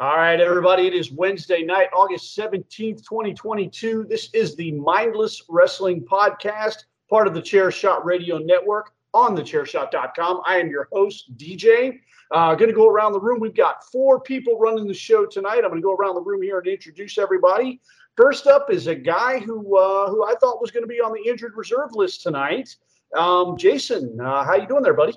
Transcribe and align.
All 0.00 0.16
right, 0.16 0.40
everybody. 0.40 0.86
It 0.86 0.94
is 0.94 1.12
Wednesday 1.12 1.62
night, 1.62 1.90
August 1.92 2.34
17th, 2.34 3.06
2022. 3.06 4.06
This 4.08 4.30
is 4.32 4.56
the 4.56 4.72
Mindless 4.72 5.42
Wrestling 5.46 6.06
Podcast, 6.06 6.84
part 7.10 7.26
of 7.26 7.34
the 7.34 7.42
Chairshot 7.42 8.02
Radio 8.02 8.38
Network 8.38 8.94
on 9.12 9.36
thechairshot.com. 9.36 10.40
I 10.46 10.56
am 10.56 10.70
your 10.70 10.88
host, 10.90 11.36
DJ. 11.36 12.00
Uh, 12.30 12.54
going 12.54 12.70
to 12.70 12.74
go 12.74 12.88
around 12.88 13.12
the 13.12 13.20
room. 13.20 13.40
We've 13.40 13.54
got 13.54 13.84
four 13.92 14.18
people 14.18 14.58
running 14.58 14.86
the 14.86 14.94
show 14.94 15.26
tonight. 15.26 15.64
I'm 15.64 15.68
going 15.68 15.82
to 15.82 15.86
go 15.86 15.92
around 15.94 16.14
the 16.14 16.22
room 16.22 16.40
here 16.40 16.56
and 16.60 16.66
introduce 16.66 17.18
everybody. 17.18 17.82
First 18.16 18.46
up 18.46 18.70
is 18.70 18.86
a 18.86 18.94
guy 18.94 19.38
who 19.38 19.76
uh, 19.76 20.08
who 20.08 20.24
I 20.24 20.34
thought 20.40 20.62
was 20.62 20.70
going 20.70 20.82
to 20.82 20.88
be 20.88 21.02
on 21.02 21.12
the 21.12 21.28
injured 21.28 21.58
reserve 21.58 21.90
list 21.92 22.22
tonight. 22.22 22.74
Um, 23.14 23.58
Jason, 23.58 24.18
uh, 24.18 24.44
how 24.44 24.54
you 24.54 24.66
doing 24.66 24.82
there, 24.82 24.94
buddy? 24.94 25.12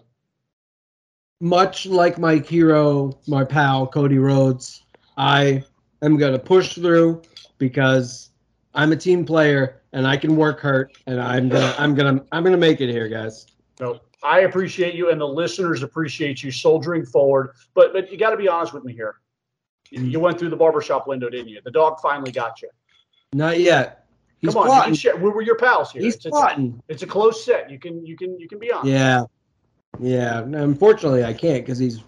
Much 1.43 1.85
like 1.85 2.17
my 2.17 2.37
hero, 2.37 3.19
my 3.27 3.43
pal 3.43 3.85
Cody 3.85 4.17
Rhodes, 4.17 4.83
I 5.17 5.61
am 6.01 6.15
gonna 6.15 6.39
push 6.39 6.75
through 6.75 7.21
because 7.57 8.29
I'm 8.73 8.93
a 8.93 8.95
team 8.95 9.25
player 9.25 9.81
and 9.91 10.07
I 10.07 10.15
can 10.15 10.37
work 10.37 10.61
hurt 10.61 10.97
and 11.05 11.21
I'm 11.21 11.49
gonna 11.49 11.75
I'm 11.77 11.95
gonna 11.95 12.23
I'm 12.31 12.45
gonna 12.45 12.55
make 12.55 12.79
it 12.79 12.89
here, 12.89 13.09
guys. 13.09 13.45
No, 13.81 13.99
I 14.23 14.41
appreciate 14.41 14.95
you 14.95 15.11
and 15.11 15.19
the 15.19 15.27
listeners 15.27 15.83
appreciate 15.83 16.41
you 16.41 16.49
soldiering 16.49 17.05
forward. 17.05 17.51
But 17.73 17.91
but 17.91 18.09
you 18.09 18.17
got 18.17 18.29
to 18.29 18.37
be 18.37 18.47
honest 18.47 18.73
with 18.73 18.85
me 18.85 18.93
here. 18.93 19.15
You 19.91 20.21
went 20.21 20.39
through 20.39 20.49
the 20.49 20.55
barbershop 20.55 21.07
window, 21.07 21.29
didn't 21.29 21.49
you? 21.49 21.59
The 21.63 21.71
dog 21.71 21.99
finally 22.01 22.31
got 22.31 22.61
you. 22.61 22.69
Not 23.33 23.59
yet. 23.59 24.07
He's 24.39 24.53
Come 24.53 24.69
on, 24.69 24.77
you 24.77 24.83
can 24.83 24.95
share. 24.95 25.17
We 25.17 25.29
were 25.29 25.41
your 25.41 25.57
pals 25.57 25.91
here. 25.91 26.01
He's 26.01 26.15
it's, 26.15 26.25
it's, 26.25 26.31
plotting. 26.31 26.81
it's 26.87 27.03
a 27.03 27.07
close 27.07 27.43
set. 27.45 27.69
You 27.69 27.79
can 27.79 28.05
you 28.05 28.15
can 28.15 28.39
you 28.39 28.47
can 28.47 28.59
be 28.59 28.71
on. 28.71 28.87
Yeah, 28.87 29.25
yeah. 29.99 30.39
Unfortunately, 30.39 31.23
I 31.23 31.33
can't 31.33 31.65
because 31.65 31.79
he's, 31.79 32.03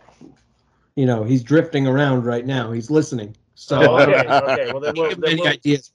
you 0.95 1.05
know, 1.05 1.23
he's 1.23 1.43
drifting 1.43 1.87
around 1.87 2.25
right 2.25 2.45
now. 2.45 2.71
He's 2.71 2.89
listening. 2.89 3.35
So 3.55 3.79
Oh, 3.81 4.01
okay, 4.01 4.27
uh, 4.27 4.41
okay. 4.41 4.71
Well, 4.71 4.81
then, 4.81 4.93
we'll, 4.95 5.09
then 5.09 5.23
any 5.31 5.41
we'll, 5.41 5.51
ideas. 5.51 5.91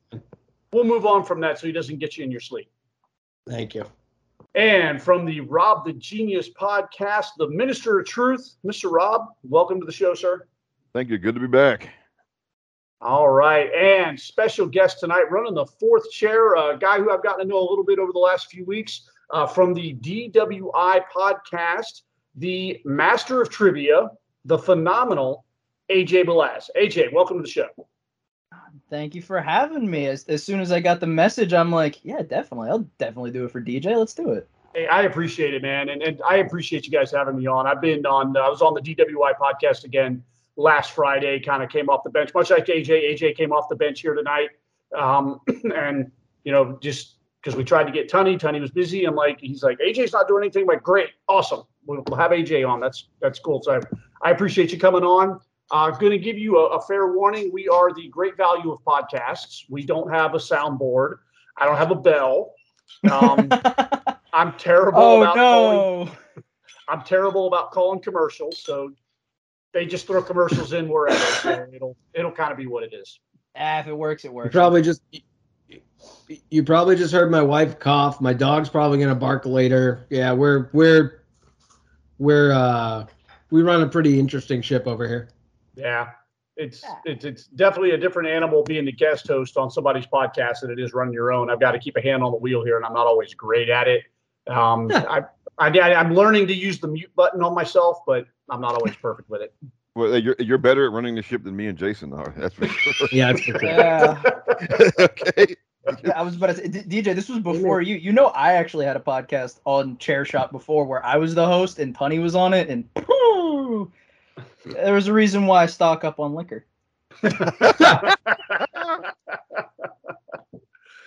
we'll 0.72 0.84
move 0.84 1.06
on 1.06 1.24
from 1.24 1.40
that 1.40 1.58
so 1.58 1.66
he 1.66 1.72
doesn't 1.72 1.98
get 1.98 2.16
you 2.16 2.24
in 2.24 2.30
your 2.30 2.40
sleep. 2.40 2.70
Thank 3.48 3.74
you. 3.74 3.84
And 4.54 5.00
from 5.00 5.24
the 5.24 5.40
Rob 5.40 5.84
the 5.84 5.92
Genius 5.92 6.50
podcast, 6.50 7.28
the 7.38 7.48
Minister 7.48 8.00
of 8.00 8.06
Truth, 8.06 8.56
Mr. 8.64 8.90
Rob, 8.90 9.26
welcome 9.44 9.78
to 9.80 9.86
the 9.86 9.92
show, 9.92 10.14
sir. 10.14 10.46
Thank 10.92 11.08
you. 11.08 11.18
Good 11.18 11.34
to 11.34 11.40
be 11.40 11.46
back. 11.46 11.88
All 13.00 13.28
right. 13.28 13.72
And 13.72 14.18
special 14.18 14.66
guest 14.66 15.00
tonight, 15.00 15.30
running 15.30 15.54
the 15.54 15.66
fourth 15.66 16.10
chair, 16.10 16.54
a 16.54 16.76
guy 16.76 16.98
who 16.98 17.10
I've 17.10 17.22
gotten 17.22 17.40
to 17.40 17.46
know 17.46 17.58
a 17.58 17.68
little 17.68 17.84
bit 17.84 17.98
over 17.98 18.12
the 18.12 18.18
last 18.18 18.50
few 18.50 18.64
weeks 18.64 19.09
uh, 19.32 19.46
from 19.46 19.74
the 19.74 19.94
DWI 19.94 21.02
podcast, 21.14 22.02
the 22.36 22.80
master 22.84 23.40
of 23.40 23.50
trivia, 23.50 24.10
the 24.44 24.58
phenomenal 24.58 25.44
AJ 25.90 26.26
Balaz. 26.26 26.68
AJ, 26.76 27.12
welcome 27.12 27.38
to 27.38 27.42
the 27.42 27.48
show. 27.48 27.68
Thank 28.88 29.14
you 29.14 29.22
for 29.22 29.40
having 29.40 29.88
me. 29.88 30.06
As, 30.06 30.24
as 30.24 30.42
soon 30.42 30.60
as 30.60 30.72
I 30.72 30.80
got 30.80 31.00
the 31.00 31.06
message, 31.06 31.52
I'm 31.52 31.70
like, 31.70 32.04
yeah, 32.04 32.22
definitely. 32.22 32.70
I'll 32.70 32.88
definitely 32.98 33.30
do 33.30 33.44
it 33.44 33.52
for 33.52 33.60
DJ. 33.60 33.96
Let's 33.96 34.14
do 34.14 34.30
it. 34.32 34.48
Hey, 34.74 34.86
I 34.86 35.02
appreciate 35.02 35.54
it, 35.54 35.62
man, 35.62 35.88
and, 35.88 36.02
and 36.02 36.20
I 36.28 36.36
appreciate 36.36 36.86
you 36.86 36.92
guys 36.92 37.10
having 37.10 37.36
me 37.36 37.46
on. 37.46 37.66
I've 37.66 37.80
been 37.80 38.06
on. 38.06 38.36
I 38.36 38.48
was 38.48 38.62
on 38.62 38.74
the 38.74 38.80
DWI 38.80 39.34
podcast 39.36 39.84
again 39.84 40.22
last 40.56 40.92
Friday. 40.92 41.40
Kind 41.40 41.62
of 41.62 41.70
came 41.70 41.88
off 41.88 42.04
the 42.04 42.10
bench, 42.10 42.30
much 42.34 42.50
like 42.50 42.66
AJ. 42.66 43.14
AJ 43.14 43.36
came 43.36 43.52
off 43.52 43.68
the 43.68 43.74
bench 43.74 44.00
here 44.00 44.14
tonight, 44.14 44.50
um, 44.96 45.40
and 45.74 46.10
you 46.44 46.52
know, 46.52 46.78
just 46.80 47.16
because 47.42 47.56
we 47.56 47.64
tried 47.64 47.84
to 47.84 47.92
get 47.92 48.08
Tony. 48.08 48.36
Tony 48.36 48.60
was 48.60 48.70
busy. 48.70 49.04
I'm 49.04 49.14
like, 49.14 49.40
he's 49.40 49.62
like, 49.62 49.78
AJ's 49.78 50.12
not 50.12 50.28
doing 50.28 50.44
anything. 50.44 50.62
I'm 50.62 50.68
like, 50.68 50.82
great, 50.82 51.08
awesome. 51.28 51.62
We'll, 51.86 52.02
we'll 52.08 52.18
have 52.18 52.30
AJ 52.32 52.68
on. 52.68 52.80
That's 52.80 53.08
that's 53.20 53.38
cool. 53.38 53.62
So 53.62 53.74
I, 53.74 54.28
I 54.28 54.30
appreciate 54.30 54.72
you 54.72 54.78
coming 54.78 55.02
on. 55.04 55.40
Uh, 55.72 55.90
going 55.92 56.10
to 56.12 56.18
give 56.18 56.36
you 56.36 56.58
a, 56.58 56.66
a 56.76 56.82
fair 56.82 57.12
warning. 57.12 57.50
We 57.52 57.68
are 57.68 57.92
the 57.94 58.08
great 58.08 58.36
value 58.36 58.72
of 58.72 58.80
podcasts. 58.82 59.62
We 59.70 59.84
don't 59.84 60.10
have 60.12 60.34
a 60.34 60.38
soundboard. 60.38 61.18
I 61.56 61.64
don't 61.64 61.76
have 61.76 61.92
a 61.92 61.94
bell. 61.94 62.54
Um, 63.10 63.48
I'm 64.32 64.52
terrible 64.54 65.00
oh 65.00 65.22
about 65.22 65.36
calling 65.36 66.06
no! 66.06 66.42
I'm 66.88 67.02
terrible 67.02 67.46
about 67.46 67.70
calling 67.70 68.00
commercials, 68.00 68.62
so 68.62 68.92
they 69.72 69.86
just 69.86 70.06
throw 70.06 70.22
commercials 70.22 70.72
in 70.72 70.88
wherever. 70.88 71.18
So 71.18 71.66
it'll 71.72 71.96
it'll 72.14 72.32
kind 72.32 72.50
of 72.50 72.58
be 72.58 72.66
what 72.66 72.82
it 72.82 72.92
is. 72.92 73.20
Ah, 73.56 73.78
if 73.80 73.86
it 73.86 73.96
works, 73.96 74.24
it 74.24 74.28
You 74.28 74.34
works. 74.34 74.52
probably 74.52 74.82
just 74.82 75.02
you 76.50 76.62
probably 76.62 76.96
just 76.96 77.12
heard 77.12 77.30
my 77.30 77.42
wife 77.42 77.78
cough. 77.78 78.20
My 78.20 78.32
dog's 78.32 78.68
probably 78.68 78.98
gonna 78.98 79.14
bark 79.14 79.46
later. 79.46 80.06
Yeah, 80.10 80.32
we're 80.32 80.70
we're 80.72 81.24
we're 82.18 82.52
uh 82.52 83.06
we 83.50 83.62
run 83.62 83.82
a 83.82 83.88
pretty 83.88 84.18
interesting 84.18 84.62
ship 84.62 84.86
over 84.86 85.06
here. 85.08 85.28
Yeah, 85.74 86.10
it's 86.56 86.84
it's 87.04 87.24
it's 87.24 87.44
definitely 87.46 87.92
a 87.92 87.98
different 87.98 88.28
animal 88.28 88.62
being 88.62 88.84
the 88.84 88.92
guest 88.92 89.26
host 89.26 89.56
on 89.56 89.70
somebody's 89.70 90.06
podcast 90.06 90.60
than 90.60 90.70
it 90.70 90.78
is 90.78 90.92
running 90.92 91.14
your 91.14 91.32
own. 91.32 91.50
I've 91.50 91.60
got 91.60 91.72
to 91.72 91.78
keep 91.78 91.96
a 91.96 92.00
hand 92.00 92.22
on 92.22 92.32
the 92.32 92.38
wheel 92.38 92.64
here, 92.64 92.76
and 92.76 92.84
I'm 92.84 92.92
not 92.92 93.06
always 93.06 93.34
great 93.34 93.68
at 93.68 93.88
it. 93.88 94.04
Um, 94.46 94.90
I, 94.92 95.24
I 95.58 95.94
I'm 95.94 96.14
learning 96.14 96.46
to 96.48 96.54
use 96.54 96.78
the 96.80 96.88
mute 96.88 97.10
button 97.16 97.42
on 97.42 97.54
myself, 97.54 97.98
but 98.06 98.26
I'm 98.48 98.60
not 98.60 98.74
always 98.74 98.94
perfect 98.96 99.28
with 99.28 99.42
it. 99.42 99.54
Well, 99.94 100.16
you're 100.18 100.36
you're 100.38 100.58
better 100.58 100.86
at 100.86 100.92
running 100.92 101.14
the 101.14 101.22
ship 101.22 101.42
than 101.42 101.56
me 101.56 101.66
and 101.66 101.76
Jason 101.76 102.12
are. 102.12 102.32
That's 102.36 102.54
for 102.54 102.66
sure. 102.68 103.08
Yeah, 103.10 103.32
that's 103.32 103.44
for 103.44 103.58
sure. 103.58 103.64
Yeah. 103.64 104.22
okay. 104.98 105.56
I 106.14 106.22
was 106.22 106.36
about 106.36 106.48
to 106.48 106.56
say, 106.56 106.68
DJ, 106.68 107.14
this 107.14 107.28
was 107.28 107.38
before 107.38 107.80
you. 107.80 107.96
You 107.96 108.12
know, 108.12 108.26
I 108.26 108.54
actually 108.54 108.84
had 108.84 108.96
a 108.96 109.00
podcast 109.00 109.60
on 109.64 109.96
Chairshot 109.96 110.52
before 110.52 110.84
where 110.84 111.04
I 111.04 111.16
was 111.16 111.34
the 111.34 111.46
host 111.46 111.78
and 111.78 111.96
Tunney 111.96 112.20
was 112.20 112.34
on 112.34 112.52
it, 112.52 112.68
and 112.68 112.92
pooh, 112.94 113.90
there 114.66 114.94
was 114.94 115.08
a 115.08 115.12
reason 115.12 115.46
why 115.46 115.62
I 115.62 115.66
stock 115.66 116.04
up 116.04 116.20
on 116.20 116.34
liquor. 116.34 116.66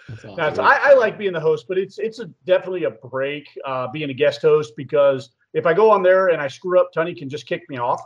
That's 0.10 0.26
awesome. 0.26 0.36
That's, 0.36 0.60
I, 0.60 0.92
I 0.92 0.94
like 0.96 1.18
being 1.18 1.34
the 1.34 1.40
host, 1.40 1.66
but 1.68 1.78
it's 1.78 1.98
it's 1.98 2.20
a, 2.20 2.26
definitely 2.46 2.84
a 2.84 2.92
break 2.92 3.48
uh, 3.66 3.88
being 3.88 4.10
a 4.10 4.14
guest 4.14 4.42
host 4.42 4.74
because 4.76 5.30
if 5.54 5.66
I 5.66 5.74
go 5.74 5.92
on 5.92 6.04
there 6.04 6.30
and 6.30 6.42
I 6.42 6.48
screw 6.48 6.80
up, 6.80 6.92
Tony 6.94 7.16
can 7.16 7.30
just 7.30 7.46
kick 7.46 7.70
me 7.70 7.78
off. 7.78 8.02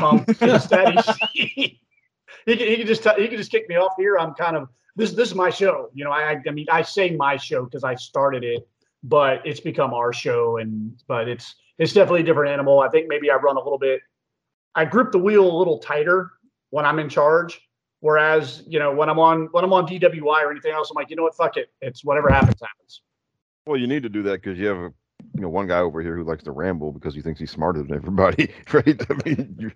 Um, 0.00 0.24
instead, 0.40 0.96
he, 1.32 1.80
he, 2.46 2.56
can, 2.56 2.68
he 2.68 2.76
can 2.76 2.86
just 2.86 3.02
t- 3.02 3.22
he 3.22 3.28
can 3.28 3.36
just 3.36 3.50
kick 3.50 3.68
me 3.68 3.76
off 3.76 3.92
here. 3.96 4.18
I'm 4.18 4.34
kind 4.34 4.56
of 4.56 4.68
this 4.96 5.12
this 5.12 5.28
is 5.28 5.34
my 5.34 5.50
show. 5.50 5.90
You 5.94 6.04
know, 6.04 6.10
I 6.10 6.40
I 6.46 6.50
mean 6.50 6.66
I 6.70 6.82
say 6.82 7.10
my 7.16 7.36
show 7.36 7.64
because 7.64 7.84
I 7.84 7.94
started 7.94 8.44
it, 8.44 8.66
but 9.02 9.46
it's 9.46 9.60
become 9.60 9.94
our 9.94 10.12
show, 10.12 10.58
and 10.58 10.92
but 11.06 11.28
it's 11.28 11.54
it's 11.78 11.92
definitely 11.92 12.20
a 12.20 12.24
different 12.24 12.52
animal. 12.52 12.80
I 12.80 12.88
think 12.88 13.08
maybe 13.08 13.30
I 13.30 13.36
run 13.36 13.56
a 13.56 13.62
little 13.62 13.78
bit. 13.78 14.00
I 14.74 14.84
grip 14.84 15.12
the 15.12 15.18
wheel 15.18 15.50
a 15.50 15.56
little 15.56 15.78
tighter 15.78 16.32
when 16.70 16.84
I'm 16.84 16.98
in 16.98 17.08
charge. 17.08 17.60
Whereas, 18.00 18.62
you 18.66 18.78
know, 18.78 18.92
when 18.92 19.08
I'm 19.08 19.18
on 19.18 19.48
when 19.52 19.64
I'm 19.64 19.72
on 19.72 19.86
DWI 19.86 20.42
or 20.42 20.50
anything 20.50 20.72
else, 20.72 20.90
I'm 20.90 20.94
like, 20.94 21.08
you 21.08 21.16
know 21.16 21.22
what, 21.22 21.34
fuck 21.34 21.56
it. 21.56 21.70
It's 21.80 22.04
whatever 22.04 22.28
happens, 22.28 22.60
happens. 22.60 23.00
Well, 23.66 23.78
you 23.78 23.86
need 23.86 24.02
to 24.02 24.10
do 24.10 24.22
that 24.24 24.42
because 24.42 24.58
you 24.58 24.66
have 24.66 24.76
a 24.76 24.92
you 25.34 25.40
know 25.40 25.48
one 25.48 25.66
guy 25.66 25.80
over 25.80 26.00
here 26.00 26.16
who 26.16 26.22
likes 26.22 26.44
to 26.44 26.52
ramble 26.52 26.92
because 26.92 27.14
he 27.14 27.20
thinks 27.20 27.40
he's 27.40 27.50
smarter 27.50 27.82
than 27.82 27.94
everybody, 27.94 28.52
right? 28.72 29.00
I 29.10 29.28
mean, 29.28 29.56
you 29.58 29.70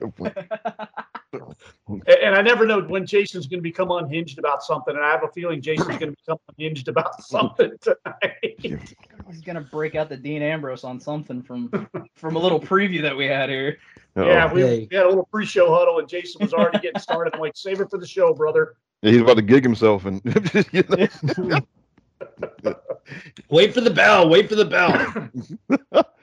And, 1.89 2.09
and 2.23 2.35
I 2.35 2.43
never 2.43 2.65
know 2.65 2.81
when 2.81 3.05
Jason's 3.07 3.47
going 3.49 3.59
to 3.59 3.63
become 3.63 3.91
unhinged 3.91 4.39
about 4.39 4.63
something, 4.63 4.95
and 4.95 5.05
I 5.05 5.11
have 5.11 5.25
a 5.25 5.29
feeling 5.29 5.61
Jason's 5.61 5.99
going 5.99 6.13
to 6.13 6.17
become 6.25 6.39
unhinged 6.57 6.89
about 6.89 7.21
something 7.25 7.73
tonight. 7.81 8.55
He's 8.59 9.41
gonna 9.45 9.61
break 9.61 9.95
out 9.95 10.09
the 10.09 10.17
Dean 10.17 10.43
Ambrose 10.43 10.85
on 10.85 11.01
something 11.01 11.43
from 11.43 11.89
from 12.15 12.37
a 12.37 12.39
little 12.39 12.61
preview 12.61 13.03
that 13.03 13.17
we 13.17 13.27
had 13.27 13.51
here. 13.51 13.79
yeah, 14.17 14.51
we, 14.53 14.63
Hey. 14.63 14.89
we 14.91 14.97
had 14.97 15.07
a 15.07 15.09
little 15.09 15.27
pre-show 15.27 15.75
huddle, 15.75 15.99
and 15.99 16.09
Jason 16.09 16.41
was 16.41 16.55
already 16.55 16.79
getting 16.79 17.01
started. 17.01 17.35
I'm 17.35 17.41
like, 17.41 17.57
save 17.57 17.81
it 17.81 17.91
for 17.91 17.99
the 17.99 18.07
show, 18.07 18.33
brother. 18.33 18.77
he's 19.03 19.21
about 19.21 19.35
to 19.37 19.43
gig 19.43 19.65
himself 19.65 20.07
and 20.07 20.23
you 20.73 20.85
know, 21.39 21.61
Wait 23.51 23.75
for 23.75 23.81
the 23.81 23.91
bell. 23.91 24.29
Wait 24.29 24.49
for 24.49 24.55
the 24.55 24.65
bell. 24.65 26.05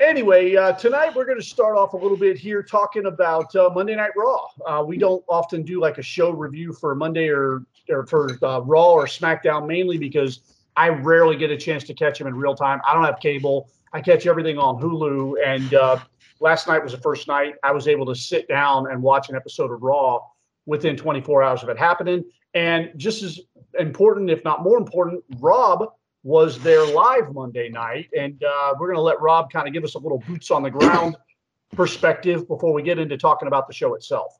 Anyway, 0.00 0.54
uh, 0.56 0.72
tonight 0.72 1.14
we're 1.14 1.24
going 1.24 1.38
to 1.38 1.44
start 1.44 1.76
off 1.76 1.92
a 1.92 1.96
little 1.96 2.16
bit 2.16 2.36
here 2.36 2.62
talking 2.62 3.06
about 3.06 3.54
uh, 3.54 3.70
Monday 3.72 3.94
Night 3.94 4.10
Raw. 4.16 4.48
Uh, 4.66 4.82
we 4.84 4.98
don't 4.98 5.24
often 5.28 5.62
do 5.62 5.80
like 5.80 5.98
a 5.98 6.02
show 6.02 6.30
review 6.30 6.72
for 6.72 6.96
Monday 6.96 7.28
or, 7.28 7.62
or 7.88 8.04
for 8.06 8.36
uh, 8.42 8.60
Raw 8.60 8.92
or 8.92 9.06
SmackDown, 9.06 9.68
mainly 9.68 9.96
because 9.96 10.40
I 10.76 10.88
rarely 10.88 11.36
get 11.36 11.52
a 11.52 11.56
chance 11.56 11.84
to 11.84 11.94
catch 11.94 12.18
them 12.18 12.26
in 12.26 12.34
real 12.34 12.56
time. 12.56 12.80
I 12.86 12.92
don't 12.92 13.04
have 13.04 13.20
cable. 13.20 13.70
I 13.92 14.00
catch 14.00 14.26
everything 14.26 14.58
on 14.58 14.82
Hulu. 14.82 15.36
And 15.46 15.72
uh, 15.72 16.00
last 16.40 16.66
night 16.66 16.82
was 16.82 16.92
the 16.92 16.98
first 16.98 17.28
night 17.28 17.54
I 17.62 17.70
was 17.70 17.86
able 17.86 18.04
to 18.06 18.16
sit 18.16 18.48
down 18.48 18.90
and 18.90 19.00
watch 19.00 19.30
an 19.30 19.36
episode 19.36 19.70
of 19.70 19.80
Raw 19.80 20.20
within 20.66 20.96
24 20.96 21.44
hours 21.44 21.62
of 21.62 21.68
it 21.68 21.78
happening. 21.78 22.24
And 22.54 22.90
just 22.96 23.22
as 23.22 23.40
important, 23.78 24.30
if 24.30 24.44
not 24.44 24.62
more 24.62 24.78
important, 24.78 25.24
Rob 25.38 25.92
was 26.22 26.58
there 26.60 26.84
live 26.86 27.32
Monday 27.32 27.68
night. 27.68 28.08
And 28.16 28.42
uh, 28.42 28.74
we're 28.78 28.88
going 28.88 28.96
to 28.96 29.02
let 29.02 29.20
Rob 29.20 29.52
kind 29.52 29.68
of 29.68 29.74
give 29.74 29.84
us 29.84 29.94
a 29.94 29.98
little 29.98 30.22
boots 30.26 30.50
on 30.50 30.62
the 30.62 30.70
ground 30.70 31.16
perspective 31.72 32.48
before 32.48 32.72
we 32.72 32.82
get 32.82 32.98
into 32.98 33.16
talking 33.16 33.46
about 33.46 33.68
the 33.68 33.74
show 33.74 33.94
itself. 33.94 34.38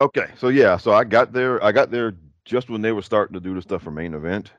Okay, 0.00 0.26
so 0.36 0.48
yeah, 0.48 0.76
so 0.76 0.92
I 0.92 1.04
got 1.04 1.32
there. 1.32 1.62
I 1.62 1.70
got 1.70 1.90
there 1.90 2.14
just 2.44 2.68
when 2.68 2.82
they 2.82 2.92
were 2.92 3.02
starting 3.02 3.34
to 3.34 3.40
do 3.40 3.54
the 3.54 3.62
stuff 3.62 3.82
for 3.82 3.92
main 3.92 4.12
event, 4.12 4.50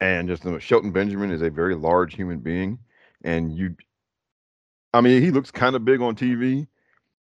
and 0.00 0.28
just 0.28 0.44
you 0.44 0.52
know, 0.52 0.58
Shelton 0.60 0.92
Benjamin 0.92 1.32
is 1.32 1.42
a 1.42 1.50
very 1.50 1.74
large 1.74 2.14
human 2.14 2.38
being, 2.38 2.78
and 3.24 3.52
you, 3.56 3.76
I 4.94 5.00
mean, 5.00 5.22
he 5.22 5.32
looks 5.32 5.50
kind 5.50 5.74
of 5.74 5.84
big 5.84 6.00
on 6.00 6.14
TV, 6.14 6.68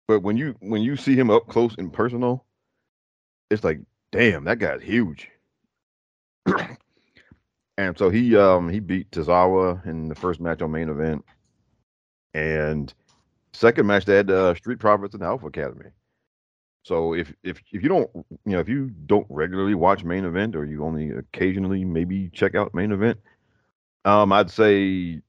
but 0.08 0.22
when 0.22 0.38
you 0.38 0.56
when 0.60 0.84
you 0.84 0.96
see 0.96 1.16
him 1.16 1.32
up 1.32 1.48
close 1.48 1.76
and 1.80 1.92
personal, 1.92 2.46
it's 3.50 3.64
like, 3.64 3.80
damn, 4.12 4.44
that 4.46 4.60
guy's 4.60 4.82
huge. 4.82 5.30
and 7.78 7.98
so 7.98 8.10
he 8.10 8.36
um 8.36 8.70
he 8.70 8.80
beat 8.80 9.12
Tozawa 9.12 9.86
in 9.86 10.10
the 10.10 10.16
first 10.16 10.40
match 10.40 10.62
on 10.62 10.72
main 10.72 10.90
event, 10.90 11.24
and 12.34 12.94
second 13.54 13.88
match 13.88 14.06
they 14.06 14.16
had 14.16 14.32
uh, 14.32 14.56
Street 14.56 14.80
Profits 14.80 15.14
and 15.14 15.24
Alpha 15.24 15.48
Academy. 15.48 15.90
So 16.84 17.14
if 17.14 17.34
if 17.44 17.62
if 17.72 17.84
you 17.84 17.90
don't 17.90 18.10
you 18.16 18.54
know 18.54 18.60
if 18.60 18.70
you 18.70 18.90
don't 19.06 19.28
regularly 19.30 19.76
watch 19.76 20.04
main 20.04 20.26
event 20.26 20.56
or 20.56 20.66
you 20.66 20.84
only 20.84 21.12
occasionally 21.12 21.86
maybe 21.86 22.30
check 22.30 22.56
out 22.56 22.74
main 22.74 22.92
event, 22.92 23.20
um, 24.06 24.32
I'd 24.32 24.50
say, 24.50 24.82
you 24.82 25.22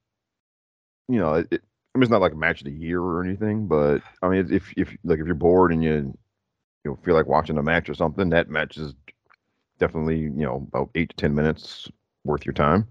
know, 1.09 1.35
it, 1.35 1.63
I 1.95 1.99
mean 1.99 2.03
it's 2.03 2.11
not 2.11 2.21
like 2.21 2.33
a 2.33 2.37
match 2.37 2.61
of 2.61 2.67
the 2.67 2.73
year 2.73 3.01
or 3.01 3.23
anything, 3.23 3.67
but 3.67 3.99
I 4.23 4.29
mean 4.29 4.53
if 4.53 4.73
if 4.77 4.97
like 5.05 5.19
if 5.19 5.27
you're 5.27 5.35
bored 5.35 5.73
and 5.73 5.83
you 5.83 6.17
you 6.85 6.91
know, 6.91 6.99
feel 7.05 7.15
like 7.15 7.27
watching 7.27 7.59
a 7.59 7.63
match 7.63 7.89
or 7.89 7.95
something, 7.95 8.31
that 8.31 8.49
match 8.49 8.77
is 8.77 8.95
definitely 9.79 10.19
you 10.19 10.31
know 10.31 10.67
about 10.69 10.91
eight 10.95 11.11
to 11.11 11.17
ten 11.17 11.35
minutes 11.35 11.89
worth 12.25 12.45
your 12.45 12.53
time. 12.53 12.87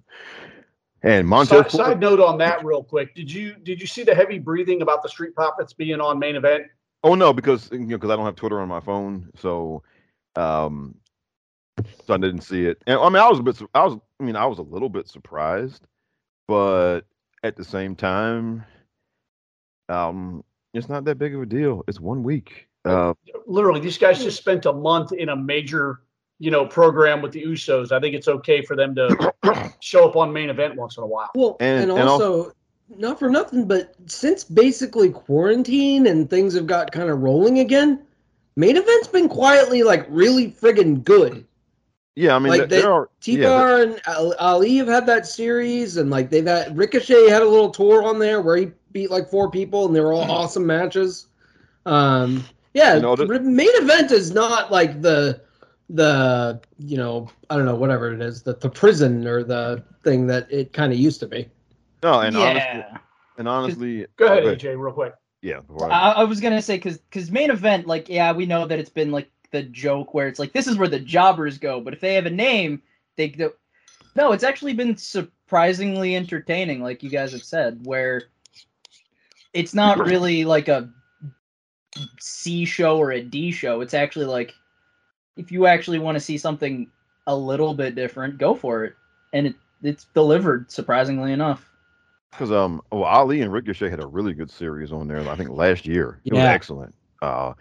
And 1.02 1.28
Montez. 1.28 1.72
Side, 1.72 1.72
side 1.72 2.00
note 2.00 2.20
on 2.20 2.38
that, 2.40 2.64
real 2.66 2.84
quick. 2.84 3.16
Did 3.16 3.32
you 3.32 3.56
did 3.64 3.80
you 3.80 3.88
see 3.88 4.04
the 4.04 4.14
heavy 4.14 4.40
breathing 4.40 4.82
about 4.82 5.02
the 5.02 5.10
Street 5.10 5.34
Profits 5.36 5.74
being 5.74 6.02
on 6.02 6.20
main 6.20 6.36
event? 6.36 6.64
Oh 7.04 7.16
no, 7.16 7.32
because 7.32 7.70
you 7.72 7.80
know, 7.80 7.98
because 7.98 8.10
I 8.10 8.16
don't 8.16 8.26
have 8.26 8.36
Twitter 8.36 8.60
on 8.60 8.68
my 8.68 8.82
phone, 8.82 9.30
so 9.36 9.84
um, 10.36 10.96
so 12.06 12.14
I 12.14 12.18
didn't 12.18 12.42
see 12.42 12.66
it. 12.66 12.82
And 12.88 13.00
I 13.00 13.10
mean, 13.10 13.18
I 13.18 13.30
was 13.30 13.40
a 13.40 13.44
bit, 13.44 13.62
I 13.74 13.86
was, 13.86 13.98
I 14.20 14.24
mean, 14.24 14.36
I 14.36 14.46
was 14.46 14.60
a 14.60 14.64
little 14.64 14.90
bit 14.90 15.08
surprised, 15.08 15.88
but 16.48 17.02
at 17.44 17.56
the 17.56 17.64
same 17.64 17.96
time, 17.96 18.64
um, 19.88 20.44
it's 20.74 20.90
not 20.90 21.06
that 21.06 21.18
big 21.18 21.36
of 21.36 21.42
a 21.42 21.46
deal. 21.46 21.84
It's 21.88 22.00
one 22.00 22.24
week. 22.24 22.69
Uh, 22.86 23.14
Literally, 23.46 23.80
these 23.80 23.98
guys 23.98 24.24
just 24.24 24.38
spent 24.38 24.66
a 24.66 24.74
month 24.74 25.12
in 25.12 25.30
a 25.30 25.36
major, 25.36 26.02
you 26.40 26.52
know, 26.52 26.66
program 26.66 27.22
with 27.22 27.32
the 27.32 27.44
Usos. 27.44 27.92
I 27.92 28.00
think 28.00 28.16
it's 28.16 28.28
okay 28.28 28.62
for 28.62 28.76
them 28.76 28.96
to 28.96 29.34
show 29.80 30.08
up 30.08 30.16
on 30.16 30.32
main 30.32 30.50
event 30.50 30.76
once 30.76 30.98
in 30.98 31.04
a 31.04 31.08
while. 31.08 31.30
Well, 31.36 31.58
And- 31.60 31.84
and, 31.90 31.92
and 32.00 32.08
also, 32.10 32.54
not 32.98 33.20
for 33.20 33.30
nothing, 33.30 33.68
but 33.68 33.94
since 34.08 34.44
basically 34.44 35.10
quarantine 35.10 36.08
and 36.08 36.30
things 36.30 36.54
have 36.56 36.68
got 36.68 36.92
kind 36.92 37.10
of 37.10 37.20
rolling 37.22 37.60
again, 37.60 38.02
main 38.56 38.78
event's 38.78 39.08
been 39.08 39.30
quietly 39.30 39.84
like 39.84 40.06
really 40.10 40.52
friggin' 40.52 41.04
good. 41.04 41.46
yeah, 42.16 42.36
I 42.36 42.40
mean, 42.40 42.50
Like 42.50 42.62
there, 42.62 42.68
they- 42.68 42.82
there 42.82 42.92
are 42.94 43.10
T 43.22 43.34
yeah, 43.34 43.40
there- 43.40 43.50
Bar 43.50 43.82
and 43.82 44.36
Ali 44.40 44.78
have 44.78 44.88
had 44.88 45.06
that 45.08 45.28
series, 45.28 45.98
and 45.98 46.10
like 46.10 46.30
they've 46.30 46.46
had 46.48 46.76
Ricochet 46.78 47.30
had 47.30 47.42
a 47.42 47.48
little 47.48 47.70
tour 47.72 48.04
on 48.04 48.20
there 48.20 48.42
where 48.42 48.58
he 48.58 48.72
beat 48.92 49.12
like 49.12 49.28
four 49.30 49.50
people, 49.52 49.86
and 49.86 49.96
they 49.96 50.00
were 50.02 50.14
all 50.14 50.30
awesome 50.32 50.66
matches. 50.66 51.28
Um, 51.86 52.44
yeah, 52.74 52.96
You 52.96 53.02
know, 53.02 53.16
the- 53.16 53.28
r- 53.28 53.40
main 53.40 53.70
event 53.74 54.12
is 54.12 54.32
not 54.34 54.72
like 54.72 55.02
the 55.02 55.42
the 55.90 56.62
you 56.78 56.98
know 56.98 57.30
I 57.50 57.56
don't 57.56 57.66
know 57.66 57.76
whatever 57.76 58.14
it 58.14 58.22
is 58.22 58.44
the 58.44 58.54
the 58.54 58.70
prison 58.70 59.26
or 59.28 59.44
the 59.44 59.84
thing 60.04 60.28
that 60.28 60.52
it 60.52 60.72
kind 60.74 60.94
of 60.94 61.00
used 61.00 61.20
to 61.22 61.28
be. 61.28 61.48
no, 62.04 62.20
and 62.22 62.36
honestly, 62.38 62.84
and 63.38 63.48
honestly, 63.48 64.06
Go 64.18 64.26
ahead, 64.28 64.44
oh, 64.46 64.56
AJ, 64.56 64.80
real 64.80 64.94
quick. 64.94 65.14
Yeah, 65.42 65.62
I- 65.82 65.88
I, 65.88 66.12
I 66.12 66.24
was 66.26 66.40
gonna 66.42 66.62
say 66.62 66.76
because 66.78 66.98
because 66.98 67.32
main 67.32 67.50
event 67.50 67.88
like 67.88 68.08
yeah 68.10 68.32
we 68.34 68.46
know 68.46 68.68
that 68.68 68.78
it's 68.80 68.90
been 68.90 69.12
like 69.12 69.30
the 69.52 69.64
joke 69.64 70.14
where 70.14 70.28
it's 70.28 70.38
like 70.38 70.52
this 70.54 70.68
is 70.68 70.78
where 70.78 70.88
the 70.88 71.00
jobbers 71.00 71.58
go 71.58 71.82
but 71.82 71.94
if 71.94 72.00
they 72.02 72.14
have 72.14 72.28
a 72.28 72.30
name 72.30 72.82
they 73.16 73.30
go 73.30 73.52
no 74.16 74.32
it's 74.32 74.44
actually 74.44 74.74
been 74.74 74.96
surprisingly 74.96 76.16
entertaining 76.16 76.84
like 76.84 77.02
you 77.02 77.10
guys 77.10 77.32
have 77.32 77.44
said 77.44 77.80
where 77.86 78.24
it's 79.54 79.74
not 79.74 79.98
really 80.06 80.46
like 80.46 80.68
a 80.68 80.88
C 82.20 82.66
show 82.66 82.98
or 82.98 83.12
a 83.12 83.22
D 83.22 83.52
show 83.52 83.82
it's 83.82 83.94
actually 83.94 84.26
like 84.26 84.56
if 85.36 85.52
you 85.52 85.66
actually 85.66 86.00
want 86.00 86.16
to 86.16 86.20
see 86.20 86.38
something 86.38 86.88
a 87.28 87.36
little 87.36 87.74
bit 87.74 87.96
different 87.96 88.38
go 88.38 88.54
for 88.56 88.86
it 88.86 88.96
and 89.34 89.48
it 89.48 89.56
it's 89.84 90.06
delivered 90.14 90.72
surprisingly 90.72 91.32
enough 91.32 91.70
Because 92.32 92.52
um, 92.52 92.82
well, 92.92 93.04
Ali 93.04 93.42
and 93.42 93.52
Ricochet 93.52 93.90
had 93.90 94.00
a 94.00 94.06
really 94.06 94.34
good 94.34 94.50
series 94.52 94.92
on 94.92 95.08
there. 95.08 95.28
I 95.28 95.36
think 95.36 95.50
last 95.50 95.86
year 95.88 96.22
it 96.30 96.34
was 96.34 96.46
Yeah. 96.46 96.54
excellent. 96.54 96.94
Uh, 97.22 97.54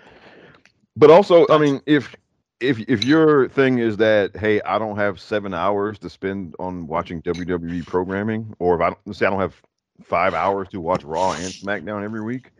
but 0.96 1.10
also, 1.10 1.46
I 1.48 1.58
mean, 1.58 1.80
if 1.86 2.14
if 2.60 2.78
if 2.88 3.02
your 3.04 3.48
thing 3.48 3.78
is 3.78 3.96
that 3.98 4.36
hey, 4.36 4.60
I 4.62 4.78
don't 4.78 4.96
have 4.96 5.20
seven 5.20 5.54
hours 5.54 5.98
to 6.00 6.10
spend 6.10 6.54
on 6.58 6.86
watching 6.86 7.22
WWE 7.22 7.82
programming, 7.86 8.54
or 8.58 8.74
if 8.76 8.80
I 8.82 8.90
don't 8.90 9.14
say 9.14 9.26
I 9.26 9.30
don't 9.30 9.40
have 9.40 9.60
five 10.02 10.34
hours 10.34 10.68
to 10.70 10.80
watch 10.80 11.04
Raw 11.04 11.32
and 11.32 11.54
SmackDown 11.54 12.02
every 12.04 12.22
week, 12.22 12.50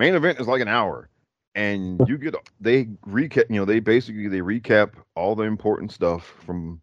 main 0.00 0.14
event 0.14 0.40
is 0.40 0.48
like 0.48 0.62
an 0.62 0.68
hour, 0.68 1.08
and 1.54 2.00
you 2.08 2.18
get 2.18 2.34
they 2.60 2.86
recap. 3.06 3.44
You 3.50 3.60
know, 3.60 3.64
they 3.64 3.78
basically 3.78 4.26
they 4.26 4.40
recap 4.40 4.94
all 5.14 5.36
the 5.36 5.44
important 5.44 5.92
stuff 5.92 6.34
from 6.44 6.80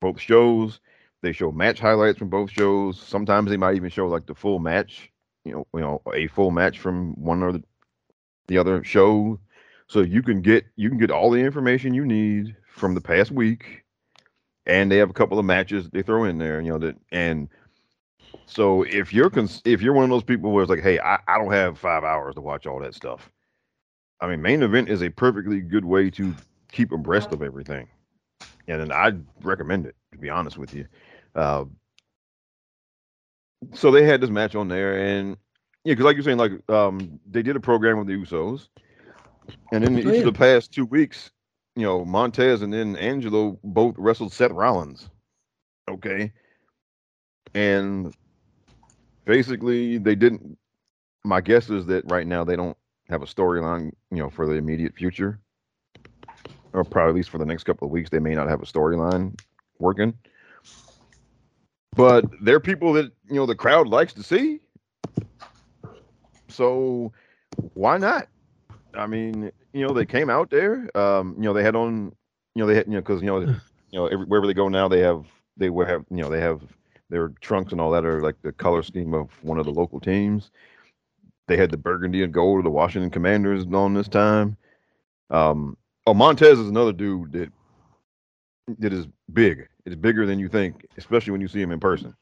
both 0.00 0.20
shows. 0.20 0.80
They 1.22 1.32
show 1.32 1.52
match 1.52 1.78
highlights 1.78 2.18
from 2.18 2.28
both 2.28 2.50
shows. 2.50 3.00
Sometimes 3.00 3.48
they 3.48 3.56
might 3.56 3.76
even 3.76 3.90
show 3.90 4.08
like 4.08 4.26
the 4.26 4.34
full 4.34 4.58
match, 4.58 5.10
you 5.44 5.52
know, 5.52 5.66
you 5.72 5.80
know, 5.80 6.02
a 6.12 6.26
full 6.26 6.50
match 6.50 6.80
from 6.80 7.12
one 7.12 7.44
or 7.44 7.52
the, 7.52 7.62
the 8.48 8.58
other 8.58 8.82
show. 8.82 9.38
So 9.86 10.00
you 10.00 10.22
can 10.22 10.42
get 10.42 10.64
you 10.74 10.88
can 10.88 10.98
get 10.98 11.12
all 11.12 11.30
the 11.30 11.40
information 11.40 11.94
you 11.94 12.04
need 12.04 12.56
from 12.66 12.94
the 12.94 13.00
past 13.00 13.30
week, 13.30 13.84
and 14.66 14.90
they 14.90 14.96
have 14.96 15.10
a 15.10 15.14
couple 15.14 15.38
of 15.38 15.44
matches 15.44 15.88
they 15.90 16.02
throw 16.02 16.24
in 16.24 16.38
there. 16.38 16.60
You 16.60 16.72
know 16.72 16.78
that, 16.78 16.96
and 17.12 17.48
so 18.46 18.82
if 18.82 19.12
you're 19.12 19.30
cons- 19.30 19.62
if 19.64 19.82
you're 19.82 19.92
one 19.92 20.04
of 20.04 20.10
those 20.10 20.24
people 20.24 20.52
where 20.52 20.62
it's 20.62 20.70
like, 20.70 20.82
hey, 20.82 20.98
I, 20.98 21.18
I 21.26 21.38
don't 21.38 21.52
have 21.52 21.78
five 21.78 22.04
hours 22.04 22.34
to 22.34 22.40
watch 22.40 22.66
all 22.66 22.80
that 22.80 22.94
stuff. 22.94 23.30
I 24.20 24.28
mean, 24.28 24.40
main 24.42 24.62
event 24.62 24.88
is 24.88 25.02
a 25.02 25.10
perfectly 25.10 25.60
good 25.60 25.84
way 25.84 26.10
to 26.10 26.34
keep 26.70 26.92
abreast 26.92 27.32
of 27.32 27.42
everything, 27.42 27.88
and 28.68 28.80
then 28.80 28.92
I'd 28.92 29.24
recommend 29.42 29.86
it 29.86 29.96
to 30.12 30.18
be 30.18 30.30
honest 30.30 30.58
with 30.58 30.74
you. 30.74 30.86
Uh, 31.34 31.64
so 33.72 33.90
they 33.90 34.04
had 34.04 34.20
this 34.20 34.30
match 34.30 34.54
on 34.54 34.68
there, 34.68 34.98
and 34.98 35.36
yeah, 35.84 35.92
because 35.92 36.04
like 36.04 36.16
you're 36.16 36.24
saying, 36.24 36.38
like 36.38 36.52
um, 36.68 37.18
they 37.30 37.42
did 37.42 37.56
a 37.56 37.60
program 37.60 37.98
with 37.98 38.06
the 38.06 38.14
Usos, 38.14 38.68
and 39.72 39.84
then 39.84 39.98
each 39.98 40.06
of 40.06 40.24
the 40.24 40.32
past 40.32 40.72
two 40.72 40.84
weeks, 40.84 41.30
you 41.74 41.82
know, 41.82 42.04
Montez 42.04 42.62
and 42.62 42.72
then 42.72 42.96
Angelo 42.96 43.58
both 43.64 43.94
wrestled 43.98 44.32
Seth 44.32 44.52
Rollins. 44.52 45.08
Okay, 45.88 46.32
and 47.54 48.14
basically 49.24 49.98
they 49.98 50.14
didn't. 50.14 50.58
My 51.24 51.40
guess 51.40 51.70
is 51.70 51.86
that 51.86 52.10
right 52.10 52.26
now 52.26 52.44
they 52.44 52.56
don't 52.56 52.76
have 53.08 53.22
a 53.22 53.26
storyline, 53.26 53.92
you 54.10 54.18
know, 54.18 54.30
for 54.30 54.46
the 54.46 54.54
immediate 54.54 54.94
future, 54.94 55.38
or 56.72 56.84
probably 56.84 57.10
at 57.10 57.14
least 57.16 57.30
for 57.30 57.38
the 57.38 57.46
next 57.46 57.64
couple 57.64 57.86
of 57.86 57.92
weeks, 57.92 58.10
they 58.10 58.18
may 58.18 58.34
not 58.34 58.48
have 58.48 58.62
a 58.62 58.66
storyline 58.66 59.38
working 59.78 60.14
but 61.94 62.24
they're 62.40 62.60
people 62.60 62.92
that 62.94 63.12
you 63.28 63.34
know 63.34 63.46
the 63.46 63.54
crowd 63.54 63.88
likes 63.88 64.12
to 64.14 64.22
see. 64.22 64.60
So 66.48 67.12
why 67.74 67.98
not? 67.98 68.28
I 68.94 69.06
mean, 69.06 69.50
you 69.72 69.86
know, 69.86 69.94
they 69.94 70.06
came 70.06 70.28
out 70.28 70.50
there. 70.50 70.90
Um, 70.96 71.34
you 71.36 71.44
know, 71.44 71.52
they 71.52 71.62
had 71.62 71.76
on, 71.76 72.14
you 72.54 72.62
know, 72.62 72.66
they 72.66 72.74
had, 72.74 72.86
you 72.86 72.92
know, 72.92 73.00
because 73.00 73.20
you 73.22 73.26
know, 73.26 73.40
you 73.40 73.98
know, 73.98 74.06
every, 74.06 74.26
wherever 74.26 74.46
they 74.46 74.54
go 74.54 74.68
now, 74.68 74.88
they 74.88 75.00
have 75.00 75.24
they 75.56 75.70
will 75.70 75.86
have, 75.86 76.04
you 76.10 76.22
know, 76.22 76.28
they 76.28 76.40
have 76.40 76.60
their 77.12 77.28
trunks 77.42 77.72
and 77.72 77.80
all 77.80 77.90
that 77.90 78.06
are 78.06 78.22
like 78.22 78.40
the 78.42 78.52
color 78.52 78.82
scheme 78.82 79.12
of 79.12 79.28
one 79.44 79.58
of 79.58 79.66
the 79.66 79.70
local 79.72 80.00
teams. 80.00 80.50
They 81.46 81.58
had 81.58 81.70
the 81.70 81.76
burgundy 81.76 82.22
and 82.22 82.32
gold 82.32 82.58
of 82.58 82.64
the 82.64 82.70
Washington 82.70 83.10
Commanders 83.10 83.66
on 83.72 83.92
this 83.92 84.08
time. 84.08 84.56
Um, 85.30 85.76
oh, 86.06 86.14
Montez 86.14 86.58
is 86.58 86.68
another 86.68 86.92
dude 86.92 87.32
that 87.32 87.52
that 88.78 88.92
is 88.92 89.06
big. 89.32 89.68
It's 89.84 89.94
bigger 89.96 90.24
than 90.24 90.38
you 90.38 90.48
think, 90.48 90.86
especially 90.96 91.32
when 91.32 91.40
you 91.42 91.48
see 91.48 91.60
him 91.60 91.70
in 91.72 91.80
person. 91.80 92.14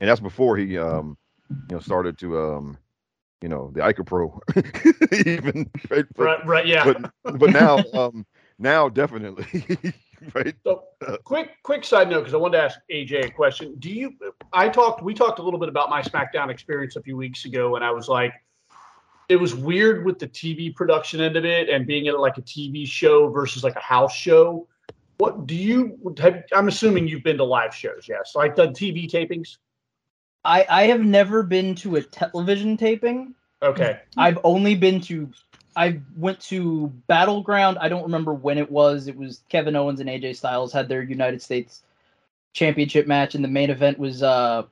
And 0.00 0.08
that's 0.08 0.20
before 0.20 0.56
he, 0.56 0.76
um, 0.76 1.16
you 1.50 1.76
know, 1.76 1.80
started 1.80 2.18
to, 2.18 2.38
um, 2.38 2.78
you 3.42 3.48
know, 3.48 3.70
the 3.74 3.80
Ica 3.80 4.04
Pro, 4.06 4.40
even 5.26 5.70
right. 5.90 6.04
But, 6.16 6.24
Right, 6.24 6.46
right, 6.46 6.66
yeah. 6.66 6.84
but 7.22 7.38
but 7.38 7.50
now, 7.50 7.78
um, 7.94 8.26
now 8.58 8.88
definitely, 8.88 9.46
right. 10.34 10.54
So, 10.64 10.84
quick, 11.24 11.50
quick 11.62 11.84
side 11.84 12.10
note, 12.10 12.20
because 12.20 12.34
I 12.34 12.36
wanted 12.36 12.58
to 12.58 12.64
ask 12.64 12.78
AJ 12.90 13.26
a 13.26 13.30
question. 13.30 13.74
Do 13.78 13.90
you? 13.90 14.14
I 14.52 14.68
talked. 14.68 15.02
We 15.02 15.14
talked 15.14 15.38
a 15.38 15.42
little 15.42 15.60
bit 15.60 15.68
about 15.68 15.90
my 15.90 16.02
SmackDown 16.02 16.50
experience 16.50 16.96
a 16.96 17.02
few 17.02 17.16
weeks 17.16 17.44
ago, 17.44 17.76
and 17.76 17.84
I 17.84 17.90
was 17.90 18.08
like, 18.08 18.32
it 19.28 19.36
was 19.36 19.54
weird 19.54 20.04
with 20.04 20.18
the 20.18 20.26
TV 20.26 20.74
production 20.74 21.20
end 21.20 21.36
of 21.36 21.44
it 21.44 21.68
and 21.68 21.86
being 21.86 22.08
at 22.08 22.18
like 22.18 22.36
a 22.36 22.42
TV 22.42 22.86
show 22.86 23.30
versus 23.30 23.62
like 23.62 23.76
a 23.76 23.80
house 23.80 24.14
show. 24.14 24.66
What 25.18 25.46
do 25.46 25.54
you 25.54 26.14
have? 26.18 26.42
I'm 26.52 26.68
assuming 26.68 27.06
you've 27.06 27.22
been 27.22 27.36
to 27.36 27.44
live 27.44 27.74
shows, 27.74 28.06
yes, 28.08 28.32
like 28.34 28.56
the 28.56 28.68
TV 28.68 29.08
tapings. 29.08 29.58
I 30.44 30.66
I 30.68 30.82
have 30.84 31.00
never 31.00 31.42
been 31.42 31.74
to 31.76 31.96
a 31.96 32.02
television 32.02 32.76
taping. 32.76 33.34
Okay, 33.62 34.00
I've 34.16 34.38
only 34.42 34.74
been 34.74 35.00
to 35.02 35.30
I 35.76 36.00
went 36.16 36.40
to 36.42 36.88
Battleground. 37.06 37.78
I 37.80 37.88
don't 37.88 38.02
remember 38.02 38.34
when 38.34 38.58
it 38.58 38.70
was. 38.70 39.08
It 39.08 39.16
was 39.16 39.42
Kevin 39.48 39.76
Owens 39.76 40.00
and 40.00 40.08
AJ 40.08 40.36
Styles 40.36 40.72
had 40.72 40.88
their 40.88 41.02
United 41.02 41.42
States 41.42 41.82
Championship 42.52 43.06
match, 43.06 43.34
and 43.34 43.44
the 43.44 43.48
main 43.48 43.70
event 43.70 43.98
was 43.98 44.22
uh 44.22 44.64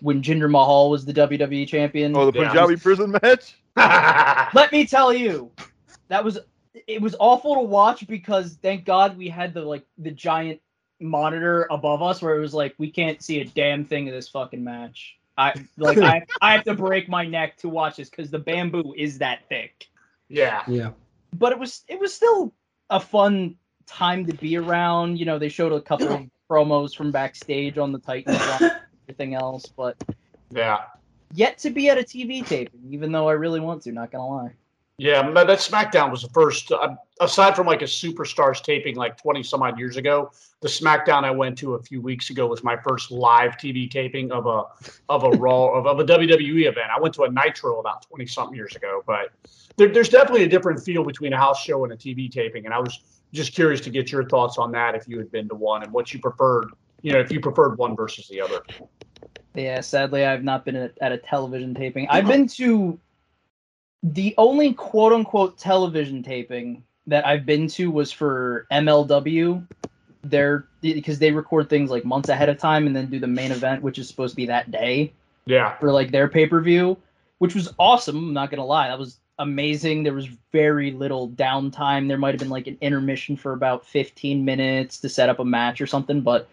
when 0.00 0.22
Jinder 0.22 0.50
Mahal 0.50 0.90
was 0.90 1.04
the 1.04 1.12
WWE 1.12 1.68
champion. 1.68 2.16
Oh, 2.16 2.30
the 2.30 2.40
Yeah. 2.40 2.48
Punjabi 2.48 2.76
prison 2.76 3.14
match. 3.22 3.56
Let 4.54 4.72
me 4.72 4.86
tell 4.86 5.12
you, 5.12 5.50
that 6.08 6.24
was 6.24 6.38
it 6.86 7.00
was 7.00 7.14
awful 7.18 7.54
to 7.54 7.60
watch 7.60 8.06
because 8.06 8.58
thank 8.62 8.84
God 8.84 9.16
we 9.16 9.28
had 9.28 9.54
the 9.54 9.62
like 9.62 9.84
the 9.98 10.10
giant 10.10 10.60
monitor 11.00 11.66
above 11.70 12.02
us 12.02 12.22
where 12.22 12.36
it 12.36 12.40
was 12.40 12.54
like 12.54 12.74
we 12.78 12.90
can't 12.90 13.22
see 13.22 13.40
a 13.40 13.44
damn 13.44 13.84
thing 13.84 14.08
of 14.08 14.14
this 14.14 14.28
fucking 14.28 14.64
match. 14.64 15.18
I 15.36 15.52
like 15.76 15.98
I 15.98 16.24
I 16.40 16.52
have 16.52 16.64
to 16.64 16.74
break 16.74 17.08
my 17.08 17.26
neck 17.26 17.58
to 17.58 17.68
watch 17.68 17.96
this 17.96 18.08
because 18.08 18.30
the 18.30 18.38
bamboo 18.38 18.94
is 18.96 19.18
that 19.18 19.48
thick. 19.48 19.88
Yeah. 20.28 20.62
Yeah. 20.68 20.90
But 21.34 21.52
it 21.52 21.58
was 21.58 21.84
it 21.88 21.98
was 22.00 22.14
still 22.14 22.52
a 22.90 23.00
fun 23.00 23.56
time 23.86 24.26
to 24.26 24.32
be 24.32 24.56
around. 24.56 25.18
You 25.18 25.26
know, 25.26 25.38
they 25.38 25.48
showed 25.48 25.72
a 25.72 25.80
couple 25.80 26.12
of 26.12 26.22
promos 26.50 26.94
from 26.96 27.10
backstage 27.10 27.78
on 27.78 27.92
the 27.92 27.98
Titans 27.98 28.38
and 28.60 28.72
everything 29.08 29.34
else, 29.34 29.66
but 29.66 29.96
Yeah. 30.50 30.78
yet 31.34 31.58
to 31.58 31.70
be 31.70 31.88
at 31.88 31.98
a 31.98 32.02
TV 32.02 32.46
taping, 32.46 32.80
even 32.90 33.12
though 33.12 33.28
I 33.28 33.32
really 33.32 33.60
want 33.60 33.82
to, 33.82 33.92
not 33.92 34.10
gonna 34.10 34.28
lie. 34.28 34.52
Yeah, 34.98 35.30
that 35.30 35.58
SmackDown 35.58 36.10
was 36.10 36.22
the 36.22 36.30
first, 36.30 36.72
uh, 36.72 36.94
aside 37.20 37.54
from 37.54 37.66
like 37.66 37.82
a 37.82 37.86
Superstars 37.86 38.62
taping 38.62 38.96
like 38.96 39.20
20 39.20 39.42
some 39.42 39.62
odd 39.62 39.78
years 39.78 39.98
ago, 39.98 40.30
the 40.62 40.68
SmackDown 40.68 41.22
I 41.22 41.30
went 41.30 41.58
to 41.58 41.74
a 41.74 41.82
few 41.82 42.00
weeks 42.00 42.30
ago 42.30 42.46
was 42.46 42.64
my 42.64 42.78
first 42.78 43.10
live 43.10 43.58
TV 43.58 43.90
taping 43.90 44.32
of 44.32 44.46
a 44.46 44.64
of 45.10 45.24
a 45.24 45.30
Raw 45.32 45.66
of, 45.74 45.86
of 45.86 46.00
a 46.00 46.04
WWE 46.04 46.66
event. 46.66 46.90
I 46.94 46.98
went 46.98 47.14
to 47.16 47.24
a 47.24 47.30
Nitro 47.30 47.78
about 47.78 48.08
20 48.08 48.26
something 48.26 48.56
years 48.56 48.74
ago, 48.74 49.02
but 49.06 49.32
there, 49.76 49.88
there's 49.88 50.08
definitely 50.08 50.44
a 50.44 50.48
different 50.48 50.82
feel 50.82 51.04
between 51.04 51.34
a 51.34 51.36
house 51.36 51.62
show 51.62 51.84
and 51.84 51.92
a 51.92 51.96
TV 51.96 52.30
taping. 52.30 52.64
And 52.64 52.72
I 52.72 52.78
was 52.78 53.00
just 53.34 53.52
curious 53.52 53.82
to 53.82 53.90
get 53.90 54.10
your 54.10 54.26
thoughts 54.26 54.56
on 54.56 54.72
that 54.72 54.94
if 54.94 55.06
you 55.06 55.18
had 55.18 55.30
been 55.30 55.46
to 55.50 55.54
one 55.54 55.82
and 55.82 55.92
what 55.92 56.14
you 56.14 56.20
preferred, 56.20 56.70
you 57.02 57.12
know, 57.12 57.20
if 57.20 57.30
you 57.30 57.38
preferred 57.38 57.76
one 57.76 57.94
versus 57.94 58.28
the 58.28 58.40
other. 58.40 58.62
Yeah, 59.54 59.82
sadly, 59.82 60.24
I've 60.24 60.42
not 60.42 60.64
been 60.64 60.76
at 60.76 61.12
a 61.12 61.18
television 61.18 61.74
taping. 61.74 62.08
I've 62.08 62.26
been 62.26 62.46
to 62.48 62.98
the 64.12 64.34
only 64.38 64.72
quote 64.72 65.12
unquote 65.12 65.58
television 65.58 66.22
taping 66.22 66.82
that 67.08 67.26
I've 67.26 67.44
been 67.44 67.66
to 67.68 67.90
was 67.90 68.12
for 68.12 68.66
MLW. 68.70 69.66
They're 70.22 70.66
because 70.80 71.18
they 71.18 71.30
record 71.32 71.68
things 71.68 71.90
like 71.90 72.04
months 72.04 72.28
ahead 72.28 72.48
of 72.48 72.58
time 72.58 72.86
and 72.86 72.94
then 72.94 73.06
do 73.06 73.18
the 73.18 73.26
main 73.26 73.50
event, 73.52 73.82
which 73.82 73.98
is 73.98 74.08
supposed 74.08 74.32
to 74.32 74.36
be 74.36 74.46
that 74.46 74.70
day 74.70 75.12
Yeah. 75.46 75.76
for 75.78 75.92
like 75.92 76.10
their 76.12 76.28
pay 76.28 76.46
per 76.46 76.60
view, 76.60 76.96
which 77.38 77.54
was 77.54 77.72
awesome. 77.78 78.16
I'm 78.16 78.32
not 78.32 78.50
gonna 78.50 78.64
lie, 78.64 78.88
that 78.88 78.98
was 78.98 79.18
amazing. 79.38 80.02
There 80.04 80.14
was 80.14 80.28
very 80.52 80.92
little 80.92 81.28
downtime. 81.30 82.08
There 82.08 82.18
might 82.18 82.34
have 82.34 82.40
been 82.40 82.48
like 82.48 82.66
an 82.68 82.78
intermission 82.80 83.36
for 83.36 83.52
about 83.52 83.84
15 83.86 84.44
minutes 84.44 84.98
to 85.00 85.08
set 85.08 85.28
up 85.28 85.38
a 85.40 85.44
match 85.44 85.80
or 85.80 85.86
something, 85.86 86.20
but 86.22 86.48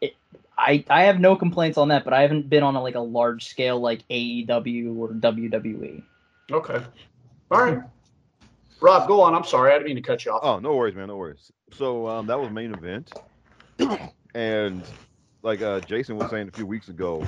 it, 0.00 0.14
I 0.56 0.84
I 0.88 1.02
have 1.04 1.20
no 1.20 1.34
complaints 1.36 1.76
on 1.78 1.88
that. 1.88 2.04
But 2.04 2.14
I 2.14 2.22
haven't 2.22 2.48
been 2.48 2.62
on 2.62 2.76
a, 2.76 2.82
like 2.82 2.94
a 2.94 3.00
large 3.00 3.46
scale 3.46 3.78
like 3.80 4.06
AEW 4.08 4.96
or. 4.96 5.08
WWE. 5.08 6.02
Okay. 6.50 6.82
All 7.50 7.62
right. 7.62 7.78
Rob, 8.80 9.08
go 9.08 9.20
on. 9.22 9.34
I'm 9.34 9.44
sorry. 9.44 9.72
I 9.72 9.74
didn't 9.74 9.86
mean 9.86 9.96
to 9.96 10.02
cut 10.02 10.24
you 10.24 10.32
off. 10.32 10.40
Oh, 10.42 10.58
no 10.58 10.76
worries, 10.76 10.94
man. 10.94 11.08
No 11.08 11.16
worries. 11.16 11.50
So 11.72 12.06
um, 12.06 12.26
that 12.26 12.38
was 12.38 12.50
main 12.50 12.74
event, 12.74 13.12
and 14.34 14.82
like 15.42 15.62
uh, 15.62 15.80
Jason 15.80 16.16
was 16.16 16.30
saying 16.30 16.48
a 16.48 16.52
few 16.52 16.66
weeks 16.66 16.88
ago, 16.88 17.22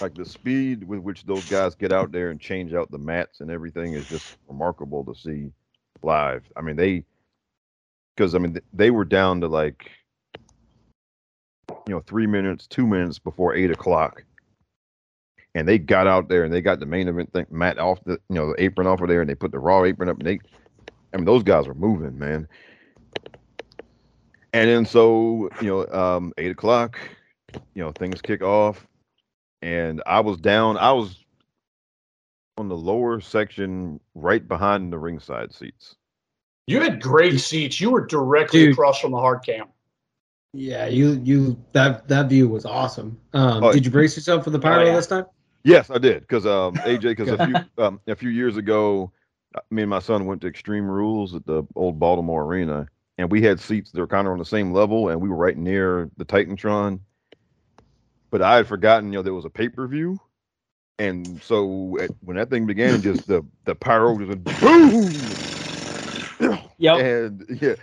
like 0.00 0.14
the 0.14 0.24
speed 0.24 0.84
with 0.84 1.00
which 1.00 1.24
those 1.24 1.44
guys 1.46 1.74
get 1.74 1.92
out 1.92 2.12
there 2.12 2.30
and 2.30 2.40
change 2.40 2.74
out 2.74 2.90
the 2.90 2.98
mats 2.98 3.40
and 3.40 3.50
everything 3.50 3.94
is 3.94 4.06
just 4.06 4.26
remarkable 4.48 5.04
to 5.04 5.14
see 5.14 5.50
live. 6.02 6.42
I 6.56 6.60
mean, 6.60 6.76
they, 6.76 7.04
because 8.14 8.34
I 8.34 8.38
mean 8.38 8.58
they 8.72 8.90
were 8.90 9.04
down 9.04 9.40
to 9.40 9.48
like, 9.48 9.90
you 11.86 11.94
know, 11.94 12.00
three 12.00 12.26
minutes, 12.26 12.66
two 12.66 12.86
minutes 12.86 13.18
before 13.18 13.54
eight 13.54 13.70
o'clock. 13.70 14.24
And 15.54 15.68
they 15.68 15.78
got 15.78 16.06
out 16.06 16.28
there 16.28 16.44
and 16.44 16.52
they 16.52 16.60
got 16.60 16.80
the 16.80 16.86
main 16.86 17.06
event 17.06 17.32
thing, 17.32 17.46
mat 17.50 17.78
off 17.78 18.02
the, 18.04 18.18
you 18.28 18.34
know, 18.34 18.48
the 18.48 18.62
apron 18.62 18.86
off 18.88 19.00
of 19.00 19.08
there, 19.08 19.20
and 19.20 19.30
they 19.30 19.34
put 19.36 19.52
the 19.52 19.58
raw 19.58 19.84
apron 19.84 20.08
up, 20.08 20.18
and 20.18 20.26
they, 20.26 20.40
I 21.12 21.16
mean, 21.16 21.24
those 21.26 21.44
guys 21.44 21.68
were 21.68 21.74
moving, 21.74 22.18
man. 22.18 22.48
And 24.52 24.68
then 24.68 24.84
so, 24.86 25.48
you 25.60 25.68
know, 25.68 25.86
um, 25.88 26.32
eight 26.38 26.50
o'clock, 26.50 26.98
you 27.74 27.82
know, 27.82 27.92
things 27.92 28.20
kick 28.20 28.42
off. 28.42 28.86
And 29.62 30.02
I 30.06 30.20
was 30.20 30.38
down, 30.38 30.76
I 30.76 30.92
was 30.92 31.24
on 32.58 32.68
the 32.68 32.76
lower 32.76 33.20
section 33.20 33.98
right 34.14 34.46
behind 34.46 34.92
the 34.92 34.98
ringside 34.98 35.52
seats. 35.52 35.96
You 36.66 36.80
had 36.80 37.00
great 37.00 37.38
seats. 37.40 37.80
You 37.80 37.90
were 37.90 38.06
directly 38.06 38.60
Dude. 38.66 38.72
across 38.72 39.00
from 39.00 39.12
the 39.12 39.18
hard 39.18 39.44
cam. 39.44 39.66
Yeah, 40.52 40.86
you 40.86 41.20
you 41.24 41.62
that 41.72 42.06
that 42.08 42.28
view 42.28 42.48
was 42.48 42.64
awesome. 42.64 43.18
Um, 43.32 43.64
Oh, 43.64 43.72
did 43.72 43.84
you 43.84 43.90
brace 43.90 44.16
yourself 44.16 44.44
for 44.44 44.50
the 44.50 44.58
pyro 44.58 44.82
Oh, 44.82 44.86
yeah. 44.86 44.94
this 44.94 45.08
time? 45.08 45.26
Yes, 45.64 45.90
I 45.90 45.98
did. 45.98 46.22
Because 46.22 46.46
um 46.46 46.80
AJ, 46.84 47.02
because 47.02 47.32
a 47.32 47.38
few 47.38 47.62
um 47.78 48.00
a 48.08 48.16
few 48.16 48.30
years 48.30 48.56
ago, 48.56 49.12
uh, 49.56 49.60
me 49.70 49.82
and 49.82 49.90
my 49.90 50.00
son 50.00 50.26
went 50.26 50.40
to 50.42 50.48
Extreme 50.48 50.86
Rules 50.86 51.34
at 51.34 51.46
the 51.46 51.64
old 51.76 51.98
Baltimore 52.00 52.44
Arena, 52.44 52.88
and 53.18 53.30
we 53.30 53.42
had 53.42 53.60
seats 53.60 53.92
that 53.92 54.00
were 54.00 54.06
kind 54.08 54.26
of 54.26 54.32
on 54.32 54.38
the 54.38 54.44
same 54.46 54.72
level, 54.72 55.10
and 55.10 55.20
we 55.20 55.28
were 55.28 55.36
right 55.36 55.56
near 55.58 56.10
the 56.16 56.24
Titantron. 56.24 57.00
But 58.30 58.42
I 58.42 58.56
had 58.56 58.66
forgotten, 58.68 59.12
you 59.12 59.18
know, 59.20 59.22
there 59.22 59.34
was 59.34 59.46
a 59.46 59.50
pay 59.50 59.68
per 59.68 59.86
view, 59.88 60.20
and 60.98 61.42
so 61.42 61.98
at, 62.00 62.12
when 62.20 62.36
that 62.36 62.50
thing 62.50 62.66
began, 62.66 63.02
just 63.02 63.26
the 63.28 63.44
the 63.66 63.74
pyro 63.74 64.18
just 64.18 64.28
went 64.30 64.60
boom, 64.60 65.48
Yep. 66.78 67.02
and 67.02 67.44
yeah, 67.62 67.74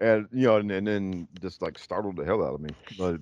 and 0.00 0.28
you 0.32 0.46
know, 0.46 0.56
and, 0.58 0.70
and 0.72 0.86
then 0.86 1.28
just 1.40 1.62
like 1.62 1.78
startled 1.78 2.16
the 2.16 2.24
hell 2.24 2.44
out 2.44 2.54
of 2.54 2.60
me. 2.60 2.74
But 2.96 3.18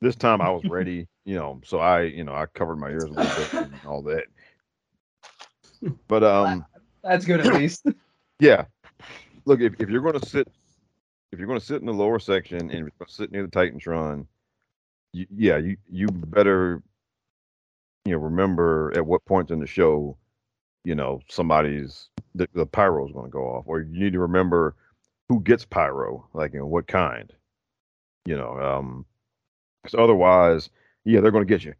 this 0.00 0.16
time 0.16 0.40
I 0.40 0.50
was 0.50 0.64
ready, 0.68 1.06
you 1.24 1.36
know, 1.36 1.60
so 1.64 1.78
I, 1.78 2.02
you 2.02 2.24
know, 2.24 2.34
I 2.34 2.46
covered 2.46 2.76
my 2.76 2.90
ears 2.90 3.04
a 3.04 3.08
little 3.08 3.36
bit 3.36 3.52
and 3.54 3.80
all 3.86 4.02
that. 4.02 4.24
But 6.08 6.24
um, 6.24 6.64
That's 7.02 7.24
good 7.24 7.40
at 7.40 7.54
least. 7.54 7.86
yeah, 8.40 8.64
look, 9.44 9.60
if, 9.60 9.74
if 9.78 9.88
you're 9.88 10.02
going 10.02 10.18
to 10.18 10.26
sit, 10.26 10.48
if 11.32 11.38
you're 11.38 11.48
going 11.48 11.60
to 11.60 11.64
sit 11.64 11.80
in 11.80 11.86
the 11.86 11.92
lower 11.92 12.18
section 12.18 12.70
and 12.70 12.90
sit 13.08 13.32
near 13.32 13.42
the 13.42 13.48
Titantron, 13.48 14.26
you, 15.12 15.26
yeah, 15.34 15.56
you 15.58 15.76
you 15.90 16.06
better, 16.08 16.82
you 18.04 18.12
know, 18.12 18.18
remember 18.18 18.92
at 18.96 19.04
what 19.04 19.24
point 19.24 19.50
in 19.50 19.60
the 19.60 19.66
show, 19.66 20.16
you 20.84 20.94
know, 20.94 21.20
somebody's 21.28 22.08
the, 22.34 22.48
the 22.54 22.66
pyro 22.66 23.06
is 23.06 23.12
going 23.12 23.26
to 23.26 23.30
go 23.30 23.44
off, 23.44 23.64
or 23.66 23.80
you 23.80 23.98
need 23.98 24.12
to 24.12 24.20
remember 24.20 24.74
who 25.28 25.40
gets 25.40 25.64
pyro, 25.64 26.26
like 26.32 26.52
you 26.52 26.60
know 26.60 26.66
what 26.66 26.86
kind, 26.86 27.32
you 28.24 28.36
know, 28.36 28.58
um, 28.58 29.04
because 29.86 30.02
otherwise, 30.02 30.70
yeah, 31.04 31.20
they're 31.20 31.30
going 31.30 31.46
to 31.46 31.58
get 31.58 31.64
you. 31.64 31.74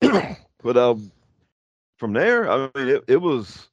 but 0.62 0.76
um, 0.76 1.10
from 1.98 2.12
there, 2.12 2.50
I 2.50 2.70
mean, 2.74 2.88
it, 2.88 3.04
it 3.08 3.16
was 3.16 3.68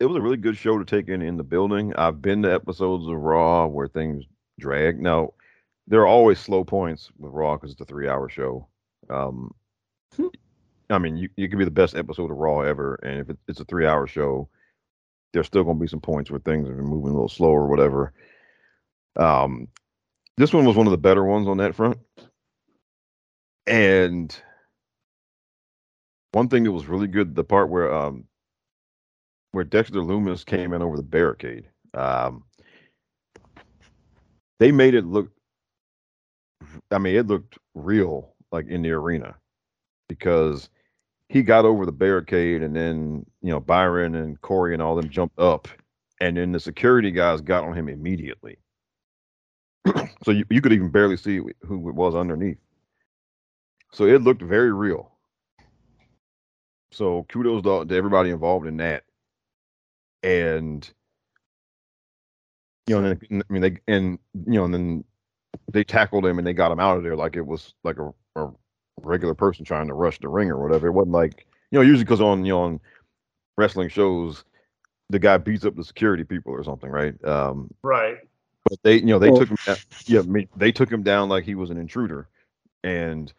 it 0.00 0.06
was 0.06 0.16
a 0.16 0.20
really 0.20 0.36
good 0.36 0.56
show 0.56 0.78
to 0.78 0.84
take 0.84 1.08
in 1.08 1.22
in 1.22 1.36
the 1.36 1.42
building. 1.42 1.92
I've 1.96 2.22
been 2.22 2.42
to 2.42 2.52
episodes 2.52 3.06
of 3.08 3.14
Raw 3.14 3.66
where 3.66 3.88
things 3.88 4.24
drag. 4.60 5.00
Now, 5.00 5.32
there 5.86 6.00
are 6.00 6.06
always 6.06 6.38
slow 6.38 6.64
points 6.64 7.10
with 7.18 7.32
Raw 7.32 7.56
because 7.56 7.72
it's 7.72 7.80
a 7.80 7.86
three 7.86 8.08
hour 8.08 8.28
show. 8.28 8.68
Um, 9.10 9.54
I 10.90 10.98
mean, 10.98 11.16
you, 11.16 11.28
you 11.36 11.48
could 11.48 11.58
be 11.58 11.64
the 11.64 11.70
best 11.70 11.96
episode 11.96 12.30
of 12.30 12.36
Raw 12.36 12.60
ever, 12.60 12.94
and 13.02 13.20
if 13.20 13.30
it, 13.30 13.38
it's 13.48 13.60
a 13.60 13.64
three 13.64 13.86
hour 13.86 14.06
show, 14.06 14.48
there's 15.32 15.46
still 15.46 15.64
going 15.64 15.76
to 15.76 15.80
be 15.80 15.88
some 15.88 16.00
points 16.00 16.30
where 16.30 16.40
things 16.40 16.68
are 16.68 16.82
moving 16.82 17.10
a 17.10 17.14
little 17.14 17.28
slow 17.28 17.50
or 17.50 17.66
whatever. 17.66 18.12
Um, 19.16 19.68
this 20.38 20.52
one 20.52 20.64
was 20.64 20.76
one 20.76 20.86
of 20.86 20.92
the 20.92 20.98
better 20.98 21.24
ones 21.24 21.48
on 21.48 21.58
that 21.58 21.74
front. 21.74 21.98
And 23.66 24.34
one 26.32 26.48
thing 26.48 26.64
that 26.64 26.72
was 26.72 26.86
really 26.86 27.08
good, 27.08 27.34
the 27.34 27.44
part 27.44 27.68
where 27.68 27.92
um 27.92 28.24
where 29.52 29.64
Dexter 29.64 30.00
Lumis 30.00 30.46
came 30.46 30.72
in 30.72 30.80
over 30.80 30.96
the 30.96 31.02
barricade. 31.02 31.68
Um 31.92 32.44
they 34.60 34.72
made 34.72 34.94
it 34.94 35.04
look 35.04 35.30
I 36.90 36.98
mean, 36.98 37.16
it 37.16 37.26
looked 37.26 37.58
real 37.74 38.34
like 38.52 38.68
in 38.68 38.82
the 38.82 38.92
arena 38.92 39.34
because 40.08 40.70
he 41.28 41.42
got 41.42 41.64
over 41.64 41.84
the 41.84 41.92
barricade 41.92 42.62
and 42.62 42.74
then, 42.74 43.26
you 43.42 43.50
know, 43.50 43.60
Byron 43.60 44.14
and 44.14 44.40
Corey 44.40 44.72
and 44.72 44.82
all 44.82 44.94
them 44.94 45.10
jumped 45.10 45.38
up 45.38 45.68
and 46.20 46.36
then 46.36 46.52
the 46.52 46.60
security 46.60 47.10
guys 47.10 47.40
got 47.40 47.64
on 47.64 47.74
him 47.74 47.88
immediately. 47.88 48.58
so 50.24 50.30
you, 50.30 50.44
you 50.50 50.60
could 50.60 50.72
even 50.72 50.90
barely 50.90 51.16
see 51.16 51.38
who 51.38 51.88
it 51.88 51.94
was 51.94 52.14
underneath. 52.14 52.58
So 53.92 54.04
it 54.04 54.22
looked 54.22 54.42
very 54.42 54.72
real. 54.72 55.12
So 56.92 57.26
kudos 57.28 57.62
to, 57.62 57.84
to 57.84 57.94
everybody 57.94 58.30
involved 58.30 58.66
in 58.66 58.78
that. 58.78 59.04
And 60.22 60.88
you 62.86 63.00
know, 63.00 63.16
and 63.30 63.44
I 63.48 63.52
mean, 63.52 63.62
they 63.62 63.78
and 63.86 64.18
you 64.46 64.54
know, 64.54 64.64
and 64.64 64.74
then 64.74 65.04
they 65.72 65.84
tackled 65.84 66.26
him 66.26 66.38
and 66.38 66.46
they 66.46 66.52
got 66.52 66.72
him 66.72 66.80
out 66.80 66.96
of 66.96 67.02
there 67.02 67.16
like 67.16 67.36
it 67.36 67.46
was 67.46 67.74
like 67.84 67.98
a, 67.98 68.12
a 68.36 68.50
regular 69.02 69.34
person 69.34 69.64
trying 69.64 69.88
to 69.88 69.94
rush 69.94 70.18
the 70.18 70.28
ring 70.28 70.50
or 70.50 70.62
whatever. 70.62 70.88
It 70.88 70.92
wasn't 70.92 71.12
like 71.12 71.46
you 71.70 71.78
know, 71.78 71.82
usually 71.82 72.04
because 72.04 72.20
on 72.20 72.44
you 72.44 72.52
know 72.52 72.62
on 72.62 72.80
wrestling 73.56 73.88
shows, 73.88 74.44
the 75.10 75.18
guy 75.18 75.36
beats 75.36 75.64
up 75.64 75.76
the 75.76 75.84
security 75.84 76.24
people 76.24 76.52
or 76.52 76.64
something, 76.64 76.90
right? 76.90 77.22
Um, 77.24 77.72
Right. 77.82 78.18
But 78.68 78.78
they 78.82 78.96
you 78.96 79.06
know 79.06 79.18
they 79.18 79.30
Well- 79.30 79.40
took 79.40 79.50
him 79.50 79.56
down, 79.66 79.76
yeah 80.06 80.20
I 80.20 80.22
mean, 80.22 80.48
they 80.56 80.72
took 80.72 80.90
him 80.90 81.02
down 81.02 81.28
like 81.28 81.44
he 81.44 81.54
was 81.54 81.70
an 81.70 81.76
intruder 81.78 82.28
And 82.84 83.32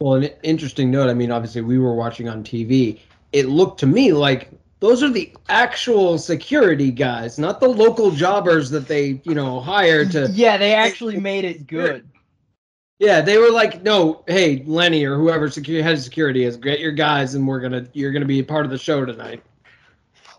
Well, 0.00 0.14
an 0.14 0.30
interesting 0.42 0.90
note. 0.90 1.08
I 1.08 1.14
mean, 1.14 1.30
obviously, 1.30 1.60
we 1.62 1.78
were 1.78 1.94
watching 1.94 2.28
on 2.28 2.42
TV. 2.42 3.00
It 3.32 3.46
looked 3.48 3.78
to 3.80 3.86
me 3.86 4.12
like 4.12 4.50
those 4.80 5.02
are 5.02 5.08
the 5.10 5.32
actual 5.48 6.18
security 6.18 6.90
guys, 6.90 7.38
not 7.38 7.60
the 7.60 7.68
local 7.68 8.10
jobbers 8.10 8.68
that 8.70 8.88
they, 8.88 9.20
you 9.24 9.34
know, 9.34 9.60
hire 9.60 10.04
to. 10.06 10.28
Yeah, 10.32 10.56
they 10.56 10.74
actually 10.74 11.20
made 11.20 11.44
it 11.44 11.66
good. 11.66 12.08
Yeah, 12.98 13.20
they 13.20 13.38
were 13.38 13.50
like, 13.50 13.82
"No, 13.82 14.22
hey, 14.26 14.62
Lenny 14.66 15.04
or 15.04 15.16
whoever 15.16 15.48
security 15.50 15.82
head 15.82 15.94
of 15.94 16.00
security 16.02 16.44
is, 16.44 16.56
get 16.56 16.80
your 16.80 16.92
guys, 16.92 17.34
and 17.34 17.46
we're 17.46 17.60
gonna, 17.60 17.86
you're 17.92 18.12
gonna 18.12 18.24
be 18.26 18.40
a 18.40 18.44
part 18.44 18.64
of 18.64 18.70
the 18.70 18.78
show 18.78 19.04
tonight." 19.04 19.42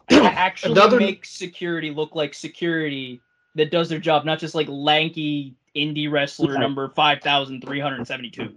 actually 0.09 0.73
Another- 0.73 0.99
make 0.99 1.25
security 1.25 1.91
look 1.91 2.13
like 2.15 2.33
security 2.33 3.21
that 3.55 3.71
does 3.71 3.89
their 3.89 3.99
job, 3.99 4.25
not 4.25 4.39
just 4.39 4.55
like 4.55 4.67
lanky 4.69 5.55
indie 5.75 6.11
wrestler 6.11 6.53
Right. 6.53 6.59
number 6.59 6.89
five 6.89 7.21
thousand 7.21 7.61
three 7.61 7.79
hundred 7.79 8.05
seventy-two. 8.07 8.55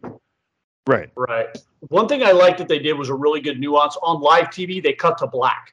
right, 0.86 1.10
Right. 1.16 1.56
One 1.88 2.08
thing 2.08 2.22
I 2.22 2.32
liked 2.32 2.58
that 2.58 2.68
they 2.68 2.78
did 2.78 2.94
was 2.94 3.08
a 3.10 3.14
really 3.14 3.40
good 3.40 3.60
nuance 3.60 3.96
on 4.02 4.20
live 4.20 4.46
TV. 4.46 4.82
They 4.82 4.92
cut 4.92 5.18
to 5.18 5.26
black. 5.26 5.72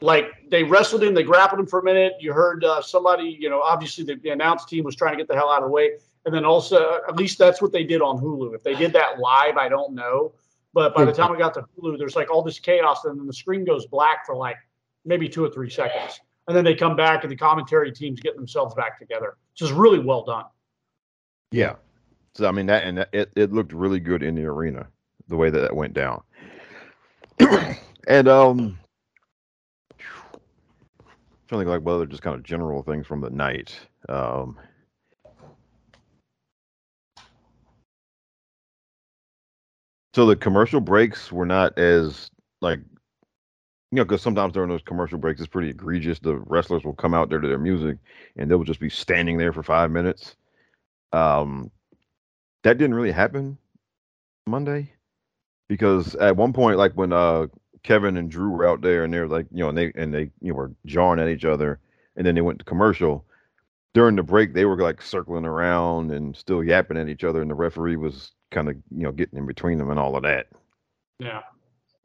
Like 0.00 0.30
they 0.50 0.62
wrestled 0.62 1.02
him, 1.02 1.14
they 1.14 1.22
grappled 1.22 1.60
him 1.60 1.66
for 1.66 1.80
a 1.80 1.82
minute. 1.82 2.14
You 2.20 2.32
heard 2.32 2.64
uh, 2.64 2.82
somebody, 2.82 3.36
you 3.40 3.48
know, 3.48 3.60
obviously 3.60 4.04
the, 4.04 4.16
the 4.16 4.30
announce 4.30 4.64
team 4.66 4.84
was 4.84 4.94
trying 4.94 5.12
to 5.12 5.16
get 5.16 5.28
the 5.28 5.34
hell 5.34 5.50
out 5.50 5.62
of 5.62 5.68
the 5.68 5.72
way. 5.72 5.92
And 6.26 6.34
then 6.34 6.44
also, 6.44 7.00
at 7.08 7.16
least 7.16 7.38
that's 7.38 7.62
what 7.62 7.72
they 7.72 7.84
did 7.84 8.02
on 8.02 8.18
Hulu. 8.18 8.54
If 8.54 8.62
they 8.62 8.74
did 8.74 8.92
that 8.92 9.18
live, 9.20 9.56
I 9.56 9.68
don't 9.68 9.94
know. 9.94 10.32
But 10.74 10.94
by 10.94 11.04
the 11.06 11.12
time 11.12 11.30
we 11.30 11.38
got 11.38 11.54
to 11.54 11.64
Hulu, 11.80 11.96
there's 11.98 12.16
like 12.16 12.30
all 12.30 12.42
this 12.42 12.58
chaos, 12.58 13.04
and 13.04 13.18
then 13.18 13.26
the 13.26 13.32
screen 13.32 13.64
goes 13.64 13.86
black 13.86 14.26
for 14.26 14.34
like 14.34 14.56
maybe 15.06 15.28
two 15.28 15.44
or 15.44 15.48
three 15.48 15.70
seconds. 15.70 16.20
And 16.48 16.56
then 16.56 16.64
they 16.64 16.74
come 16.74 16.94
back, 16.96 17.24
and 17.24 17.30
the 17.30 17.36
commentary 17.36 17.90
teams 17.90 18.20
get 18.20 18.36
themselves 18.36 18.74
back 18.74 18.98
together. 18.98 19.36
Which 19.52 19.62
is 19.62 19.72
really 19.72 19.98
well 19.98 20.24
done. 20.24 20.44
yeah. 21.50 21.74
So 22.34 22.46
I 22.46 22.52
mean 22.52 22.66
that, 22.66 22.84
and 22.84 22.98
that, 22.98 23.08
it 23.12 23.32
it 23.34 23.52
looked 23.52 23.72
really 23.72 23.98
good 23.98 24.22
in 24.22 24.34
the 24.34 24.44
arena 24.44 24.86
the 25.28 25.36
way 25.36 25.50
that 25.50 25.60
that 25.60 25.74
went 25.74 25.94
down. 25.94 26.22
and 28.08 28.28
um, 28.28 28.78
trying 31.48 31.60
to 31.60 31.64
think 31.64 31.68
like 31.68 31.80
what 31.82 31.94
other 31.94 32.06
just 32.06 32.22
kind 32.22 32.36
of 32.36 32.42
general 32.42 32.82
things 32.82 33.06
from 33.06 33.20
the 33.20 33.30
night. 33.30 33.78
Um, 34.08 34.58
so 40.14 40.26
the 40.26 40.36
commercial 40.36 40.80
breaks 40.80 41.32
were 41.32 41.46
not 41.46 41.78
as 41.78 42.30
like 42.60 42.80
know 43.96 44.04
because 44.04 44.22
sometimes 44.22 44.52
during 44.52 44.70
those 44.70 44.82
commercial 44.82 45.18
breaks 45.18 45.40
it's 45.40 45.48
pretty 45.48 45.70
egregious. 45.70 46.18
The 46.18 46.36
wrestlers 46.36 46.84
will 46.84 46.94
come 46.94 47.14
out 47.14 47.28
there 47.28 47.40
to 47.40 47.48
their 47.48 47.58
music 47.58 47.98
and 48.36 48.50
they'll 48.50 48.64
just 48.64 48.80
be 48.80 48.90
standing 48.90 49.38
there 49.38 49.52
for 49.52 49.62
five 49.62 49.90
minutes. 49.90 50.36
Um, 51.12 51.70
that 52.62 52.78
didn't 52.78 52.94
really 52.94 53.12
happen 53.12 53.58
Monday 54.46 54.92
because 55.68 56.14
at 56.16 56.36
one 56.36 56.52
point, 56.52 56.78
like 56.78 56.92
when 56.94 57.12
uh 57.12 57.46
Kevin 57.82 58.16
and 58.16 58.30
Drew 58.30 58.50
were 58.50 58.66
out 58.66 58.80
there 58.80 59.04
and 59.04 59.14
they're 59.14 59.28
like, 59.28 59.46
you 59.52 59.62
know, 59.62 59.68
and 59.68 59.78
they 59.78 59.92
and 59.94 60.12
they 60.12 60.30
you 60.40 60.50
know 60.50 60.54
were 60.54 60.72
jawing 60.86 61.20
at 61.20 61.28
each 61.28 61.44
other, 61.44 61.78
and 62.16 62.26
then 62.26 62.34
they 62.34 62.40
went 62.40 62.58
to 62.58 62.64
commercial. 62.64 63.24
During 63.94 64.16
the 64.16 64.22
break, 64.22 64.52
they 64.52 64.66
were 64.66 64.76
like 64.76 65.00
circling 65.00 65.46
around 65.46 66.10
and 66.10 66.36
still 66.36 66.62
yapping 66.62 66.98
at 66.98 67.08
each 67.08 67.24
other, 67.24 67.40
and 67.40 67.50
the 67.50 67.54
referee 67.54 67.96
was 67.96 68.32
kind 68.50 68.68
of 68.68 68.76
you 68.90 69.04
know 69.04 69.12
getting 69.12 69.38
in 69.38 69.46
between 69.46 69.78
them 69.78 69.90
and 69.90 70.00
all 70.00 70.16
of 70.16 70.24
that. 70.24 70.48
Yeah. 71.18 71.42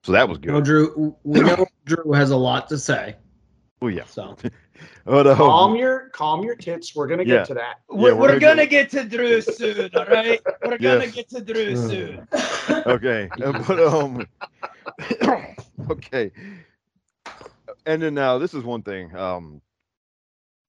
So 0.03 0.11
that 0.13 0.27
was 0.29 0.37
You 0.43 0.51
know, 0.53 0.61
good. 0.61 0.61
Drew, 0.61 1.15
we 1.23 1.41
know 1.43 1.65
Drew 1.85 2.11
has 2.13 2.31
a 2.31 2.37
lot 2.37 2.67
to 2.69 2.77
say, 2.77 3.15
Oh 3.81 3.87
yeah. 3.87 4.05
so 4.05 4.37
But, 5.05 5.27
um, 5.27 5.37
Calm 5.37 5.75
your 5.75 6.09
calm 6.09 6.43
your 6.43 6.55
tits. 6.55 6.95
We're 6.95 7.07
gonna 7.07 7.25
get 7.25 7.43
Yeah. 7.43 7.45
to 7.45 7.53
that. 7.55 7.81
We're, 7.89 8.15
we're 8.15 8.27
we're 8.27 8.39
gonna 8.39 8.65
gonna 8.65 8.65
get 8.65 8.89
to 8.91 9.03
Drew 9.03 9.41
soon, 9.41 9.89
all 9.95 10.05
right? 10.05 10.41
We're 10.63 10.77
gonna 10.77 11.07
get 11.07 11.29
to 11.29 11.41
Drew 11.41 11.75
soon. 11.75 12.27
okay 12.85 13.31
but 13.37 13.79
um 13.79 14.27
okay 15.91 16.31
and 17.85 18.01
then 18.01 18.13
now 18.13 18.37
this 18.37 18.53
is 18.53 18.63
one 18.63 18.81
thing 18.83 19.15
um 19.15 19.61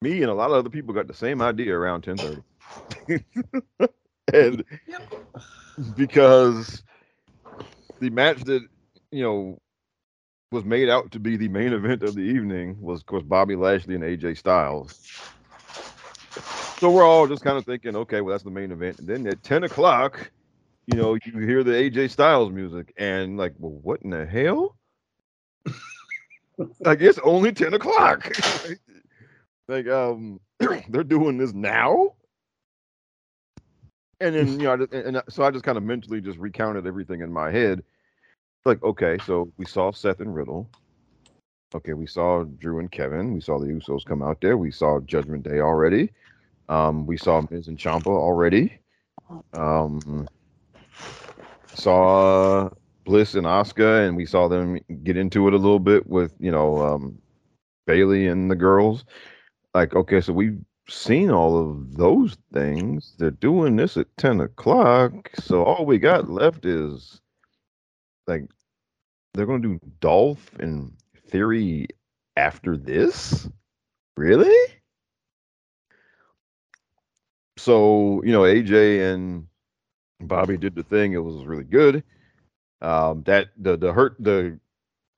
me 0.01 0.23
and 0.23 0.31
a 0.31 0.35
lot 0.35 0.51
of 0.51 0.57
other 0.57 0.71
people 0.71 0.95
got 0.95 1.07
the 1.07 1.15
same 1.15 1.41
idea 1.43 1.77
around 1.77 2.03
10:30 2.03 2.43
and 4.33 4.65
because 5.95 6.83
the 8.01 8.11
match 8.11 8.45
that 8.45 8.63
you 9.13 9.23
know 9.23 9.59
was 10.51 10.65
made 10.65 10.91
out 10.91 11.11
to 11.13 11.21
be 11.21 11.37
the 11.37 11.49
main 11.49 11.73
event 11.73 12.03
of 12.03 12.15
the 12.15 12.21
evening 12.21 12.77
was 12.81 13.01
of 13.01 13.07
course 13.07 13.23
Bobby 13.23 13.57
Lashley 13.57 13.95
and 13.95 14.05
AJ 14.05 14.39
Styles 14.39 15.09
so 16.79 16.91
we're 16.91 17.05
all 17.05 17.27
just 17.27 17.45
kind 17.45 17.57
of 17.57 17.65
thinking 17.65 17.95
okay 17.95 18.21
well 18.21 18.33
that's 18.33 18.45
the 18.45 18.51
main 18.51 18.73
event 18.73 18.99
and 18.99 19.09
then 19.09 19.27
at 19.27 19.43
10 19.43 19.65
o'clock 19.65 20.31
you 20.87 20.97
know, 20.97 21.15
you 21.15 21.39
hear 21.39 21.63
the 21.63 21.73
AJ 21.73 22.11
Styles 22.11 22.51
music 22.51 22.93
and 22.97 23.37
like, 23.37 23.55
well, 23.59 23.79
what 23.83 24.03
in 24.03 24.11
the 24.11 24.27
hell? 24.27 24.77
like 26.81 27.01
it's 27.01 27.19
only 27.25 27.53
10 27.53 27.75
o'clock. 27.75 28.31
like, 29.69 29.87
um, 29.89 30.41
they're 30.89 31.05
doing 31.05 31.39
this 31.39 31.53
now. 31.53 32.15
And 34.21 34.37
then, 34.37 34.61
you 34.61 34.67
know, 34.67 34.73
I 34.73 34.77
just, 34.77 34.93
and 34.93 35.17
and 35.17 35.23
so 35.29 35.43
I 35.43 35.51
just 35.51 35.65
kind 35.65 35.77
of 35.77 35.83
mentally 35.83 36.21
just 36.21 36.39
recounted 36.39 36.87
everything 36.87 37.23
in 37.23 37.33
my 37.33 37.51
head. 37.51 37.83
Like, 38.65 38.83
okay, 38.83 39.19
so 39.27 39.51
we 39.57 39.65
saw 39.65 39.91
Seth 39.91 40.21
and 40.21 40.35
Riddle. 40.35 40.71
Okay, 41.75 41.95
we 41.95 42.07
saw 42.07 42.45
Drew 42.45 42.79
and 42.79 42.91
Kevin. 42.91 43.33
We 43.33 43.41
saw 43.41 43.59
the 43.59 43.67
Usos 43.67 44.05
come 44.05 44.23
out 44.23 44.41
there. 44.41 44.57
We 44.57 44.71
saw 44.71 45.01
Judgment 45.01 45.43
Day 45.43 45.61
already. 45.61 46.11
Um, 46.69 47.07
we 47.07 47.17
saw 47.17 47.43
Miz 47.51 47.69
and 47.69 47.79
Ciampa 47.79 48.07
already. 48.07 48.79
Um, 49.55 50.29
saw 51.75 52.69
Bliss 53.05 53.35
and 53.35 53.47
Asuka, 53.47 54.07
and 54.07 54.17
we 54.17 54.27
saw 54.27 54.49
them 54.49 54.79
get 55.03 55.17
into 55.17 55.49
it 55.49 55.55
a 55.55 55.59
little 55.59 55.81
bit 55.81 56.07
with 56.07 56.35
you 56.39 56.53
know 56.53 56.83
um, 56.83 57.19
Bayley 57.87 58.29
and 58.29 58.51
the 58.51 58.55
girls. 58.55 59.05
Like, 59.75 59.95
okay, 59.95 60.21
so 60.21 60.33
we've 60.35 60.61
seen 60.89 61.31
all 61.31 61.59
of 61.59 61.97
those 61.97 62.37
things. 62.53 63.15
They're 63.19 63.31
doing 63.31 63.77
this 63.77 63.97
at 63.97 64.15
ten 64.19 64.41
o'clock, 64.41 65.31
so 65.35 65.65
all 65.65 65.87
we 65.87 65.99
got 65.99 66.31
left 66.31 66.67
is 66.67 67.22
like 68.27 68.45
they're 69.35 69.47
gonna 69.47 69.61
do 69.63 69.81
Dolph 70.01 70.55
and 70.59 70.95
Theory 71.29 71.89
after 72.37 72.77
this. 72.77 73.49
Really? 74.17 74.55
So 77.59 78.23
you 78.25 78.33
know, 78.33 78.43
AJ 78.43 79.13
and 79.13 79.47
Bobby 80.21 80.57
did 80.57 80.75
the 80.75 80.83
thing. 80.83 81.13
It 81.15 81.19
was 81.25 81.45
really 81.47 81.65
good. 81.65 82.05
Um, 82.83 83.23
that 83.25 83.51
the 83.59 83.77
the 83.77 83.93
hurt 83.93 84.17
the 84.21 84.59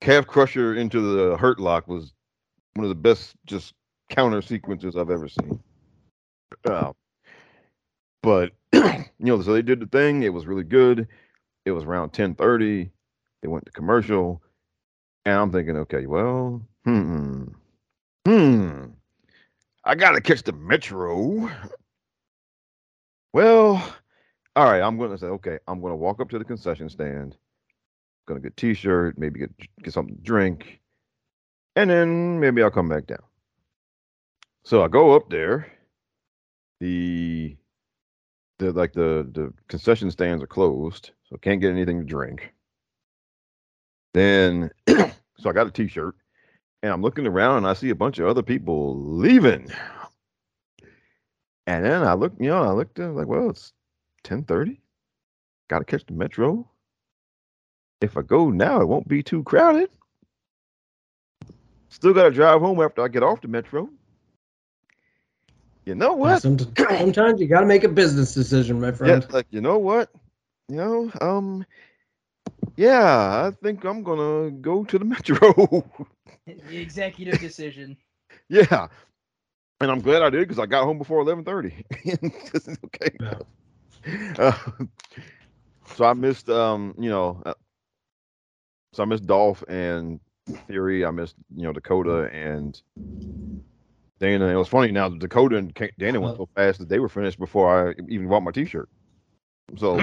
calf 0.01 0.27
crusher 0.27 0.75
into 0.77 1.01
the 1.01 1.37
hurt 1.39 1.61
lock 1.61 1.89
was 1.89 2.13
one 2.75 2.85
of 2.85 2.91
the 2.91 2.95
best 2.95 3.37
just 3.47 3.75
counter 4.11 4.43
sequences 4.43 4.97
I've 4.97 5.11
ever 5.11 5.29
seen. 5.29 5.61
Uh, 6.65 6.93
but 8.23 8.53
you 8.73 9.05
know, 9.19 9.41
so 9.43 9.53
they 9.53 9.63
did 9.63 9.81
the 9.81 9.87
thing. 9.87 10.23
It 10.23 10.33
was 10.33 10.47
really 10.47 10.65
good. 10.65 11.09
It 11.65 11.73
was 11.73 11.85
around 11.85 12.11
ten 12.11 12.35
thirty. 12.35 12.91
They 13.43 13.49
went 13.49 13.67
to 13.67 13.73
commercial, 13.73 14.43
and 15.25 15.35
I'm 15.35 15.53
thinking, 15.53 15.77
okay, 15.79 16.07
well, 16.07 16.63
hmm, 16.85 17.45
hmm, 18.27 18.85
I 19.85 19.95
gotta 19.95 20.21
catch 20.21 20.43
the 20.43 20.53
metro. 20.53 21.51
Well, 23.33 23.95
all 24.57 24.65
right, 24.65 24.81
I'm 24.81 24.99
gonna 24.99 25.19
say, 25.19 25.27
okay, 25.27 25.59
I'm 25.67 25.81
gonna 25.81 25.97
walk 25.97 26.21
up 26.21 26.31
to 26.31 26.39
the 26.39 26.45
concession 26.45 26.89
stand, 26.89 27.37
gonna 28.27 28.41
get 28.41 28.53
a 28.53 28.57
t-shirt, 28.57 29.19
maybe 29.19 29.41
get 29.41 29.51
get 29.83 29.93
something 29.93 30.17
to 30.17 30.23
drink, 30.23 30.81
and 31.77 31.91
then 31.91 32.41
maybe 32.41 32.63
I'll 32.63 32.71
come 32.71 32.89
back 32.89 33.07
down. 33.07 33.23
So 34.65 34.83
I 34.83 34.89
go 34.89 35.15
up 35.15 35.29
there. 35.31 35.67
The 36.81 37.57
the 38.59 38.73
like 38.73 38.93
the 38.93 39.29
the 39.33 39.53
concession 39.69 40.11
stands 40.11 40.43
are 40.43 40.49
closed, 40.49 41.11
so 41.29 41.37
can't 41.37 41.61
get 41.61 41.71
anything 41.73 42.01
to 42.01 42.07
drink. 42.07 42.53
Then 44.13 44.71
so 44.87 45.51
I 45.51 45.53
got 45.53 45.67
a 45.67 45.71
t-shirt 45.71 46.15
and 46.83 46.93
I'm 46.93 47.03
looking 47.03 47.27
around 47.27 47.59
and 47.59 47.67
I 47.67 47.73
see 47.73 47.91
a 47.91 47.95
bunch 47.95 48.19
of 48.19 48.27
other 48.27 48.43
people 48.43 48.97
leaving. 48.97 49.71
And 51.67 51.85
then 51.85 52.03
I 52.03 52.13
look, 52.13 52.35
you 52.39 52.49
know, 52.49 52.63
I 52.63 52.73
looked 52.73 52.99
at 52.99 53.15
like, 53.15 53.27
well, 53.27 53.51
it's 53.51 53.73
10:30. 54.25 54.79
Got 55.69 55.79
to 55.79 55.85
catch 55.87 56.05
the 56.05 56.13
metro. 56.13 56.69
If 58.01 58.19
I 58.19 58.23
go 58.23 58.51
now, 58.51 58.83
it 58.83 58.89
won't 58.89 59.09
be 59.09 59.23
too 59.23 59.43
crowded. 59.45 59.89
Still 61.89 62.13
got 62.13 62.25
to 62.25 62.31
drive 62.31 62.61
home 62.61 62.81
after 62.81 63.03
I 63.03 63.09
get 63.09 63.23
off 63.23 63.41
the 63.41 63.49
metro. 63.49 63.89
You 65.87 65.95
know 65.95 66.15
what? 66.15 66.45
Sometimes 66.77 67.41
you 67.41 67.49
got 67.49 67.61
to 67.61 67.67
make 67.67 67.85
a 67.85 67.89
business 67.89 68.35
decision, 68.35 68.81
my 68.81 68.93
Yeah, 69.03 69.19
friend. 69.19 69.27
like 69.29 69.47
you 69.51 69.61
know 69.61 69.79
what? 69.79 70.11
You 70.69 70.77
know, 70.77 71.11
um, 71.21 71.65
yeah, 72.77 73.47
I 73.47 73.51
think 73.63 73.85
I'm 73.85 74.03
gonna 74.03 74.51
go 74.51 74.85
to 74.85 74.99
the 74.99 75.05
metro. 75.05 75.85
The 76.47 76.79
executive 76.79 77.39
decision. 77.39 77.97
yeah, 78.49 78.89
and 79.81 79.91
I'm 79.91 80.01
glad 80.01 80.23
I 80.23 80.31
did 80.31 80.41
because 80.41 80.59
I 80.59 80.67
got 80.67 80.85
home 80.85 80.99
before 80.99 81.21
11:30. 81.21 81.85
okay. 82.85 83.19
Yeah. 83.21 83.39
uh, 84.39 84.53
so 85.87 86.05
I 86.05 86.13
missed, 86.15 86.49
um, 86.49 86.95
you 86.99 87.11
know, 87.11 87.43
uh, 87.45 87.55
so 88.93 89.03
I 89.03 89.07
missed 89.07 89.27
Dolph 89.27 89.63
and 89.69 90.21
Theory. 90.67 91.05
I 91.05 91.11
missed, 91.11 91.37
you 91.55 91.65
know, 91.65 91.73
Dakota 91.73 92.29
and 92.33 92.81
Dana. 94.19 94.47
It 94.47 94.55
was 94.55 94.69
funny 94.69 94.93
now. 94.93 95.09
Dakota 95.09 95.57
and 95.57 95.75
Dana 95.99 96.21
went 96.21 96.37
so 96.37 96.49
fast 96.55 96.79
that 96.79 96.89
they 96.89 96.99
were 96.99 97.09
finished 97.09 97.39
before 97.39 97.91
I 97.91 97.95
even 98.09 98.29
bought 98.29 98.43
my 98.43 98.53
T-shirt. 98.53 98.89
So 99.77 100.01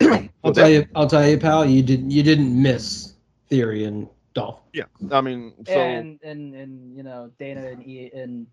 I'll 0.44 0.52
tell 0.52 0.68
you. 0.68 0.86
I'll 0.94 1.06
tell 1.06 1.26
you, 1.26 1.38
pal. 1.38 1.64
You 1.64 1.82
didn't. 1.82 2.10
You 2.10 2.22
didn't 2.22 2.60
miss 2.60 3.14
Theory 3.48 3.84
and 3.84 4.08
Dolph. 4.34 4.60
Yeah, 4.72 4.84
I 5.10 5.20
mean, 5.20 5.52
so 5.66 5.78
and 5.80 6.18
and 6.22 6.54
and 6.54 6.96
you 6.96 7.02
know 7.02 7.30
Dana 7.38 7.66
and 7.66 7.86
E 7.86 8.10
and 8.14 8.46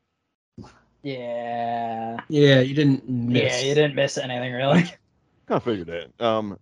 yeah, 1.04 2.20
Yeah, 2.30 2.60
you 2.60 2.76
didn't 2.76 3.08
miss. 3.10 3.42
yeah, 3.42 3.70
you 3.70 3.76
didn't 3.76 3.96
miss 3.96 4.18
anything 4.18 4.54
really. 4.54 4.84
kind 5.48 5.58
of 5.58 5.64
figured 5.64 5.88
that. 5.88 6.26
Um, 6.26 6.58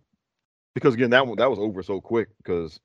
because 0.74 0.94
again, 0.94 1.10
that 1.10 1.26
one 1.28 1.38
that 1.38 1.50
was 1.50 1.60
over 1.60 1.84
so 1.84 2.00
quick 2.00 2.30
because 2.38 2.80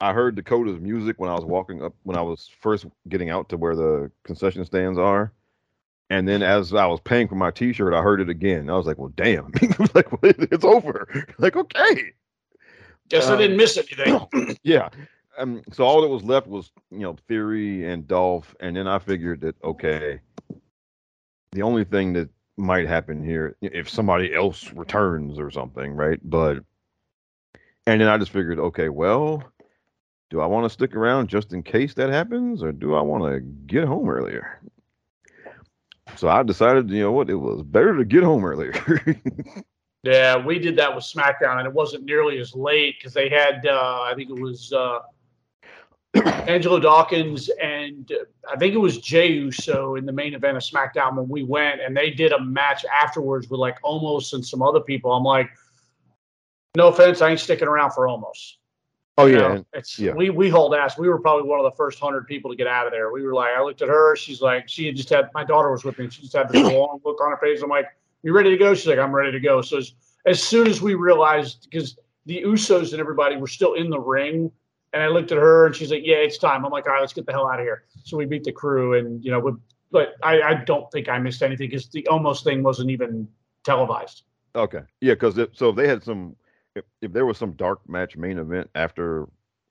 I 0.00 0.12
heard 0.12 0.36
Dakota's 0.36 0.80
music 0.80 1.18
when 1.18 1.30
I 1.30 1.34
was 1.34 1.44
walking 1.44 1.82
up 1.82 1.94
when 2.04 2.16
I 2.16 2.22
was 2.22 2.50
first 2.60 2.86
getting 3.08 3.30
out 3.30 3.48
to 3.48 3.56
where 3.56 3.74
the 3.74 4.10
concession 4.24 4.64
stands 4.64 4.98
are. 4.98 5.32
And 6.10 6.26
then 6.26 6.42
as 6.42 6.72
I 6.72 6.86
was 6.86 7.00
paying 7.00 7.28
for 7.28 7.34
my 7.34 7.50
T-shirt, 7.50 7.92
I 7.92 8.00
heard 8.00 8.20
it 8.20 8.30
again. 8.30 8.70
I 8.70 8.76
was 8.76 8.86
like, 8.86 8.98
"Well, 8.98 9.12
damn!" 9.16 9.50
like 9.94 10.10
well, 10.10 10.32
it's 10.38 10.64
over. 10.64 11.26
like, 11.38 11.56
okay, 11.56 12.12
Guess 13.08 13.28
I 13.28 13.32
Um, 13.34 13.38
didn't 13.38 13.56
miss 13.56 13.76
anything. 13.76 14.56
yeah. 14.62 14.88
Um, 15.38 15.62
so 15.72 15.84
all 15.84 16.00
that 16.02 16.08
was 16.08 16.24
left 16.24 16.46
was 16.46 16.70
you 16.90 17.00
know 17.00 17.16
Theory 17.28 17.88
and 17.90 18.06
Dolph, 18.08 18.54
and 18.60 18.76
then 18.76 18.86
I 18.86 18.98
figured 18.98 19.40
that 19.42 19.56
okay, 19.62 20.20
the 21.52 21.62
only 21.62 21.84
thing 21.84 22.12
that 22.14 22.28
might 22.56 22.88
happen 22.88 23.22
here 23.24 23.56
if 23.60 23.88
somebody 23.88 24.34
else 24.34 24.72
returns 24.72 25.38
or 25.38 25.50
something, 25.50 25.92
right? 25.92 26.18
But 26.24 26.58
and 27.86 28.00
then 28.00 28.08
I 28.08 28.18
just 28.18 28.32
figured, 28.32 28.58
okay, 28.58 28.88
well, 28.90 29.42
do 30.30 30.40
I 30.40 30.46
want 30.46 30.64
to 30.64 30.70
stick 30.70 30.94
around 30.94 31.28
just 31.28 31.52
in 31.52 31.62
case 31.62 31.94
that 31.94 32.10
happens, 32.10 32.62
or 32.62 32.72
do 32.72 32.94
I 32.94 33.00
want 33.00 33.24
to 33.24 33.40
get 33.40 33.84
home 33.84 34.08
earlier? 34.08 34.60
So 36.16 36.28
I 36.28 36.42
decided, 36.42 36.90
you 36.90 37.02
know 37.02 37.12
what, 37.12 37.30
it 37.30 37.36
was 37.36 37.62
better 37.62 37.96
to 37.96 38.04
get 38.04 38.22
home 38.22 38.44
earlier. 38.44 38.74
Yeah, 40.04 40.36
we 40.36 40.58
did 40.58 40.76
that 40.76 40.94
with 40.94 41.04
SmackDown, 41.04 41.58
and 41.58 41.66
it 41.66 41.72
wasn't 41.72 42.04
nearly 42.04 42.38
as 42.38 42.54
late 42.54 42.96
because 42.98 43.12
they 43.12 43.28
had, 43.28 43.66
uh, 43.66 44.02
I 44.02 44.14
think 44.14 44.30
it 44.30 44.40
was 44.40 44.72
uh, 44.72 45.00
Angelo 46.46 46.78
Dawkins 46.78 47.50
and 47.62 48.10
uh, 48.12 48.24
I 48.50 48.56
think 48.56 48.74
it 48.74 48.78
was 48.78 48.98
Jey 48.98 49.32
Uso 49.32 49.96
in 49.96 50.06
the 50.06 50.12
main 50.12 50.34
event 50.34 50.56
of 50.56 50.62
SmackDown 50.62 51.16
when 51.16 51.28
we 51.28 51.42
went, 51.42 51.80
and 51.80 51.96
they 51.96 52.10
did 52.10 52.32
a 52.32 52.40
match 52.40 52.84
afterwards 52.84 53.50
with 53.50 53.58
like 53.58 53.80
Omos 53.82 54.32
and 54.32 54.44
some 54.44 54.62
other 54.62 54.80
people. 54.80 55.12
I'm 55.12 55.24
like, 55.24 55.50
no 56.76 56.88
offense, 56.88 57.20
I 57.20 57.30
ain't 57.30 57.40
sticking 57.40 57.68
around 57.68 57.90
for 57.90 58.06
Omos. 58.06 58.54
Oh 59.18 59.26
You 59.26 59.34
yeah, 59.34 59.48
know, 59.48 59.66
it's 59.72 59.98
yeah. 59.98 60.12
we 60.12 60.30
we 60.30 60.48
hauled 60.48 60.76
ass. 60.76 60.96
We 60.96 61.08
were 61.08 61.18
probably 61.18 61.48
one 61.48 61.58
of 61.58 61.64
the 61.64 61.76
first 61.76 61.98
hundred 61.98 62.28
people 62.28 62.52
to 62.52 62.56
get 62.56 62.68
out 62.68 62.86
of 62.86 62.92
there. 62.92 63.10
We 63.10 63.22
were 63.24 63.34
like, 63.34 63.50
I 63.56 63.60
looked 63.62 63.82
at 63.82 63.88
her. 63.88 64.14
She's 64.14 64.40
like, 64.40 64.68
she 64.68 64.86
had 64.86 64.94
just 64.94 65.10
had 65.10 65.28
my 65.34 65.42
daughter 65.42 65.72
was 65.72 65.82
with 65.84 65.98
me. 65.98 66.08
She 66.08 66.22
just 66.22 66.36
had 66.36 66.48
this 66.48 66.62
long 66.72 67.00
look 67.04 67.20
on 67.20 67.32
her 67.32 67.36
face. 67.38 67.60
I'm 67.60 67.68
like, 67.68 67.86
you 68.22 68.32
ready 68.32 68.50
to 68.50 68.56
go? 68.56 68.74
She's 68.74 68.86
like, 68.86 69.00
I'm 69.00 69.12
ready 69.12 69.32
to 69.32 69.40
go. 69.40 69.60
So 69.60 69.78
as, 69.78 69.92
as 70.24 70.40
soon 70.40 70.68
as 70.68 70.80
we 70.80 70.94
realized, 70.94 71.66
because 71.68 71.98
the 72.26 72.42
Usos 72.44 72.92
and 72.92 73.00
everybody 73.00 73.36
were 73.36 73.48
still 73.48 73.74
in 73.74 73.90
the 73.90 73.98
ring, 73.98 74.52
and 74.92 75.02
I 75.02 75.08
looked 75.08 75.32
at 75.32 75.38
her 75.38 75.66
and 75.66 75.74
she's 75.74 75.90
like, 75.90 76.02
yeah, 76.04 76.16
it's 76.16 76.38
time. 76.38 76.64
I'm 76.64 76.70
like, 76.70 76.86
all 76.86 76.92
right, 76.92 77.00
let's 77.00 77.12
get 77.12 77.26
the 77.26 77.32
hell 77.32 77.48
out 77.48 77.58
of 77.58 77.66
here. 77.66 77.86
So 78.04 78.16
we 78.16 78.24
beat 78.24 78.44
the 78.44 78.52
crew, 78.52 78.94
and 78.94 79.22
you 79.24 79.32
know, 79.32 79.40
we, 79.40 79.52
but 79.90 80.14
I, 80.22 80.40
I 80.42 80.54
don't 80.54 80.88
think 80.92 81.08
I 81.08 81.18
missed 81.18 81.42
anything 81.42 81.70
because 81.70 81.88
the 81.88 82.06
Omos 82.08 82.44
thing 82.44 82.62
wasn't 82.62 82.90
even 82.90 83.26
televised. 83.64 84.22
Okay. 84.54 84.82
Yeah, 85.00 85.14
because 85.14 85.34
so 85.54 85.70
if 85.70 85.76
they 85.76 85.88
had 85.88 86.04
some, 86.04 86.36
if, 86.78 86.84
if 87.02 87.12
there 87.12 87.26
was 87.26 87.38
some 87.38 87.52
dark 87.52 87.80
match 87.88 88.16
main 88.16 88.38
event 88.38 88.70
after 88.74 89.28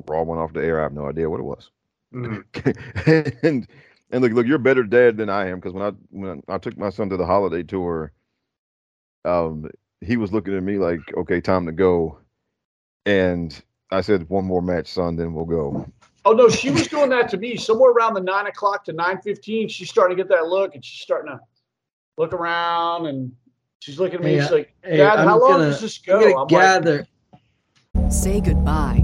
Raw 0.08 0.24
went 0.24 0.42
off 0.42 0.54
the 0.54 0.64
air, 0.64 0.80
I 0.80 0.84
have 0.84 0.94
no 0.94 1.08
idea 1.08 1.30
what 1.30 1.40
it 1.40 1.44
was. 1.44 1.72
and 2.12 3.68
and 4.12 4.22
look, 4.22 4.32
look, 4.32 4.48
you're 4.48 4.58
better 4.58 4.84
dad 4.84 5.18
than 5.18 5.30
I 5.30 5.48
am 5.50 5.60
because 5.60 5.74
when 5.74 5.84
I 5.84 5.92
when 6.10 6.44
I 6.48 6.58
took 6.58 6.78
my 6.78 6.90
son 6.90 7.10
to 7.10 7.18
the 7.18 7.26
holiday 7.26 7.64
tour, 7.64 8.12
um, 9.26 9.70
he 10.02 10.16
was 10.16 10.32
looking 10.32 10.56
at 10.56 10.64
me 10.64 10.78
like, 10.78 11.00
okay, 11.18 11.42
time 11.42 11.66
to 11.66 11.72
go, 11.72 12.20
and 13.06 13.60
I 13.92 14.02
said, 14.02 14.30
one 14.30 14.46
more 14.46 14.62
match, 14.62 14.88
son, 14.88 15.16
then 15.16 15.34
we'll 15.34 15.46
go. 15.46 15.90
Oh 16.24 16.34
no, 16.34 16.50
she 16.50 16.70
was 16.70 16.88
doing 16.88 17.10
that 17.10 17.30
to 17.30 17.38
me 17.38 17.56
somewhere 17.56 17.92
around 17.92 18.14
the 18.14 18.22
nine 18.22 18.48
o'clock 18.48 18.84
to 18.86 18.94
nine 18.94 19.22
fifteen. 19.22 19.68
She's 19.68 19.90
starting 19.90 20.16
to 20.16 20.24
get 20.24 20.30
that 20.30 20.48
look, 20.48 20.76
and 20.76 20.84
she's 20.84 21.02
starting 21.02 21.32
to 21.32 21.40
look 22.18 22.34
around, 22.34 23.08
and 23.08 23.34
she's 23.80 24.00
looking 24.00 24.20
at 24.20 24.24
me. 24.26 24.34
Hey, 24.34 24.42
she's 24.42 24.52
like, 24.52 24.74
Hey, 24.84 24.98
"Dad, 24.98 25.20
I'm 25.20 25.28
how 25.28 25.40
long 25.40 25.52
gonna- 25.52 25.66
does 25.66 25.82
this 25.82 26.00
I'm 26.08 26.20
go?" 26.20 26.20
gonna 26.22 26.42
I'm 26.42 26.48
like. 26.48 27.08
Say 28.10 28.40
goodbye 28.42 29.04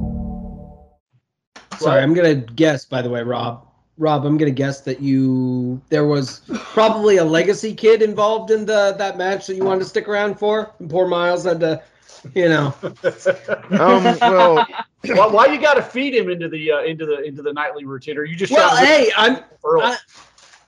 Sorry, 1.77 2.01
I'm 2.01 2.13
gonna 2.13 2.35
guess. 2.35 2.85
By 2.85 3.01
the 3.01 3.09
way, 3.09 3.21
Rob. 3.23 3.67
Rob, 3.97 4.25
I'm 4.25 4.37
gonna 4.37 4.51
guess 4.51 4.81
that 4.81 4.99
you 5.01 5.81
there 5.89 6.05
was 6.05 6.41
probably 6.49 7.17
a 7.17 7.23
legacy 7.25 7.73
kid 7.73 8.01
involved 8.01 8.51
in 8.51 8.65
the 8.65 8.95
that 8.97 9.17
match 9.17 9.47
that 9.47 9.55
you 9.55 9.63
wanted 9.63 9.79
to 9.79 9.85
stick 9.85 10.07
around 10.07 10.39
for. 10.39 10.73
And 10.79 10.89
poor 10.89 11.07
Miles 11.07 11.43
had 11.43 11.59
to, 11.59 11.81
you 12.33 12.49
know. 12.49 12.73
Um, 13.71 14.03
well, 14.21 14.65
why, 15.05 15.27
why 15.27 15.45
you 15.47 15.59
got 15.59 15.75
to 15.75 15.81
feed 15.81 16.13
him 16.13 16.29
into 16.29 16.49
the 16.49 16.71
uh, 16.71 16.81
into 16.83 17.05
the 17.05 17.21
into 17.23 17.41
the 17.41 17.53
nightly 17.53 17.85
routine? 17.85 18.17
Or 18.17 18.23
you 18.23 18.35
just 18.35 18.51
Well, 18.51 18.75
hey, 18.75 19.11
I'm 19.15 19.39
early? 19.63 19.85
I- 19.85 19.97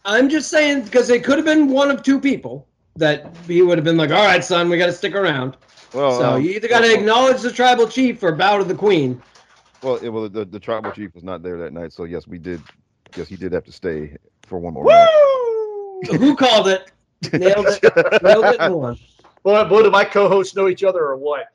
I'm 0.05 0.29
just 0.29 0.49
saying 0.49 0.83
because 0.83 1.09
it 1.09 1.23
could 1.23 1.37
have 1.37 1.45
been 1.45 1.69
one 1.69 1.89
of 1.89 2.03
two 2.03 2.19
people 2.19 2.67
that 2.97 3.33
he 3.47 3.61
would 3.61 3.77
have 3.77 3.85
been 3.85 3.97
like, 3.97 4.11
"All 4.11 4.25
right, 4.25 4.43
son, 4.43 4.69
we 4.69 4.77
got 4.77 4.87
to 4.87 4.91
stick 4.93 5.15
around." 5.15 5.55
well, 5.93 6.19
so 6.19 6.33
um, 6.33 6.41
you 6.41 6.51
either 6.51 6.67
got 6.67 6.81
to 6.81 6.87
well, 6.87 6.99
acknowledge 6.99 7.41
the 7.41 7.51
tribal 7.51 7.87
chief 7.87 8.21
or 8.21 8.33
bow 8.33 8.57
to 8.57 8.63
the 8.63 8.75
queen. 8.75 9.21
Well, 9.83 9.95
it, 9.97 10.09
well, 10.09 10.29
the, 10.29 10.45
the 10.45 10.59
tribal 10.59 10.91
chief 10.91 11.13
was 11.13 11.23
not 11.23 11.43
there 11.43 11.57
that 11.59 11.73
night, 11.73 11.91
so 11.93 12.05
yes, 12.05 12.27
we 12.27 12.37
did. 12.37 12.61
Yes, 13.15 13.27
he 13.27 13.35
did 13.35 13.51
have 13.53 13.65
to 13.65 13.71
stay 13.71 14.15
for 14.45 14.57
one 14.57 14.73
more 14.73 14.85
match. 14.85 15.09
Who 16.19 16.35
called 16.35 16.67
it? 16.67 16.91
Nailed 17.33 17.67
it. 17.67 18.23
Nailed 18.23 18.45
it 18.45 18.61
one. 18.71 18.97
Boy, 19.43 19.63
boy, 19.65 19.83
do 19.83 19.91
my 19.91 20.05
co-hosts 20.05 20.55
know 20.55 20.67
each 20.69 20.83
other 20.83 21.01
or 21.03 21.17
what? 21.17 21.47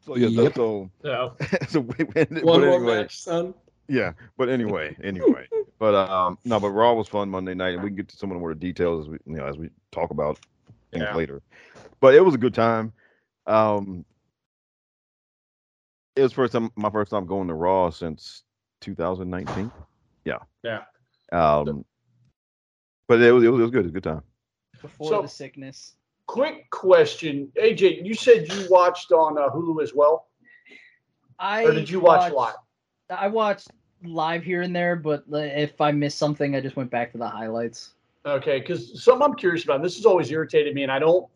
So 0.00 0.16
yeah, 0.16 0.28
Yep. 0.28 0.54
so 0.54 0.90
No. 1.04 1.32
so 1.68 1.80
we, 1.80 2.04
we 2.14 2.42
One 2.42 2.60
more 2.62 2.74
anyway, 2.76 3.02
match, 3.02 3.18
son. 3.20 3.54
yeah. 3.88 4.12
But 4.38 4.48
anyway, 4.48 4.96
anyway, 5.02 5.46
but 5.78 5.94
um, 5.94 6.38
no, 6.44 6.58
but 6.60 6.70
Raw 6.70 6.94
was 6.94 7.08
fun 7.08 7.28
Monday 7.28 7.54
night, 7.54 7.74
and 7.74 7.82
we 7.82 7.90
can 7.90 7.96
get 7.96 8.08
to 8.08 8.16
some 8.16 8.30
of 8.30 8.36
the 8.36 8.40
more 8.40 8.54
details 8.54 9.04
as 9.04 9.10
we 9.10 9.18
you 9.26 9.36
know 9.36 9.46
as 9.46 9.58
we 9.58 9.68
talk 9.92 10.10
about 10.10 10.38
things 10.92 11.04
Yeah. 11.04 11.14
later. 11.14 11.42
But 12.00 12.14
it 12.14 12.24
was 12.24 12.34
a 12.34 12.38
good 12.38 12.54
time. 12.54 12.92
Um, 13.46 14.04
it 16.16 16.22
was 16.22 16.32
first 16.32 16.52
time 16.52 16.70
my 16.76 16.90
first 16.90 17.10
time 17.10 17.26
going 17.26 17.48
to 17.48 17.54
Raw 17.54 17.90
since 17.90 18.42
2019. 18.80 19.70
Yeah. 20.24 20.38
Yeah. 20.64 20.82
Um, 21.32 21.84
but 23.06 23.20
it 23.20 23.30
was 23.32 23.44
it 23.44 23.48
was, 23.48 23.60
it 23.60 23.62
was 23.62 23.70
good. 23.70 23.80
It 23.80 23.82
was 23.82 23.90
a 23.90 23.94
good 23.94 24.02
time. 24.04 24.22
Before 24.82 25.08
So- 25.08 25.22
the 25.22 25.28
sickness. 25.28 25.92
Quick 26.28 26.68
question, 26.70 27.52
AJ. 27.56 28.04
You 28.04 28.12
said 28.12 28.52
you 28.52 28.66
watched 28.68 29.12
on 29.12 29.38
uh, 29.38 29.48
Hulu 29.48 29.80
as 29.80 29.94
well, 29.94 30.26
I 31.38 31.64
or 31.64 31.70
did 31.72 31.88
you 31.88 32.00
watch 32.00 32.32
watched- 32.32 32.56
live? 33.10 33.16
I 33.16 33.28
watched 33.28 33.68
live 34.02 34.42
here 34.42 34.62
and 34.62 34.74
there, 34.74 34.96
but 34.96 35.22
if 35.30 35.80
I 35.80 35.92
missed 35.92 36.18
something, 36.18 36.56
I 36.56 36.60
just 36.60 36.74
went 36.74 36.90
back 36.90 37.12
to 37.12 37.18
the 37.18 37.28
highlights. 37.28 37.94
Okay, 38.26 38.58
because 38.58 39.00
something 39.04 39.22
I'm 39.22 39.36
curious 39.36 39.62
about. 39.62 39.84
This 39.84 39.94
has 39.98 40.04
always 40.04 40.28
irritated 40.32 40.74
me, 40.74 40.82
and 40.82 40.90
I 40.90 40.98
don't. 40.98 41.28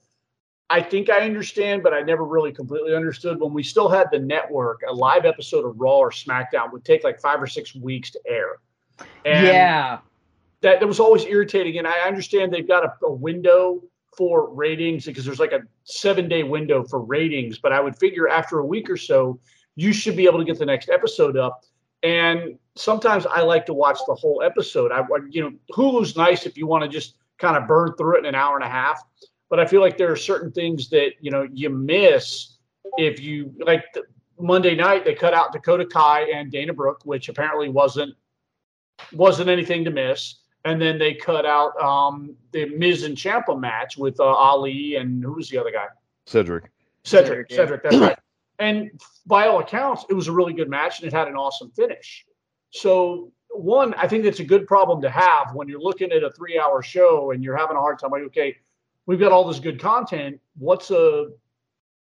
I 0.71 0.81
think 0.81 1.11
I 1.11 1.23
understand, 1.23 1.83
but 1.83 1.93
I 1.93 2.01
never 2.01 2.25
really 2.25 2.53
completely 2.53 2.95
understood. 2.95 3.41
When 3.41 3.53
we 3.53 3.65
still 3.65 3.89
had 3.89 4.07
the 4.13 4.21
network, 4.21 4.83
a 4.89 4.93
live 4.93 5.25
episode 5.25 5.67
of 5.67 5.79
Raw 5.81 5.99
or 5.99 6.11
SmackDown 6.11 6.73
would 6.73 6.85
take 6.85 7.03
like 7.03 7.21
five 7.21 7.43
or 7.43 7.49
six 7.49 7.75
weeks 7.75 8.13
to 8.13 8.21
air. 8.27 8.59
And 9.25 9.47
yeah, 9.47 9.99
that, 10.61 10.79
that 10.79 10.87
was 10.87 11.01
always 11.01 11.25
irritating. 11.25 11.79
And 11.79 11.89
I 11.89 11.99
understand 12.07 12.53
they've 12.53 12.67
got 12.67 12.85
a, 12.85 12.95
a 13.05 13.13
window 13.13 13.83
for 14.17 14.49
ratings 14.55 15.07
because 15.07 15.25
there's 15.25 15.41
like 15.41 15.53
a 15.53 15.63
seven 15.83 16.29
day 16.29 16.45
window 16.45 16.85
for 16.85 17.01
ratings. 17.01 17.59
But 17.59 17.73
I 17.73 17.81
would 17.81 17.97
figure 17.97 18.29
after 18.29 18.61
a 18.61 18.65
week 18.65 18.89
or 18.89 18.97
so, 18.97 19.41
you 19.75 19.93
should 19.93 20.17
be 20.17 20.27
able 20.27 20.39
to 20.39 20.45
get 20.45 20.59
the 20.59 20.67
next 20.67 20.89
episode 20.89 21.37
up. 21.37 21.65
And 22.05 22.57
sometimes 22.77 23.27
I 23.27 23.41
like 23.43 23.67
to 23.67 23.75
watch 23.75 23.99
the 24.07 24.15
whole 24.15 24.41
episode. 24.43 24.93
I, 24.93 25.05
you 25.31 25.43
know, 25.43 25.53
Hulu's 25.73 26.17
nice 26.17 26.47
if 26.47 26.57
you 26.57 26.69
want 26.69 26.85
to 26.85 26.89
just 26.89 27.17
kind 27.39 27.57
of 27.57 27.67
burn 27.67 27.95
through 27.99 28.17
it 28.17 28.19
in 28.21 28.27
an 28.27 28.35
hour 28.37 28.55
and 28.55 28.65
a 28.65 28.69
half. 28.69 29.03
But 29.51 29.61
I 29.61 29.67
feel 29.67 29.81
like 29.81 29.99
there 29.99 30.11
are 30.11 30.17
certain 30.17 30.53
things 30.53 30.89
that 30.91 31.13
you 31.21 31.31
know 31.31 31.47
you 31.53 31.69
miss 31.69 32.57
if 32.97 33.21
you 33.21 33.55
like 33.61 33.85
the, 33.93 34.05
Monday 34.39 34.75
night, 34.75 35.05
they 35.05 35.15
cut 35.15 35.35
out 35.35 35.53
Dakota 35.53 35.85
Kai 35.85 36.23
and 36.35 36.51
Dana 36.51 36.73
Brooke, 36.73 37.01
which 37.05 37.29
apparently 37.29 37.69
wasn't 37.69 38.15
wasn't 39.13 39.49
anything 39.49 39.85
to 39.85 39.91
miss. 39.91 40.37
And 40.65 40.81
then 40.81 40.99
they 40.99 41.15
cut 41.15 41.47
out 41.47 41.81
um, 41.81 42.37
the 42.53 42.67
Miz 42.67 43.05
and 43.05 43.17
Ciampa 43.17 43.59
match 43.59 43.97
with 43.97 44.21
uh, 44.21 44.25
Ali 44.25 44.97
and 44.97 45.23
who 45.23 45.35
was 45.35 45.49
the 45.49 45.57
other 45.59 45.71
guy? 45.71 45.87
Cedric. 46.27 46.71
Cedric. 47.05 47.49
Cedric, 47.49 47.51
yeah. 47.51 47.57
Cedric, 47.57 47.83
that's 47.83 47.97
right. 47.97 48.17
And 48.59 48.91
by 49.25 49.47
all 49.47 49.61
accounts, 49.61 50.05
it 50.11 50.13
was 50.13 50.29
a 50.29 50.33
really 50.33 50.53
good 50.53 50.69
match 50.69 51.01
and 51.01 51.09
it 51.09 51.17
had 51.17 51.29
an 51.29 51.35
awesome 51.35 51.71
finish. 51.71 52.27
So, 52.69 53.33
one, 53.49 53.95
I 53.95 54.07
think 54.07 54.27
it's 54.27 54.41
a 54.41 54.45
good 54.45 54.67
problem 54.67 55.01
to 55.01 55.09
have 55.09 55.55
when 55.55 55.67
you're 55.67 55.81
looking 55.81 56.13
at 56.13 56.23
a 56.23 56.31
three 56.33 56.59
hour 56.59 56.83
show 56.83 57.31
and 57.31 57.43
you're 57.43 57.57
having 57.57 57.79
a 57.79 57.81
hard 57.81 57.99
time. 57.99 58.11
Like, 58.11 58.25
okay, 58.25 58.59
we've 59.11 59.18
got 59.18 59.33
all 59.33 59.44
this 59.44 59.59
good 59.59 59.81
content. 59.81 60.40
What's 60.57 60.92
a 60.92 61.31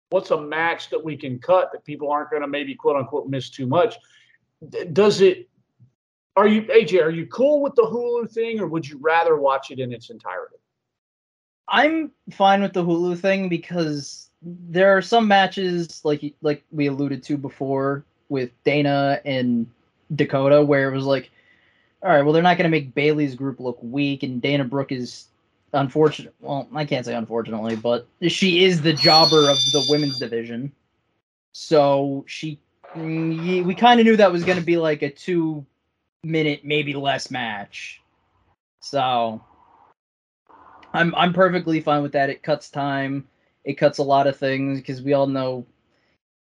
what's 0.10 0.32
a 0.32 0.42
match 0.42 0.90
that 0.90 1.02
we 1.02 1.16
can 1.16 1.40
cut 1.40 1.72
that 1.72 1.86
people 1.86 2.12
aren't 2.12 2.32
going 2.32 2.42
to 2.42 2.50
maybe 2.50 2.76
quote 2.76 2.98
unquote 2.98 3.30
miss 3.30 3.50
too 3.50 3.66
much? 3.66 3.96
Does 4.92 5.22
it? 5.22 5.48
Are 6.36 6.50
you 6.50 6.64
AJ? 6.64 7.02
Are 7.02 7.10
you 7.10 7.26
cool 7.28 7.62
with 7.62 7.76
the 7.76 7.84
Hulu 7.84 8.30
thing, 8.30 8.60
or 8.60 8.68
would 8.68 8.86
you 8.86 8.98
rather 8.98 9.38
watch 9.38 9.72
it 9.72 9.80
in 9.80 9.94
its 9.94 10.10
entirety? 10.10 10.58
I'm 11.70 12.12
fine 12.32 12.62
with 12.62 12.74
the 12.74 12.84
Hulu 12.84 13.18
thing 13.18 13.48
because 13.48 14.28
there 14.42 14.96
are 14.96 15.02
some 15.02 15.30
matches 15.30 16.02
like 16.04 16.34
like 16.42 16.62
we 16.74 16.88
alluded 16.88 17.24
to 17.24 17.38
before 17.38 18.04
with 18.28 18.52
Dana 18.66 19.22
and 19.24 19.66
Dakota 20.14 20.62
where 20.62 20.90
it 20.90 20.94
was 20.94 21.06
like, 21.06 21.32
all 22.04 22.10
right, 22.10 22.22
well 22.22 22.34
they're 22.34 22.44
not 22.44 22.58
going 22.58 22.70
to 22.70 22.78
make 22.78 22.94
Bayley's 22.94 23.34
group 23.34 23.62
look 23.62 23.80
weak, 23.82 24.24
and 24.24 24.42
Dana 24.42 24.66
Brooke 24.66 24.92
is 24.92 25.28
unfortunate. 25.74 26.34
Well, 26.40 26.68
I 26.74 26.86
can't 26.86 27.06
say 27.06 27.14
unfortunately, 27.14 27.76
but 27.76 28.08
she 28.28 28.64
is 28.64 28.82
the 28.82 28.94
jobber 28.94 29.50
of 29.50 29.58
the 29.72 29.86
women's 29.90 30.20
division, 30.20 30.72
so 31.54 32.24
she 32.28 32.60
we 32.96 33.76
kind 33.76 34.00
of 34.00 34.06
knew 34.06 34.18
that 34.18 34.32
was 34.32 34.44
going 34.44 34.58
to 34.58 34.64
be 34.64 34.78
like 34.78 35.02
a 35.02 35.10
two 35.10 35.66
minute, 36.24 36.64
maybe 36.64 36.94
less 36.94 37.30
match. 37.30 38.02
So 38.80 39.42
I'm 40.94 41.14
I'm 41.16 41.34
perfectly 41.34 41.82
fine 41.82 42.02
with 42.02 42.14
that. 42.14 42.30
It 42.30 42.44
cuts 42.44 42.70
time. 42.70 43.28
It 43.64 43.74
cuts 43.74 43.98
a 43.98 44.04
lot 44.04 44.28
of 44.28 44.38
things 44.38 44.80
because 44.80 45.02
we 45.02 45.14
all 45.14 45.28
know 45.28 45.66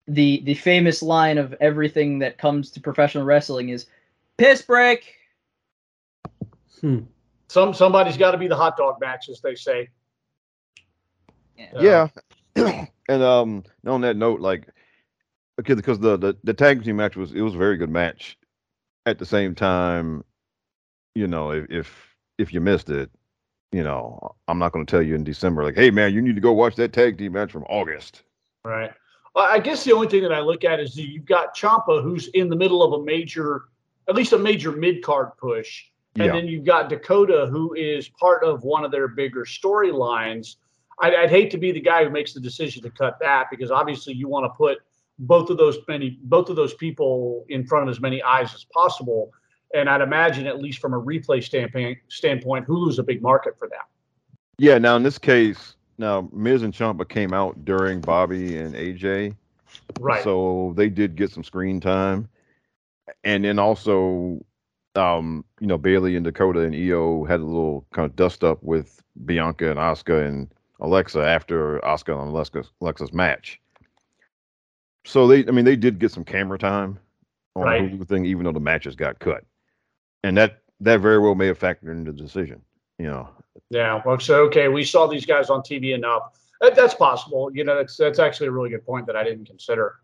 the 0.08 0.42
the 0.44 0.54
famous 0.54 1.02
line 1.02 1.38
of 1.38 1.54
everything 1.60 2.18
that 2.18 2.38
comes 2.38 2.70
to 2.72 2.80
professional 2.80 3.24
wrestling 3.24 3.68
is 3.68 3.86
piss 4.36 4.62
break. 4.62 5.14
Hmm. 6.80 7.00
Some 7.52 7.74
somebody's 7.74 8.16
got 8.16 8.30
to 8.30 8.38
be 8.38 8.48
the 8.48 8.56
hot 8.56 8.78
dog 8.78 8.96
match, 8.98 9.28
as 9.28 9.42
they 9.42 9.54
say. 9.54 9.90
Yeah. 11.78 12.08
and 12.56 13.22
um 13.22 13.64
on 13.86 14.00
that 14.00 14.16
note, 14.16 14.40
like 14.40 14.68
okay, 15.60 15.74
because 15.74 15.98
the, 15.98 16.16
the 16.16 16.34
the 16.44 16.54
tag 16.54 16.82
team 16.82 16.96
match 16.96 17.14
was 17.14 17.34
it 17.34 17.42
was 17.42 17.54
a 17.54 17.58
very 17.58 17.76
good 17.76 17.90
match. 17.90 18.38
At 19.04 19.18
the 19.18 19.26
same 19.26 19.54
time, 19.54 20.24
you 21.14 21.26
know, 21.26 21.50
if 21.50 21.70
if, 21.70 22.16
if 22.38 22.54
you 22.54 22.62
missed 22.62 22.88
it, 22.88 23.10
you 23.70 23.82
know, 23.82 24.34
I'm 24.48 24.58
not 24.58 24.72
going 24.72 24.86
to 24.86 24.90
tell 24.90 25.02
you 25.02 25.14
in 25.14 25.22
December 25.22 25.62
like, 25.62 25.74
hey 25.74 25.90
man, 25.90 26.14
you 26.14 26.22
need 26.22 26.36
to 26.36 26.40
go 26.40 26.52
watch 26.52 26.76
that 26.76 26.94
tag 26.94 27.18
team 27.18 27.32
match 27.32 27.52
from 27.52 27.64
August. 27.64 28.22
Right. 28.64 28.92
Well, 29.34 29.44
I 29.44 29.58
guess 29.58 29.84
the 29.84 29.92
only 29.92 30.08
thing 30.08 30.22
that 30.22 30.32
I 30.32 30.40
look 30.40 30.64
at 30.64 30.80
is 30.80 30.96
you've 30.96 31.26
got 31.26 31.54
Ciampa, 31.54 32.02
who's 32.02 32.28
in 32.28 32.48
the 32.48 32.56
middle 32.56 32.82
of 32.82 32.98
a 32.98 33.04
major, 33.04 33.64
at 34.08 34.14
least 34.14 34.32
a 34.32 34.38
major 34.38 34.72
mid 34.72 35.02
card 35.02 35.36
push. 35.36 35.84
And 36.16 36.26
Yeah. 36.26 36.32
then 36.32 36.46
you've 36.46 36.64
got 36.64 36.88
Dakota, 36.88 37.48
who 37.50 37.74
is 37.74 38.08
part 38.08 38.44
of 38.44 38.64
one 38.64 38.84
of 38.84 38.90
their 38.90 39.08
bigger 39.08 39.44
storylines. 39.44 40.56
I'd, 41.00 41.14
I'd 41.14 41.30
hate 41.30 41.50
to 41.52 41.58
be 41.58 41.72
the 41.72 41.80
guy 41.80 42.04
who 42.04 42.10
makes 42.10 42.34
the 42.34 42.40
decision 42.40 42.82
to 42.82 42.90
cut 42.90 43.18
that 43.20 43.46
because 43.50 43.70
obviously 43.70 44.12
you 44.12 44.28
want 44.28 44.44
to 44.44 44.50
put 44.56 44.78
both 45.18 45.50
of 45.50 45.56
those 45.56 45.78
many 45.88 46.18
both 46.22 46.48
of 46.48 46.56
those 46.56 46.74
people 46.74 47.44
in 47.48 47.64
front 47.66 47.88
of 47.88 47.90
as 47.90 48.00
many 48.00 48.22
eyes 48.22 48.54
as 48.54 48.64
possible. 48.64 49.32
And 49.74 49.88
I'd 49.88 50.02
imagine, 50.02 50.46
at 50.46 50.60
least 50.60 50.80
from 50.80 50.92
a 50.92 51.00
replay 51.00 51.42
standpoint, 51.42 51.98
standpoint, 52.08 52.66
Hulu's 52.66 52.98
a 52.98 53.02
big 53.02 53.22
market 53.22 53.58
for 53.58 53.68
that. 53.68 53.86
Yeah. 54.58 54.76
Now 54.78 54.96
in 54.96 55.02
this 55.02 55.18
case, 55.18 55.76
now 55.96 56.28
Miz 56.32 56.62
and 56.62 56.74
Ciampa 56.74 57.08
came 57.08 57.32
out 57.32 57.64
during 57.64 58.00
Bobby 58.00 58.58
and 58.58 58.74
AJ. 58.74 59.34
Right. 59.98 60.22
So 60.22 60.74
they 60.76 60.90
did 60.90 61.16
get 61.16 61.30
some 61.30 61.42
screen 61.44 61.80
time. 61.80 62.28
And 63.24 63.44
then 63.44 63.58
also, 63.58 64.44
um, 64.96 65.44
you 65.60 65.66
know, 65.66 65.78
Bayley 65.78 66.16
and 66.16 66.24
Dakota 66.24 66.60
and 66.60 66.74
EO 66.74 67.24
had 67.24 67.40
a 67.40 67.44
little 67.44 67.86
kind 67.92 68.06
of 68.06 68.16
dust 68.16 68.44
up 68.44 68.62
with 68.62 69.02
Bianca 69.24 69.70
and 69.70 69.78
Asuka 69.78 70.26
and 70.26 70.52
Alexa 70.80 71.20
after 71.20 71.78
Asuka 71.80 72.20
and 72.20 72.30
Alexa's, 72.30 72.70
Alexa's 72.80 73.12
match. 73.12 73.60
So 75.04 75.26
they, 75.26 75.46
I 75.46 75.50
mean, 75.50 75.64
they 75.64 75.76
did 75.76 75.98
get 75.98 76.12
some 76.12 76.24
camera 76.24 76.58
time 76.58 76.98
on 77.56 77.62
Right. 77.64 77.98
the 77.98 78.04
thing, 78.04 78.24
even 78.24 78.44
though 78.44 78.52
the 78.52 78.60
matches 78.60 78.94
got 78.94 79.18
cut. 79.18 79.44
And 80.24 80.36
that 80.36 80.58
that 80.80 81.00
very 81.00 81.18
well 81.18 81.34
may 81.34 81.46
have 81.46 81.58
factored 81.58 81.90
into 81.90 82.12
the 82.12 82.18
decision. 82.18 82.60
You 82.98 83.06
know, 83.06 83.28
Yeah. 83.70 84.00
Well, 84.04 84.18
so 84.20 84.44
okay, 84.44 84.68
we 84.68 84.84
saw 84.84 85.06
these 85.06 85.26
guys 85.26 85.50
on 85.50 85.62
TV 85.62 85.94
enough. 85.94 86.38
That, 86.60 86.76
that's 86.76 86.94
possible. 86.94 87.50
You 87.52 87.64
know, 87.64 87.76
that's 87.76 87.96
that's 87.96 88.18
actually 88.20 88.46
a 88.48 88.52
really 88.52 88.70
good 88.70 88.86
point 88.86 89.06
that 89.06 89.16
I 89.16 89.24
didn't 89.24 89.46
consider. 89.46 89.96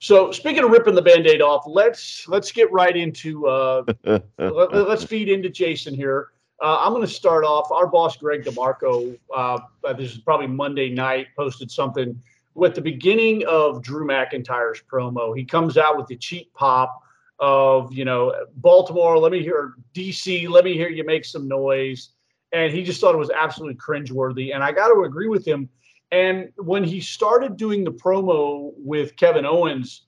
So 0.00 0.32
speaking 0.32 0.64
of 0.64 0.70
ripping 0.70 0.94
the 0.94 1.02
band-aid 1.02 1.42
off, 1.42 1.64
let's 1.66 2.26
let's 2.26 2.50
get 2.50 2.72
right 2.72 2.96
into 2.96 3.46
uh, 3.46 3.84
let, 4.38 4.72
us 4.74 5.04
feed 5.04 5.28
into 5.28 5.50
Jason 5.50 5.94
here. 5.94 6.28
Uh, 6.62 6.78
I'm 6.80 6.92
going 6.92 7.06
to 7.06 7.12
start 7.12 7.44
off. 7.44 7.70
Our 7.70 7.86
boss 7.86 8.16
Greg 8.16 8.44
DeMarco, 8.44 9.18
uh, 9.34 9.58
uh, 9.84 9.92
this 9.92 10.12
is 10.12 10.18
probably 10.18 10.46
Monday 10.46 10.88
night, 10.88 11.28
posted 11.36 11.70
something 11.70 12.18
with 12.54 12.74
the 12.74 12.80
beginning 12.80 13.44
of 13.46 13.82
Drew 13.82 14.06
McIntyre's 14.06 14.82
promo. 14.90 15.36
He 15.36 15.44
comes 15.44 15.76
out 15.76 15.98
with 15.98 16.06
the 16.06 16.16
cheap 16.16 16.52
pop 16.54 17.02
of 17.38 17.92
you 17.92 18.06
know 18.06 18.34
Baltimore. 18.56 19.18
Let 19.18 19.32
me 19.32 19.42
hear 19.42 19.74
DC. 19.94 20.48
Let 20.48 20.64
me 20.64 20.72
hear 20.72 20.88
you 20.88 21.04
make 21.04 21.26
some 21.26 21.46
noise. 21.46 22.08
And 22.52 22.72
he 22.72 22.82
just 22.82 23.02
thought 23.02 23.14
it 23.14 23.18
was 23.18 23.30
absolutely 23.30 23.76
cringeworthy. 23.76 24.54
And 24.54 24.64
I 24.64 24.72
got 24.72 24.88
to 24.88 25.02
agree 25.02 25.28
with 25.28 25.46
him. 25.46 25.68
And 26.12 26.52
when 26.56 26.82
he 26.82 27.00
started 27.00 27.56
doing 27.56 27.84
the 27.84 27.92
promo 27.92 28.72
with 28.76 29.16
Kevin 29.16 29.46
Owens, 29.46 30.06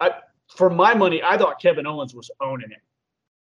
I, 0.00 0.12
for 0.54 0.68
my 0.68 0.94
money, 0.94 1.22
I 1.22 1.38
thought 1.38 1.60
Kevin 1.60 1.86
Owens 1.86 2.14
was 2.14 2.30
owning 2.40 2.70
it. 2.70 2.82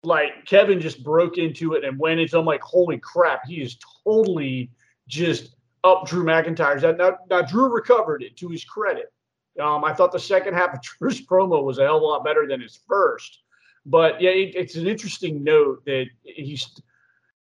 Like 0.04 0.46
Kevin 0.46 0.80
just 0.80 1.04
broke 1.04 1.38
into 1.38 1.74
it 1.74 1.84
and 1.84 1.98
went 2.00 2.20
into. 2.20 2.40
I'm 2.40 2.46
like, 2.46 2.62
holy 2.62 2.98
crap, 3.00 3.46
he 3.48 3.62
is 3.62 3.78
totally 4.04 4.70
just 5.08 5.56
up 5.84 6.08
Drew 6.08 6.24
McIntyre's. 6.24 6.84
Now, 6.84 7.18
now 7.30 7.42
Drew 7.42 7.74
recovered 7.74 8.24
it 8.24 8.36
to 8.38 8.50
his 8.50 8.64
credit. 8.64 9.12
Um, 9.60 9.86
I 9.86 9.94
thought 9.94 10.12
the 10.12 10.20
second 10.20 10.54
half 10.54 10.74
of 10.74 10.82
Drew's 11.00 11.26
promo 11.26 11.64
was 11.64 11.78
a 11.78 11.84
hell 11.84 11.98
of 11.98 12.04
a 12.04 12.06
lot 12.06 12.26
better 12.26 12.48
than 12.48 12.62
his 12.62 12.80
first. 12.88 13.40
But 13.86 14.20
yeah, 14.20 14.32
it, 14.32 14.56
it's 14.56 14.76
an 14.76 14.88
interesting 14.88 15.44
note 15.44 15.86
that 15.86 16.06
he's, 16.24 16.82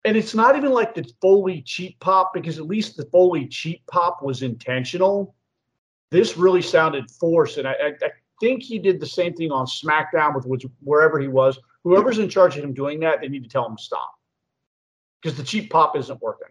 and 0.06 0.16
it's 0.16 0.34
not 0.34 0.56
even 0.56 0.72
like 0.72 0.96
the 0.96 1.10
Foley 1.22 1.62
cheap 1.62 2.00
pop 2.00 2.34
because 2.34 2.58
at 2.60 2.66
least 2.68 2.98
the 2.98 3.06
Foley 3.06 3.48
cheap 3.48 3.82
pop 3.88 4.22
was 4.22 4.42
intentional. 4.42 5.36
This 6.12 6.38
really 6.38 6.62
sounded 6.62 7.10
forced, 7.12 7.58
and 7.58 7.68
I, 7.68 7.74
I, 7.74 7.88
I 8.02 8.10
think 8.40 8.64
he 8.64 8.80
did 8.80 9.00
the 9.00 9.06
same 9.08 9.34
thing 9.34 9.52
on 9.52 9.66
SmackDown 9.66 10.36
with 10.36 10.46
which 10.46 10.66
wherever 10.82 11.20
he 11.20 11.28
was. 11.28 11.60
Whoever's 11.84 12.20
in 12.20 12.30
charge 12.30 12.58
of 12.58 12.64
him 12.64 12.74
doing 12.74 13.00
that, 13.02 13.22
they 13.22 13.28
need 13.28 13.44
to 13.44 13.50
tell 13.50 13.66
him 13.66 13.76
to 13.76 13.84
stop 13.84 14.14
because 15.22 15.38
the 15.38 15.44
cheap 15.44 15.70
pop 15.70 15.98
isn't 15.98 16.22
working. 16.22 16.48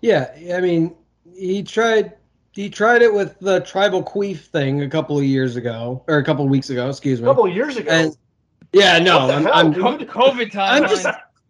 Yeah, 0.00 0.30
I 0.54 0.60
mean, 0.60 0.94
he 1.34 1.62
tried 1.62 2.14
he 2.52 2.70
tried 2.70 3.02
it 3.02 3.12
with 3.12 3.38
the 3.40 3.60
tribal 3.60 4.02
queef 4.02 4.38
thing 4.46 4.82
a 4.82 4.88
couple 4.88 5.18
of 5.18 5.24
years 5.24 5.56
ago, 5.56 6.02
or 6.08 6.18
a 6.18 6.24
couple 6.24 6.44
of 6.44 6.50
weeks 6.50 6.70
ago, 6.70 6.88
excuse 6.88 7.20
me. 7.20 7.26
A 7.26 7.30
couple 7.30 7.46
of 7.46 7.54
years 7.54 7.76
ago, 7.76 7.90
And 7.90 8.16
yeah, 8.72 8.98
no, 8.98 9.18
What 9.20 9.26
the 9.26 9.34
I'm, 9.34 9.72
hell, 9.72 9.88
I'm, 9.88 9.98
dude? 9.98 10.08
COVID 10.08 10.50
time. 10.52 10.82
I'm 10.84 10.88
just 10.88 11.06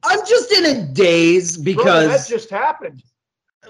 I'm 0.06 0.20
just 0.26 0.52
in 0.52 0.64
a 0.66 0.82
daze 0.82 1.56
because 1.56 2.08
that 2.08 2.28
just 2.28 2.50
happened. 2.50 3.02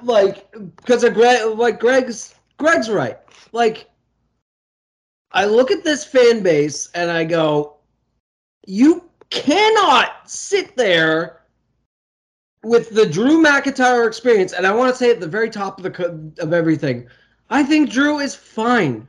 like 0.03 0.51
because 0.77 1.05
of 1.05 1.15
Greg 1.15 1.57
like 1.57 1.81
Greg's 1.81 2.35
Greg's 2.59 2.91
right. 2.91 3.19
Like 3.53 3.89
I 5.33 5.45
look 5.45 5.71
at 5.71 5.85
this 5.85 6.05
fan 6.05 6.43
base 6.43 6.89
and 6.95 7.11
I 7.11 7.25
go, 7.25 7.77
you 8.67 9.05
cannot 9.31 10.31
sit 10.31 10.77
there 10.77 11.43
with 12.63 12.91
the 12.91 13.07
Drew 13.07 13.43
McIntyre 13.43 14.07
experience, 14.07 14.53
and 14.53 14.67
I 14.67 14.75
want 14.75 14.93
to 14.93 14.97
say 14.97 15.11
at 15.11 15.21
the 15.21 15.29
very 15.29 15.51
top 15.51 15.79
of 15.79 15.85
the 15.85 15.91
co- 15.91 16.33
of 16.39 16.53
everything, 16.53 17.07
I 17.51 17.63
think 17.63 17.91
Drew 17.91 18.19
is 18.19 18.35
fine. 18.35 19.07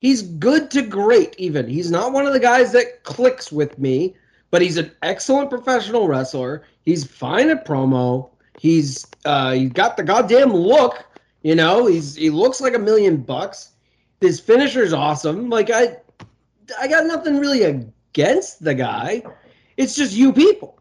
He's 0.00 0.22
good 0.22 0.70
to 0.72 0.82
great. 0.82 1.34
Even 1.38 1.66
he's 1.66 1.90
not 1.90 2.12
one 2.12 2.26
of 2.26 2.32
the 2.32 2.40
guys 2.40 2.70
that 2.72 3.02
clicks 3.02 3.50
with 3.50 3.78
me, 3.78 4.14
but 4.50 4.62
he's 4.62 4.76
an 4.76 4.92
excellent 5.02 5.50
professional 5.50 6.08
wrestler. 6.08 6.64
He's 6.84 7.04
fine 7.04 7.50
at 7.50 7.66
promo. 7.66 8.30
He's 8.58 9.06
uh, 9.24 9.52
he's 9.52 9.72
got 9.72 9.96
the 9.96 10.02
goddamn 10.02 10.52
look. 10.52 11.04
You 11.42 11.54
know, 11.54 11.86
he's 11.86 12.14
he 12.16 12.30
looks 12.30 12.60
like 12.60 12.74
a 12.74 12.78
million 12.78 13.18
bucks. 13.18 13.72
His 14.20 14.40
finisher's 14.40 14.92
awesome. 14.92 15.48
Like 15.48 15.70
I, 15.70 15.96
I 16.80 16.88
got 16.88 17.06
nothing 17.06 17.38
really 17.38 17.62
against 17.62 18.64
the 18.64 18.74
guy. 18.74 19.22
It's 19.76 19.94
just 19.94 20.12
you 20.14 20.32
people, 20.32 20.80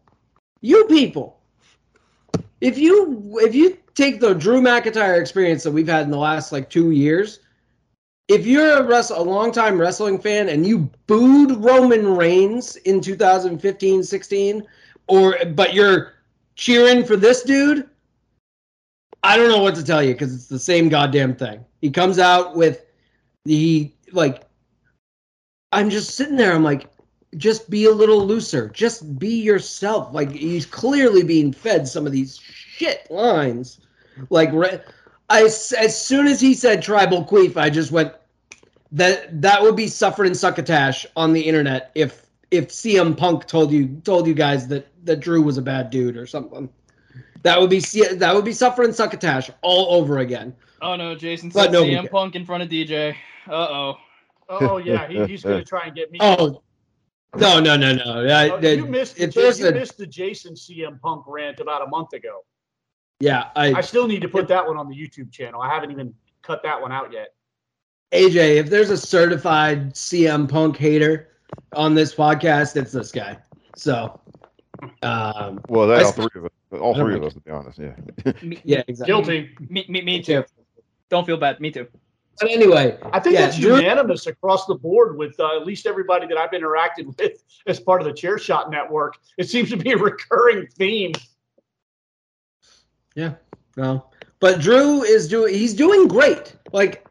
you 0.61 0.85
people. 0.85 1.39
If 2.61 2.77
you 2.77 3.37
if 3.41 3.53
you 3.53 3.77
take 3.97 4.19
the 4.19 4.33
Drew 4.33 4.61
McIntyre 4.61 5.19
experience 5.19 5.63
that 5.63 5.71
we've 5.71 5.87
had 5.87 6.05
in 6.05 6.11
the 6.11 6.17
last 6.17 6.51
like 6.51 6.69
two 6.69 6.91
years. 6.91 7.39
If 8.27 8.45
you're 8.45 8.79
a 8.79 8.83
wrestle, 8.83 9.21
a 9.21 9.23
longtime 9.23 9.79
wrestling 9.79 10.19
fan 10.19 10.49
and 10.49 10.65
you 10.65 10.89
booed 11.07 11.63
Roman 11.63 12.15
Reigns 12.15 12.75
in 12.77 12.99
2015, 12.99 14.03
16, 14.03 14.67
or 15.07 15.37
but 15.53 15.73
you're 15.73 16.13
cheering 16.55 17.05
for 17.05 17.15
this 17.15 17.43
dude, 17.43 17.89
I 19.23 19.37
don't 19.37 19.49
know 19.49 19.61
what 19.61 19.75
to 19.75 19.83
tell 19.83 20.03
you 20.03 20.13
because 20.13 20.33
it's 20.33 20.47
the 20.47 20.59
same 20.59 20.89
goddamn 20.89 21.35
thing. 21.35 21.63
He 21.81 21.89
comes 21.89 22.19
out 22.19 22.55
with 22.55 22.85
the 23.45 23.91
like. 24.11 24.43
I'm 25.73 25.89
just 25.89 26.15
sitting 26.15 26.37
there. 26.37 26.53
I'm 26.53 26.63
like, 26.63 26.89
just 27.35 27.69
be 27.69 27.85
a 27.85 27.91
little 27.91 28.25
looser. 28.25 28.69
Just 28.69 29.19
be 29.19 29.41
yourself. 29.41 30.13
Like 30.13 30.31
he's 30.31 30.65
clearly 30.65 31.23
being 31.23 31.51
fed 31.51 31.87
some 31.87 32.05
of 32.05 32.11
these 32.11 32.37
shit 32.39 33.09
lines. 33.11 33.81
Like 34.29 34.49
I 35.29 35.43
as 35.43 36.01
soon 36.01 36.27
as 36.27 36.39
he 36.39 36.53
said 36.53 36.81
tribal 36.81 37.25
queef, 37.25 37.57
I 37.57 37.69
just 37.69 37.91
went 37.91 38.13
that 38.91 39.41
that 39.41 39.61
would 39.61 39.75
be 39.75 39.87
suffering 39.87 40.33
succotash 40.33 41.05
on 41.15 41.33
the 41.33 41.41
internet 41.41 41.91
if 41.95 42.27
if 42.51 42.69
CM 42.69 43.17
Punk 43.17 43.45
told 43.45 43.71
you 43.71 43.87
told 44.03 44.27
you 44.27 44.33
guys 44.33 44.67
that 44.69 44.87
that 45.05 45.19
Drew 45.19 45.41
was 45.41 45.57
a 45.57 45.61
bad 45.61 45.89
dude 45.89 46.17
or 46.17 46.25
something. 46.25 46.69
That 47.43 47.59
would 47.59 47.69
be 47.69 47.79
that 47.79 48.33
would 48.33 48.45
be 48.45 48.53
suffering 48.53 48.93
succotash 48.93 49.49
all 49.61 49.99
over 49.99 50.19
again. 50.19 50.55
Oh 50.81 50.95
no, 50.95 51.15
Jason 51.15 51.49
But 51.49 51.65
said 51.65 51.71
nobody 51.73 51.95
CM. 51.95 52.09
Punk 52.09 52.35
in 52.35 52.45
front 52.45 52.63
of 52.63 52.69
DJ. 52.69 53.15
Uh 53.47 53.53
oh. 53.53 53.97
Oh 54.49 54.77
yeah, 54.77 55.07
he, 55.07 55.25
he's 55.25 55.43
going 55.43 55.59
to 55.59 55.65
try 55.65 55.85
and 55.87 55.95
get 55.95 56.11
me. 56.11 56.19
Oh 56.21 56.61
no 57.35 57.59
no 57.59 57.75
no 57.75 57.93
no! 57.93 58.27
I, 58.27 58.49
Oh, 58.49 58.59
you 58.59 58.85
missed. 58.85 59.19
if 59.19 59.33
the, 59.33 59.55
you 59.59 59.67
a 59.67 59.71
missed 59.71 59.97
the 59.97 60.07
Jason 60.07 60.53
CM 60.53 60.99
Punk 61.01 61.25
rant 61.27 61.59
about 61.59 61.85
a 61.85 61.87
month 61.87 62.13
ago. 62.13 62.43
Yeah, 63.19 63.49
I 63.55 63.73
I 63.73 63.81
still 63.81 64.07
need 64.07 64.21
to 64.21 64.29
put 64.29 64.47
that 64.49 64.65
one 64.67 64.77
on 64.77 64.87
the 64.87 64.95
YouTube 64.95 65.31
channel. 65.31 65.61
I 65.61 65.69
haven't 65.73 65.91
even 65.91 66.13
cut 66.43 66.61
that 66.63 66.79
one 66.79 66.91
out 66.91 67.11
yet. 67.11 67.33
AJ, 68.11 68.57
if 68.57 68.69
there's 68.69 68.89
a 68.89 68.97
certified 68.97 69.93
CM 69.93 70.47
Punk 70.49 70.77
hater 70.77 71.29
on 71.73 71.93
this 71.95 72.13
podcast, 72.13 72.75
it's 72.75 72.91
this 72.91 73.11
guy. 73.11 73.37
So, 73.75 74.19
um, 75.01 75.59
Well, 75.67 75.87
that 75.87 76.03
all 76.03 76.11
sp- 76.13 76.29
three 76.31 76.41
of 76.41 76.45
us. 76.45 76.51
All 76.79 76.95
three 76.95 77.15
of 77.15 77.23
us, 77.23 77.33
to 77.33 77.39
be 77.39 77.51
honest. 77.51 77.79
Yeah. 77.79 77.95
Me, 78.43 78.59
yeah, 78.63 78.83
exactly. 78.87 79.05
Guilty. 79.13 79.55
me, 79.69 79.85
me, 79.87 80.01
me 80.01 80.21
too. 80.21 80.43
Don't 81.09 81.25
feel 81.25 81.37
bad. 81.37 81.59
Me 81.59 81.71
too. 81.71 81.87
But 82.39 82.51
anyway, 82.51 82.97
I 83.13 83.19
think 83.19 83.33
Yeah, 83.35 83.45
that's 83.45 83.57
Drew- 83.57 83.77
unanimous 83.77 84.27
across 84.27 84.67
the 84.67 84.75
board 84.75 85.17
with 85.17 85.39
uh, 85.39 85.57
at 85.59 85.65
least 85.65 85.85
everybody 85.87 86.27
that 86.27 86.37
I've 86.37 86.51
interacted 86.51 87.17
with 87.17 87.43
as 87.65 87.79
part 87.79 88.01
of 88.01 88.05
the 88.07 88.13
Chairshot 88.13 88.69
Network. 88.69 89.15
It 89.37 89.49
seems 89.49 89.69
to 89.71 89.77
be 89.77 89.91
a 89.93 89.97
recurring 89.97 90.67
theme. 90.67 91.13
No, 93.75 94.05
but 94.39 94.59
Drew 94.61 95.03
is 95.03 95.27
doing. 95.27 95.53
He's 95.53 95.73
doing 95.73 96.07
great. 96.07 96.55
Like, 96.71 97.05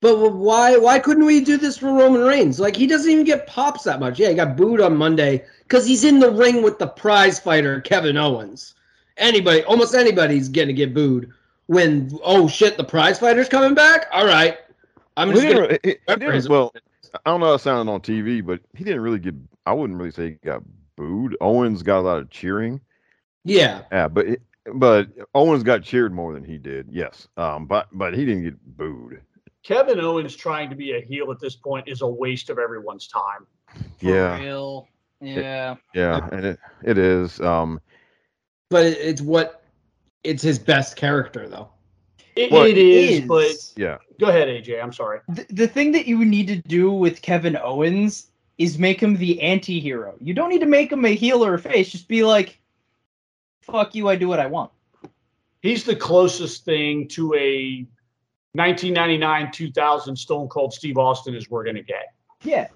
but 0.00 0.32
why? 0.32 0.76
Why 0.76 0.98
couldn't 0.98 1.24
we 1.24 1.40
do 1.42 1.56
this 1.56 1.78
for 1.78 1.86
Roman 1.86 2.22
Reigns? 2.22 2.58
Like, 2.60 2.76
he 2.76 2.86
doesn't 2.86 3.10
even 3.10 3.24
get 3.24 3.46
pops 3.46 3.84
that 3.84 4.00
much. 4.00 4.18
Yeah, 4.18 4.28
he 4.30 4.34
got 4.34 4.56
booed 4.56 4.80
on 4.80 4.96
Monday 4.96 5.44
because 5.62 5.86
he's 5.86 6.04
in 6.04 6.18
the 6.18 6.30
ring 6.30 6.62
with 6.62 6.78
the 6.78 6.86
prize 6.88 7.38
fighter 7.40 7.80
Kevin 7.80 8.16
Owens. 8.16 8.74
Anybody, 9.16 9.62
almost 9.64 9.94
anybody's 9.94 10.48
gonna 10.48 10.72
get 10.72 10.94
booed 10.94 11.30
when 11.66 12.10
oh 12.24 12.48
shit, 12.48 12.76
the 12.76 12.84
prize 12.84 13.18
fighter's 13.18 13.48
coming 13.48 13.74
back. 13.74 14.06
All 14.12 14.26
right, 14.26 14.58
I'm 15.16 15.30
just 15.32 15.42
gonna. 15.46 15.68
re- 15.68 15.78
he- 15.82 15.90
he 15.90 15.96
remember 16.08 16.24
didn't- 16.26 16.34
his- 16.34 16.48
well, 16.48 16.74
I 17.26 17.30
don't 17.30 17.40
know 17.40 17.46
how 17.46 17.54
it 17.54 17.58
sounded 17.60 17.90
on 17.92 18.00
TV, 18.00 18.44
but 18.44 18.60
he 18.74 18.84
didn't 18.84 19.02
really 19.02 19.18
get. 19.18 19.34
I 19.66 19.72
wouldn't 19.72 19.98
really 19.98 20.10
say 20.10 20.30
he 20.30 20.36
got 20.44 20.62
booed. 20.96 21.36
Owens 21.40 21.82
got 21.82 22.00
a 22.00 22.02
lot 22.02 22.18
of 22.18 22.30
cheering. 22.30 22.80
Yeah, 23.44 23.82
Yeah, 23.90 24.08
but 24.08 24.26
it- 24.26 24.42
but 24.74 25.08
Owens 25.34 25.64
got 25.64 25.82
cheered 25.82 26.12
more 26.12 26.32
than 26.32 26.44
he 26.44 26.56
did. 26.56 26.86
Yes, 26.90 27.26
um, 27.36 27.66
but 27.66 27.88
but 27.92 28.14
he 28.14 28.24
didn't 28.24 28.44
get 28.44 28.76
booed. 28.76 29.20
Kevin 29.64 29.98
Owens 30.00 30.36
trying 30.36 30.70
to 30.70 30.76
be 30.76 30.92
a 30.92 31.00
heel 31.00 31.30
at 31.32 31.40
this 31.40 31.56
point 31.56 31.88
is 31.88 32.00
a 32.02 32.06
waste 32.06 32.48
of 32.50 32.58
everyone's 32.58 33.08
time. 33.08 33.46
For 33.98 34.06
Yeah, 34.06 34.38
real. 34.38 34.88
Yeah. 35.20 35.76
yeah, 35.94 36.28
and 36.32 36.44
it 36.46 36.58
it 36.84 36.98
is. 36.98 37.40
Um, 37.40 37.80
but 38.70 38.86
it's 38.86 39.20
what 39.20 39.64
it's 40.24 40.42
his 40.42 40.58
best 40.58 40.96
character 40.96 41.48
though. 41.48 41.68
It, 42.36 42.50
Well, 42.50 42.64
it 42.64 42.78
is, 42.78 43.20
but 43.22 43.50
yeah, 43.76 43.98
go 44.20 44.28
ahead, 44.28 44.48
AJ. 44.48 44.80
I'm 44.82 44.92
sorry. 44.92 45.20
the, 45.28 45.44
the 45.50 45.68
thing 45.68 45.92
that 45.92 46.06
you 46.06 46.24
need 46.24 46.46
to 46.48 46.56
do 46.56 46.90
with 46.92 47.20
Kevin 47.20 47.56
Owens 47.56 48.28
is 48.58 48.78
make 48.78 49.00
him 49.02 49.16
the 49.16 49.40
anti-hero. 49.42 50.14
You 50.20 50.32
don't 50.34 50.48
need 50.50 50.60
to 50.60 50.66
make 50.66 50.90
him 50.92 51.04
a 51.04 51.14
heel 51.14 51.44
or 51.44 51.54
a 51.54 51.58
face. 51.58 51.90
Just 51.90 52.08
be 52.08 52.22
like, 52.24 52.58
fuck 53.62 53.94
you, 53.94 54.08
I 54.08 54.16
do 54.16 54.28
what 54.28 54.40
I 54.40 54.46
want. 54.46 54.70
He's 55.60 55.84
the 55.84 55.96
closest 55.96 56.64
thing 56.64 57.08
to 57.08 57.34
a 57.34 57.86
1999 58.54 59.50
2000 59.52 60.16
Stone 60.16 60.48
Cold 60.48 60.74
Steve 60.74 60.98
Austin 60.98 61.34
as 61.34 61.48
we're 61.48 61.64
going 61.64 61.76
to 61.76 61.82
get. 61.82 62.14
Yeah. 62.42 62.68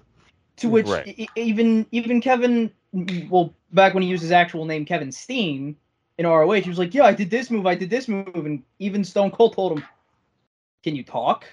To 0.57 0.67
mm, 0.67 0.71
which 0.71 0.87
Right. 0.87 1.07
e- 1.07 1.27
even 1.35 1.85
even 1.91 2.21
Kevin, 2.21 2.71
well, 3.29 3.53
back 3.73 3.93
when 3.93 4.03
he 4.03 4.09
used 4.09 4.23
his 4.23 4.31
actual 4.31 4.65
name, 4.65 4.85
Kevin 4.85 5.11
Steen, 5.11 5.75
in 6.17 6.25
ROH, 6.25 6.61
he 6.61 6.69
was 6.69 6.79
like, 6.79 6.93
"Yeah, 6.93 7.03
I 7.03 7.13
did 7.13 7.29
this 7.29 7.51
move, 7.51 7.67
I 7.67 7.75
did 7.75 7.89
this 7.89 8.07
move," 8.07 8.27
and 8.33 8.63
even 8.79 9.03
Stone 9.03 9.31
Cold 9.31 9.53
told 9.53 9.77
him, 9.77 9.85
"Can 10.83 10.95
you 10.95 11.03
talk? 11.03 11.45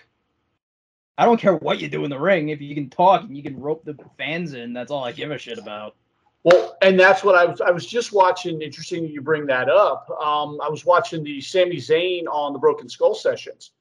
I 1.18 1.24
don't 1.26 1.40
care 1.40 1.54
what 1.54 1.80
you 1.80 1.88
do 1.88 2.04
in 2.04 2.10
the 2.10 2.18
ring. 2.18 2.48
If 2.48 2.60
you 2.60 2.74
can 2.74 2.90
talk 2.90 3.22
and 3.22 3.36
you 3.36 3.42
can 3.42 3.60
rope 3.60 3.84
the 3.84 3.96
fans 4.16 4.54
in, 4.54 4.72
that's 4.72 4.90
all 4.90 5.04
I 5.04 5.12
give 5.12 5.30
a 5.30 5.38
shit 5.38 5.58
about." 5.58 5.96
Well, 6.44 6.76
and 6.82 7.00
that's 7.00 7.24
what 7.24 7.34
I 7.34 7.46
was. 7.46 7.62
I 7.62 7.70
was 7.70 7.86
just 7.86 8.12
watching. 8.12 8.60
Interesting 8.60 9.08
you 9.08 9.22
bring 9.22 9.46
that 9.46 9.70
up. 9.70 10.08
Um, 10.10 10.60
I 10.62 10.68
was 10.68 10.84
watching 10.84 11.24
the 11.24 11.40
Sami 11.40 11.76
Zayn 11.76 12.26
on 12.30 12.52
the 12.52 12.58
Broken 12.58 12.86
Skull 12.86 13.14
sessions, 13.14 13.72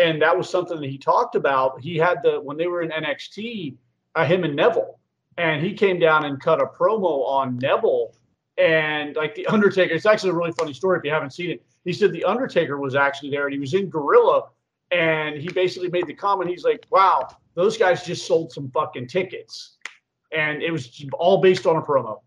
and 0.00 0.22
that 0.22 0.36
was 0.36 0.48
something 0.48 0.80
that 0.80 0.88
he 0.88 0.98
talked 0.98 1.34
about. 1.34 1.80
He 1.80 1.96
had 1.96 2.22
the 2.22 2.40
when 2.40 2.56
they 2.56 2.68
were 2.68 2.82
in 2.82 2.90
NXT, 2.90 3.74
uh, 4.14 4.24
him 4.24 4.44
and 4.44 4.54
Neville, 4.54 5.00
and 5.36 5.64
he 5.64 5.74
came 5.74 5.98
down 5.98 6.24
and 6.24 6.40
cut 6.40 6.62
a 6.62 6.66
promo 6.66 7.26
on 7.26 7.58
Neville, 7.58 8.14
and 8.56 9.16
like 9.16 9.34
the 9.34 9.44
Undertaker. 9.48 9.92
It's 9.92 10.06
actually 10.06 10.30
a 10.30 10.34
really 10.34 10.52
funny 10.52 10.72
story 10.72 10.98
if 10.98 11.04
you 11.04 11.10
haven't 11.10 11.32
seen 11.32 11.50
it. 11.50 11.64
He 11.84 11.92
said 11.92 12.12
the 12.12 12.24
Undertaker 12.24 12.78
was 12.78 12.94
actually 12.94 13.30
there, 13.30 13.46
and 13.46 13.52
he 13.52 13.58
was 13.58 13.74
in 13.74 13.90
Gorilla, 13.90 14.44
and 14.92 15.36
he 15.36 15.48
basically 15.48 15.88
made 15.88 16.06
the 16.06 16.14
comment. 16.14 16.50
He's 16.50 16.62
like, 16.62 16.86
"Wow, 16.90 17.26
those 17.54 17.76
guys 17.76 18.04
just 18.04 18.26
sold 18.26 18.52
some 18.52 18.70
fucking 18.70 19.08
tickets." 19.08 19.78
And 20.34 20.62
it 20.62 20.70
was 20.70 21.04
all 21.18 21.40
based 21.40 21.66
on 21.66 21.76
a 21.76 21.82
promo. 21.82 22.20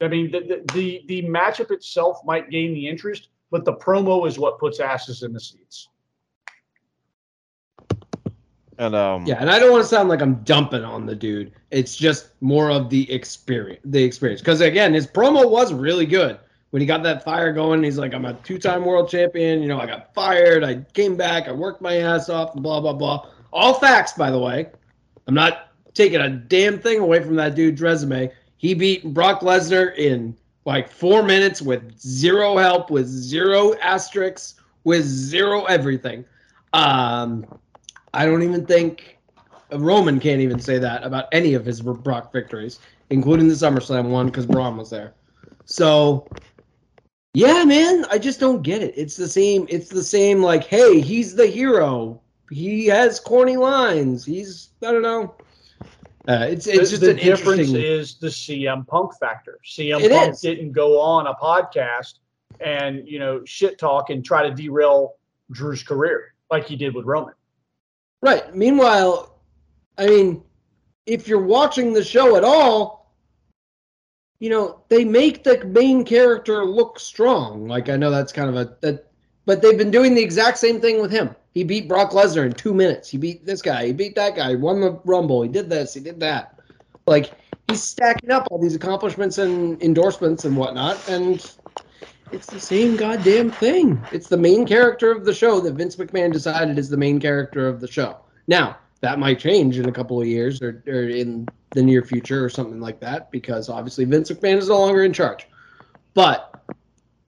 I 0.00 0.08
mean, 0.08 0.30
the, 0.30 0.40
the 0.40 0.72
the 0.72 1.04
the 1.06 1.22
matchup 1.28 1.70
itself 1.70 2.20
might 2.24 2.50
gain 2.50 2.72
the 2.72 2.88
interest, 2.88 3.28
but 3.50 3.64
the 3.64 3.74
promo 3.74 4.26
is 4.26 4.38
what 4.38 4.58
puts 4.58 4.80
asses 4.80 5.22
in 5.22 5.32
the 5.32 5.40
seats. 5.40 5.88
and 8.80 8.94
um, 8.94 9.26
Yeah, 9.26 9.36
and 9.38 9.50
I 9.50 9.58
don't 9.58 9.70
want 9.70 9.84
to 9.84 9.88
sound 9.88 10.08
like 10.08 10.22
I'm 10.22 10.36
dumping 10.36 10.84
on 10.84 11.04
the 11.04 11.14
dude. 11.14 11.52
It's 11.70 11.94
just 11.94 12.30
more 12.40 12.70
of 12.70 12.88
the 12.88 13.10
experience, 13.12 13.82
the 13.84 14.02
experience. 14.02 14.40
Because 14.40 14.62
again, 14.62 14.94
his 14.94 15.06
promo 15.06 15.48
was 15.48 15.74
really 15.74 16.06
good 16.06 16.38
when 16.70 16.80
he 16.80 16.86
got 16.86 17.02
that 17.02 17.22
fire 17.22 17.52
going. 17.52 17.82
He's 17.82 17.98
like, 17.98 18.14
"I'm 18.14 18.24
a 18.24 18.34
two-time 18.34 18.86
world 18.86 19.10
champion. 19.10 19.60
You 19.60 19.68
know, 19.68 19.78
I 19.78 19.86
got 19.86 20.14
fired. 20.14 20.64
I 20.64 20.76
came 20.94 21.14
back. 21.14 21.46
I 21.46 21.52
worked 21.52 21.82
my 21.82 21.98
ass 21.98 22.30
off. 22.30 22.54
And 22.54 22.62
blah 22.62 22.80
blah 22.80 22.94
blah. 22.94 23.28
All 23.52 23.74
facts, 23.74 24.14
by 24.14 24.30
the 24.30 24.38
way. 24.38 24.68
I'm 25.26 25.34
not 25.34 25.69
taking 26.00 26.20
a 26.22 26.30
damn 26.30 26.78
thing 26.78 26.98
away 26.98 27.22
from 27.22 27.36
that 27.36 27.54
dude's 27.54 27.82
resume. 27.82 28.32
He 28.56 28.72
beat 28.72 29.12
Brock 29.12 29.40
Lesnar 29.40 29.94
in 29.98 30.34
like 30.64 30.90
four 30.90 31.22
minutes 31.22 31.60
with 31.60 32.00
zero 32.00 32.56
help, 32.56 32.90
with 32.90 33.06
zero 33.06 33.74
asterisks, 33.82 34.54
with 34.84 35.04
zero 35.04 35.64
everything. 35.64 36.24
Um, 36.72 37.46
I 38.14 38.24
don't 38.24 38.42
even 38.42 38.64
think 38.64 39.18
Roman 39.72 40.18
can't 40.20 40.40
even 40.40 40.58
say 40.58 40.78
that 40.78 41.04
about 41.04 41.26
any 41.32 41.52
of 41.52 41.66
his 41.66 41.82
Brock 41.82 42.32
victories, 42.32 42.78
including 43.10 43.48
the 43.48 43.54
SummerSlam 43.54 44.08
one 44.08 44.26
because 44.26 44.46
Braun 44.46 44.78
was 44.78 44.88
there. 44.88 45.12
So, 45.66 46.26
yeah, 47.34 47.62
man, 47.64 48.06
I 48.10 48.16
just 48.16 48.40
don't 48.40 48.62
get 48.62 48.82
it. 48.82 48.94
It's 48.96 49.16
the 49.16 49.28
same. 49.28 49.66
It's 49.68 49.90
the 49.90 50.02
same. 50.02 50.42
Like, 50.42 50.64
hey, 50.64 51.00
he's 51.00 51.34
the 51.34 51.46
hero. 51.46 52.22
He 52.50 52.86
has 52.86 53.20
corny 53.20 53.58
lines. 53.58 54.24
He's 54.24 54.70
I 54.82 54.92
don't 54.92 55.02
know. 55.02 55.34
Uh, 56.28 56.46
it's 56.50 56.66
The, 56.66 56.72
just 56.72 57.00
the 57.00 57.10
an 57.10 57.16
difference 57.16 57.60
interesting. 57.68 57.82
is 57.82 58.14
the 58.18 58.26
CM 58.28 58.86
Punk 58.86 59.12
factor. 59.18 59.58
CM 59.64 60.00
It 60.02 60.12
Punk 60.12 60.32
is. 60.34 60.40
didn't 60.40 60.72
go 60.72 61.00
on 61.00 61.26
a 61.26 61.34
podcast 61.34 62.14
and 62.60 63.06
you 63.08 63.18
know 63.18 63.42
shit 63.44 63.78
talk 63.78 64.10
and 64.10 64.24
try 64.24 64.46
to 64.48 64.54
derail 64.54 65.14
Drew's 65.50 65.82
career 65.82 66.34
like 66.50 66.66
he 66.66 66.76
did 66.76 66.94
with 66.94 67.06
Roman. 67.06 67.34
Right. 68.22 68.54
Meanwhile, 68.54 69.38
I 69.96 70.06
mean, 70.06 70.42
if 71.06 71.26
you're 71.26 71.40
watching 71.44 71.92
the 71.94 72.04
show 72.04 72.36
at 72.36 72.44
all, 72.44 73.14
you 74.40 74.50
know, 74.50 74.82
they 74.88 75.04
make 75.04 75.42
the 75.42 75.64
main 75.64 76.04
character 76.04 76.64
look 76.64 76.98
strong. 77.00 77.66
Like 77.66 77.88
I 77.88 77.96
know 77.96 78.10
that's 78.10 78.32
kind 78.32 78.48
of 78.50 78.56
a 78.56 78.76
that 78.82 79.06
but 79.46 79.62
they've 79.62 79.78
been 79.78 79.90
doing 79.90 80.14
the 80.14 80.22
exact 80.22 80.58
same 80.58 80.80
thing 80.80 81.00
with 81.00 81.10
him. 81.10 81.34
He 81.52 81.64
beat 81.64 81.88
Brock 81.88 82.12
Lesnar 82.12 82.46
in 82.46 82.52
2 82.52 82.72
minutes. 82.72 83.08
He 83.08 83.18
beat 83.18 83.44
this 83.44 83.62
guy, 83.62 83.86
he 83.86 83.92
beat 83.92 84.14
that 84.14 84.36
guy, 84.36 84.50
he 84.50 84.56
won 84.56 84.80
the 84.80 85.00
Rumble, 85.04 85.42
he 85.42 85.48
did 85.48 85.68
this, 85.68 85.94
he 85.94 86.00
did 86.00 86.20
that. 86.20 86.58
Like 87.06 87.32
he's 87.68 87.82
stacking 87.82 88.30
up 88.30 88.48
all 88.50 88.58
these 88.58 88.74
accomplishments 88.74 89.38
and 89.38 89.82
endorsements 89.82 90.44
and 90.44 90.56
whatnot 90.56 91.08
and 91.08 91.44
It's 92.32 92.46
the 92.46 92.60
same 92.60 92.96
goddamn 92.96 93.50
thing. 93.50 94.00
It's 94.12 94.28
the 94.28 94.36
main 94.36 94.64
character 94.64 95.10
of 95.10 95.24
the 95.24 95.34
show 95.34 95.60
that 95.60 95.74
Vince 95.74 95.96
McMahon 95.96 96.32
decided 96.32 96.78
is 96.78 96.88
the 96.88 96.96
main 96.96 97.18
character 97.18 97.66
of 97.66 97.80
the 97.80 97.88
show. 97.88 98.18
Now, 98.46 98.78
that 99.00 99.18
might 99.18 99.38
change 99.38 99.78
in 99.78 99.88
a 99.88 99.92
couple 99.92 100.20
of 100.20 100.28
years 100.28 100.62
or, 100.62 100.82
or 100.86 101.08
in 101.08 101.48
the 101.72 101.82
near 101.82 102.02
future 102.02 102.44
or 102.44 102.48
something 102.48 102.80
like 102.80 103.00
that 103.00 103.30
because 103.30 103.68
obviously 103.68 104.04
Vince 104.04 104.30
McMahon 104.30 104.58
is 104.58 104.68
no 104.68 104.78
longer 104.78 105.02
in 105.02 105.12
charge. 105.12 105.48
But 106.14 106.62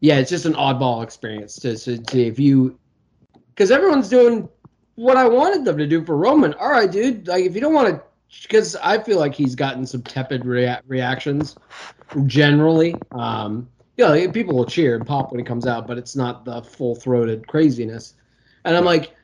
yeah, 0.00 0.18
it's 0.18 0.30
just 0.30 0.46
an 0.46 0.54
oddball 0.54 1.02
experience 1.02 1.56
to, 1.56 1.76
to, 1.76 1.98
to 1.98 2.22
if 2.22 2.38
you 2.38 2.78
because 3.62 3.70
everyone's 3.70 4.08
doing 4.08 4.48
what 4.96 5.16
I 5.16 5.28
wanted 5.28 5.64
them 5.64 5.78
to 5.78 5.86
do 5.86 6.04
for 6.04 6.16
Roman. 6.16 6.52
All 6.54 6.68
right, 6.68 6.90
dude. 6.90 7.28
Like 7.28 7.44
if 7.44 7.54
you 7.54 7.60
don't 7.60 7.72
want 7.72 7.90
to, 7.90 8.02
because 8.42 8.74
I 8.74 9.00
feel 9.00 9.20
like 9.20 9.34
he's 9.34 9.54
gotten 9.54 9.86
some 9.86 10.02
tepid 10.02 10.44
rea- 10.44 10.80
reactions 10.88 11.54
generally. 12.26 12.96
Um, 13.12 13.68
you 13.96 14.04
know, 14.04 14.32
people 14.32 14.56
will 14.56 14.66
cheer 14.66 14.96
and 14.96 15.06
pop 15.06 15.30
when 15.30 15.38
he 15.38 15.44
comes 15.44 15.64
out, 15.64 15.86
but 15.86 15.96
it's 15.96 16.16
not 16.16 16.44
the 16.44 16.60
full 16.60 16.96
throated 16.96 17.46
craziness. 17.46 18.14
And 18.64 18.76
I'm 18.76 18.84
like, 18.84 19.14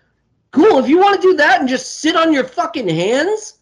cool. 0.53 0.79
If 0.79 0.89
you 0.89 0.99
want 0.99 1.21
to 1.21 1.29
do 1.33 1.37
that 1.39 1.59
and 1.59 1.69
just 1.69 1.99
sit 1.99 2.15
on 2.15 2.33
your 2.33 2.45
fucking 2.45 2.89
hands, 2.89 3.59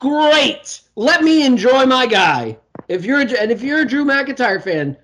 great. 0.00 0.80
Let 0.94 1.24
me 1.24 1.44
enjoy 1.44 1.86
my 1.86 2.06
guy. 2.06 2.56
If 2.86 3.04
you're 3.04 3.18
a, 3.18 3.40
and 3.40 3.50
if 3.50 3.62
you're 3.62 3.80
a 3.80 3.84
Drew 3.84 4.04
McIntyre 4.04 4.62
fan, 4.62 4.96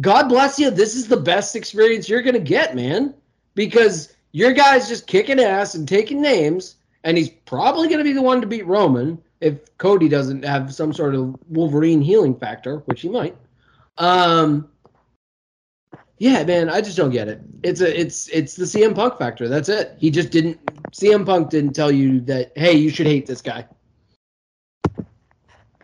God 0.00 0.28
bless 0.28 0.56
you. 0.56 0.70
This 0.70 0.94
is 0.94 1.08
the 1.08 1.16
best 1.16 1.56
experience 1.56 2.08
you're 2.08 2.22
gonna 2.22 2.38
get, 2.38 2.76
man, 2.76 3.14
because 3.54 4.14
your 4.32 4.52
guy's 4.52 4.88
just 4.88 5.06
kicking 5.06 5.40
ass 5.40 5.74
and 5.74 5.88
taking 5.88 6.20
names, 6.20 6.76
and 7.04 7.16
he's 7.16 7.30
probably 7.30 7.88
gonna 7.88 8.04
be 8.04 8.12
the 8.12 8.22
one 8.22 8.40
to 8.40 8.46
beat 8.46 8.66
Roman 8.66 9.22
if 9.40 9.76
Cody 9.78 10.08
doesn't 10.08 10.44
have 10.44 10.74
some 10.74 10.92
sort 10.92 11.14
of 11.14 11.36
Wolverine 11.48 12.00
healing 12.00 12.34
factor, 12.34 12.78
which 12.86 13.02
he 13.02 13.08
might. 13.08 13.36
Um, 13.98 14.68
yeah, 16.18 16.44
man, 16.44 16.70
I 16.70 16.80
just 16.80 16.96
don't 16.96 17.10
get 17.10 17.28
it. 17.28 17.40
It's 17.62 17.80
a 17.80 18.00
it's 18.00 18.28
it's 18.28 18.54
the 18.54 18.64
CM 18.64 18.94
Punk 18.94 19.18
factor. 19.18 19.48
That's 19.48 19.68
it. 19.68 19.96
He 19.98 20.10
just 20.10 20.30
didn't 20.30 20.64
CM 20.92 21.26
Punk 21.26 21.50
didn't 21.50 21.74
tell 21.74 21.90
you 21.90 22.20
that 22.22 22.52
hey, 22.56 22.74
you 22.74 22.90
should 22.90 23.06
hate 23.06 23.26
this 23.26 23.42
guy. 23.42 23.66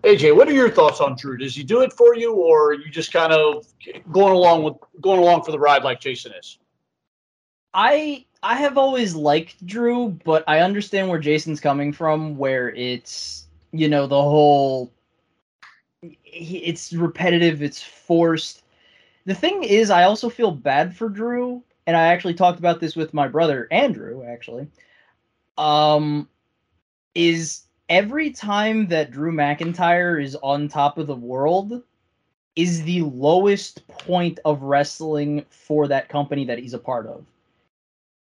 AJ, 0.04 0.34
what 0.34 0.48
are 0.48 0.52
your 0.52 0.70
thoughts 0.70 1.00
on 1.00 1.14
Drew? 1.14 1.36
Does 1.36 1.54
he 1.54 1.62
do 1.62 1.82
it 1.82 1.92
for 1.92 2.14
you, 2.14 2.34
or 2.34 2.68
are 2.70 2.74
you 2.74 2.90
just 2.90 3.12
kind 3.12 3.32
of 3.32 3.66
going 4.10 4.32
along 4.32 4.62
with 4.62 4.74
going 5.00 5.20
along 5.20 5.42
for 5.42 5.52
the 5.52 5.58
ride 5.58 5.82
like 5.82 6.00
Jason 6.00 6.32
is? 6.38 6.58
I 7.74 8.24
I 8.42 8.54
have 8.56 8.78
always 8.78 9.14
liked 9.14 9.64
Drew, 9.66 10.08
but 10.24 10.44
I 10.48 10.60
understand 10.60 11.08
where 11.08 11.18
Jason's 11.18 11.60
coming 11.60 11.92
from, 11.92 12.36
where 12.36 12.70
it's 12.70 13.46
you 13.72 13.88
know 13.88 14.06
the 14.06 14.20
whole 14.20 14.92
it's 16.02 16.92
repetitive, 16.92 17.62
it's 17.62 17.82
forced. 17.82 18.62
The 19.26 19.34
thing 19.34 19.62
is, 19.62 19.90
I 19.90 20.04
also 20.04 20.30
feel 20.30 20.50
bad 20.50 20.96
for 20.96 21.08
Drew, 21.08 21.62
and 21.86 21.96
I 21.96 22.06
actually 22.06 22.34
talked 22.34 22.58
about 22.58 22.80
this 22.80 22.96
with 22.96 23.14
my 23.14 23.28
brother 23.28 23.68
Andrew. 23.70 24.24
Actually, 24.24 24.66
um, 25.58 26.28
is 27.14 27.64
every 27.88 28.30
time 28.30 28.86
that 28.88 29.10
Drew 29.10 29.32
McIntyre 29.32 30.22
is 30.22 30.36
on 30.42 30.68
top 30.68 30.98
of 30.98 31.06
the 31.06 31.14
world 31.14 31.82
is 32.56 32.82
the 32.82 33.02
lowest 33.02 33.86
point 33.88 34.38
of 34.44 34.62
wrestling 34.62 35.44
for 35.50 35.86
that 35.88 36.08
company 36.08 36.44
that 36.44 36.58
he's 36.58 36.74
a 36.74 36.78
part 36.78 37.06
of. 37.06 37.24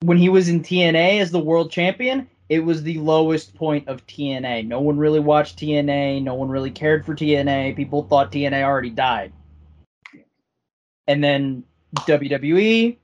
When 0.02 0.18
he 0.18 0.30
was 0.30 0.48
in 0.48 0.62
TNA 0.62 1.20
as 1.20 1.32
the 1.32 1.40
world 1.40 1.72
champion, 1.72 2.30
it 2.48 2.60
was 2.60 2.84
the 2.84 2.98
lowest 3.00 3.54
point 3.54 3.88
of 3.88 4.06
TNA. 4.08 4.66
No 4.66 4.80
one 4.80 4.98
really 4.98 5.20
watched 5.20 5.60
TNA. 5.60 6.24
No 6.24 6.36
one 6.36 6.50
really 6.50 6.72
cared 6.72 7.06
for 7.06 7.14
TNA. 7.14 7.76
People 7.76 8.04
thought 8.04 8.32
TNA 8.32 8.64
already 8.64 8.90
died. 8.90 9.34
And 11.08 11.24
then 11.24 11.64
WWE, 11.96 12.98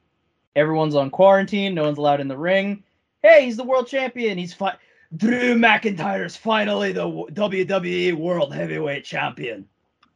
everyone's 0.56 0.96
on 0.96 1.10
quarantine. 1.10 1.76
No 1.76 1.84
one's 1.84 1.98
allowed 1.98 2.22
in 2.22 2.28
the 2.28 2.38
ring. 2.38 2.84
Hey, 3.24 3.46
he's 3.46 3.58
the 3.58 3.64
world 3.64 3.88
champion. 3.88 4.38
He's 4.38 4.54
fi- 4.54 4.78
Drew 5.16 5.56
McIntyre 5.56 6.26
is 6.26 6.38
finally 6.38 6.92
the 6.92 7.04
WWE 7.04 8.14
World 8.14 8.54
Heavyweight 8.54 9.04
Champion. 9.04 9.68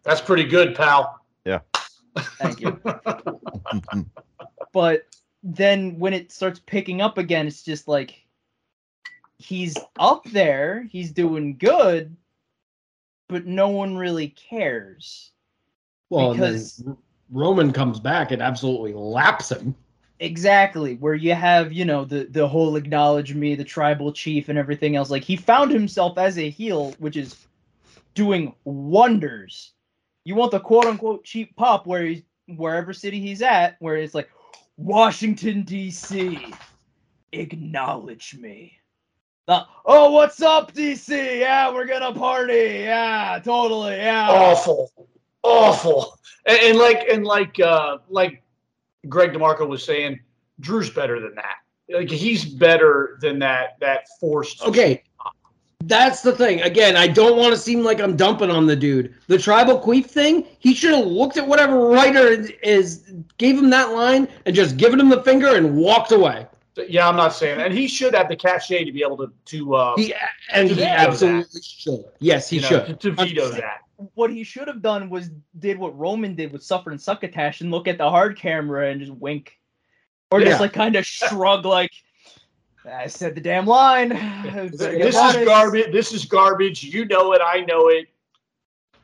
That's 0.04 0.22
pretty 0.22 0.46
good, 0.46 0.76
pal. 0.76 1.20
Yeah. 1.46 1.60
Thank 2.16 2.62
you. 2.62 2.80
but 4.74 5.04
then 5.44 5.98
when 6.00 6.14
it 6.14 6.32
starts 6.32 6.60
picking 6.60 7.02
up 7.02 7.18
again, 7.18 7.48
it's 7.48 7.64
just 7.64 7.88
like 7.88 8.26
he's 9.38 9.78
up 9.98 10.24
there, 10.26 10.88
he's 10.92 11.12
doing 11.12 11.58
good, 11.58 12.16
but 13.28 13.46
no 13.46 13.70
one 13.70 13.98
really 13.98 14.30
cares. 14.30 15.32
Well, 16.10 16.34
because 16.34 16.84
Roman 17.32 17.72
comes 17.72 18.00
back 18.00 18.32
and 18.32 18.42
absolutely 18.42 18.94
laps 18.94 19.52
him. 19.52 19.76
Exactly, 20.20 20.96
where 20.96 21.14
you 21.14 21.34
have, 21.34 21.72
you 21.72 21.86
know, 21.86 22.04
the 22.04 22.26
the 22.26 22.48
whole 22.48 22.76
acknowledge 22.76 23.34
me, 23.34 23.56
the 23.56 23.64
tribal 23.64 24.12
chief 24.12 24.50
and 24.50 24.60
everything 24.60 24.98
else. 24.98 25.10
Like 25.10 25.24
he 25.24 25.38
found 25.38 25.72
himself 25.72 26.18
as 26.18 26.38
a 26.38 26.50
heel, 26.50 26.94
which 27.00 27.16
is 27.16 27.48
doing 28.16 28.54
wonders. 28.66 29.72
You 30.26 30.36
want 30.36 30.52
the 30.52 30.60
quote 30.60 30.86
unquote 30.86 31.24
cheap 31.24 31.56
pop 31.56 31.88
where 31.88 32.04
he's 32.04 32.24
wherever 32.58 32.92
city 32.92 33.22
he's 33.22 33.42
at, 33.42 33.78
where 33.80 33.96
it's 33.96 34.16
like 34.16 34.30
Washington 34.80 35.66
DC, 35.66 36.56
acknowledge 37.34 38.38
me. 38.40 38.78
Uh, 39.46 39.66
oh, 39.86 40.12
what's 40.12 40.42
up, 40.42 40.74
DC? 40.74 41.40
Yeah, 41.40 41.74
we're 41.74 41.86
gonna 41.86 42.18
party. 42.18 42.80
Yeah, 42.84 43.42
totally. 43.44 43.98
Yeah. 43.98 44.30
Awful, 44.30 44.90
awful, 45.44 46.18
and, 46.46 46.58
and 46.60 46.78
like 46.78 47.06
and 47.10 47.26
like 47.26 47.60
uh 47.60 47.98
like 48.08 48.42
Greg 49.10 49.34
DeMarco 49.34 49.68
was 49.68 49.84
saying, 49.84 50.18
Drew's 50.62 50.90
better 50.90 51.20
than 51.20 51.36
that. 51.36 51.58
Like 51.90 52.10
he's 52.10 52.46
better 52.46 53.18
than 53.22 53.40
that. 53.40 53.78
That 53.82 54.08
forced. 54.22 54.62
Okay, 54.62 55.04
that's 55.86 56.22
the 56.22 56.34
thing. 56.34 56.62
Again, 56.62 56.96
I 56.98 57.08
don't 57.08 57.38
want 57.38 57.54
to 57.54 57.60
seem 57.60 57.84
like 57.84 58.00
I'm 58.00 58.16
dumping 58.16 58.52
on 58.52 58.68
the 58.68 58.76
dude. 58.76 59.16
The 59.28 59.38
tribal 59.38 59.80
queef 59.80 60.06
thing, 60.06 60.46
he 60.60 60.74
should 60.74 60.94
have 60.94 61.06
looked 61.06 61.38
at 61.38 61.48
whatever 61.48 61.88
writer 61.88 62.46
is 62.62 63.12
gave 63.38 63.58
him 63.58 63.70
that 63.70 63.92
line 63.92 64.28
and 64.46 64.56
just 64.56 64.78
given 64.78 65.00
him 65.00 65.10
the 65.10 65.24
finger 65.24 65.56
and 65.56 65.76
walked 65.76 66.12
away. 66.12 66.48
Yeah, 66.88 67.10
I'm 67.10 67.16
not 67.16 67.34
saying, 67.34 67.58
that. 67.58 67.68
and 67.68 67.76
he 67.76 67.88
should 67.88 68.14
have 68.14 68.30
the 68.30 68.38
cachet 68.38 68.86
to 68.86 68.92
be 68.92 69.02
able 69.02 69.18
to 69.18 69.32
to 69.46 69.76
uh, 69.76 69.96
He 69.98 70.14
and 70.54 70.70
he 70.70 70.76
veto 70.76 70.88
absolutely 70.88 71.62
should. 71.62 72.06
Yes, 72.20 72.50
he 72.50 72.58
you 72.58 72.62
know, 72.62 72.68
should. 72.68 72.86
to, 72.88 72.94
to 72.96 73.12
veto 73.12 73.50
that. 73.50 73.80
what 74.14 74.30
he 74.30 74.44
should 74.44 74.68
have 74.68 74.82
done 74.82 75.10
was 75.10 75.30
did 75.58 75.78
what 75.78 75.98
Roman 75.98 76.36
did 76.36 76.54
with 76.54 76.64
Suffer 76.64 76.92
and 76.92 77.02
Succotash 77.02 77.60
and 77.60 77.72
look 77.72 77.90
at 77.90 77.98
the 77.98 78.10
hard 78.10 78.38
camera 78.38 78.92
and 78.92 79.02
just 79.02 79.12
wink. 79.14 79.58
Or 80.32 80.40
just 80.40 80.62
like 80.62 80.74
kind 80.74 80.96
of 80.96 81.06
shrug 81.06 81.66
like 81.66 81.92
I 82.94 83.08
said 83.08 83.36
the 83.36 83.42
damn 83.42 83.66
line. 83.66 84.10
This 84.74 85.16
is 85.16 85.46
garbage. 85.46 85.92
This 85.92 86.12
is 86.14 86.26
garbage. 86.26 86.84
You 86.84 87.06
know 87.06 87.34
it. 87.34 87.42
I 87.44 87.62
know 87.62 87.88
it. 87.90 88.08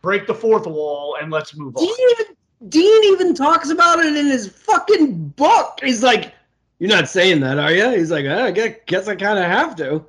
Break 0.02 0.28
the 0.28 0.34
fourth 0.36 0.68
wall 0.68 1.18
and 1.22 1.32
let's 1.32 1.56
move 1.56 1.76
on. 1.76 1.84
Dean 1.86 1.96
even 2.12 2.36
Dean 2.70 3.04
even 3.14 3.34
talks 3.34 3.70
about 3.70 4.00
it 4.00 4.16
in 4.16 4.26
his 4.28 4.48
fucking 4.50 5.30
book. 5.30 5.80
He's 5.82 6.04
like, 6.04 6.34
"You're 6.80 6.90
not 6.90 7.10
saying 7.10 7.42
that, 7.42 7.58
are 7.60 7.72
you?" 7.72 7.90
He's 7.92 8.12
like, 8.12 8.26
"I 8.26 8.52
guess, 8.52 8.76
guess 8.86 9.08
I 9.08 9.16
kind 9.16 9.38
of 9.40 9.46
have 9.46 9.76
to." 9.78 10.06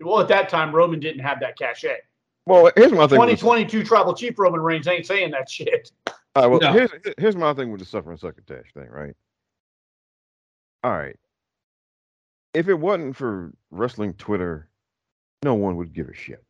Well, 0.00 0.20
at 0.20 0.28
that 0.28 0.48
time, 0.48 0.74
Roman 0.74 1.00
didn't 1.00 1.22
have 1.22 1.40
that 1.40 1.58
cachet. 1.58 1.98
Well, 2.46 2.70
here's 2.76 2.92
my 2.92 3.06
thing. 3.06 3.18
with 3.18 3.28
the- 3.28 3.36
2022 3.36 3.84
tribal 3.84 4.14
chief 4.14 4.38
Roman 4.38 4.60
Reigns 4.60 4.86
ain't 4.88 5.06
saying 5.06 5.30
that 5.32 5.50
shit. 5.50 5.90
All 6.06 6.42
right, 6.42 6.46
well, 6.46 6.60
No. 6.60 6.72
here's 6.72 6.90
here's 7.18 7.36
my 7.36 7.52
thing 7.52 7.70
with 7.70 7.80
the 7.80 7.86
suffering 7.86 8.16
succotash 8.16 8.72
thing, 8.72 8.88
right? 8.90 9.14
All 10.84 10.92
right. 10.92 11.16
If 12.58 12.66
it 12.66 12.74
wasn't 12.74 13.14
for 13.14 13.52
wrestling 13.70 14.14
Twitter, 14.14 14.68
no 15.44 15.54
one 15.54 15.76
would 15.76 15.92
give 15.92 16.08
a 16.08 16.14
shit. 16.14 16.44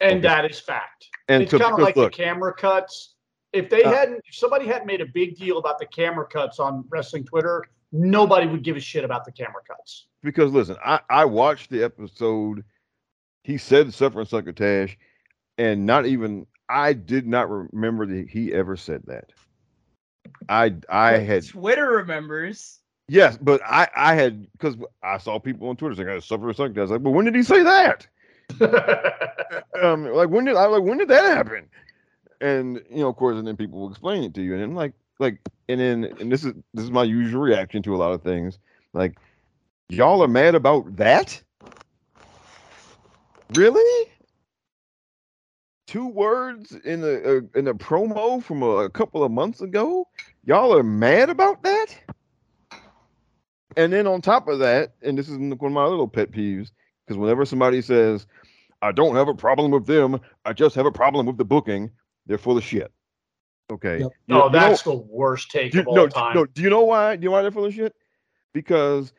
And 0.00 0.14
Okay. 0.14 0.22
that 0.22 0.50
is 0.50 0.58
fact. 0.58 1.06
And 1.28 1.44
it's 1.44 1.52
kind 1.52 1.72
of 1.74 1.78
like 1.78 1.94
look, 1.94 2.12
the 2.12 2.16
camera 2.24 2.52
cuts. 2.52 3.14
If 3.52 3.70
they 3.70 3.84
Uh, 3.84 3.92
hadn't, 3.92 4.20
if 4.26 4.34
somebody 4.34 4.66
hadn't 4.66 4.88
made 4.88 5.00
a 5.00 5.06
big 5.06 5.36
deal 5.36 5.58
about 5.58 5.78
the 5.78 5.86
camera 5.86 6.26
cuts 6.26 6.58
on 6.58 6.84
wrestling 6.88 7.24
Twitter, 7.24 7.62
nobody 7.92 8.48
would 8.48 8.64
give 8.64 8.76
a 8.76 8.80
shit 8.80 9.04
about 9.04 9.24
the 9.24 9.30
camera 9.30 9.62
cuts. 9.64 10.08
because 10.24 10.52
listen, 10.52 10.76
I 10.84 10.98
I 11.08 11.24
watched 11.24 11.70
the 11.70 11.84
episode. 11.84 12.64
He 13.44 13.58
said 13.58 13.94
suffering 13.94 14.26
succotash, 14.26 14.98
and 15.56 15.86
not 15.86 16.04
even 16.06 16.48
I 16.68 16.94
did 16.94 17.28
not 17.28 17.48
remember 17.48 18.06
that 18.06 18.28
he 18.28 18.52
ever 18.52 18.76
said 18.76 19.04
that. 19.06 19.32
I 20.48 20.74
I 20.88 21.18
had 21.18 21.46
Twitter 21.46 21.88
remembers. 21.90 22.80
Yes, 23.12 23.38
but 23.40 23.60
I 23.64 23.88
I 23.94 24.14
had 24.14 24.50
because 24.52 24.76
I 25.02 25.18
saw 25.18 25.38
people 25.38 25.68
on 25.68 25.76
Twitter 25.76 25.94
saying 25.94 26.08
I 26.08 26.18
suffering 26.18 26.54
succotash. 26.54 26.78
I 26.78 26.82
was 26.82 26.90
like, 26.90 27.02
but 27.02 27.10
when 27.10 27.24
did 27.24 27.34
he 27.34 27.42
say 27.42 27.62
that? 27.62 28.06
um, 29.82 30.06
like 30.06 30.28
when 30.28 30.44
did 30.44 30.56
I 30.56 30.66
like 30.66 30.82
when 30.82 30.98
did 30.98 31.08
that 31.08 31.24
happen? 31.24 31.68
And 32.40 32.82
you 32.90 32.98
know, 32.98 33.08
of 33.08 33.16
course, 33.16 33.36
and 33.36 33.46
then 33.46 33.56
people 33.56 33.80
will 33.80 33.90
explain 33.90 34.24
it 34.24 34.34
to 34.34 34.42
you, 34.42 34.54
and 34.54 34.62
then 34.62 34.74
like 34.74 34.94
like 35.18 35.38
and 35.68 35.80
then 35.80 36.04
and 36.20 36.32
this 36.32 36.44
is 36.44 36.54
this 36.74 36.84
is 36.84 36.90
my 36.90 37.04
usual 37.04 37.42
reaction 37.42 37.82
to 37.82 37.94
a 37.94 37.98
lot 37.98 38.12
of 38.12 38.22
things. 38.22 38.58
Like, 38.94 39.18
y'all 39.88 40.22
are 40.22 40.28
mad 40.28 40.54
about 40.54 40.96
that? 40.96 41.40
Really? 43.54 44.08
two 45.92 46.06
words 46.06 46.72
in 46.86 47.04
a, 47.04 47.06
a 47.06 47.58
in 47.58 47.68
a 47.68 47.74
promo 47.74 48.42
from 48.42 48.62
a, 48.62 48.76
a 48.76 48.88
couple 48.90 49.22
of 49.22 49.30
months 49.30 49.60
ago. 49.60 50.08
Y'all 50.42 50.74
are 50.74 50.82
mad 50.82 51.28
about 51.28 51.62
that. 51.62 51.94
And 53.76 53.92
then 53.92 54.06
on 54.06 54.20
top 54.20 54.48
of 54.48 54.58
that, 54.60 54.94
and 55.02 55.16
this 55.18 55.28
is 55.28 55.38
one 55.38 55.52
of 55.52 55.72
my 55.72 55.84
little 55.86 56.08
pet 56.08 56.30
peeves, 56.30 56.70
because 57.06 57.18
whenever 57.18 57.44
somebody 57.44 57.82
says, 57.82 58.26
"I 58.80 58.92
don't 58.92 59.14
have 59.14 59.28
a 59.28 59.34
problem 59.34 59.70
with 59.70 59.86
them, 59.86 60.20
I 60.44 60.52
just 60.52 60.74
have 60.74 60.86
a 60.86 60.92
problem 60.92 61.26
with 61.26 61.38
the 61.38 61.44
booking," 61.44 61.90
they're 62.26 62.38
full 62.38 62.56
of 62.56 62.64
shit. 62.64 62.92
Okay. 63.70 64.00
Yep. 64.00 64.10
No, 64.28 64.42
oh, 64.42 64.46
you 64.46 64.52
know- 64.52 64.58
that's 64.58 64.82
the 64.82 64.94
worst 64.94 65.50
take 65.50 65.72
do, 65.72 65.80
of 65.80 65.88
all 65.88 65.94
no, 65.96 66.08
time. 66.08 66.34
no. 66.34 66.44
Do 66.46 66.62
you 66.62 66.70
know 66.70 66.82
why? 66.82 67.16
Do 67.16 67.22
you 67.22 67.28
know 67.28 67.32
why 67.32 67.42
they're 67.42 67.50
full 67.50 67.64
of 67.64 67.74
shit? 67.74 67.94
Because 68.52 69.12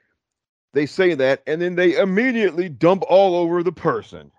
they 0.73 0.85
say 0.85 1.13
that 1.15 1.41
and 1.47 1.61
then 1.61 1.75
they 1.75 1.97
immediately 1.97 2.69
dump 2.69 3.03
all 3.07 3.35
over 3.35 3.63
the 3.63 3.71
person. 3.71 4.31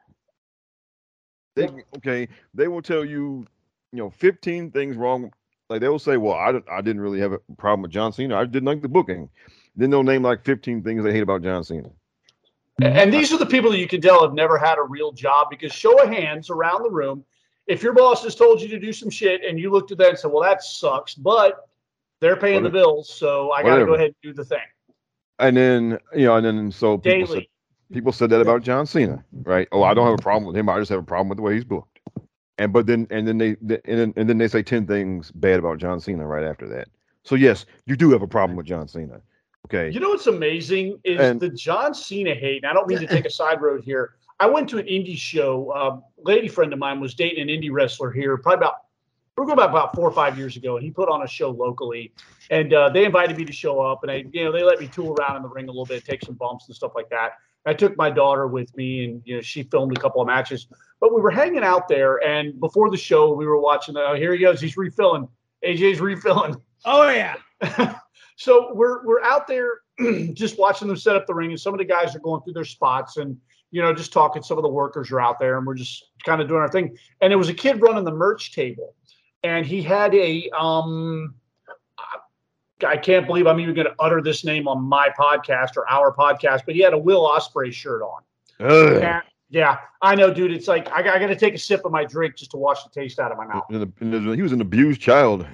They 1.57 1.69
okay. 1.97 2.29
They 2.53 2.69
will 2.69 2.83
tell 2.83 3.05
you, 3.05 3.47
you 3.93 3.99
know, 3.99 4.11
fifteen 4.11 4.71
things 4.71 4.97
wrong. 4.97 5.33
Like 5.71 5.81
they 5.81 5.89
will 5.89 5.99
say, 5.99 6.17
"Well, 6.17 6.35
I, 6.35 6.53
didn't- 6.53 6.69
I 6.69 6.81
didn't 6.81 7.01
really 7.01 7.21
have 7.21 7.33
a 7.33 7.39
problem 7.57 7.83
with 7.83 7.91
John 7.91 8.13
Cena. 8.13 8.37
I 8.37 8.45
didn't 8.45 8.67
like 8.67 8.83
the 8.83 8.89
booking." 8.89 9.31
Then 9.77 9.91
they'll 9.91 10.03
name 10.03 10.23
like 10.23 10.45
fifteen 10.45 10.83
things 10.83 11.05
they 11.05 11.13
hate 11.13 11.23
about 11.23 11.43
John 11.43 11.65
Cena. 11.65 11.91
And 12.83 13.13
these 13.13 13.33
are 13.33 13.39
the 13.39 13.47
people 13.47 13.71
that 13.71 13.79
you 13.79 13.87
can 13.87 14.01
tell 14.01 14.23
have 14.23 14.35
never 14.35 14.59
had 14.59 14.79
a 14.79 14.83
real 14.83 15.13
job 15.13 15.49
because 15.51 15.73
show 15.73 15.97
of 16.03 16.09
hands 16.09 16.51
around 16.51 16.83
the 16.83 16.91
room. 16.91 17.25
If 17.67 17.83
your 17.83 17.93
boss 17.93 18.25
has 18.25 18.35
told 18.35 18.61
you 18.61 18.69
to 18.69 18.79
do 18.79 18.93
some 18.93 19.11
shit 19.11 19.43
and 19.45 19.59
you 19.59 19.71
looked 19.71 19.93
at 19.93 19.99
that 19.99 20.11
and 20.11 20.19
said, 20.19 20.31
"Well, 20.33 20.43
that 20.43 20.63
sucks," 20.63 21.15
but 21.15 21.69
they're 22.21 22.37
paying 22.37 22.63
the 22.63 22.71
bills, 22.71 23.13
so 23.13 23.53
I 23.53 23.63
got 23.63 23.79
to 23.79 23.87
go 23.87 23.95
ahead 23.95 24.07
and 24.07 24.15
do 24.23 24.33
the 24.33 24.45
thing 24.45 24.59
And 25.39 25.57
then 25.57 25.99
you 26.15 26.27
know, 26.27 26.37
and 26.37 26.47
then 26.47 26.73
so 26.73 26.99
people 26.99 27.27
said, 27.27 27.47
people 27.93 28.13
said 28.13 28.31
that 28.31 28.41
about 28.41 28.63
John 28.63 28.87
Cena, 28.87 29.25
right? 29.45 29.69
Oh, 29.73 29.83
I 29.83 29.95
don't 29.95 30.07
have 30.07 30.19
a 30.19 30.23
problem 30.23 30.47
with 30.47 30.57
him. 30.57 30.69
I 30.69 30.79
just 30.79 30.91
have 30.91 31.01
a 31.01 31.05
problem 31.05 31.29
with 31.29 31.37
the 31.37 31.43
way 31.43 31.55
he's 31.55 31.65
booked. 31.65 32.01
And 32.59 32.73
but 32.73 32.87
then 32.87 33.07
and 33.11 33.27
then 33.27 33.39
they 33.39 33.57
and 33.61 33.81
then, 33.85 34.15
and 34.17 34.29
then 34.29 34.39
they 34.39 34.49
say 34.49 34.63
ten 34.63 34.87
things 34.87 35.31
bad 35.33 35.59
about 35.59 35.79
John 35.79 36.01
Cena 36.01 36.27
right 36.27 36.45
after 36.45 36.69
that. 36.69 36.89
So 37.25 37.35
yes, 37.35 37.67
you 37.87 37.97
do 37.97 38.11
have 38.11 38.23
a 38.23 38.29
problem 38.29 38.57
with 38.57 38.67
John 38.67 38.89
Cena. 38.89 39.21
Okay. 39.67 39.91
You 39.91 40.01
know 40.01 40.11
what's 40.11 40.27
amazing 40.27 40.99
is 41.05 41.21
And- 41.21 41.41
the 41.41 41.49
John 41.49 41.95
Cena 41.95 42.35
hate. 42.35 42.63
And 42.63 42.67
I 42.67 42.73
don't 42.73 42.87
mean 42.89 42.99
to 42.99 43.07
take 43.07 43.25
a 43.25 43.31
side 43.31 43.61
road 43.63 43.83
here. 43.83 44.15
I 44.41 44.47
went 44.47 44.69
to 44.71 44.79
an 44.79 44.87
indie 44.87 45.17
show. 45.17 45.73
A 45.73 46.03
lady 46.23 46.49
friend 46.49 46.73
of 46.73 46.79
mine 46.79 47.01
was 47.01 47.15
dating 47.15 47.49
an 47.49 47.49
indie 47.49 47.71
wrestler 47.71 48.11
here, 48.11 48.37
probably 48.37 48.59
about 48.67 48.75
we're 49.37 49.47
going 49.47 49.57
back 49.57 49.71
about 49.71 49.95
four 49.95 50.09
or 50.09 50.13
five 50.13 50.39
years 50.39 50.57
ago, 50.57 50.77
and 50.77 50.85
he 50.85 50.91
put 50.93 51.09
on 51.09 51.23
a 51.23 51.27
show 51.27 51.51
locally, 51.51 52.13
and 52.51 52.73
uh, 52.73 52.89
they 52.89 53.05
invited 53.05 53.37
me 53.37 53.45
to 53.45 53.53
show 53.53 53.81
up, 53.81 54.05
and 54.05 54.13
I, 54.13 54.25
you 54.31 54.45
know, 54.45 54.53
they 54.53 54.63
let 54.63 54.79
me 54.79 54.87
tool 54.87 55.13
around 55.15 55.37
in 55.37 55.43
the 55.43 55.49
ring 55.49 55.65
a 55.65 55.73
little 55.73 55.87
bit, 55.87 56.05
take 56.05 56.23
some 56.23 56.37
bumps 56.37 56.69
and 56.69 56.77
stuff 56.77 56.93
like 56.95 57.09
that. 57.11 57.33
I 57.67 57.75
took 57.75 57.97
my 57.97 58.11
daughter 58.11 58.47
with 58.47 58.75
me, 58.77 59.05
and 59.05 59.23
you 59.25 59.37
know, 59.37 59.41
she 59.41 59.65
filmed 59.65 59.97
a 59.97 60.01
couple 60.01 60.21
of 60.21 60.29
matches. 60.29 60.69
But 61.01 61.13
we 61.15 61.21
were 61.21 61.31
hanging 61.31 61.65
out 61.65 61.89
there, 61.89 62.25
and 62.25 62.61
before 62.61 62.91
the 62.91 62.97
show, 62.97 63.33
we 63.33 63.47
were 63.47 63.61
watching. 63.61 63.97
Oh, 63.97 64.15
here 64.15 64.33
he 64.33 64.39
goes, 64.39 64.61
he's 64.61 64.77
refilling. 64.77 65.29
AJ's 65.65 66.01
refilling. 66.01 66.55
Oh 66.85 67.09
yeah. 67.09 67.37
so 68.37 68.73
we're 68.75 69.05
we're 69.07 69.23
out 69.23 69.47
there 69.47 69.69
just 70.35 70.59
watching 70.59 70.89
them 70.89 70.97
set 70.97 71.17
up 71.17 71.27
the 71.27 71.35
ring, 71.35 71.51
and 71.51 71.61
some 71.61 71.73
of 71.75 71.79
the 71.79 71.85
guys 71.85 72.15
are 72.15 72.21
going 72.21 72.43
through 72.43 72.53
their 72.55 72.65
spots 72.65 73.17
and 73.17 73.37
you 73.71 73.81
know 73.83 73.93
just 73.95 74.13
talking. 74.13 74.43
Some 74.43 74.59
of 74.59 74.63
the 74.63 74.69
workers 74.69 75.11
are 75.13 75.21
out 75.21 75.39
there, 75.39 75.57
and 75.59 75.67
we're 75.67 75.75
just 75.75 76.07
kind 76.25 76.41
of 76.41 76.49
doing 76.49 76.61
our 76.61 76.69
thing. 76.71 76.97
And 77.21 77.31
there 77.31 77.39
was 77.39 77.49
a 77.49 77.55
kid 77.55 77.81
running 77.81 78.05
the 78.05 78.13
merch 78.13 78.53
table, 78.55 78.95
and 79.43 79.65
he 79.67 79.83
had 79.83 80.15
a 80.15 80.49
um. 80.59 81.35
I 82.85 82.97
can't 82.97 83.27
believe 83.27 83.47
I'm 83.47 83.61
even 83.61 83.75
going 83.75 83.87
to 83.87 83.95
utter 84.01 84.21
this 84.21 84.45
name 84.45 84.67
on 84.69 84.83
my 84.83 85.09
podcast 85.19 85.77
or 85.77 85.89
our 85.89 86.13
podcast, 86.13 86.63
but 86.67 86.75
he 86.75 86.81
had 86.81 86.93
a 86.93 86.99
Will 86.99 87.27
Ospreay 87.27 87.73
shirt 87.73 88.03
on. 88.03 88.21
Ugh. 88.61 89.01
Yeah, 89.01 89.21
yeah, 89.49 89.79
I 90.03 90.17
know, 90.17 90.35
dude. 90.35 90.51
It's 90.53 90.67
like 90.69 90.91
I, 90.91 90.99
I 90.99 91.19
got 91.19 91.29
to 91.29 91.37
take 91.37 91.55
a 91.55 91.59
sip 91.59 91.85
of 91.85 91.93
my 91.93 92.05
drink 92.05 92.35
just 92.37 92.51
to 92.51 92.57
wash 92.57 92.83
the 92.83 92.91
taste 92.91 93.21
out 93.21 93.31
of 93.31 93.39
my 93.39 93.47
mouth. 93.47 93.63
And 93.71 93.81
the- 93.83 93.93
and 94.01 94.35
he 94.35 94.43
was 94.43 94.53
an 94.53 94.61
abused 94.61 95.01
child. 95.01 95.47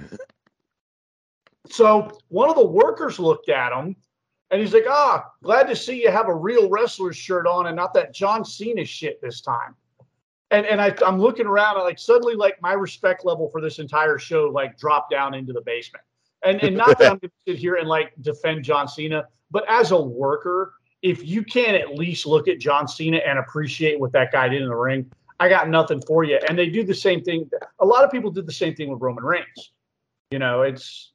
So 1.71 2.11
one 2.29 2.49
of 2.49 2.57
the 2.57 2.67
workers 2.67 3.19
looked 3.19 3.49
at 3.49 3.73
him 3.73 3.97
and 4.51 4.61
he's 4.61 4.75
like, 4.75 4.87
Ah, 4.89 5.25
glad 5.43 5.69
to 5.69 5.77
see 5.77 6.03
you 6.03 6.11
have 6.11 6.29
a 6.29 6.35
real 6.35 6.69
wrestler's 6.69 7.17
shirt 7.17 7.47
on 7.47 7.67
and 7.67 7.77
not 7.77 7.95
that 7.95 8.13
John 8.13 8.45
Cena 8.45 8.85
shit 8.85 9.21
this 9.21 9.41
time. 9.41 9.75
And 10.51 10.67
and 10.67 10.81
I, 10.81 10.95
I'm 11.07 11.21
looking 11.21 11.47
around 11.47 11.77
and 11.77 11.85
like 11.85 11.99
suddenly 11.99 12.35
like 12.35 12.61
my 12.61 12.73
respect 12.73 13.25
level 13.25 13.49
for 13.51 13.61
this 13.61 13.79
entire 13.79 14.19
show 14.19 14.51
like 14.53 14.77
dropped 14.77 15.11
down 15.11 15.35
into 15.35 15.53
the 15.53 15.61
basement. 15.61 16.05
And 16.43 16.61
and 16.63 16.77
not 16.77 16.99
that 16.99 17.13
I'm 17.13 17.19
gonna 17.19 17.33
sit 17.47 17.57
here 17.57 17.77
and 17.77 17.89
like 17.89 18.13
defend 18.21 18.65
John 18.65 18.89
Cena, 18.89 19.27
but 19.51 19.65
as 19.69 19.93
a 19.93 20.01
worker, 20.01 20.75
if 21.03 21.25
you 21.25 21.45
can't 21.45 21.77
at 21.77 21.95
least 21.95 22.27
look 22.27 22.49
at 22.49 22.59
John 22.59 22.89
Cena 22.89 23.19
and 23.19 23.39
appreciate 23.39 24.01
what 24.01 24.13
that 24.13 24.33
guy 24.33 24.49
did 24.49 24.63
in 24.63 24.69
the 24.69 24.75
ring, 24.75 25.11
I 25.39 25.49
got 25.49 25.69
nothing 25.69 26.03
for 26.03 26.25
you. 26.25 26.39
And 26.49 26.59
they 26.59 26.69
do 26.69 26.85
the 26.85 26.95
same 26.95 27.23
thing. 27.23 27.49
A 27.79 27.87
lot 27.87 28.05
of 28.05 28.11
people 28.11 28.31
did 28.31 28.47
the 28.47 28.53
same 28.53 28.75
thing 28.75 28.91
with 28.91 29.01
Roman 29.01 29.25
Reigns. 29.25 29.73
You 30.31 30.39
know, 30.39 30.63
it's 30.63 31.10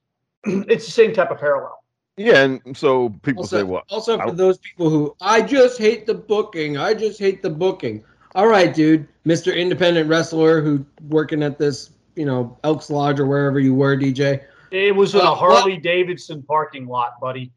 it's 0.68 0.86
the 0.86 0.92
same 0.92 1.14
type 1.14 1.32
of 1.32 1.40
parallel. 1.40 1.82
Yeah, 2.18 2.44
and 2.44 2.78
so 2.78 3.10
people 3.24 3.44
Also, 3.44 3.58
say, 3.58 3.64
"Well, 3.64 3.84
also 3.90 4.18
for 4.18 4.32
those 4.32 4.58
people 4.60 4.90
who 4.90 5.16
I 5.20 5.42
just 5.42 5.78
hate 5.78 6.06
the 6.08 6.14
booking. 6.14 6.78
I 6.78 6.94
just 6.94 7.20
hate 7.20 7.42
the 7.42 7.50
booking. 7.50 8.04
All 8.36 8.48
right, 8.48 8.74
dude, 8.74 9.08
Mr. 9.26 9.56
Independent 9.56 10.10
Wrestler 10.10 10.62
who 10.62 10.86
working 11.10 11.44
at 11.44 11.58
this, 11.58 11.92
you 12.16 12.26
know, 12.26 12.58
Elks 12.64 12.90
Lodge 12.90 13.20
or 13.20 13.26
wherever 13.26 13.60
you 13.60 13.74
were, 13.74 13.98
DJ. 13.98 14.42
It 14.72 14.96
was 14.96 15.14
in 15.14 15.20
Uh, 15.22 15.24
a 15.24 15.26
well- 15.26 15.36
Harley 15.36 15.78
Davidson 15.78 16.42
parking 16.44 16.86
lot, 16.88 17.20
buddy. 17.20 17.52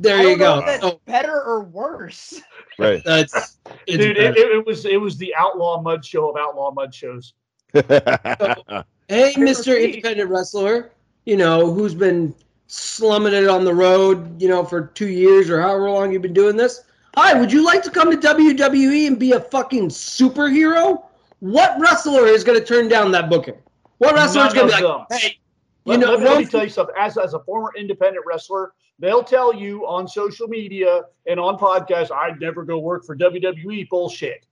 There 0.00 0.16
I 0.16 0.22
you 0.22 0.28
don't 0.30 0.38
know 0.38 0.54
go. 0.54 0.58
if 0.60 0.66
that's 0.66 0.84
Oh, 0.84 1.00
better 1.06 1.42
or 1.42 1.62
worse. 1.64 2.40
right." 2.78 3.02
that's 3.04 3.58
it's 3.88 3.96
Dude, 3.98 4.16
it, 4.16 4.36
it, 4.36 4.48
it 4.58 4.64
was 4.66 4.84
it 4.84 5.00
was 5.00 5.16
the 5.18 5.34
outlaw 5.34 5.80
mud 5.82 6.04
show 6.04 6.28
of 6.30 6.36
outlaw 6.36 6.70
mud 6.70 6.94
shows. 6.94 7.34
Hey, 7.72 9.32
Mr. 9.34 9.82
Independent 9.82 10.30
Wrestler, 10.30 10.90
you 11.28 11.36
know, 11.36 11.70
who's 11.70 11.94
been 11.94 12.34
slumming 12.68 13.34
it 13.34 13.48
on 13.48 13.62
the 13.62 13.74
road, 13.74 14.40
you 14.40 14.48
know, 14.48 14.64
for 14.64 14.86
two 14.86 15.08
years 15.08 15.50
or 15.50 15.60
however 15.60 15.90
long 15.90 16.10
you've 16.10 16.22
been 16.22 16.32
doing 16.32 16.56
this. 16.56 16.84
Hi, 17.16 17.38
would 17.38 17.52
you 17.52 17.62
like 17.62 17.82
to 17.82 17.90
come 17.90 18.10
to 18.10 18.16
WWE 18.16 19.06
and 19.06 19.18
be 19.18 19.32
a 19.32 19.40
fucking 19.40 19.88
superhero? 19.90 21.04
What 21.40 21.78
wrestler 21.78 22.26
is 22.26 22.44
going 22.44 22.58
to 22.58 22.64
turn 22.64 22.88
down 22.88 23.12
that 23.12 23.28
booking? 23.28 23.58
What 23.98 24.14
wrestler 24.14 24.46
is 24.46 24.54
going 24.54 24.70
to 24.70 24.76
be 24.78 24.82
like, 24.82 25.08
them. 25.10 25.18
hey, 25.18 25.38
you 25.84 25.92
Let, 25.92 26.00
know, 26.00 26.12
let 26.12 26.20
me, 26.20 26.24
let 26.24 26.38
me 26.38 26.44
tell 26.46 26.64
you 26.64 26.70
something. 26.70 26.94
As, 26.98 27.18
as 27.18 27.34
a 27.34 27.40
former 27.40 27.72
independent 27.76 28.24
wrestler, 28.24 28.72
they'll 28.98 29.22
tell 29.22 29.54
you 29.54 29.86
on 29.86 30.08
social 30.08 30.48
media 30.48 31.02
and 31.26 31.38
on 31.38 31.58
podcasts, 31.58 32.10
I'd 32.10 32.40
never 32.40 32.64
go 32.64 32.78
work 32.78 33.04
for 33.04 33.14
WWE. 33.14 33.86
Bullshit. 33.90 34.46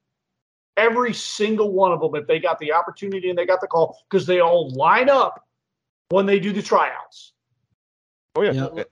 Every 0.77 1.15
single 1.15 1.73
one 1.73 1.93
of 1.93 2.03
them, 2.03 2.15
if 2.17 2.27
they 2.27 2.39
got 2.39 2.59
the 2.59 2.71
opportunity 2.71 3.31
and 3.31 3.39
they 3.39 3.47
got 3.47 3.63
the 3.63 3.67
call, 3.67 3.99
because 4.11 4.27
they 4.27 4.41
all 4.41 4.69
line 4.73 5.09
up 5.09 5.46
when 6.09 6.27
they 6.27 6.39
do 6.39 6.53
the 6.53 6.63
tryouts. 6.63 7.33
oh 8.37 8.43
yeah. 8.43 8.53
Yeah. 8.53 8.85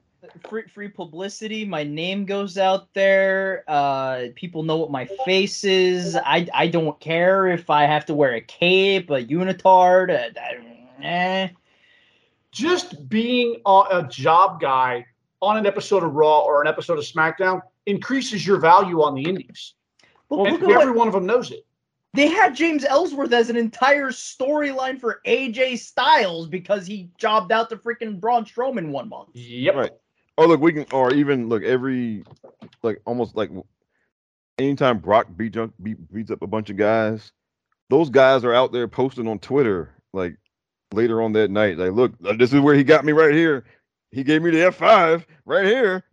Free 0.48 0.62
free 0.62 0.88
publicity. 0.88 1.66
My 1.66 1.84
name 1.84 2.24
goes 2.24 2.56
out 2.56 2.92
there. 2.94 3.62
Uh, 3.68 4.28
people 4.34 4.62
know 4.62 4.78
what 4.78 4.90
my 4.90 5.04
face 5.26 5.64
is. 5.64 6.16
I 6.16 6.48
I 6.54 6.68
don't 6.68 6.98
care 6.98 7.46
if 7.48 7.68
I 7.68 7.84
have 7.84 8.06
to 8.06 8.14
wear 8.14 8.34
a 8.34 8.40
cape, 8.40 9.10
a 9.10 9.22
unitard. 9.22 10.10
uh, 10.10 10.40
uh, 10.40 11.04
eh. 11.04 11.48
just 12.52 13.06
being 13.08 13.60
a, 13.66 13.82
a 13.90 14.08
job 14.10 14.60
guy 14.60 15.04
on 15.42 15.58
an 15.58 15.66
episode 15.66 16.02
of 16.02 16.14
Raw 16.14 16.40
or 16.40 16.62
an 16.62 16.68
episode 16.68 16.98
of 16.98 17.04
SmackDown 17.04 17.60
increases 17.84 18.46
your 18.46 18.58
value 18.58 19.02
on 19.02 19.14
the 19.14 19.24
indies. 19.24 19.74
But 20.30 20.38
and 20.46 20.62
every 20.62 20.86
what 20.86 20.94
one 20.94 21.08
of 21.08 21.12
them 21.14 21.26
knows 21.26 21.50
it. 21.50 21.66
They 22.14 22.28
had 22.28 22.54
James 22.54 22.84
Ellsworth 22.84 23.32
as 23.32 23.50
an 23.50 23.56
entire 23.56 24.10
storyline 24.10 25.00
for 25.00 25.20
AJ 25.26 25.78
Styles 25.80 26.46
because 26.48 26.86
he 26.86 27.10
jobbed 27.18 27.50
out 27.50 27.68
to 27.70 27.76
freaking 27.76 28.20
Braun 28.20 28.44
Strowman 28.44 28.90
one 28.90 29.08
month. 29.08 29.30
Yep. 29.34 29.74
Right. 29.74 29.90
Oh 30.38 30.46
look, 30.46 30.60
we 30.60 30.72
can, 30.72 30.86
or 30.92 31.12
even 31.12 31.48
look 31.48 31.64
every, 31.64 32.24
like 32.82 33.00
almost 33.04 33.36
like, 33.36 33.50
anytime 34.58 34.98
Brock 34.98 35.26
beat, 35.36 35.56
up- 35.56 35.74
beat 35.82 36.12
beats 36.12 36.30
up 36.30 36.42
a 36.42 36.46
bunch 36.46 36.70
of 36.70 36.76
guys, 36.76 37.32
those 37.90 38.10
guys 38.10 38.44
are 38.44 38.54
out 38.54 38.72
there 38.72 38.88
posting 38.88 39.26
on 39.26 39.40
Twitter 39.40 39.90
like 40.12 40.36
later 40.92 41.20
on 41.20 41.32
that 41.32 41.50
night. 41.50 41.78
Like, 41.78 41.92
look, 41.92 42.12
this 42.38 42.52
is 42.52 42.60
where 42.60 42.74
he 42.76 42.84
got 42.84 43.04
me 43.04 43.12
right 43.12 43.34
here. 43.34 43.64
He 44.12 44.22
gave 44.22 44.42
me 44.42 44.50
the 44.50 44.66
F 44.66 44.76
five 44.76 45.26
right 45.44 45.66
here. 45.66 46.04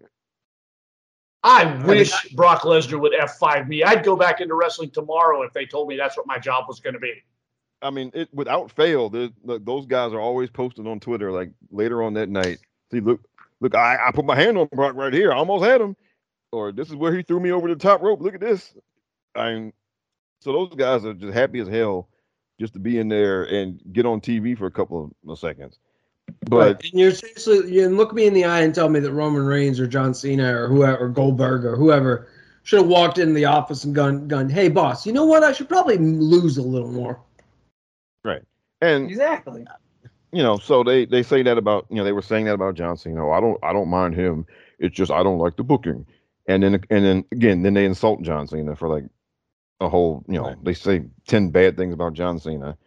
I 1.43 1.83
wish 1.85 2.11
Brock 2.33 2.61
Lesnar 2.61 2.99
would 2.99 3.13
F5 3.13 3.67
me. 3.67 3.83
I'd 3.83 4.03
go 4.03 4.15
back 4.15 4.41
into 4.41 4.53
wrestling 4.53 4.91
tomorrow 4.91 5.41
if 5.41 5.53
they 5.53 5.65
told 5.65 5.87
me 5.87 5.97
that's 5.97 6.15
what 6.15 6.27
my 6.27 6.37
job 6.37 6.65
was 6.67 6.79
going 6.79 6.93
to 6.93 6.99
be. 6.99 7.13
I 7.81 7.89
mean, 7.89 8.11
it 8.13 8.29
without 8.31 8.71
fail, 8.71 9.09
those 9.09 9.85
guys 9.87 10.13
are 10.13 10.19
always 10.19 10.51
posting 10.51 10.85
on 10.85 10.99
Twitter 10.99 11.31
like 11.31 11.51
later 11.71 12.03
on 12.03 12.13
that 12.13 12.29
night. 12.29 12.59
See, 12.91 12.99
look, 12.99 13.21
look, 13.59 13.73
I, 13.73 13.97
I 14.07 14.11
put 14.11 14.25
my 14.25 14.35
hand 14.35 14.57
on 14.57 14.67
Brock 14.71 14.95
right 14.95 15.13
here. 15.13 15.33
I 15.33 15.37
almost 15.37 15.65
had 15.65 15.81
him. 15.81 15.95
Or 16.51 16.71
this 16.71 16.89
is 16.89 16.95
where 16.95 17.15
he 17.15 17.23
threw 17.23 17.39
me 17.39 17.51
over 17.51 17.67
the 17.69 17.75
top 17.75 18.01
rope. 18.01 18.21
Look 18.21 18.35
at 18.35 18.41
this. 18.41 18.73
I 19.35 19.53
mean, 19.53 19.73
so 20.41 20.51
those 20.51 20.75
guys 20.75 21.05
are 21.05 21.13
just 21.13 21.33
happy 21.33 21.59
as 21.59 21.67
hell 21.67 22.09
just 22.59 22.73
to 22.73 22.79
be 22.79 22.99
in 22.99 23.07
there 23.07 23.45
and 23.45 23.81
get 23.93 24.05
on 24.05 24.21
TV 24.21 24.55
for 24.57 24.67
a 24.67 24.71
couple 24.71 25.15
of 25.27 25.39
seconds. 25.39 25.79
But 26.41 26.57
Right. 26.57 26.91
And 26.91 26.99
you're 26.99 27.11
seriously, 27.11 27.73
you 27.73 27.83
can 27.83 27.97
look 27.97 28.13
me 28.13 28.25
in 28.25 28.33
the 28.33 28.45
eye 28.45 28.61
and 28.61 28.73
tell 28.73 28.89
me 28.89 28.99
that 28.99 29.11
Roman 29.11 29.45
Reigns 29.45 29.79
or 29.79 29.87
John 29.87 30.13
Cena 30.13 30.55
or 30.55 30.67
whoever, 30.67 31.05
or 31.05 31.09
Goldberg 31.09 31.65
or 31.65 31.75
whoever, 31.75 32.27
should 32.63 32.79
have 32.79 32.87
walked 32.87 33.17
in 33.17 33.33
the 33.33 33.45
office 33.45 33.83
and 33.83 33.95
gone, 33.95 34.27
gone, 34.27 34.49
hey 34.49 34.69
boss, 34.69 35.05
you 35.05 35.13
know 35.13 35.25
what? 35.25 35.43
I 35.43 35.51
should 35.51 35.67
probably 35.69 35.97
lose 35.97 36.57
a 36.57 36.61
little 36.61 36.91
more. 36.91 37.19
Right. 38.23 38.43
And 38.81 39.09
Exactly. 39.09 39.65
you 40.31 40.43
know, 40.43 40.57
so 40.57 40.83
they 40.83 41.05
they 41.05 41.23
say 41.23 41.41
that 41.43 41.57
about 41.57 41.85
you 41.89 41.95
know 41.97 42.03
they 42.03 42.11
were 42.11 42.21
saying 42.21 42.45
that 42.45 42.53
about 42.53 42.75
John 42.75 42.97
Cena. 42.97 43.27
Oh, 43.27 43.31
I 43.31 43.39
don't 43.39 43.57
I 43.63 43.73
don't 43.73 43.89
mind 43.89 44.15
him. 44.15 44.45
It's 44.79 44.95
just 44.95 45.11
I 45.11 45.23
don't 45.23 45.39
like 45.39 45.55
the 45.57 45.63
booking. 45.63 46.05
And 46.47 46.63
then 46.63 46.75
and 46.89 47.05
then 47.05 47.25
again, 47.31 47.63
then 47.63 47.73
they 47.73 47.85
insult 47.85 48.21
John 48.23 48.47
Cena 48.47 48.75
for 48.75 48.87
like 48.87 49.05
a 49.79 49.89
whole 49.89 50.23
you 50.27 50.35
know 50.35 50.49
Right. 50.49 50.63
they 50.63 50.73
say 50.73 51.03
ten 51.27 51.49
bad 51.49 51.77
things 51.77 51.93
about 51.93 52.13
John 52.13 52.37
Cena, 52.39 52.77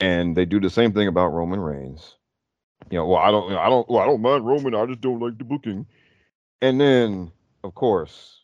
and 0.00 0.36
they 0.36 0.44
do 0.44 0.60
the 0.60 0.70
same 0.70 0.92
thing 0.92 1.08
about 1.08 1.28
Roman 1.32 1.60
Reigns. 1.60 2.16
You 2.90 2.98
know, 2.98 3.06
well 3.06 3.18
I 3.20 3.30
don't 3.30 3.52
I 3.52 3.68
don't 3.68 3.88
well 3.88 4.02
I 4.02 4.06
don't 4.06 4.22
mind 4.22 4.46
Roman. 4.46 4.74
I 4.74 4.86
just 4.86 5.00
don't 5.00 5.20
like 5.20 5.36
the 5.38 5.44
booking. 5.44 5.86
And 6.62 6.80
then 6.80 7.30
of 7.64 7.74
course, 7.74 8.40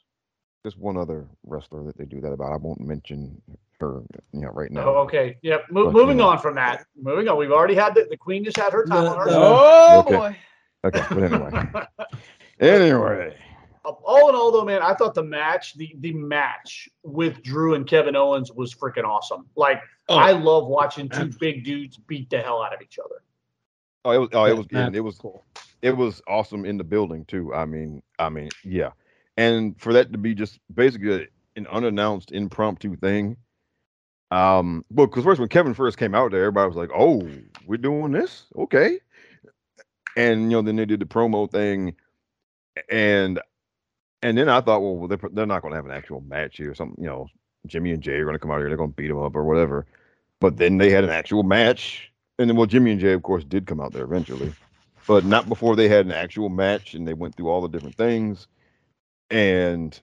there's 0.62 0.76
one 0.76 0.96
other 0.96 1.26
wrestler 1.44 1.82
that 1.84 1.96
they 1.96 2.04
do 2.04 2.20
that 2.20 2.32
about. 2.32 2.52
I 2.52 2.56
won't 2.56 2.80
mention 2.80 3.40
her 3.80 4.02
you 4.32 4.40
know 4.40 4.50
right 4.50 4.70
now. 4.70 4.84
Oh, 4.84 4.96
okay. 4.98 5.36
Yep. 5.42 5.66
Mo- 5.70 5.84
But, 5.86 5.92
moving 5.92 6.16
you 6.18 6.24
know. 6.24 6.28
on 6.30 6.38
from 6.38 6.54
that. 6.56 6.84
Moving 7.00 7.28
on. 7.28 7.36
We've 7.38 7.50
already 7.52 7.74
had 7.74 7.94
the, 7.94 8.06
the 8.10 8.16
queen 8.16 8.44
just 8.44 8.56
had 8.56 8.72
her 8.72 8.84
time 8.84 9.04
The- 9.04 9.10
on 9.10 9.18
her. 9.18 9.24
the- 9.26 9.36
Oh 9.36 9.98
Okay. 10.06 10.16
boy. 10.16 10.36
Okay, 10.84 11.02
but 11.08 11.22
anyway, 11.22 11.86
anyway. 12.60 13.36
all 13.84 14.28
in 14.28 14.34
all, 14.34 14.52
though, 14.52 14.66
man, 14.66 14.82
I 14.82 14.92
thought 14.94 15.14
the 15.14 15.22
match, 15.22 15.74
the 15.78 15.94
the 16.00 16.12
match 16.12 16.90
with 17.02 17.42
Drew 17.42 17.74
and 17.74 17.86
Kevin 17.86 18.14
Owens 18.16 18.52
was 18.52 18.74
freaking 18.74 19.04
awesome. 19.04 19.46
Like 19.56 19.80
Oh. 20.10 20.16
I 20.16 20.32
love 20.32 20.66
watching 20.66 21.08
two 21.08 21.30
big 21.40 21.64
dudes 21.64 21.96
beat 21.96 22.28
the 22.28 22.38
hell 22.38 22.62
out 22.62 22.74
of 22.74 22.82
each 22.82 22.98
other. 23.02 23.22
Oh, 24.04 24.10
it 24.10 24.18
was. 24.18 24.28
Oh, 24.32 24.44
it 24.44 24.56
was. 24.56 24.66
And 24.72 24.94
it 24.94 25.00
was. 25.00 25.16
cool. 25.18 25.44
It 25.82 25.96
was 25.96 26.22
awesome 26.26 26.64
in 26.64 26.78
the 26.78 26.84
building 26.84 27.24
too. 27.26 27.54
I 27.54 27.64
mean, 27.64 28.02
I 28.18 28.28
mean, 28.28 28.50
yeah. 28.64 28.90
And 29.36 29.80
for 29.80 29.92
that 29.92 30.12
to 30.12 30.18
be 30.18 30.34
just 30.34 30.58
basically 30.72 31.28
an 31.56 31.66
unannounced, 31.66 32.32
impromptu 32.32 32.96
thing. 32.96 33.36
Um, 34.30 34.84
well, 34.90 35.06
because 35.06 35.24
first 35.24 35.40
when 35.40 35.48
Kevin 35.48 35.74
first 35.74 35.98
came 35.98 36.14
out 36.14 36.30
there, 36.30 36.42
everybody 36.44 36.68
was 36.68 36.76
like, 36.76 36.90
"Oh, 36.94 37.28
we're 37.66 37.76
doing 37.76 38.12
this, 38.12 38.46
okay." 38.56 38.98
And 40.16 40.42
you 40.44 40.56
know, 40.56 40.62
then 40.62 40.76
they 40.76 40.86
did 40.86 41.00
the 41.00 41.06
promo 41.06 41.50
thing, 41.50 41.94
and 42.90 43.40
and 44.24 44.38
then 44.38 44.48
I 44.48 44.62
thought, 44.62 44.80
well, 44.80 45.06
they're, 45.06 45.18
they're 45.32 45.46
not 45.46 45.60
going 45.60 45.72
to 45.72 45.76
have 45.76 45.84
an 45.84 45.90
actual 45.90 46.22
match 46.22 46.56
here. 46.56 46.74
Something, 46.74 47.02
you 47.02 47.08
know, 47.08 47.28
Jimmy 47.66 47.92
and 47.92 48.02
Jay 48.02 48.14
are 48.14 48.24
going 48.24 48.34
to 48.34 48.38
come 48.38 48.50
out 48.50 48.58
here, 48.58 48.68
they're 48.68 48.78
going 48.78 48.90
to 48.90 48.96
beat 48.96 49.08
them 49.08 49.22
up 49.22 49.36
or 49.36 49.44
whatever. 49.44 49.86
But 50.40 50.56
then 50.56 50.78
they 50.78 50.90
had 50.90 51.04
an 51.04 51.10
actual 51.10 51.42
match, 51.42 52.10
and 52.38 52.50
then 52.50 52.56
well, 52.56 52.66
Jimmy 52.66 52.92
and 52.92 53.00
Jay, 53.00 53.12
of 53.12 53.22
course, 53.22 53.44
did 53.44 53.66
come 53.66 53.80
out 53.80 53.92
there 53.92 54.04
eventually 54.04 54.52
but 55.06 55.24
not 55.24 55.48
before 55.48 55.76
they 55.76 55.88
had 55.88 56.06
an 56.06 56.12
actual 56.12 56.48
match 56.48 56.94
and 56.94 57.06
they 57.06 57.14
went 57.14 57.34
through 57.34 57.48
all 57.48 57.60
the 57.60 57.68
different 57.68 57.96
things. 57.96 58.46
And 59.30 59.98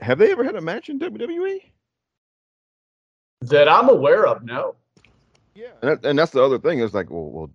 have 0.00 0.18
they 0.18 0.32
ever 0.32 0.44
had 0.44 0.56
a 0.56 0.60
match 0.60 0.88
in? 0.88 0.98
WWE? 0.98 1.60
That 3.42 3.68
I'm 3.68 3.88
aware 3.88 4.26
of, 4.26 4.44
no. 4.44 4.74
Yeah, 5.54 5.68
and, 5.82 5.90
that, 5.90 6.04
and 6.04 6.18
that's 6.18 6.32
the 6.32 6.42
other 6.42 6.58
thing. 6.58 6.80
Is 6.80 6.94
like, 6.94 7.10
well, 7.10 7.30
well, 7.30 7.50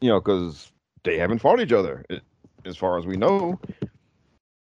you 0.00 0.08
know, 0.08 0.20
because 0.20 0.72
they 1.04 1.18
haven't 1.18 1.38
fought 1.38 1.60
each 1.60 1.72
other 1.72 2.04
as 2.64 2.76
far 2.76 2.98
as 2.98 3.06
we 3.06 3.16
know. 3.16 3.58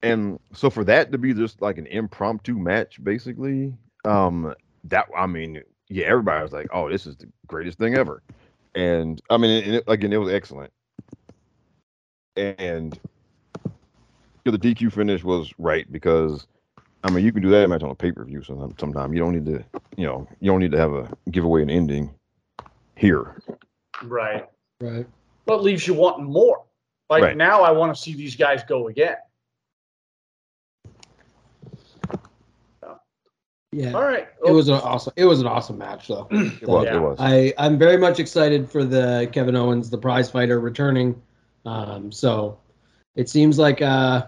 And 0.02 0.40
so 0.54 0.70
for 0.70 0.84
that 0.86 1.12
to 1.12 1.18
be 1.18 1.34
just 1.34 1.62
like 1.62 1.78
an 1.78 1.88
impromptu 1.88 2.58
match, 2.58 3.04
basically, 3.04 3.74
um, 4.06 4.54
that 4.86 5.08
I 5.18 5.26
mean, 5.28 5.62
yeah, 5.90 6.06
everybody 6.06 6.44
was 6.44 6.54
like, 6.54 6.68
"Oh, 6.72 6.90
this 6.90 7.06
is 7.06 7.18
the 7.18 7.28
greatest 7.48 7.78
thing 7.78 7.96
ever," 7.96 8.22
and 8.76 9.22
I 9.30 9.38
mean, 9.38 9.76
it, 9.76 9.84
again, 9.88 10.14
it 10.14 10.18
was 10.18 10.32
excellent. 10.32 10.72
And 12.36 13.00
you 13.66 14.52
know, 14.52 14.58
the 14.58 14.76
DQ 14.76 14.94
finish 14.94 15.24
was 15.24 15.54
right 15.58 15.92
because, 15.92 16.48
I 17.04 17.10
mean, 17.10 17.26
you 17.26 17.32
can 17.32 17.42
do 17.42 17.50
that 17.50 17.68
match 17.70 17.84
on 17.84 17.90
a 17.90 17.96
pay 17.96 18.12
per 18.12 18.24
view. 18.24 18.44
Sometimes, 18.44 18.76
sometime 18.80 19.14
you 19.14 19.20
don't 19.20 19.34
need 19.34 19.46
to, 19.46 19.64
you 19.98 20.06
know, 20.06 20.28
you 20.40 20.52
don't 20.52 20.60
need 20.60 20.72
to 20.72 20.78
have 20.78 20.94
a 20.94 21.10
give 21.32 21.44
away 21.44 21.62
an 21.62 21.70
ending 21.70 22.14
here. 22.96 23.42
Right. 24.04 24.48
Right. 24.80 25.08
But 25.46 25.64
leaves 25.64 25.88
you 25.88 25.94
wanting 25.94 26.26
more. 26.26 26.64
Like 27.10 27.24
Right. 27.24 27.38
now, 27.38 27.62
I 27.62 27.72
want 27.72 27.96
to 27.96 28.02
see 28.02 28.14
these 28.14 28.36
guys 28.36 28.64
go 28.64 28.90
again. 28.90 29.16
Yeah. 33.72 33.94
All 33.94 34.04
right. 34.04 34.28
It 34.46 34.52
was 34.52 34.70
an 34.70 34.76
awesome. 34.76 35.14
It 35.16 35.26
was 35.26 35.42
an 35.42 35.48
awesome 35.48 35.78
match, 35.78 36.08
though. 36.08 36.28
It 36.32 36.68
was. 36.68 36.86
Yeah. 36.86 36.98
It 36.98 37.00
was. 37.02 37.18
I 37.20 37.54
I'm 37.58 37.78
very 37.78 37.98
much 37.98 38.20
excited 38.20 38.70
for 38.70 38.86
the 38.86 39.30
Kevin 39.32 39.56
Owens, 39.56 39.90
the 39.90 39.98
prize 39.98 40.30
fighter, 40.32 40.60
returning. 40.60 41.22
Um, 41.66 42.12
so 42.12 42.60
it 43.16 43.28
seems 43.30 43.60
like 43.60 43.82
uh, 43.82 44.28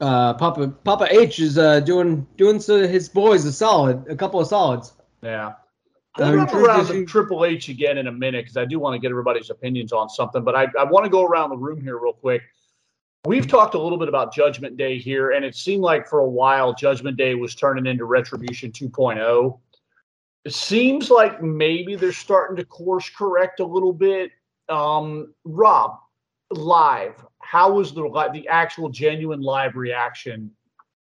uh, 0.00 0.34
Papa 0.34 0.68
Papa 0.84 1.06
H 1.10 1.38
is 1.38 1.56
uh, 1.56 1.80
doing 1.80 2.26
doing 2.36 2.60
so 2.60 2.86
his 2.86 3.08
boys 3.08 3.44
a 3.46 3.52
solid, 3.52 4.06
a 4.08 4.16
couple 4.16 4.38
of 4.38 4.46
solids. 4.48 4.92
Yeah. 5.22 5.54
I 6.18 6.20
We'll 6.20 6.28
mean, 6.30 6.38
wrap 6.38 6.54
around 6.54 6.76
Triple 6.86 6.94
to 6.94 7.02
H- 7.02 7.08
Triple 7.08 7.44
H 7.44 7.68
again 7.68 7.98
in 7.98 8.06
a 8.06 8.12
minute 8.12 8.44
because 8.44 8.56
I 8.56 8.64
do 8.64 8.78
want 8.78 8.94
to 8.94 8.98
get 8.98 9.10
everybody's 9.10 9.50
opinions 9.50 9.92
on 9.92 10.08
something. 10.08 10.44
But 10.44 10.54
I, 10.54 10.66
I 10.78 10.84
want 10.84 11.04
to 11.04 11.10
go 11.10 11.24
around 11.24 11.50
the 11.50 11.58
room 11.58 11.80
here 11.80 11.98
real 11.98 12.14
quick. 12.14 12.42
We've 13.26 13.48
talked 13.48 13.74
a 13.74 13.82
little 13.82 13.98
bit 13.98 14.08
about 14.08 14.32
Judgment 14.32 14.76
Day 14.76 14.98
here, 14.98 15.32
and 15.32 15.44
it 15.44 15.56
seemed 15.56 15.82
like 15.82 16.06
for 16.06 16.20
a 16.20 16.28
while 16.28 16.72
Judgment 16.72 17.16
Day 17.16 17.34
was 17.34 17.56
turning 17.56 17.84
into 17.86 18.04
Retribution 18.04 18.70
2.0. 18.70 19.58
It 20.44 20.54
seems 20.54 21.10
like 21.10 21.42
maybe 21.42 21.96
they're 21.96 22.12
starting 22.12 22.56
to 22.56 22.64
course 22.64 23.10
correct 23.10 23.58
a 23.58 23.66
little 23.66 23.92
bit. 23.92 24.30
Um, 24.68 25.34
Rob, 25.44 25.98
live, 26.52 27.14
how 27.42 27.72
was 27.72 27.92
the 27.92 28.30
the 28.32 28.46
actual 28.46 28.88
genuine 28.88 29.40
live 29.40 29.74
reaction 29.74 30.52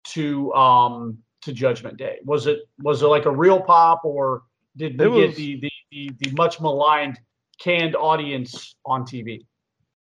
to 0.05 0.55
um 0.55 1.19
to 1.43 1.53
Judgment 1.53 1.99
Day? 1.99 2.21
Was 2.25 2.47
it 2.47 2.61
was 2.79 3.03
it 3.03 3.07
like 3.07 3.27
a 3.27 3.31
real 3.31 3.61
pop 3.61 4.07
or 4.07 4.45
did 4.79 4.99
we 4.99 5.05
It 5.05 5.27
get 5.29 5.37
the, 5.37 5.61
the, 5.61 5.71
the, 5.91 6.11
the 6.21 6.31
much 6.33 6.61
maligned 6.61 7.19
canned 7.61 7.95
audience 7.95 8.75
on 8.87 9.03
TV? 9.03 9.45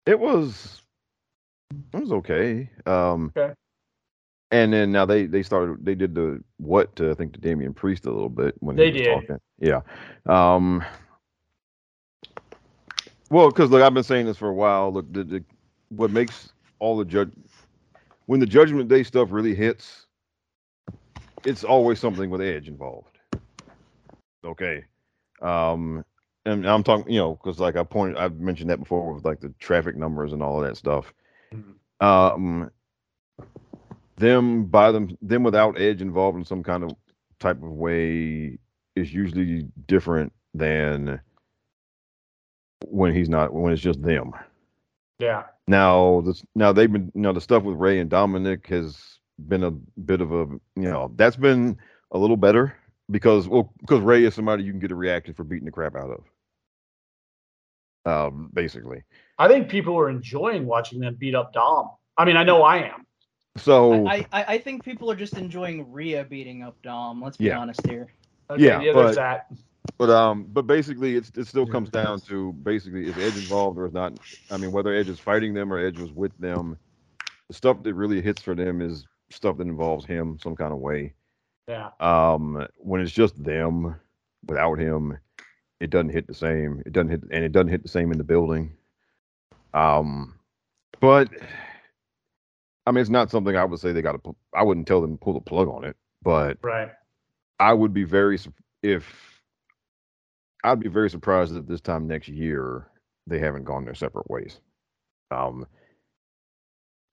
It 0.05 0.17
was 0.17 0.81
it 1.93 1.99
was 1.99 2.11
okay. 2.11 2.69
Um 2.85 3.33
Okay. 3.35 3.53
and 4.51 4.71
then 4.71 4.91
now 4.91 5.05
they 5.05 5.25
they 5.25 5.43
started 5.43 5.83
they 5.83 5.95
did 5.95 6.15
the 6.15 6.41
what 6.57 6.95
to 6.97 7.11
I 7.11 7.13
think 7.13 7.33
to 7.33 7.39
Damian 7.39 7.73
Priest 7.73 8.05
a 8.05 8.11
little 8.11 8.29
bit 8.29 8.55
when 8.59 8.75
They 8.75 8.91
did. 8.91 9.05
talking. 9.07 9.39
Yeah. 9.59 9.81
Um 10.25 10.83
well, 13.29 13.49
because 13.49 13.69
look, 13.69 13.81
I've 13.83 13.93
been 13.93 14.03
saying 14.03 14.25
this 14.25 14.37
for 14.37 14.49
a 14.49 14.53
while. 14.53 14.91
Look, 14.91 15.11
the, 15.11 15.23
the 15.23 15.43
what 15.89 16.11
makes 16.11 16.53
all 16.79 16.97
the 16.97 17.05
judge 17.05 17.31
when 18.25 18.39
the 18.39 18.45
Judgment 18.45 18.89
Day 18.89 19.03
stuff 19.03 19.29
really 19.31 19.55
hits, 19.55 20.05
it's 21.45 21.63
always 21.63 21.99
something 21.99 22.29
with 22.29 22.41
Edge 22.41 22.67
involved. 22.67 23.17
Okay. 24.45 24.83
Um, 25.41 26.03
and 26.45 26.67
I'm 26.67 26.83
talking, 26.83 27.11
you 27.11 27.19
know, 27.19 27.35
because 27.35 27.59
like 27.59 27.75
I 27.75 27.83
pointed, 27.83 28.17
I've 28.17 28.39
mentioned 28.39 28.69
that 28.69 28.79
before 28.79 29.13
with 29.13 29.25
like 29.25 29.39
the 29.39 29.53
traffic 29.59 29.95
numbers 29.97 30.33
and 30.33 30.41
all 30.41 30.61
of 30.61 30.67
that 30.67 30.77
stuff. 30.77 31.13
Um, 31.99 32.69
them 34.17 34.65
by 34.65 34.91
them, 34.91 35.17
them 35.21 35.43
without 35.43 35.79
Edge 35.79 36.01
involved 36.01 36.37
in 36.37 36.45
some 36.45 36.63
kind 36.63 36.83
of 36.83 36.91
type 37.39 37.61
of 37.61 37.71
way 37.71 38.57
is 38.95 39.13
usually 39.13 39.67
different 39.87 40.33
than 40.53 41.19
when 42.85 43.13
he's 43.13 43.29
not 43.29 43.53
when 43.53 43.73
it's 43.73 43.81
just 43.81 44.01
them. 44.01 44.31
Yeah. 45.19 45.43
Now, 45.67 46.21
this 46.21 46.43
now 46.55 46.71
they've 46.71 46.91
been 46.91 47.11
you 47.13 47.21
know 47.21 47.33
the 47.33 47.41
stuff 47.41 47.63
with 47.63 47.77
Rey 47.77 47.99
and 47.99 48.09
Dominik 48.09 48.67
has 48.67 49.19
been 49.47 49.63
a 49.63 49.71
bit 49.71 50.21
of 50.21 50.31
a 50.31 50.45
you 50.75 50.89
know 50.89 51.11
that's 51.15 51.35
been 51.35 51.77
a 52.11 52.17
little 52.17 52.37
better 52.37 52.75
because 53.11 53.47
well 53.47 53.73
because 53.81 54.01
Rey 54.01 54.23
is 54.25 54.35
somebody 54.35 54.63
you 54.63 54.71
can 54.71 54.79
get 54.79 54.91
a 54.91 54.95
reaction 54.95 55.33
for 55.33 55.43
beating 55.43 55.65
the 55.65 55.71
crap 55.71 55.95
out 55.95 56.11
of. 56.11 56.23
Um, 58.05 58.49
basically. 58.53 59.03
I 59.39 59.47
think 59.47 59.69
people 59.69 59.97
are 59.97 60.09
enjoying 60.09 60.65
watching 60.65 60.99
them 60.99 61.15
beat 61.15 61.35
up 61.35 61.53
Dom. 61.53 61.89
I 62.17 62.25
mean, 62.25 62.37
I 62.37 62.43
know 62.43 62.63
I 62.63 62.77
am. 62.77 63.05
So 63.57 64.07
I, 64.07 64.25
I 64.31 64.43
I 64.43 64.57
think 64.59 64.83
people 64.83 65.09
are 65.11 65.15
just 65.15 65.37
enjoying 65.37 65.91
Rhea 65.91 66.23
beating 66.23 66.63
up 66.63 66.79
Dom. 66.83 67.21
Let's 67.21 67.37
be 67.37 67.45
Yeah. 67.45 67.59
honest 67.59 67.85
here. 67.87 68.07
Okay, 68.49 68.63
Yeah, 68.63 68.81
yeah, 68.81 68.93
but- 68.93 69.03
there's 69.03 69.15
that. 69.17 69.47
But 69.97 70.09
um, 70.09 70.45
but 70.49 70.67
basically, 70.67 71.15
it's 71.15 71.31
it 71.35 71.47
still 71.47 71.65
comes 71.65 71.89
down 71.89 72.19
to 72.21 72.51
basically 72.53 73.07
is 73.07 73.17
Edge 73.17 73.37
involved 73.37 73.79
or 73.79 73.85
is 73.87 73.93
not. 73.93 74.19
I 74.51 74.57
mean, 74.57 74.71
whether 74.71 74.93
Edge 74.93 75.07
is 75.09 75.17
fighting 75.19 75.53
them 75.53 75.71
or 75.73 75.79
Edge 75.79 75.97
was 75.97 76.11
with 76.11 76.37
them, 76.37 76.77
the 77.47 77.53
stuff 77.53 77.81
that 77.83 77.93
really 77.93 78.21
hits 78.21 78.41
for 78.41 78.53
them 78.53 78.81
is 78.81 79.05
stuff 79.31 79.57
that 79.57 79.65
involves 79.67 80.05
him 80.05 80.37
some 80.43 80.55
kind 80.55 80.71
of 80.73 80.79
way. 80.79 81.13
Yeah. 81.67 81.89
Um, 81.99 82.67
when 82.77 83.01
it's 83.01 83.11
just 83.13 83.41
them 83.43 83.95
without 84.45 84.77
him, 84.77 85.17
it 85.79 85.89
doesn't 85.89 86.09
hit 86.09 86.27
the 86.27 86.33
same. 86.33 86.83
It 86.85 86.91
doesn't 86.91 87.09
hit, 87.09 87.23
and 87.31 87.43
it 87.45 87.51
doesn't 87.53 87.69
hit 87.69 87.81
the 87.81 87.89
same 87.89 88.11
in 88.11 88.17
the 88.17 88.23
building. 88.25 88.73
Um, 89.73 90.39
but 90.99 91.29
I 92.85 92.91
mean, 92.91 93.01
it's 93.01 93.09
not 93.09 93.29
something 93.31 93.55
I 93.55 93.65
would 93.65 93.79
say 93.79 93.91
they 93.91 94.01
got 94.01 94.23
to. 94.23 94.35
I 94.55 94.63
wouldn't 94.63 94.87
tell 94.87 95.01
them 95.01 95.13
to 95.13 95.17
pull 95.17 95.33
the 95.33 95.41
plug 95.41 95.67
on 95.67 95.83
it, 95.83 95.95
but 96.23 96.57
Right. 96.63 96.89
I 97.59 97.73
would 97.73 97.93
be 97.93 98.03
very 98.03 98.39
if 98.83 99.41
I'd 100.63 100.79
be 100.79 100.89
very 100.89 101.09
surprised 101.09 101.55
if 101.55 101.67
this 101.67 101.81
time 101.81 102.07
next 102.07 102.27
year 102.29 102.87
they 103.27 103.39
haven't 103.39 103.65
gone 103.65 103.85
their 103.85 103.95
separate 103.95 104.29
ways. 104.29 104.59
Um, 105.31 105.67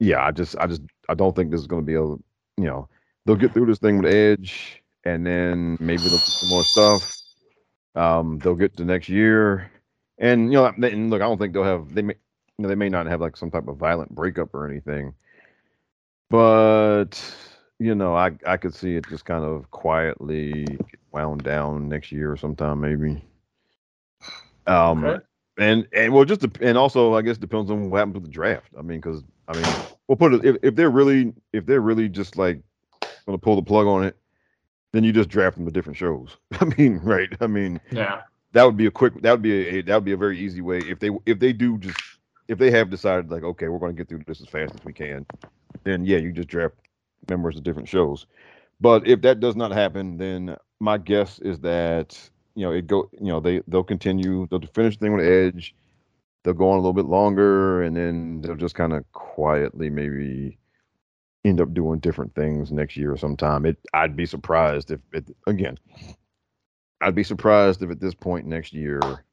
yeah, 0.00 0.24
I 0.24 0.30
just, 0.32 0.56
I 0.58 0.66
just, 0.66 0.82
I 1.08 1.14
don't 1.14 1.34
think 1.34 1.50
this 1.50 1.60
is 1.60 1.66
going 1.66 1.82
to 1.82 1.86
be 1.86 1.94
a, 1.94 2.02
you 2.02 2.68
know, 2.68 2.88
they'll 3.26 3.36
get 3.36 3.52
through 3.52 3.66
this 3.66 3.78
thing 3.78 3.98
with 4.02 4.12
Edge, 4.12 4.82
and 5.04 5.26
then 5.26 5.76
maybe 5.80 6.02
they'll 6.02 6.10
do 6.12 6.18
some 6.18 6.48
more 6.48 6.64
stuff, 6.64 7.12
Um, 7.94 8.38
they'll 8.38 8.54
get 8.54 8.76
to 8.76 8.84
next 8.84 9.08
year, 9.08 9.70
and 10.18 10.52
you 10.52 10.58
know, 10.58 10.66
and 10.66 11.10
look, 11.10 11.22
I 11.22 11.26
don't 11.26 11.38
think 11.38 11.52
they'll 11.52 11.64
have 11.64 11.94
they 11.94 12.02
may 12.02 12.14
you 12.58 12.62
know 12.62 12.68
they 12.68 12.74
may 12.74 12.88
not 12.88 13.06
have 13.06 13.20
like 13.20 13.36
some 13.36 13.50
type 13.50 13.68
of 13.68 13.76
violent 13.76 14.14
breakup 14.14 14.54
or 14.54 14.68
anything, 14.68 15.14
but 16.30 17.20
you 17.78 17.94
know, 17.94 18.14
I 18.14 18.32
I 18.46 18.56
could 18.56 18.74
see 18.74 18.96
it 18.96 19.08
just 19.08 19.24
kind 19.24 19.44
of 19.44 19.70
quietly 19.70 20.78
wound 21.12 21.42
down 21.44 21.88
next 21.88 22.12
year 22.12 22.32
or 22.32 22.36
sometime 22.36 22.80
maybe. 22.80 23.22
Um, 24.66 25.04
Okay. 25.04 25.24
and 25.58 25.86
and 25.92 26.12
well, 26.12 26.24
just 26.24 26.40
dep- 26.40 26.60
and 26.60 26.76
also 26.78 27.14
I 27.14 27.22
guess 27.22 27.38
depends 27.38 27.70
on 27.70 27.90
what 27.90 27.98
happens 27.98 28.14
with 28.14 28.24
the 28.24 28.30
draft. 28.30 28.70
I 28.78 28.82
mean, 28.82 29.00
because 29.00 29.22
I 29.48 29.54
mean, 29.54 29.82
we'll 30.08 30.16
put 30.16 30.34
it 30.34 30.44
if 30.44 30.56
if 30.62 30.74
they're 30.74 30.90
really 30.90 31.32
if 31.52 31.66
they're 31.66 31.80
really 31.80 32.08
just 32.08 32.36
like 32.36 32.60
gonna 33.26 33.38
pull 33.38 33.56
the 33.56 33.62
plug 33.62 33.86
on 33.86 34.04
it, 34.04 34.16
then 34.92 35.04
you 35.04 35.12
just 35.12 35.28
draft 35.28 35.56
them 35.56 35.66
to 35.66 35.72
different 35.72 35.96
shows. 35.96 36.36
I 36.60 36.64
mean, 36.76 36.98
right? 36.98 37.34
I 37.40 37.46
mean, 37.46 37.80
Yeah. 37.90 38.22
that 38.52 38.64
would 38.64 38.76
be 38.76 38.86
a 38.86 38.90
quick 38.90 39.20
that 39.22 39.30
would 39.32 39.42
be 39.42 39.52
a 39.52 39.82
that 39.82 39.94
would 39.94 40.04
be 40.04 40.12
a 40.12 40.16
very 40.16 40.38
easy 40.38 40.60
way 40.60 40.80
if 40.80 40.98
they 41.00 41.10
if 41.26 41.38
they 41.38 41.52
do 41.52 41.78
just 41.78 42.13
if 42.48 42.58
they 42.58 42.70
have 42.70 42.90
decided 42.90 43.30
like 43.30 43.42
okay 43.42 43.68
we're 43.68 43.78
going 43.78 43.94
to 43.94 43.98
get 43.98 44.08
through 44.08 44.22
this 44.26 44.40
as 44.40 44.48
fast 44.48 44.74
as 44.74 44.84
we 44.84 44.92
can 44.92 45.26
then 45.84 46.04
yeah 46.04 46.18
you 46.18 46.32
just 46.32 46.48
draft 46.48 46.74
members 47.28 47.56
of 47.56 47.62
different 47.62 47.88
shows 47.88 48.26
but 48.80 49.06
if 49.06 49.22
that 49.22 49.40
does 49.40 49.56
not 49.56 49.72
happen 49.72 50.16
then 50.16 50.56
my 50.80 50.98
guess 50.98 51.38
is 51.40 51.60
that 51.60 52.18
you 52.54 52.64
know 52.64 52.72
it 52.72 52.86
go 52.86 53.08
you 53.20 53.28
know 53.28 53.40
they 53.40 53.62
they'll 53.68 53.84
continue 53.84 54.46
they'll 54.50 54.60
finish 54.74 54.96
the 54.96 55.06
thing 55.06 55.16
with 55.16 55.26
edge 55.26 55.74
they'll 56.44 56.54
go 56.54 56.70
on 56.70 56.74
a 56.74 56.80
little 56.80 56.92
bit 56.92 57.06
longer 57.06 57.82
and 57.82 57.96
then 57.96 58.40
they'll 58.42 58.56
just 58.56 58.74
kind 58.74 58.92
of 58.92 59.04
quietly 59.12 59.90
maybe 59.90 60.58
end 61.44 61.60
up 61.60 61.72
doing 61.74 61.98
different 62.00 62.34
things 62.34 62.72
next 62.72 62.96
year 62.96 63.12
or 63.12 63.16
sometime 63.16 63.66
it 63.66 63.78
i'd 63.94 64.16
be 64.16 64.26
surprised 64.26 64.90
if 64.90 65.00
it 65.12 65.28
again 65.46 65.78
I'd 67.00 67.14
be 67.14 67.24
surprised 67.24 67.82
if 67.82 67.90
at 67.90 68.00
this 68.00 68.14
point 68.14 68.46
next 68.46 68.72
year 68.72 69.26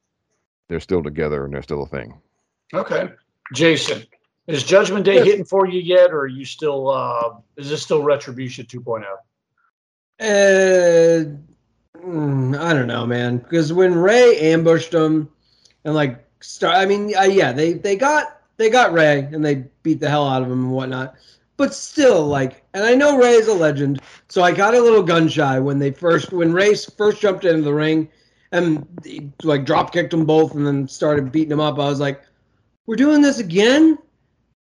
they're 0.68 0.80
still 0.80 1.02
together 1.02 1.44
and 1.44 1.54
they're 1.54 1.62
still 1.62 1.82
a 1.82 1.86
thing. 1.86 2.20
Okay. 2.72 3.10
Jason, 3.52 4.02
is 4.46 4.64
Judgment 4.64 5.04
Day 5.04 5.20
Yes. 5.20 5.24
hitting 5.24 5.44
for 5.44 5.66
you 5.66 5.80
yet, 5.80 6.10
or 6.12 6.20
are 6.20 6.26
you 6.26 6.44
still? 6.44 6.88
uh 6.90 7.36
Is 7.56 7.68
this 7.70 7.82
still 7.82 8.02
Retribution 8.02 8.66
oh? 8.74 8.78
2.0? 8.78 9.04
Uh, 10.20 11.24
mm, 11.98 12.58
I 12.58 12.72
don't 12.74 12.86
know, 12.86 13.06
man. 13.06 13.38
Because 13.38 13.72
when 13.72 13.94
Rey 13.94 14.38
ambushed 14.40 14.92
him 14.94 15.28
and 15.84 15.94
like 15.94 16.24
start, 16.40 16.76
I 16.76 16.86
mean, 16.86 17.14
uh, 17.16 17.22
yeah, 17.22 17.52
they 17.52 17.72
they 17.74 17.96
got 17.96 18.40
they 18.56 18.70
got 18.70 18.92
Rey 18.92 19.28
and 19.32 19.44
they 19.44 19.66
beat 19.82 20.00
the 20.00 20.08
hell 20.08 20.26
out 20.28 20.42
of 20.42 20.48
him 20.50 20.64
and 20.64 20.72
whatnot. 20.72 21.14
But 21.56 21.74
still, 21.74 22.26
like, 22.26 22.64
and 22.74 22.84
I 22.84 22.94
know 22.94 23.16
Rey 23.18 23.32
is 23.32 23.48
a 23.48 23.54
legend, 23.54 24.00
so 24.28 24.42
I 24.42 24.52
got 24.52 24.74
a 24.74 24.80
little 24.80 25.02
gun 25.02 25.28
shy 25.28 25.58
when 25.58 25.78
they 25.78 25.90
first 25.90 26.32
when 26.32 26.52
Rey 26.52 26.74
first 26.74 27.20
jumped 27.20 27.44
into 27.44 27.62
the 27.62 27.74
ring 27.74 28.08
and 28.52 28.86
like 29.42 29.64
drop 29.64 29.92
kicked 29.92 30.10
them 30.10 30.24
both 30.24 30.54
and 30.54 30.66
then 30.66 30.86
started 30.88 31.32
beating 31.32 31.50
them 31.50 31.60
up. 31.60 31.78
I 31.78 31.88
was 31.88 32.00
like, 32.00 32.22
we're 32.86 32.96
doing 32.96 33.22
this 33.22 33.38
again. 33.38 33.98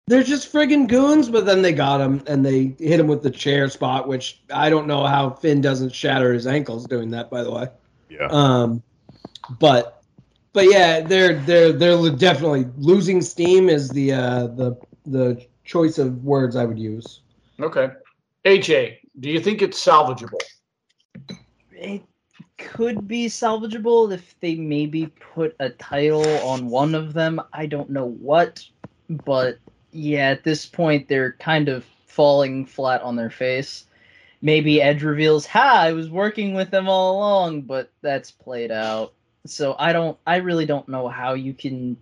They're 0.08 0.24
just 0.24 0.52
friggin' 0.52 0.88
goons, 0.88 1.30
but 1.30 1.46
then 1.46 1.62
they 1.62 1.72
got 1.72 2.02
him 2.02 2.24
and 2.26 2.44
they 2.44 2.76
hit 2.80 3.00
him 3.00 3.08
with 3.08 3.22
the 3.22 3.30
chair 3.30 3.70
spot, 3.70 4.08
which 4.08 4.42
I 4.52 4.70
don't 4.70 4.88
know 4.88 5.06
how 5.06 5.30
Finn 5.30 5.62
doesn't 5.62 5.94
shatter 5.94 6.34
his 6.34 6.48
ankles 6.48 6.86
doing 6.86 7.12
that, 7.12 7.30
by 7.30 7.44
the 7.44 7.52
way. 7.52 7.68
Yeah. 8.10 8.28
Um, 8.32 8.82
but 9.60 10.04
but 10.54 10.66
yeah, 10.66 11.02
they're 11.02 11.36
they're 11.36 11.72
they're 11.72 12.10
definitely 12.10 12.66
losing 12.78 13.22
steam 13.22 13.70
is 13.70 13.90
the 13.90 14.14
uh, 14.14 14.48
the 14.48 14.76
the 15.06 15.46
choice 15.64 16.00
of 16.00 16.24
words 16.24 16.56
I 16.56 16.66
would 16.66 16.80
use. 16.80 17.22
Okay. 17.60 17.90
AJ, 18.46 18.98
do 19.20 19.30
you 19.30 19.40
think 19.40 19.62
it's 19.62 19.84
salvageable? 19.84 20.40
It 21.72 22.02
could 22.60 23.08
be 23.08 23.28
salvageable 23.28 24.12
if 24.12 24.40
they 24.40 24.56
maybe 24.56 25.08
put 25.34 25.56
a 25.60 25.70
title 25.70 26.28
on 26.40 26.70
one 26.70 26.94
of 26.94 27.14
them. 27.14 27.42
I 27.54 27.66
don't 27.66 27.90
know 27.90 28.10
what, 28.10 28.64
but 29.10 29.58
yeah, 29.92 30.30
at 30.30 30.44
this 30.44 30.66
point 30.66 31.08
they're 31.08 31.34
kind 31.34 31.70
of 31.70 31.86
falling 32.06 32.66
flat 32.66 33.02
on 33.02 33.16
their 33.16 33.30
face. 33.30 33.86
Maybe 34.42 34.82
Edge 34.82 35.04
reveals, 35.04 35.46
"Ha, 35.48 35.82
I 35.82 35.94
was 35.94 36.10
working 36.10 36.54
with 36.54 36.72
them 36.72 36.88
all 36.88 37.18
along," 37.18 37.62
but 37.64 37.92
that's 38.02 38.32
played 38.32 38.72
out. 38.72 39.14
So 39.46 39.76
I 39.80 39.94
don't 39.94 40.18
I 40.28 40.38
really 40.38 40.66
don't 40.66 40.88
know 40.88 41.08
how 41.08 41.34
you 41.34 41.54
can 41.54 41.98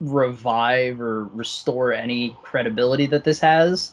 revive 0.00 1.00
or 1.00 1.24
restore 1.26 1.92
any 1.92 2.36
credibility 2.42 3.06
that 3.06 3.24
this 3.24 3.40
has. 3.40 3.92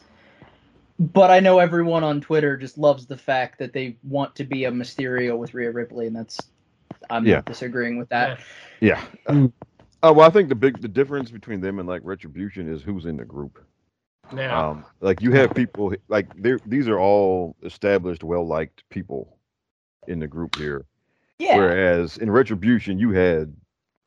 But 0.98 1.30
I 1.30 1.39
know 1.41 1.60
everyone 1.60 2.04
on 2.04 2.22
Twitter 2.22 2.56
just 2.56 2.78
loves 2.78 3.06
the 3.06 3.18
fact 3.18 3.60
that 3.60 3.74
they 3.74 3.98
want 4.04 4.36
to 4.36 4.43
be 4.46 4.66
a 4.66 4.72
Mysterio 4.72 5.38
with 5.38 5.54
Rhea 5.54 5.72
Ripley, 5.72 6.08
and 6.08 6.16
that's 6.16 6.39
I'm 7.10 7.26
Yeah. 7.26 7.36
not 7.36 7.46
disagreeing 7.46 7.98
with 7.98 8.10
that. 8.10 8.39
Yeah. 8.80 9.04
Mm. 9.28 9.52
Uh, 10.02 10.14
well, 10.16 10.28
I 10.28 10.30
think 10.30 10.50
the 10.50 10.56
big 10.56 10.82
the 10.82 10.88
difference 10.88 11.32
between 11.32 11.62
them 11.62 11.80
and 11.80 11.88
like 11.88 12.02
Retribution 12.04 12.72
is 12.72 12.82
who's 12.82 13.06
in 13.06 13.18
the 13.18 13.26
group. 13.26 13.60
Yeah. 14.36 14.70
Um, 14.70 14.86
like 15.02 15.22
you 15.22 15.32
have 15.34 15.54
people 15.54 15.93
like 16.08 16.34
they 16.41 16.56
these 16.66 16.88
are 16.88 17.00
all 17.00 17.56
established, 17.64 18.24
well 18.24 18.48
liked 18.48 18.84
people 18.89 19.38
in 20.08 20.20
the 20.20 20.28
group 20.28 20.56
here. 20.56 20.86
Yeah, 21.39 21.58
Whereas 21.58 22.18
in 22.18 22.32
Retribution, 22.32 22.98
you 22.98 23.12
had, 23.12 23.54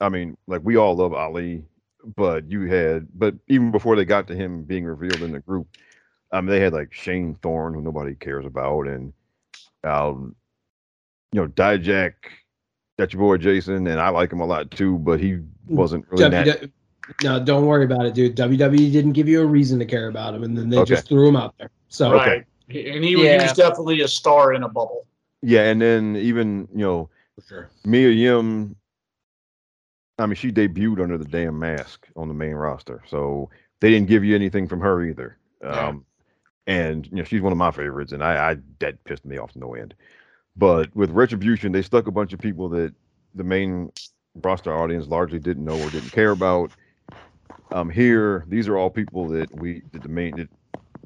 I 0.00 0.08
mean, 0.08 0.36
like 0.46 0.62
we 0.64 0.76
all 0.76 0.96
love 0.96 1.12
Ali, 1.12 1.64
but 2.16 2.50
you 2.50 2.62
had, 2.62 3.06
but 3.14 3.34
even 3.48 3.70
before 3.70 3.96
they 3.96 4.06
got 4.06 4.28
to 4.28 4.34
him 4.34 4.62
being 4.64 4.84
revealed 4.86 5.22
in 5.22 5.32
the 5.32 5.40
group, 5.40 5.68
I 6.30 6.40
mean, 6.40 6.50
they 6.50 6.60
had 6.60 6.72
like 6.72 6.92
Shane 6.92 7.36
Thorne, 7.42 7.74
who 7.74 7.80
nobody 7.80 8.14
cares 8.14 8.44
about, 8.44 8.86
and 8.86 9.12
um, 9.84 10.34
you 11.32 11.40
know, 11.40 11.48
Dijak, 11.48 12.14
that's 12.96 13.12
your 13.12 13.20
boy 13.20 13.36
Jason, 13.38 13.86
and 13.86 14.00
I 14.00 14.08
like 14.10 14.32
him 14.32 14.40
a 14.40 14.46
lot 14.46 14.70
too, 14.70 14.98
but 14.98 15.20
he 15.20 15.38
wasn't 15.66 16.06
really 16.10 16.28
that. 16.28 16.70
No, 17.22 17.42
don't 17.42 17.64
worry 17.64 17.84
about 17.86 18.04
it, 18.04 18.14
dude. 18.14 18.36
WWE 18.36 18.92
didn't 18.92 19.12
give 19.12 19.28
you 19.28 19.40
a 19.40 19.46
reason 19.46 19.78
to 19.78 19.86
care 19.86 20.08
about 20.08 20.34
him, 20.34 20.42
and 20.42 20.56
then 20.56 20.68
they 20.68 20.78
Okay. 20.78 20.94
just 20.94 21.08
threw 21.08 21.28
him 21.28 21.36
out 21.36 21.54
there. 21.58 21.70
So 21.88 22.18
okay. 22.20 22.44
And 22.68 23.02
he, 23.02 23.14
he 23.14 23.16
was 23.16 23.54
definitely 23.54 24.02
a 24.02 24.08
star 24.08 24.52
in 24.52 24.62
a 24.62 24.68
bubble. 24.68 25.06
Yeah, 25.40 25.70
and 25.70 25.80
then 25.80 26.16
even 26.16 26.68
you 26.74 26.84
know 26.84 27.08
for 27.36 27.46
sure. 27.46 27.70
Mia 27.86 28.10
Yim, 28.10 28.76
I 30.18 30.26
mean, 30.26 30.34
she 30.34 30.52
debuted 30.52 31.02
under 31.02 31.16
the 31.16 31.24
damn 31.24 31.58
mask 31.58 32.06
on 32.16 32.28
the 32.28 32.34
main 32.34 32.54
roster, 32.54 33.02
so 33.06 33.48
they 33.80 33.90
didn't 33.90 34.08
give 34.08 34.24
you 34.24 34.34
anything 34.34 34.68
from 34.68 34.80
her 34.80 35.02
either. 35.02 35.38
Yeah. 35.62 35.88
Um, 35.88 36.04
and 36.68 37.06
you 37.08 37.16
know, 37.16 37.24
she's 37.24 37.40
one 37.40 37.52
of 37.52 37.58
my 37.58 37.72
favorites, 37.72 38.12
and 38.12 38.22
I, 38.22 38.52
I 38.52 38.56
that 38.78 39.02
pissed 39.04 39.24
me 39.24 39.38
off 39.38 39.52
to 39.54 39.58
no 39.58 39.74
end. 39.74 39.94
But 40.56 40.94
with 40.94 41.10
Retribution, 41.10 41.72
they 41.72 41.82
stuck 41.82 42.06
a 42.06 42.12
bunch 42.12 42.32
of 42.32 42.38
people 42.40 42.68
that 42.70 42.94
the 43.34 43.44
main 43.44 43.90
roster 44.42 44.72
audience 44.76 45.08
largely 45.08 45.40
didn't 45.40 45.64
know 45.64 45.80
or 45.80 45.90
didn't 45.90 46.12
care 46.12 46.30
about. 46.30 46.70
Um, 47.72 47.90
here, 47.90 48.44
these 48.48 48.68
are 48.68 48.76
all 48.76 48.90
people 48.90 49.26
that 49.28 49.52
we 49.60 49.82
that 49.92 50.02
the 50.02 50.08
main 50.08 50.36
that 50.36 50.50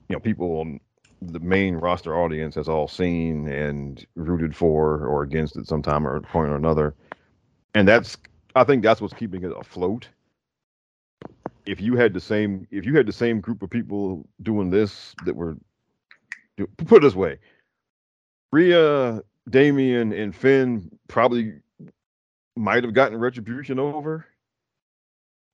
you 0.08 0.16
know 0.16 0.20
people 0.20 0.58
on 0.60 0.80
the 1.22 1.40
main 1.40 1.76
roster 1.76 2.16
audience 2.18 2.56
has 2.56 2.68
all 2.68 2.88
seen 2.88 3.46
and 3.48 4.04
rooted 4.16 4.56
for 4.56 5.06
or 5.06 5.22
against 5.22 5.56
at 5.56 5.68
some 5.68 5.82
time 5.82 6.06
or 6.06 6.20
point 6.20 6.50
or 6.50 6.56
another. 6.56 6.94
And 7.74 7.86
that's 7.86 8.16
I 8.56 8.64
think 8.64 8.82
that's 8.82 9.00
what's 9.00 9.14
keeping 9.14 9.44
it 9.44 9.52
afloat. 9.56 10.08
If 11.66 11.80
you 11.80 11.96
had 11.96 12.12
the 12.12 12.20
same 12.20 12.66
if 12.70 12.84
you 12.84 12.94
had 12.96 13.06
the 13.06 13.12
same 13.12 13.40
group 13.40 13.62
of 13.62 13.70
people 13.70 14.26
doing 14.42 14.70
this 14.70 15.14
that 15.24 15.34
were 15.36 15.56
do- 16.56 16.66
put 16.78 16.98
it 16.98 17.06
this 17.06 17.14
way, 17.14 17.38
Rhea, 18.50 19.22
Damian, 19.48 20.12
and 20.12 20.34
Finn 20.34 20.90
probably 21.08 21.54
might 22.56 22.84
have 22.84 22.94
gotten 22.94 23.18
retribution 23.18 23.78
over, 23.78 24.26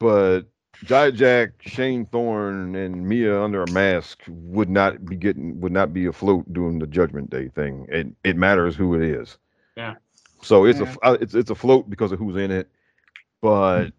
but 0.01 0.43
jack 0.85 1.51
Shane 1.61 2.07
Thorne, 2.07 2.75
and 2.77 3.09
Mia 3.09 3.41
under 3.43 3.63
a 3.63 3.71
mask 3.73 4.23
would 4.29 4.71
not 4.71 5.05
be 5.05 5.17
getting 5.17 5.61
would 5.61 5.73
not 5.73 5.93
be 5.93 6.07
afloat 6.07 6.53
doing 6.53 6.79
the 6.79 6.87
Judgment 6.87 7.31
Day 7.31 7.49
thing. 7.49 7.87
It 7.89 8.09
it 8.25 8.37
matters 8.37 8.77
who 8.77 8.95
it 8.95 9.03
is. 9.03 9.39
Yeah. 9.77 9.97
So 10.43 10.65
it's 10.65 10.81
Yeah. 10.81 10.95
a 11.03 11.07
uh, 11.07 11.17
it's 11.21 11.51
a 11.51 11.55
float 11.55 11.91
because 11.91 12.13
of 12.13 12.19
who's 12.19 12.37
in 12.37 12.51
it, 12.51 12.69
but 13.41 13.91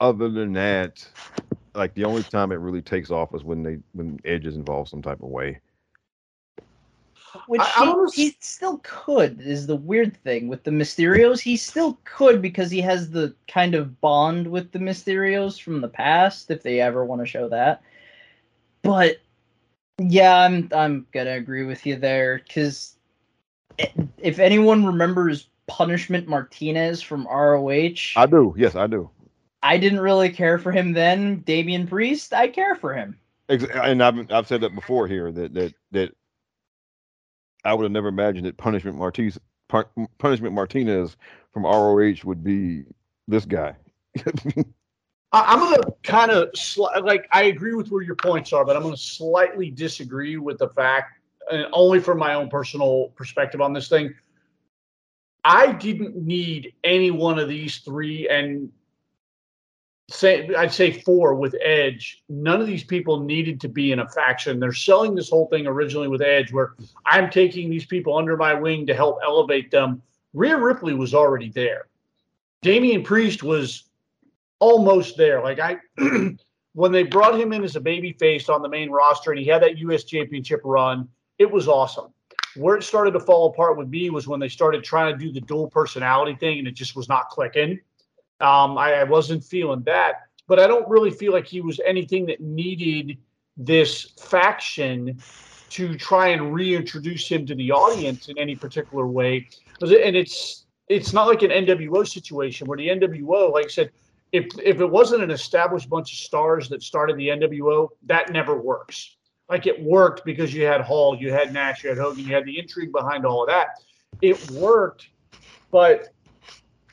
other 0.00 0.28
than 0.28 0.52
that, 0.54 1.06
like 1.74 1.94
the 1.94 2.04
only 2.04 2.22
time 2.22 2.52
it 2.52 2.56
really 2.56 2.82
takes 2.82 3.10
off 3.10 3.34
is 3.34 3.44
when 3.44 3.62
they 3.62 3.78
when 3.92 4.18
Edge 4.24 4.46
is 4.46 4.56
involved 4.56 4.90
some 4.90 5.02
type 5.02 5.22
of 5.22 5.28
way. 5.28 5.60
which 7.46 7.60
I- 7.60 7.64
I 7.64 7.84
he, 7.84 7.90
almost- 7.90 8.16
he 8.16 8.36
still 8.40 8.80
could 8.82 9.40
is 9.40 9.68
the 9.68 9.76
weird 9.76 10.16
thing 10.24 10.48
with 10.48 10.64
the 10.64 10.72
Mysterios. 10.72 11.38
He 11.40 11.56
still 11.56 11.96
could 12.04 12.42
because 12.42 12.72
he 12.72 12.80
has 12.80 13.08
the 13.10 13.34
kind 13.46 13.76
of 13.76 14.00
bond 14.00 14.48
with 14.50 14.72
the 14.72 14.80
Mysterios 14.80 15.60
from 15.60 15.80
the 15.80 15.88
past, 15.88 16.50
if 16.50 16.64
they 16.64 16.80
ever 16.80 17.04
want 17.04 17.20
to 17.22 17.26
show 17.26 17.48
that. 17.48 17.82
But 18.82 19.18
yeah, 19.98 20.38
I'm 20.38 20.68
I'm 20.72 21.06
gonna 21.12 21.34
agree 21.34 21.64
with 21.64 21.86
you 21.86 21.94
there 21.96 22.38
because 22.38 22.96
if 24.18 24.40
anyone 24.40 24.84
remembers 24.84 25.48
Punishment 25.68 26.26
Martinez 26.26 27.00
from 27.00 27.28
ROH, 27.28 28.14
I 28.16 28.26
do, 28.26 28.54
yes, 28.56 28.74
I 28.74 28.88
do. 28.88 29.08
I 29.62 29.78
didn't 29.78 30.00
really 30.00 30.30
care 30.30 30.58
for 30.58 30.72
him 30.72 30.92
then. 30.92 31.40
Damian 31.40 31.86
Priest, 31.86 32.32
I 32.32 32.48
care 32.48 32.74
for 32.74 32.94
him. 32.94 33.18
And 33.48 34.02
I've 34.02 34.30
I've 34.30 34.46
said 34.46 34.60
that 34.62 34.74
before 34.74 35.08
here 35.08 35.30
that 35.32 35.54
that 35.54 35.74
that 35.90 36.14
I 37.64 37.74
would 37.74 37.82
have 37.82 37.92
never 37.92 38.08
imagined 38.08 38.46
that 38.46 38.56
Punishment 38.56 38.96
Martinez 38.96 39.38
Punishment 40.18 40.54
Martinez 40.54 41.16
from 41.52 41.64
ROH 41.64 42.24
would 42.24 42.42
be 42.42 42.84
this 43.28 43.44
guy. 43.44 43.74
I- 45.32 45.44
I'm 45.52 45.58
going 45.60 45.80
to 45.80 45.94
kind 46.02 46.30
of 46.30 46.50
sli- 46.52 47.04
like 47.04 47.28
I 47.32 47.44
agree 47.44 47.74
with 47.74 47.90
where 47.90 48.02
your 48.02 48.16
points 48.16 48.52
are, 48.52 48.64
but 48.64 48.76
I'm 48.76 48.82
going 48.82 48.94
to 48.94 49.00
slightly 49.00 49.70
disagree 49.70 50.36
with 50.36 50.58
the 50.58 50.68
fact, 50.70 51.20
and 51.50 51.66
only 51.72 52.00
from 52.00 52.18
my 52.18 52.34
own 52.34 52.48
personal 52.48 53.08
perspective 53.16 53.60
on 53.60 53.72
this 53.72 53.88
thing. 53.88 54.14
I 55.44 55.72
didn't 55.72 56.16
need 56.16 56.74
any 56.84 57.10
one 57.10 57.38
of 57.38 57.48
these 57.48 57.78
three, 57.78 58.28
and 58.28 58.70
say 60.10 60.52
I'd 60.54 60.72
say 60.72 60.92
four 60.92 61.34
with 61.34 61.54
Edge. 61.62 62.22
None 62.28 62.60
of 62.60 62.66
these 62.66 62.84
people 62.84 63.20
needed 63.20 63.60
to 63.60 63.68
be 63.68 63.92
in 63.92 64.00
a 64.00 64.08
faction. 64.08 64.60
They're 64.60 64.72
selling 64.72 65.14
this 65.14 65.30
whole 65.30 65.46
thing 65.46 65.66
originally 65.66 66.08
with 66.08 66.22
Edge, 66.22 66.52
where 66.52 66.74
I'm 67.06 67.30
taking 67.30 67.70
these 67.70 67.86
people 67.86 68.16
under 68.16 68.36
my 68.36 68.54
wing 68.54 68.86
to 68.86 68.94
help 68.94 69.18
elevate 69.22 69.70
them. 69.70 70.02
Rhea 70.34 70.56
Ripley 70.56 70.94
was 70.94 71.14
already 71.14 71.50
there. 71.50 71.86
Damian 72.62 73.02
Priest 73.02 73.42
was 73.42 73.84
almost 74.58 75.16
there. 75.16 75.42
Like 75.42 75.58
I, 75.58 75.78
when 76.74 76.92
they 76.92 77.02
brought 77.02 77.38
him 77.38 77.52
in 77.52 77.64
as 77.64 77.76
a 77.76 77.80
baby 77.80 78.12
face 78.12 78.48
on 78.48 78.62
the 78.62 78.68
main 78.68 78.90
roster, 78.90 79.30
and 79.30 79.40
he 79.40 79.46
had 79.46 79.62
that 79.62 79.78
U.S. 79.78 80.04
Championship 80.04 80.60
run, 80.64 81.08
it 81.38 81.50
was 81.50 81.68
awesome. 81.68 82.12
Where 82.56 82.76
it 82.76 82.82
started 82.82 83.12
to 83.12 83.20
fall 83.20 83.48
apart 83.48 83.78
with 83.78 83.88
me 83.88 84.10
was 84.10 84.26
when 84.26 84.40
they 84.40 84.48
started 84.48 84.82
trying 84.82 85.16
to 85.16 85.24
do 85.24 85.32
the 85.32 85.40
dual 85.40 85.70
personality 85.70 86.34
thing, 86.34 86.58
and 86.58 86.68
it 86.68 86.74
just 86.74 86.96
was 86.96 87.08
not 87.08 87.28
clicking. 87.28 87.78
Um, 88.40 88.78
I, 88.78 88.94
I 88.94 89.04
wasn't 89.04 89.44
feeling 89.44 89.82
that, 89.82 90.22
but 90.46 90.58
I 90.58 90.66
don't 90.66 90.88
really 90.88 91.10
feel 91.10 91.32
like 91.32 91.46
he 91.46 91.60
was 91.60 91.80
anything 91.84 92.26
that 92.26 92.40
needed 92.40 93.18
this 93.56 94.12
faction 94.18 95.20
to 95.70 95.96
try 95.96 96.28
and 96.28 96.52
reintroduce 96.52 97.28
him 97.28 97.46
to 97.46 97.54
the 97.54 97.70
audience 97.70 98.28
in 98.28 98.38
any 98.38 98.56
particular 98.56 99.06
way. 99.06 99.48
And 99.80 100.16
it's 100.16 100.66
it's 100.88 101.12
not 101.12 101.28
like 101.28 101.42
an 101.42 101.50
NWO 101.50 102.06
situation 102.06 102.66
where 102.66 102.76
the 102.76 102.88
NWO, 102.88 103.52
like 103.52 103.66
I 103.66 103.68
said, 103.68 103.90
if 104.32 104.46
if 104.62 104.80
it 104.80 104.90
wasn't 104.90 105.22
an 105.22 105.30
established 105.30 105.88
bunch 105.88 106.12
of 106.12 106.18
stars 106.18 106.68
that 106.70 106.82
started 106.82 107.16
the 107.16 107.28
NWO, 107.28 107.88
that 108.06 108.32
never 108.32 108.60
works. 108.60 109.16
Like 109.48 109.66
it 109.66 109.82
worked 109.82 110.24
because 110.24 110.54
you 110.54 110.64
had 110.64 110.80
Hall, 110.80 111.16
you 111.16 111.32
had 111.32 111.52
Nash, 111.52 111.82
you 111.82 111.90
had 111.90 111.98
Hogan, 111.98 112.24
you 112.24 112.34
had 112.34 112.44
the 112.44 112.58
intrigue 112.58 112.92
behind 112.92 113.24
all 113.24 113.42
of 113.42 113.48
that. 113.48 113.68
It 114.22 114.50
worked, 114.50 115.08
but 115.70 116.08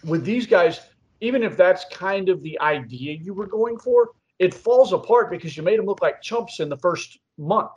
with 0.04 0.24
these 0.24 0.46
guys, 0.46 0.80
even 1.22 1.44
if 1.44 1.58
that's 1.58 1.86
kind 1.92 2.30
of 2.30 2.42
the 2.42 2.60
idea 2.60 3.14
you 3.14 3.34
were 3.34 3.48
going 3.48 3.78
for, 3.78 4.12
it 4.40 4.54
falls 4.54 4.94
apart 4.94 5.30
because 5.30 5.58
you 5.58 5.64
made 5.64 5.80
them 5.80 5.86
look 5.86 6.02
like 6.02 6.22
chumps 6.22 6.60
in 6.60 6.70
the 6.70 6.78
first 6.78 7.20
month. 7.38 7.72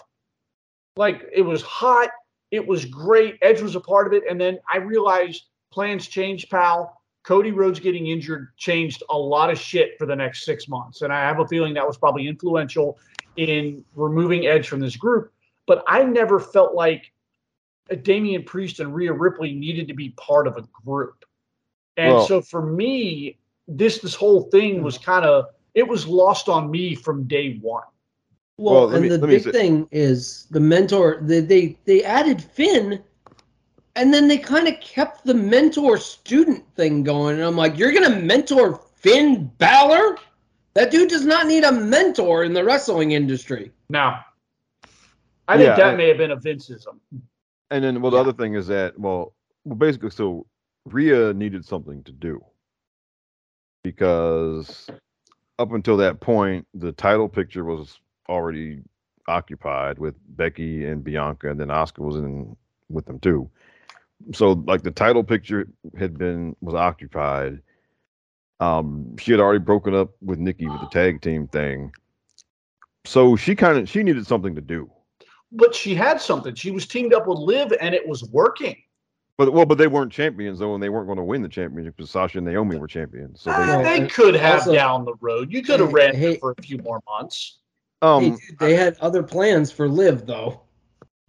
Like 0.97 1.25
it 1.33 1.43
was 1.43 1.63
hot, 1.63 2.11
it 2.51 2.67
was 2.67 2.85
great. 2.85 3.39
Edge 3.43 3.63
was 3.63 3.77
a 3.77 3.81
part 3.81 4.07
of 4.07 4.13
it, 4.13 4.25
and 4.29 4.41
then 4.41 4.59
I 4.71 4.79
realized 4.79 5.45
plans 5.73 6.07
changed, 6.07 6.51
pal. 6.51 6.97
Cody 7.23 7.53
Rhodes 7.53 7.79
getting 7.79 8.07
injured 8.07 8.49
changed 8.57 9.03
a 9.11 9.17
lot 9.17 9.51
of 9.51 9.59
shit 9.59 9.99
for 9.99 10.07
the 10.07 10.17
next 10.17 10.45
six 10.45 10.69
months. 10.69 11.03
And 11.03 11.13
I 11.13 11.21
have 11.21 11.39
a 11.39 11.47
feeling 11.47 11.75
that 11.75 11.87
was 11.87 11.99
probably 11.99 12.27
influential 12.27 12.99
in 13.37 13.85
removing 13.95 14.47
Edge 14.47 14.69
from 14.69 14.81
this 14.81 14.97
group. 14.97 15.31
But 15.67 15.85
I 15.87 16.03
never 16.03 16.41
felt 16.41 16.75
like 16.75 17.13
Damian 18.03 18.45
Priest 18.45 18.81
and 18.81 18.95
Rhea 18.95 19.13
Ripley 19.13 19.53
needed 19.53 19.87
to 19.89 19.95
be 19.95 20.11
part 20.11 20.47
of 20.47 20.57
a 20.57 20.63
group. 20.85 21.25
And 22.01 22.15
Well- 22.15 22.27
so 22.27 22.41
for 22.41 22.65
me, 22.65 23.37
this 23.69 23.99
this 23.99 24.15
whole 24.15 24.43
thing 24.45 24.83
was 24.83 24.97
hmm. 24.97 25.05
kind 25.05 25.27
of 25.27 25.47
it 25.75 25.87
was 25.87 26.07
lost 26.07 26.49
on 26.49 26.71
me 26.71 26.95
from 26.95 27.25
day 27.25 27.59
one. 27.61 27.85
Well, 28.57 28.75
Well, 28.87 28.95
and 28.95 29.03
me- 29.03 29.09
the 29.09 29.19
big 29.19 29.43
say- 29.45 29.53
thing 29.53 29.89
is 29.93 30.47
the 30.51 30.61
mentor. 30.61 31.19
They 31.23 31.41
they, 31.41 31.79
they 31.85 32.03
added 32.03 32.43
Finn, 32.43 33.03
and 33.97 34.13
then 34.15 34.29
they 34.29 34.39
kind 34.39 34.67
of 34.67 34.81
kept 34.81 35.25
the 35.25 35.35
mentor 35.35 35.99
student 35.99 36.65
thing 36.75 37.03
going. 37.05 37.37
And 37.37 37.45
I'm 37.45 37.57
like, 37.57 37.79
you're 37.79 37.93
gonna 37.93 38.17
mentor 38.17 38.81
Finn 38.97 39.51
Balor? 39.59 40.17
That 40.75 40.91
dude 40.91 41.11
does 41.11 41.27
not 41.27 41.47
need 41.47 41.65
a 41.65 41.73
mentor 41.73 42.45
in 42.45 42.53
the 42.55 42.65
wrestling 42.65 43.13
industry. 43.13 43.73
Now, 43.89 44.25
I 45.49 45.57
think 45.57 45.69
Yeah, 45.69 45.77
that 45.77 45.95
I- 45.95 45.97
may 45.97 46.09
have 46.09 46.19
been 46.19 46.31
a 46.31 46.37
Vinceism. 46.37 46.99
And 47.73 47.85
then, 47.85 48.01
well, 48.01 48.11
the 48.11 48.17
Yeah. 48.17 48.23
other 48.23 48.33
thing 48.33 48.55
is 48.55 48.67
that, 48.69 48.99
well, 48.99 49.33
well, 49.65 49.77
basically, 49.77 50.11
so 50.11 50.47
Rhea 50.87 51.33
needed 51.35 51.65
something 51.65 52.03
to 52.05 52.13
do 52.13 52.45
because 53.83 54.89
up 55.59 55.73
until 55.73 55.97
that 55.99 56.21
point, 56.21 56.67
the 56.75 56.93
title 56.93 57.29
picture 57.29 57.65
was 57.65 58.01
already 58.29 58.81
occupied 59.29 59.99
with 59.99 60.15
Becky 60.37 60.87
and 60.87 61.05
Bianca, 61.05 61.51
and 61.51 61.61
then 61.61 61.69
Asuka 61.69 61.99
was 61.99 62.17
in 62.17 62.57
with 62.89 63.07
them 63.07 63.19
too. 63.21 63.49
So, 64.35 64.53
like, 64.67 64.83
the 64.83 64.91
title 64.91 65.25
picture 65.25 65.69
had 65.99 66.19
been 66.19 66.57
was 66.61 66.75
occupied. 66.75 67.63
Um, 68.59 69.17
she 69.19 69.31
had 69.31 69.41
already 69.41 69.61
broken 69.61 69.95
up 69.95 70.11
with 70.23 70.39
Nikki 70.39 70.67
with 70.67 70.81
the 70.81 70.89
tag 70.89 71.23
team 71.23 71.47
thing, 71.49 71.93
so 73.05 73.37
she 73.37 73.55
kind 73.55 73.79
of 73.79 73.89
she 73.89 74.03
needed 74.03 74.27
something 74.27 74.55
to 74.55 74.61
do. 74.61 74.91
But 75.53 75.75
she 75.75 75.95
had 75.95 76.21
something. 76.21 76.55
She 76.55 76.71
was 76.71 76.87
teamed 76.87 77.15
up 77.15 77.27
with 77.27 77.39
Liv, 77.39 77.73
and 77.81 77.95
it 77.95 78.07
was 78.07 78.25
working. 78.31 78.77
But 79.41 79.55
well, 79.55 79.65
but 79.65 79.79
they 79.79 79.87
weren't 79.87 80.13
champions 80.13 80.59
though, 80.59 80.75
and 80.75 80.83
they 80.83 80.91
weren't 80.91 81.07
going 81.07 81.17
to 81.17 81.25
win 81.25 81.41
the 81.41 81.49
championship 81.49 81.97
because 81.97 82.11
Sasha 82.11 82.37
and 82.37 82.47
Naomi 82.47 82.77
were 82.79 82.87
champions. 82.87 83.41
So 83.41 83.51
they, 83.51 83.57
Well, 83.57 83.83
they 83.83 84.07
could 84.07 84.35
have 84.35 84.59
also- 84.59 84.75
down 84.75 85.07
the 85.07 85.15
road. 85.23 85.51
You 85.51 85.63
could 85.63 85.81
have 85.81 85.89
Hey, 85.89 85.95
ran 85.95 86.15
hey- 86.15 86.37
for 86.37 86.55
a 86.59 86.63
few 86.63 86.77
more 86.77 87.01
months. 87.09 87.61
um, 88.03 88.23
hey, 88.23 88.31
dude, 88.33 88.59
they 88.59 88.75
had 88.77 88.99
other 89.01 89.23
plans 89.23 89.73
for 89.73 89.89
Liv 89.89 90.27
though. 90.27 90.61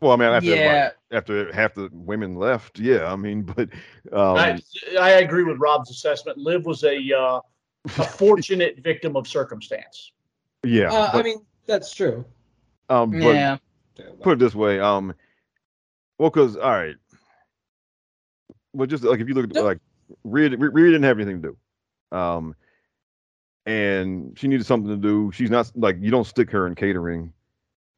well, 0.02 0.12
I 0.12 0.16
mean, 0.18 0.28
after 0.28 0.50
Yeah. 0.50 0.56
everybody- 0.56 0.96
after 1.14 1.54
half 1.54 1.74
the 1.74 1.88
women 1.94 2.36
left, 2.36 2.80
yeah, 2.80 3.10
I 3.10 3.16
mean, 3.16 3.44
but 3.56 3.70
um, 4.12 4.36
I, 4.36 4.60
I 5.00 5.12
agree 5.12 5.44
with 5.44 5.58
Rob's 5.60 5.90
assessment. 5.90 6.38
Liv 6.38 6.66
was 6.66 6.84
a 6.84 6.98
uh, 7.18 7.40
a 7.86 7.90
fortunate 7.90 8.80
victim 8.84 9.16
of 9.16 9.26
circumstance. 9.26 10.12
yeah, 10.66 10.92
Uh, 10.92 11.12
I 11.14 11.24
mean, 11.24 11.38
that's 11.66 11.94
true. 11.96 12.26
um, 12.90 13.12
but 13.12 13.20
Yeah. 13.36 13.58
put 14.22 14.34
it 14.34 14.40
this 14.40 14.54
way, 14.54 14.82
um, 14.82 15.14
well, 16.20 16.30
because 16.30 16.58
all 16.58 16.72
right, 16.72 16.98
well, 18.74 18.88
just 18.88 19.04
like 19.04 19.20
if 19.20 19.28
you 19.28 19.34
look 19.34 19.46
at 19.50 19.56
Yep. 19.56 19.64
like 19.64 19.80
Rhea, 20.24 20.50
Rhea 20.58 20.86
didn't 20.88 21.04
have 21.04 21.20
anything 21.20 21.42
to 21.42 21.50
do, 22.12 22.18
um, 22.18 22.56
and 23.66 24.38
she 24.38 24.48
needed 24.48 24.66
something 24.66 24.90
to 24.90 24.98
do. 24.98 25.32
She's 25.32 25.50
not 25.50 25.72
like 25.76 25.98
you 26.00 26.12
don't 26.12 26.26
stick 26.26 26.50
her 26.52 26.68
in 26.68 26.76
catering, 26.76 27.32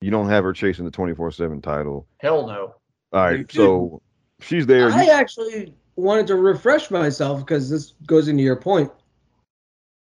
you 0.02 0.12
don't 0.12 0.30
have 0.30 0.44
her 0.44 0.54
chasing 0.54 0.86
the 0.86 0.92
twenty 0.92 1.14
four 1.14 1.32
seven 1.32 1.62
title. 1.62 2.08
Hell 2.20 2.48
no. 2.48 2.76
All 3.14 3.22
right, 3.22 3.40
You 3.40 3.46
so 3.50 4.02
she's 4.40 4.66
there. 4.66 4.92
I 4.92 5.04
You, 5.04 5.12
actually 5.12 5.74
wanted 5.96 6.26
to 6.28 6.36
refresh 6.36 6.90
myself 6.90 7.40
because 7.42 7.70
this 7.70 7.94
goes 8.08 8.28
into 8.28 8.42
your 8.44 8.56
point. 8.56 8.92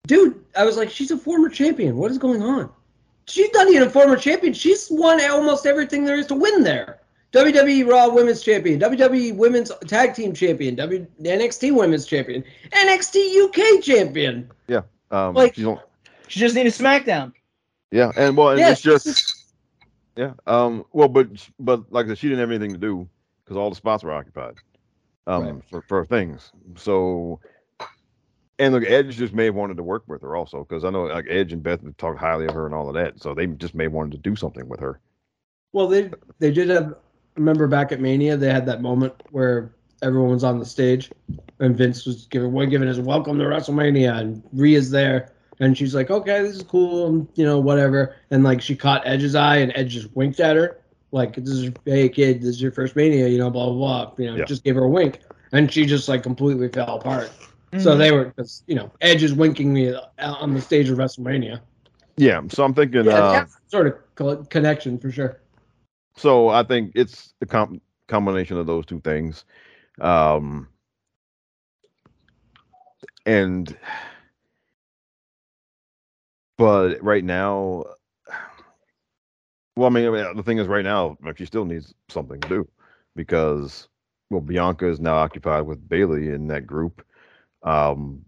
Dude, 0.07 0.43
I 0.57 0.65
was 0.65 0.77
like, 0.77 0.91
she's 0.91 1.11
a 1.11 1.17
former 1.17 1.49
champion. 1.49 1.97
What 1.97 2.11
is 2.11 2.19
going 2.19 2.43
on? 2.43 2.71
She's 3.27 3.51
not 3.53 3.69
even 3.69 3.87
a 3.87 3.91
former 3.91 4.17
champion. 4.17 4.53
She's 4.55 4.89
won 4.91 5.21
almost 5.31 5.67
everything 5.67 6.05
there 6.05 6.17
is 6.17 6.27
to 6.29 6.35
win 6.35 6.63
there. 6.63 7.01
WWE 7.33 7.87
Raw 7.89 8.09
Women's 8.09 8.43
Champion, 8.43 8.81
WWE 8.81 9.37
Women's 9.37 9.71
Tag 9.87 10.15
Team 10.15 10.33
Champion, 10.33 10.75
w, 10.77 11.07
NXT 11.23 11.75
Women's 11.75 12.07
Champion, 12.07 12.43
NXT 12.71 13.45
UK 13.45 13.83
Champion. 13.83 14.51
Yeah. 14.67 14.83
Um, 15.11 15.35
like- 15.35 15.59
you 15.59 15.65
don't. 15.65 15.81
She 16.29 16.41
just 16.41 16.55
needed 16.55 16.73
SmackDown. 16.73 17.33
Yeah, 17.91 18.13
and 18.17 18.37
well, 18.37 18.51
and 18.51 18.61
Yeah, 18.61 18.73
it's 18.73 18.83
just 18.83 19.07
she's 19.07 19.45
yeah. 20.17 20.33
Um, 20.47 20.85
well, 20.93 21.09
but 21.09 21.29
but 21.59 21.91
like 21.91 22.05
I 22.05 22.09
said, 22.11 22.19
she 22.19 22.29
didn't 22.29 22.41
have 22.41 22.51
anything 22.51 22.73
to 22.73 22.79
do 22.79 23.09
because 23.45 23.57
all 23.57 23.71
the 23.71 23.77
spots 23.77 24.05
were 24.05 24.13
occupied. 24.13 24.57
Um, 25.27 25.45
Right. 25.45 25.65
for 25.71 25.83
for 25.83 26.05
things. 26.05 26.53
So, 26.77 27.41
and 28.59 28.75
look, 28.75 28.85
Edge 28.85 29.17
just 29.17 29.33
may 29.33 29.47
have 29.47 29.55
wanted 29.55 29.79
to 29.79 29.83
work 29.83 30.05
with 30.07 30.21
her 30.21 30.37
also 30.37 30.65
because 30.65 30.85
I 30.85 30.91
know 30.91 31.05
like 31.05 31.25
Edge 31.31 31.55
and 31.55 31.63
Beth 31.63 31.81
talked 31.97 32.19
highly 32.19 32.45
of 32.47 32.53
her 32.55 32.67
and 32.67 32.75
all 32.75 32.89
of 32.89 32.95
that. 32.95 33.21
So 33.23 33.33
they 33.35 33.47
just 33.47 33.75
may 33.75 33.85
have 33.85 33.93
wanted 33.93 34.13
to 34.13 34.19
do 34.19 34.37
something 34.37 34.69
with 34.69 34.81
her. 34.81 35.01
Well, 35.73 35.89
they 35.89 36.11
they 36.41 36.51
did 36.51 36.69
have. 36.69 36.95
Remember 37.39 37.69
back 37.69 37.93
at 37.93 38.01
Mania, 38.01 38.37
they 38.37 38.53
had 38.53 38.67
that 38.67 38.83
moment 38.83 39.15
where 39.31 39.71
everyone 40.03 40.31
was 40.31 40.43
on 40.43 40.59
the 40.59 40.67
stage, 40.67 41.11
and 41.61 41.77
Vince 41.77 42.05
was 42.05 42.27
giving 42.27 42.53
one 42.53 42.69
giving 42.69 42.89
his 42.89 42.99
welcome 42.99 43.39
to 43.39 43.45
WrestleMania, 43.45 44.19
and 44.19 44.43
Rhea's 44.53 44.91
there, 44.91 45.31
and 45.61 45.79
she's 45.79 45.95
like, 45.95 46.11
"Okay, 46.11 46.43
this 46.43 46.57
is 46.57 46.65
cool," 46.65 47.29
you 47.37 47.45
know, 47.45 47.61
whatever. 47.61 48.17
And 48.33 48.43
like 48.43 48.61
she 48.61 48.75
caught 48.75 49.07
Edge's 49.07 49.37
eye, 49.37 49.59
and 49.59 49.71
Edge 49.77 49.93
just 49.93 50.15
winked 50.17 50.41
at 50.41 50.57
her, 50.57 50.79
like, 51.13 51.37
"This 51.37 51.51
is 51.55 51.71
hey 51.85 52.09
kid, 52.09 52.41
this 52.41 52.49
is 52.49 52.61
your 52.63 52.73
first 52.73 52.97
Mania," 52.97 53.29
you 53.29 53.39
know, 53.39 53.51
blah 53.51 53.67
blah 53.67 53.75
blah. 54.07 54.13
You 54.19 54.33
know, 54.33 54.37
Yeah. 54.39 54.45
just 54.45 54.65
gave 54.65 54.75
her 54.75 54.83
a 54.85 54.89
wink, 54.89 55.21
and 55.53 55.73
she 55.73 55.87
just 55.87 56.09
like 56.09 56.25
completely 56.25 56.69
fell 56.69 56.97
apart. 56.97 57.31
So 57.79 57.95
Mhm. 57.95 57.99
they 57.99 58.11
were, 58.13 58.33
'cause, 58.37 58.63
you 58.67 58.75
know, 58.75 58.91
Edge 59.01 59.23
is 59.23 59.33
winking 59.35 59.73
me 59.73 59.95
on 60.19 60.55
the 60.55 60.61
stage 60.61 60.91
of 60.91 60.99
WrestleMania. 60.99 61.61
Yeah. 62.17 62.41
So 62.49 62.65
I'm 62.65 62.75
thinking. 62.75 63.05
Yeah, 63.05 63.13
uh, 63.13 63.47
sort 63.69 63.87
of 63.87 63.95
co- 64.17 64.43
connection 64.45 64.99
for 64.99 65.13
sure. 65.13 65.39
So 66.19 66.49
I 66.49 66.65
think 66.65 66.93
it's 66.95 67.33
the 67.39 67.47
com- 67.47 67.81
combination 68.09 68.57
of 68.59 68.67
those 68.67 68.85
two 68.85 69.01
things. 69.01 69.45
Um, 70.01 70.69
and 73.25 73.77
but 76.57 77.03
right 77.03 77.25
now, 77.25 77.85
well, 79.77 79.87
I 79.87 79.91
mean, 79.91 80.07
I 80.07 80.11
mean, 80.11 80.37
the 80.37 80.43
thing 80.43 80.59
is, 80.59 80.67
right 80.67 80.85
now, 80.85 81.17
she 81.37 81.47
still 81.47 81.65
needs 81.65 81.95
something 82.09 82.41
to 82.41 82.49
do 82.49 82.69
because 83.15 83.89
well, 84.31 84.41
Bianca 84.41 84.89
is 84.89 85.01
now 85.01 85.15
occupied 85.15 85.67
with 85.67 85.89
Bayley 85.89 86.29
in 86.31 86.49
that 86.49 86.67
group. 86.67 87.05
Um, 87.63 88.25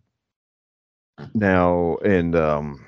now 1.35 1.99
and 2.05 2.35
um, 2.37 2.87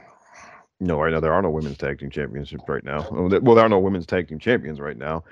no, 0.82 1.00
right 1.00 1.12
now 1.12 1.20
there 1.20 1.32
are 1.32 1.42
no 1.42 1.50
women's 1.50 1.78
tag 1.78 2.00
team 2.00 2.10
championships 2.10 2.64
right 2.66 2.82
now. 2.82 3.06
Well, 3.10 3.28
there 3.28 3.64
are 3.64 3.68
no 3.68 3.78
women's 3.78 4.04
tag 4.04 4.28
team 4.28 4.40
champions 4.40 4.80
right 4.80 4.96
now. 4.96 5.22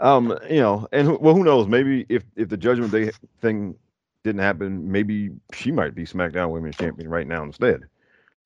Um, 0.00 0.38
you 0.48 0.60
know, 0.60 0.86
and 0.92 1.18
well, 1.20 1.34
who 1.34 1.42
knows? 1.42 1.66
Maybe 1.66 2.06
if 2.08 2.22
if 2.36 2.48
the 2.48 2.56
Judgment 2.56 2.92
Day 2.92 3.10
thing 3.40 3.74
didn't 4.22 4.40
happen, 4.40 4.90
maybe 4.90 5.30
she 5.52 5.72
might 5.72 5.94
be 5.96 6.04
SmackDown 6.04 6.50
Women's 6.50 6.76
Champion 6.76 7.08
right 7.08 7.26
now 7.26 7.42
instead. 7.42 7.82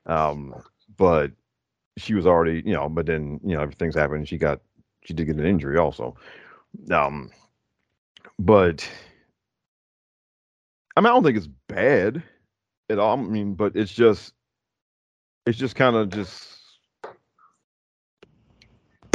Um, 0.06 0.54
but 0.96 1.32
she 1.98 2.14
was 2.14 2.26
already, 2.26 2.62
you 2.64 2.72
know, 2.72 2.88
but 2.88 3.04
then 3.06 3.40
you 3.44 3.54
know 3.54 3.62
everything's 3.62 3.94
happened. 3.94 4.26
She 4.26 4.38
got 4.38 4.60
she 5.04 5.12
did 5.12 5.26
get 5.26 5.36
an 5.36 5.46
injury 5.46 5.78
also. 5.78 6.16
Um, 6.90 7.30
but 8.38 8.88
I 10.96 11.00
mean, 11.00 11.06
I 11.06 11.10
don't 11.10 11.24
think 11.24 11.36
it's 11.36 11.48
bad 11.68 12.22
at 12.88 12.98
all. 12.98 13.18
I 13.18 13.22
mean, 13.22 13.54
but 13.54 13.76
it's 13.76 13.92
just 13.92 14.32
it's 15.48 15.58
just 15.58 15.76
kind 15.76 15.96
of 15.96 16.10
just 16.10 16.46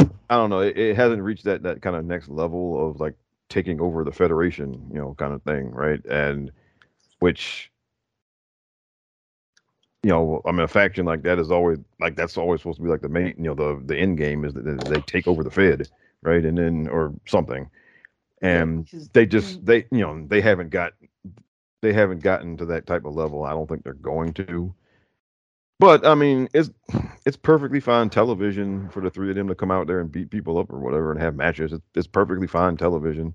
I 0.00 0.36
don't 0.36 0.50
know. 0.50 0.60
It, 0.60 0.76
it 0.76 0.96
hasn't 0.96 1.22
reached 1.22 1.44
that 1.44 1.62
that 1.62 1.80
kind 1.80 1.94
of 1.94 2.04
next 2.04 2.28
level 2.28 2.90
of 2.90 2.98
like 3.00 3.14
taking 3.48 3.80
over 3.80 4.02
the 4.02 4.10
federation, 4.10 4.72
you 4.92 4.98
know, 4.98 5.14
kind 5.14 5.32
of 5.32 5.42
thing, 5.42 5.70
right? 5.70 6.04
And 6.06 6.50
which 7.20 7.70
you 10.02 10.10
know, 10.10 10.42
I 10.44 10.50
mean, 10.50 10.60
a 10.62 10.68
faction 10.68 11.06
like 11.06 11.22
that 11.22 11.38
is 11.38 11.52
always 11.52 11.78
like 12.00 12.16
that's 12.16 12.36
always 12.36 12.60
supposed 12.60 12.78
to 12.78 12.82
be 12.82 12.90
like 12.90 13.00
the 13.00 13.08
main, 13.08 13.34
you 13.38 13.44
know, 13.44 13.54
the 13.54 13.80
the 13.86 13.96
end 13.96 14.18
game 14.18 14.44
is 14.44 14.54
that 14.54 14.64
they- 14.64 14.96
they 14.96 15.00
take 15.02 15.28
over 15.28 15.44
the 15.44 15.50
Fed, 15.50 15.88
right? 16.22 16.44
And 16.44 16.58
then 16.58 16.88
or 16.88 17.14
something, 17.26 17.70
and 18.42 18.88
they 19.12 19.24
just 19.24 19.64
they 19.64 19.86
you 19.92 20.00
know 20.00 20.26
they 20.26 20.40
haven't 20.40 20.70
got 20.70 20.94
they 21.80 21.92
haven't 21.92 22.22
gotten 22.22 22.56
to 22.56 22.66
that 22.66 22.86
type 22.86 23.04
of 23.04 23.14
level. 23.14 23.44
I 23.44 23.50
don't 23.52 23.68
think 23.68 23.84
they're 23.84 23.94
going 23.94 24.32
to. 24.34 24.74
But 25.84 26.06
I 26.06 26.14
mean, 26.14 26.48
it's 26.54 26.70
it's 27.26 27.36
perfectly 27.36 27.80
fine 27.80 28.10
television 28.10 28.88
for 28.90 29.02
the 29.02 29.10
three 29.10 29.30
of 29.30 29.36
them 29.36 29.48
to 29.48 29.54
come 29.54 29.70
out 29.70 29.86
there 29.86 30.00
and 30.00 30.10
beat 30.10 30.30
people 30.30 30.58
up 30.58 30.72
or 30.72 30.78
whatever 30.78 31.12
and 31.12 31.20
have 31.20 31.36
matches. 31.36 31.72
It's, 31.72 31.84
it's 31.94 32.06
perfectly 32.06 32.46
fine 32.46 32.76
television. 32.76 33.34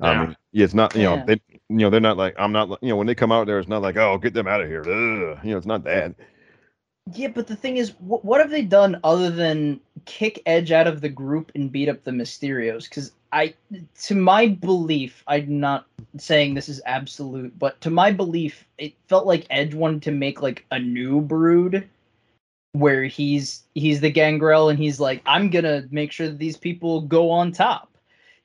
I 0.00 0.12
Yeah. 0.12 0.20
mean, 0.26 0.36
yeah, 0.52 0.64
it's 0.64 0.74
not 0.74 0.94
you 0.94 1.02
know 1.04 1.16
Yeah. 1.16 1.24
they 1.26 1.40
you 1.68 1.76
know 1.78 1.90
they're 1.90 2.00
not 2.00 2.16
like 2.18 2.34
I'm 2.38 2.52
not 2.52 2.68
like- 2.68 2.80
you 2.82 2.90
know 2.90 2.96
when 2.96 3.06
they 3.06 3.14
come 3.14 3.32
out 3.32 3.46
there 3.46 3.58
it's 3.58 3.68
not 3.68 3.82
like 3.82 3.96
oh 3.96 4.18
get 4.18 4.34
them 4.34 4.46
out 4.48 4.60
of 4.60 4.68
here. 4.68 4.80
Ugh. 4.82 5.38
You 5.44 5.52
know 5.52 5.56
it's 5.56 5.66
not 5.66 5.84
that. 5.84 6.14
Yeah, 7.14 7.28
but 7.28 7.46
the 7.46 7.56
thing 7.56 7.78
is, 7.78 7.90
wh- 7.92 8.22
what 8.24 8.40
have 8.40 8.50
they 8.50 8.62
done 8.62 9.00
other 9.02 9.30
than 9.30 9.80
kick 10.04 10.42
Edge 10.44 10.72
out 10.72 10.86
of 10.86 11.00
the 11.00 11.08
group 11.08 11.52
and 11.54 11.72
beat 11.72 11.88
up 11.88 12.04
the 12.04 12.10
Mysterios? 12.10 12.84
Because 12.84 13.12
I, 13.32 13.54
to 14.04 14.14
my 14.14 14.46
belief, 14.46 15.22
I'm 15.26 15.60
not 15.60 15.86
saying 16.16 16.54
this 16.54 16.68
is 16.68 16.80
absolute, 16.86 17.58
but 17.58 17.80
to 17.82 17.90
my 17.90 18.10
belief, 18.10 18.64
it 18.78 18.94
felt 19.06 19.26
like 19.26 19.46
Edge 19.50 19.74
wanted 19.74 20.02
to 20.02 20.12
make 20.12 20.40
like 20.40 20.64
a 20.70 20.78
new 20.78 21.20
Brood, 21.20 21.88
where 22.72 23.04
he's 23.04 23.64
he's 23.74 24.00
the 24.00 24.10
Gangrel 24.10 24.68
and 24.68 24.78
he's 24.78 25.00
like, 25.00 25.22
I'm 25.26 25.50
gonna 25.50 25.84
make 25.90 26.12
sure 26.12 26.28
that 26.28 26.38
these 26.38 26.56
people 26.56 27.02
go 27.02 27.30
on 27.30 27.52
top. 27.52 27.96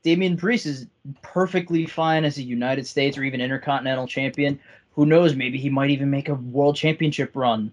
Damian 0.03 0.36
Priest 0.36 0.65
is 0.65 0.88
perfectly 1.21 1.86
fine 1.86 2.25
as 2.25 2.38
a 2.38 2.43
United 2.43 2.86
States 2.86 3.17
or 3.17 3.23
even 3.23 3.39
Intercontinental 3.41 4.07
Champion. 4.07 4.59
Who 4.91 5.05
knows? 5.05 5.36
Maybe 5.36 5.57
he 5.57 5.69
might 5.69 5.91
even 5.91 6.09
make 6.09 6.27
a 6.27 6.36
World 6.36 6.75
Championship 6.75 7.31
run. 7.36 7.71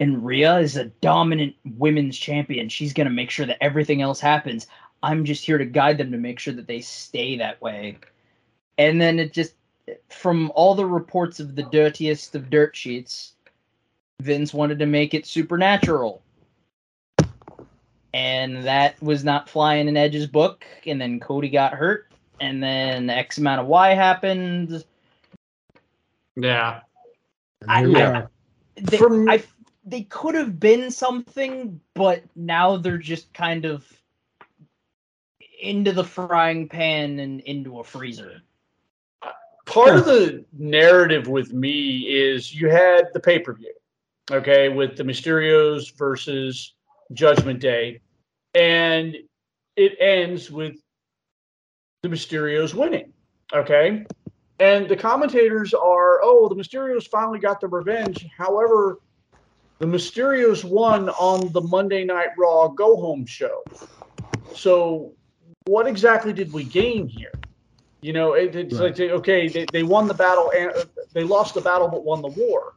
And 0.00 0.24
Rhea 0.24 0.58
is 0.58 0.76
a 0.76 0.86
dominant 1.00 1.56
women's 1.76 2.16
champion. 2.16 2.68
She's 2.68 2.92
to 3.08 3.14
make 3.14 3.30
sure 3.30 3.46
that 3.46 3.62
everything 3.62 4.00
else 4.00 4.20
happens. 4.20 4.68
I'm 5.02 5.24
just 5.24 5.44
here 5.44 5.58
to 5.58 5.64
guide 5.64 5.98
them 5.98 6.10
to 6.12 6.18
make 6.18 6.38
sure 6.38 6.54
that 6.54 6.66
they 6.66 6.80
stay 6.80 7.36
that 7.36 7.60
way. 7.62 7.98
And 8.78 9.00
then 9.00 9.18
it 9.18 9.32
just, 9.32 9.54
from 10.08 10.52
all 10.54 10.74
the 10.74 10.86
reports 10.86 11.40
of 11.40 11.54
the 11.54 11.62
dirtiest 11.64 12.34
of 12.34 12.50
dirt 12.50 12.76
sheets, 12.76 13.34
Vince 14.20 14.52
wanted 14.52 14.78
to 14.80 14.86
make 14.86 15.14
it 15.14 15.26
supernatural. 15.26 16.22
And 18.14 18.64
that 18.64 19.00
was 19.02 19.22
not 19.22 19.48
flying 19.48 19.86
in 19.88 19.96
Edge's 19.96 20.26
book. 20.26 20.64
And 20.86 21.00
then 21.00 21.20
Cody 21.20 21.48
got 21.48 21.74
hurt. 21.74 22.10
And 22.40 22.62
then 22.62 23.10
X 23.10 23.38
amount 23.38 23.60
of 23.60 23.66
Y 23.66 23.94
happened. 23.94 24.84
Yeah. 26.36 26.80
I- 27.66 27.84
Here 27.86 27.96
I- 27.96 28.02
are. 28.02 28.30
they, 28.76 28.96
From- 28.96 29.28
I, 29.28 29.42
they 29.84 30.02
could 30.02 30.34
have 30.34 30.58
been 30.60 30.90
something, 30.90 31.80
but 31.94 32.22
now 32.36 32.76
they're 32.76 32.98
just 32.98 33.32
kind 33.32 33.64
of 33.64 33.86
into 35.60 35.92
the 35.92 36.04
frying 36.04 36.68
pan 36.68 37.18
and 37.18 37.40
into 37.40 37.80
a 37.80 37.84
freezer. 37.84 38.42
part 39.66 39.96
of 39.96 40.04
the 40.04 40.44
narrative 40.56 41.28
with 41.28 41.52
me 41.52 42.00
is 42.00 42.54
you 42.54 42.68
had 42.68 43.08
the 43.12 43.20
pay 43.20 43.38
per 43.38 43.52
view, 43.52 43.74
okay, 44.30 44.68
with 44.68 44.96
the 44.96 45.02
Mysterios 45.02 45.96
versus 45.96 46.74
Judgment 47.12 47.60
Day, 47.60 48.00
and 48.54 49.16
it 49.76 49.96
ends 50.00 50.50
with 50.50 50.76
the 52.02 52.08
Mysterios 52.08 52.74
winning, 52.74 53.12
okay, 53.52 54.04
and 54.60 54.88
the 54.88 54.96
commentators 54.96 55.72
are, 55.74 56.20
oh, 56.22 56.48
the 56.48 56.54
Mysterios 56.54 57.06
finally 57.06 57.38
got 57.38 57.60
the 57.60 57.68
revenge. 57.68 58.26
However, 58.36 58.98
the 59.78 59.86
Mysterios 59.86 60.64
won 60.64 61.08
on 61.10 61.52
the 61.52 61.60
Monday 61.60 62.04
Night 62.04 62.30
Raw 62.36 62.68
Go 62.68 62.96
Home 62.96 63.24
show. 63.24 63.62
So, 64.54 65.12
what 65.68 65.86
exactly 65.86 66.32
did 66.32 66.52
we 66.52 66.64
gain 66.64 67.06
here? 67.06 67.32
You 68.00 68.12
know, 68.12 68.32
it, 68.34 68.54
it's 68.54 68.74
Right. 68.78 68.98
like 68.98 69.10
okay, 69.20 69.48
they, 69.48 69.66
they 69.72 69.82
won 69.82 70.06
the 70.08 70.14
battle 70.14 70.50
and 70.56 70.70
uh, 70.70 70.84
they 71.12 71.24
lost 71.24 71.54
the 71.54 71.60
battle 71.60 71.88
but 71.88 72.04
won 72.04 72.22
the 72.22 72.28
war, 72.28 72.74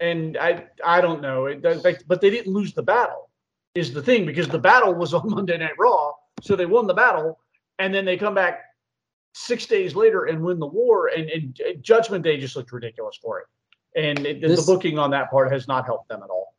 and 0.00 0.36
I 0.38 0.66
I 0.84 1.00
don't 1.00 1.20
know, 1.20 1.46
it, 1.46 1.60
they, 1.62 1.96
but 2.06 2.20
they 2.20 2.30
didn't 2.30 2.52
lose 2.52 2.72
the 2.72 2.82
battle, 2.82 3.28
is 3.74 3.92
the 3.92 4.02
thing 4.02 4.24
because 4.26 4.48
the 4.48 4.58
battle 4.58 4.94
was 4.94 5.12
on 5.18 5.28
Monday 5.28 5.58
Night 5.58 5.78
Raw, 5.78 6.12
so 6.40 6.56
they 6.56 6.66
won 6.66 6.86
the 6.86 6.94
battle, 6.94 7.38
and 7.78 7.92
then 7.94 8.04
they 8.04 8.16
come 8.16 8.34
back 8.34 8.60
six 9.34 9.66
days 9.66 9.94
later 9.94 10.24
and 10.26 10.40
win 10.42 10.58
the 10.58 10.66
war, 10.66 11.08
and, 11.08 11.28
and 11.30 11.58
Judgment 11.82 12.24
Day 12.24 12.36
just 12.38 12.56
looked 12.56 12.72
ridiculous 12.72 13.16
for 13.22 13.40
it, 13.40 13.46
and 13.96 14.24
it, 14.26 14.40
This- 14.40 14.64
the 14.64 14.72
booking 14.72 14.98
on 14.98 15.10
that 15.10 15.30
part 15.30 15.52
has 15.52 15.66
not 15.68 15.84
helped 15.84 16.08
them 16.08 16.22
at 16.22 16.30
all. 16.30 16.54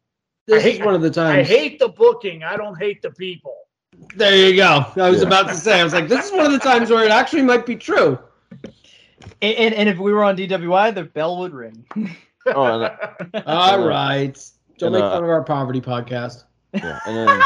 This 0.48 0.60
I 0.60 0.62
hate- 0.70 0.86
one 0.86 0.96
of 0.96 1.02
the 1.02 1.10
times. 1.12 1.40
I 1.40 1.44
hate 1.44 1.80
the 1.80 1.88
booking. 1.90 2.44
I 2.44 2.58
don't 2.58 2.78
hate 2.78 3.02
the 3.02 3.12
people. 3.12 3.56
There 4.16 4.36
you 4.36 4.56
go. 4.56 4.86
I 4.98 5.10
was 5.10 5.22
Yeah. 5.22 5.28
about 5.28 5.48
to 5.50 5.56
say. 5.56 5.80
I 5.80 5.84
was 5.84 5.94
like, 5.94 6.08
this 6.08 6.26
is 6.26 6.32
one 6.32 6.46
of 6.46 6.52
the 6.52 6.60
times 6.60 6.90
where 6.90 7.04
it 7.06 7.12
actually 7.12 7.44
might 7.44 7.66
be 7.66 7.76
true. 7.76 8.18
And, 9.42 9.56
and, 9.58 9.74
and 9.74 9.90
if 9.90 9.98
we 9.98 10.12
were 10.14 10.24
on 10.24 10.36
DWI, 10.36 10.92
the 10.94 11.04
bell 11.04 11.38
would 11.40 11.54
ring. 11.54 11.86
Oh, 12.54 12.82
and, 12.82 13.44
All 13.46 13.86
right. 13.86 14.34
Don't 14.80 14.94
And, 14.94 14.96
make 14.96 15.04
uh, 15.04 15.12
fun 15.12 15.24
of 15.24 15.30
our 15.30 15.44
poverty 15.44 15.80
podcast. 15.80 16.46
yeah, 16.74 17.00
and 17.06 17.16
then 17.16 17.42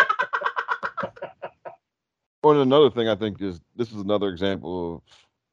well, 2.43 2.53
and 2.53 2.62
another 2.62 2.89
thing 2.89 3.08
I 3.08 3.16
think 3.16 3.41
is 3.41 3.60
this 3.76 3.91
is 3.91 3.97
another 4.01 4.30
example 4.30 5.03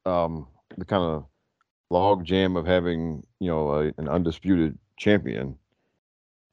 of 0.05 0.11
um, 0.11 0.47
the 0.77 0.85
kind 0.85 1.03
of 1.03 1.25
log 1.89 2.23
jam 2.23 2.55
of 2.55 2.65
having 2.65 3.23
you 3.39 3.49
know 3.49 3.71
a, 3.73 3.93
an 3.97 4.07
undisputed 4.07 4.77
champion. 4.97 5.57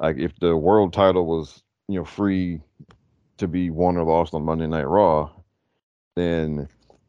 Like 0.01 0.17
if 0.19 0.39
the 0.41 0.57
world 0.57 0.93
title 0.93 1.27
was 1.27 1.63
you 1.89 1.99
know 1.99 2.05
free 2.05 2.61
to 3.41 3.49
be 3.49 3.71
won 3.71 3.97
or 3.97 4.05
lost 4.05 4.35
on 4.35 4.45
Monday 4.45 4.67
Night 4.67 4.89
Raw, 4.89 5.31
then 6.17 6.69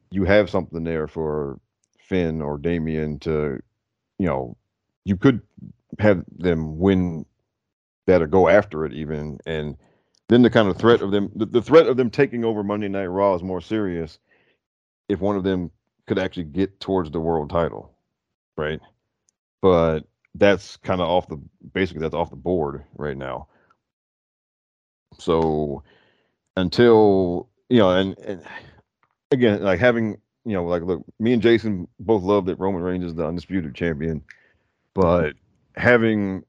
you 0.09 0.23
have 0.25 0.49
something 0.49 0.83
there 0.83 1.07
for 1.07 1.59
Finn 1.99 2.41
or 2.41 2.57
Damian 2.57 3.19
to, 3.19 3.61
you 4.17 4.27
know, 4.27 4.57
you 5.05 5.15
could 5.15 5.41
have 5.99 6.23
them 6.37 6.79
win 6.79 7.25
that 8.07 8.21
or 8.21 8.27
go 8.27 8.47
after 8.47 8.85
it 8.85 8.93
even 8.93 9.37
and 9.45 9.77
then 10.29 10.41
the 10.41 10.49
kind 10.49 10.67
of 10.67 10.77
threat 10.77 11.01
of 11.01 11.11
them 11.11 11.29
the, 11.35 11.45
the 11.45 11.61
threat 11.61 11.87
of 11.87 11.97
them 11.97 12.09
taking 12.09 12.43
over 12.43 12.63
Monday 12.63 12.87
Night 12.87 13.05
Raw 13.05 13.35
is 13.35 13.43
more 13.43 13.61
serious 13.61 14.19
if 15.09 15.19
one 15.19 15.35
of 15.35 15.43
them 15.43 15.69
could 16.07 16.17
actually 16.17 16.45
get 16.45 16.79
towards 16.79 17.11
the 17.11 17.19
world 17.19 17.49
title. 17.49 17.91
Right. 18.57 18.79
But 19.61 20.01
that's 20.35 20.77
kind 20.77 21.01
of 21.01 21.07
off 21.09 21.27
the 21.27 21.41
basically 21.73 22.01
that's 22.01 22.15
off 22.15 22.29
the 22.29 22.35
board 22.37 22.85
right 22.95 23.17
now. 23.17 23.47
So 25.19 25.83
until 26.57 27.49
you 27.69 27.79
know, 27.79 27.91
and, 27.91 28.17
and 28.19 28.43
again, 29.31 29.63
like 29.63 29.79
having 29.79 30.17
you 30.45 30.53
know, 30.53 30.65
like 30.65 30.83
look, 30.83 31.03
me 31.19 31.33
and 31.33 31.41
Jason 31.41 31.87
both 31.99 32.23
love 32.23 32.45
that 32.45 32.59
Roman 32.59 32.81
Reigns 32.81 33.05
is 33.05 33.15
the 33.15 33.25
undisputed 33.25 33.75
champion, 33.75 34.23
but 34.93 35.33
having 35.75 36.43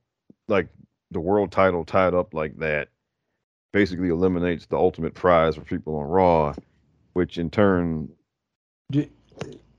like 0.48 0.68
the 1.10 1.20
world 1.20 1.52
title 1.52 1.84
tied 1.84 2.14
up 2.14 2.34
like 2.34 2.56
that 2.58 2.88
basically 3.72 4.08
eliminates 4.08 4.66
the 4.66 4.76
ultimate 4.76 5.14
prize 5.14 5.56
for 5.56 5.62
people 5.62 5.96
on 5.96 6.06
Raw, 6.06 6.54
which 7.12 7.38
in 7.38 7.50
turn 7.50 8.08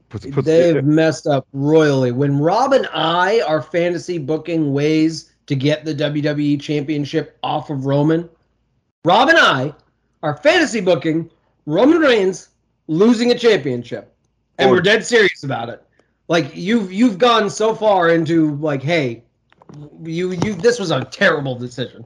puts, 0.09 0.26
puts 0.26 0.45
they 0.45 0.74
have 0.74 0.86
messed 0.86 1.28
up 1.28 1.47
royally. 1.53 2.11
When 2.11 2.39
Rob 2.39 2.74
and 2.74 2.88
I 2.93 3.41
are 3.41 3.61
fantasy 3.61 4.17
booking 4.17 4.74
ways 4.74 5.32
to 5.47 5.55
get 5.55 5.86
the 5.86 5.93
WWE 5.93 6.59
Championship 6.61 7.38
off 7.43 7.69
of 7.69 7.86
Roman, 7.86 8.30
Rob 9.05 9.30
and 9.30 9.38
I 9.38 9.74
are 10.24 10.38
fantasy 10.38 10.82
booking 10.82 11.30
Roman 11.65 11.99
Reigns 11.99 12.49
losing 12.88 13.32
a 13.32 13.38
championship, 13.38 14.15
and 14.57 14.71
we're 14.71 14.82
dead 14.82 15.05
serious 15.05 15.43
about 15.43 15.69
it. 15.69 15.86
Like 16.30 16.55
you've 16.55 16.91
you've 16.91 17.17
gone 17.17 17.49
so 17.49 17.76
far 17.76 18.09
into 18.09 18.55
like, 18.55 18.82
hey, 18.82 19.24
you 20.01 20.32
you 20.32 20.55
this 20.55 20.80
was 20.80 20.91
a 20.91 21.03
terrible 21.05 21.55
decision. 21.55 22.05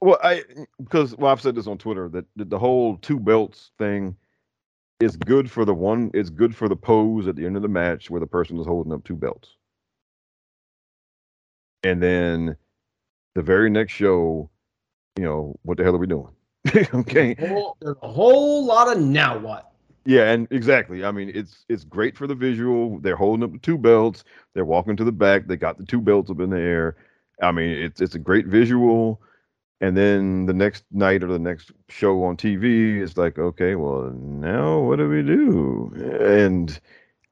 Well, 0.00 0.18
I 0.22 0.44
because 0.78 1.16
well, 1.16 1.32
I've 1.32 1.40
said 1.40 1.54
this 1.54 1.66
on 1.66 1.78
Twitter 1.78 2.08
that 2.10 2.26
the, 2.36 2.44
the 2.44 2.58
whole 2.58 2.98
two 2.98 3.18
belts 3.18 3.70
thing 3.78 4.14
is 5.00 5.16
good 5.16 5.50
for 5.50 5.64
the 5.64 5.74
one. 5.74 6.10
It's 6.14 6.30
good 6.30 6.54
for 6.54 6.68
the 6.68 6.76
pose 6.76 7.26
at 7.26 7.36
the 7.36 7.46
end 7.46 7.56
of 7.56 7.62
the 7.62 7.68
match 7.68 8.10
where 8.10 8.20
the 8.20 8.26
person 8.26 8.58
is 8.58 8.66
holding 8.66 8.92
up 8.92 9.04
two 9.04 9.16
belts, 9.16 9.56
and 11.82 12.02
then 12.02 12.56
the 13.34 13.42
very 13.42 13.70
next 13.70 13.92
show, 13.92 14.50
you 15.16 15.24
know, 15.24 15.58
what 15.62 15.78
the 15.78 15.84
hell 15.84 15.94
are 15.94 15.98
we 15.98 16.06
doing? 16.06 16.35
okay, 16.94 17.34
Whole- 17.38 17.76
There's 17.80 17.96
a 18.02 18.08
whole 18.08 18.64
lot 18.64 18.94
of 18.94 19.02
now 19.02 19.38
what. 19.38 19.72
Yeah, 20.04 20.30
and 20.30 20.46
exactly. 20.52 21.04
I 21.04 21.10
mean, 21.10 21.32
it's 21.34 21.64
it's 21.68 21.82
great 21.84 22.16
for 22.16 22.26
the 22.28 22.34
visual. 22.34 23.00
They're 23.00 23.16
holding 23.16 23.42
up 23.42 23.52
the 23.52 23.58
two 23.58 23.76
belts. 23.76 24.22
They're 24.54 24.64
walking 24.64 24.96
to 24.96 25.04
the 25.04 25.10
back. 25.12 25.46
They 25.46 25.56
got 25.56 25.78
the 25.78 25.84
two 25.84 26.00
belts 26.00 26.30
up 26.30 26.38
in 26.40 26.50
the 26.50 26.60
air. 26.60 26.96
I 27.42 27.50
mean, 27.50 27.70
it's 27.70 28.00
it's 28.00 28.14
a 28.14 28.18
great 28.20 28.46
visual. 28.46 29.20
And 29.80 29.96
then 29.96 30.46
the 30.46 30.54
next 30.54 30.84
night 30.90 31.22
or 31.22 31.26
the 31.26 31.38
next 31.38 31.70
show 31.90 32.22
on 32.24 32.36
TV, 32.38 33.02
it's 33.02 33.18
like, 33.18 33.38
okay, 33.38 33.74
well, 33.74 34.10
now 34.12 34.78
what 34.80 34.96
do 34.96 35.08
we 35.08 35.22
do? 35.22 35.92
And 36.20 36.78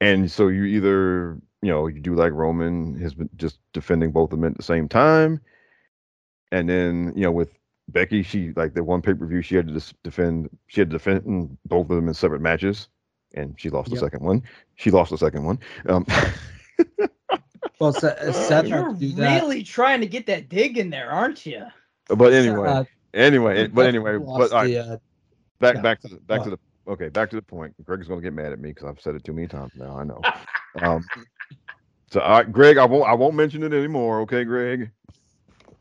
and 0.01 0.30
so 0.30 0.49
you 0.49 0.64
either 0.64 1.39
you 1.62 1.70
know 1.70 1.87
you 1.87 2.01
do 2.01 2.14
like 2.14 2.32
Roman 2.32 2.99
has 3.01 3.14
been 3.14 3.30
just 3.37 3.61
defending 3.72 4.11
both 4.11 4.32
of 4.32 4.41
them 4.41 4.51
at 4.51 4.57
the 4.57 4.62
same 4.64 4.89
time, 4.89 5.41
and 6.53 6.68
then 6.68 7.12
you 7.14 7.22
know 7.22 7.32
with 7.32 7.51
Becky, 7.89 8.22
she 8.22 8.53
like 8.57 8.74
the 8.74 8.82
one 8.82 9.03
pay 9.03 9.14
per 9.14 9.26
view 9.26 9.43
she 9.43 9.57
had 9.57 9.68
to 9.68 9.74
dis- 9.74 9.95
defend. 10.03 10.49
She 10.68 10.80
had 10.80 10.91
to 10.91 10.95
defend 10.99 11.57
both 11.66 11.91
of 11.91 11.97
them 11.97 12.09
in 12.09 12.14
separate 12.14 12.41
matches, 12.41 12.89
and 13.35 13.55
she 13.59 13.70
lost 13.70 13.91
the 13.91 13.97
second 13.97 14.24
one. 14.24 14.43
She 14.76 14.91
lost 14.91 15.11
the 15.11 15.18
second 15.18 15.45
one. 15.45 15.59
Um, 15.87 16.07
Well, 17.80 17.93
Seth, 17.93 18.35
Seth 18.35 18.66
You're 18.66 18.93
do 18.95 19.12
that. 19.14 19.43
really 19.43 19.62
trying 19.62 20.01
to 20.01 20.07
get 20.07 20.26
that 20.26 20.49
dig 20.49 20.78
in 20.78 20.91
there, 20.91 21.11
aren't 21.11 21.45
you? 21.45 21.64
but 22.09 22.32
anyway, 22.32 22.68
Uh, 22.68 22.85
anyway, 23.12 23.66
but 23.66 23.87
anyway, 23.87 24.16
but 24.18 24.53
all 24.53 24.62
right, 24.62 24.66
the, 24.68 24.78
uh, 24.78 24.97
back 25.61 25.76
yeah. 25.76 25.80
back 25.82 26.01
to 26.03 26.09
the 26.09 26.16
back 26.16 26.45
to 26.45 26.51
the 26.51 26.59
okay 26.87 27.09
back 27.09 27.30
to 27.30 27.37
the 27.37 27.43
point. 27.43 27.74
Greg's 27.85 28.07
gonna 28.07 28.20
get 28.20 28.32
mad 28.32 28.53
at 28.53 28.61
me 28.61 28.70
because 28.70 28.89
I've 28.89 29.01
said 29.01 29.16
it 29.16 29.24
too 29.24 29.32
many 29.32 29.49
times 29.49 29.72
now. 29.76 29.99
I 29.99 30.05
know. 30.05 30.20
um, 30.82 31.05
so 32.11 32.20
all 32.20 32.39
right, 32.39 32.51
Greg, 32.53 32.78
I 32.78 32.85
won't 32.85 33.09
I 33.09 33.14
won't 33.14 33.35
mention 33.35 33.62
it 33.64 33.72
anymore. 33.72 34.20
Okay, 34.20 34.45
Greg. 34.45 34.91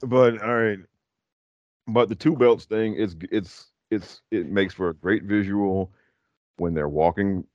But 0.01 0.41
all 0.41 0.56
right, 0.56 0.80
but 1.88 2.10
the 2.10 2.16
two 2.16 2.36
belts 2.36 2.66
thing 2.66 2.96
is 2.96 3.16
it's 3.32 3.72
it's 3.92 4.22
it 4.32 4.48
makes 4.48 4.74
for 4.74 4.90
a 4.90 4.94
great 4.94 5.24
visual 5.24 5.92
when 6.58 6.74
they're 6.74 6.90
walking 6.90 7.46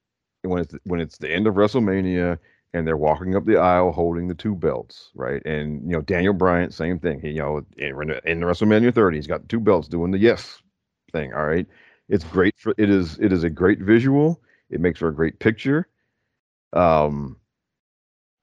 when 0.43 0.63
it's 0.63 0.75
when 0.85 1.01
it's 1.01 1.19
the 1.19 1.31
end 1.31 1.47
of 1.47 1.55
WrestleMania 1.55 2.39
and 2.75 2.87
they're 2.87 2.97
walking 2.97 3.35
up 3.35 3.47
the 3.47 3.57
aisle 3.57 3.93
holding 3.93 4.29
the 4.29 4.35
two 4.35 4.55
belts, 4.55 5.11
right? 5.15 5.45
And 5.47 5.83
you 5.83 5.97
know 5.97 6.03
Daniel 6.03 6.35
Bryan, 6.35 6.71
same 6.71 6.99
thing. 6.99 7.21
He 7.21 7.31
you 7.31 7.41
know 7.41 7.59
in, 7.79 8.11
in 8.25 8.41
WrestleMania 8.41 8.95
30, 8.95 9.17
he's 9.17 9.27
got 9.27 9.43
the 9.43 9.49
two 9.49 9.61
belts 9.61 9.89
doing 9.89 10.11
the 10.11 10.19
yes 10.19 10.61
thing. 11.13 11.33
All 11.33 11.47
right, 11.47 11.67
it's 12.09 12.25
great 12.25 12.55
for 12.59 12.75
it 12.79 12.91
is 12.91 13.19
it 13.19 13.33
is 13.33 13.45
a 13.45 13.51
great 13.51 13.81
visual. 13.81 14.41
It 14.71 14.81
makes 14.81 14.99
for 14.99 15.09
a 15.09 15.15
great 15.15 15.39
picture. 15.39 15.89
Um, 16.75 17.39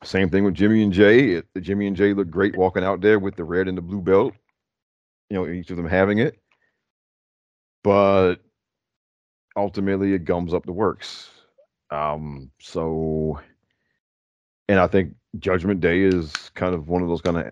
same 0.03 0.29
thing 0.29 0.43
with 0.43 0.55
Jimmy 0.55 0.83
and 0.83 0.91
Jay. 0.93 1.31
It, 1.31 1.47
Jimmy 1.61 1.87
and 1.87 1.95
Jay 1.95 2.13
look 2.13 2.29
great 2.29 2.55
walking 2.57 2.83
out 2.83 3.01
there 3.01 3.19
with 3.19 3.35
the 3.35 3.43
red 3.43 3.67
and 3.67 3.77
the 3.77 3.81
blue 3.81 4.01
belt. 4.01 4.33
You 5.29 5.37
know, 5.37 5.47
each 5.47 5.71
of 5.71 5.77
them 5.77 5.87
having 5.87 6.19
it, 6.19 6.39
but 7.83 8.35
ultimately 9.55 10.13
it 10.13 10.25
gums 10.25 10.53
up 10.53 10.65
the 10.65 10.71
works. 10.71 11.29
Um, 11.89 12.51
so, 12.59 13.39
and 14.67 14.79
I 14.79 14.87
think 14.87 15.15
Judgment 15.39 15.81
Day 15.81 16.01
is 16.01 16.31
kind 16.53 16.75
of 16.75 16.89
one 16.89 17.01
of 17.01 17.07
those 17.07 17.21
kind 17.21 17.37
of 17.37 17.51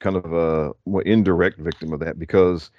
kind 0.00 0.16
of 0.16 0.32
a 0.32 0.72
more 0.84 1.02
indirect 1.02 1.58
victim 1.58 1.92
of 1.92 2.00
that 2.00 2.18
because 2.18 2.70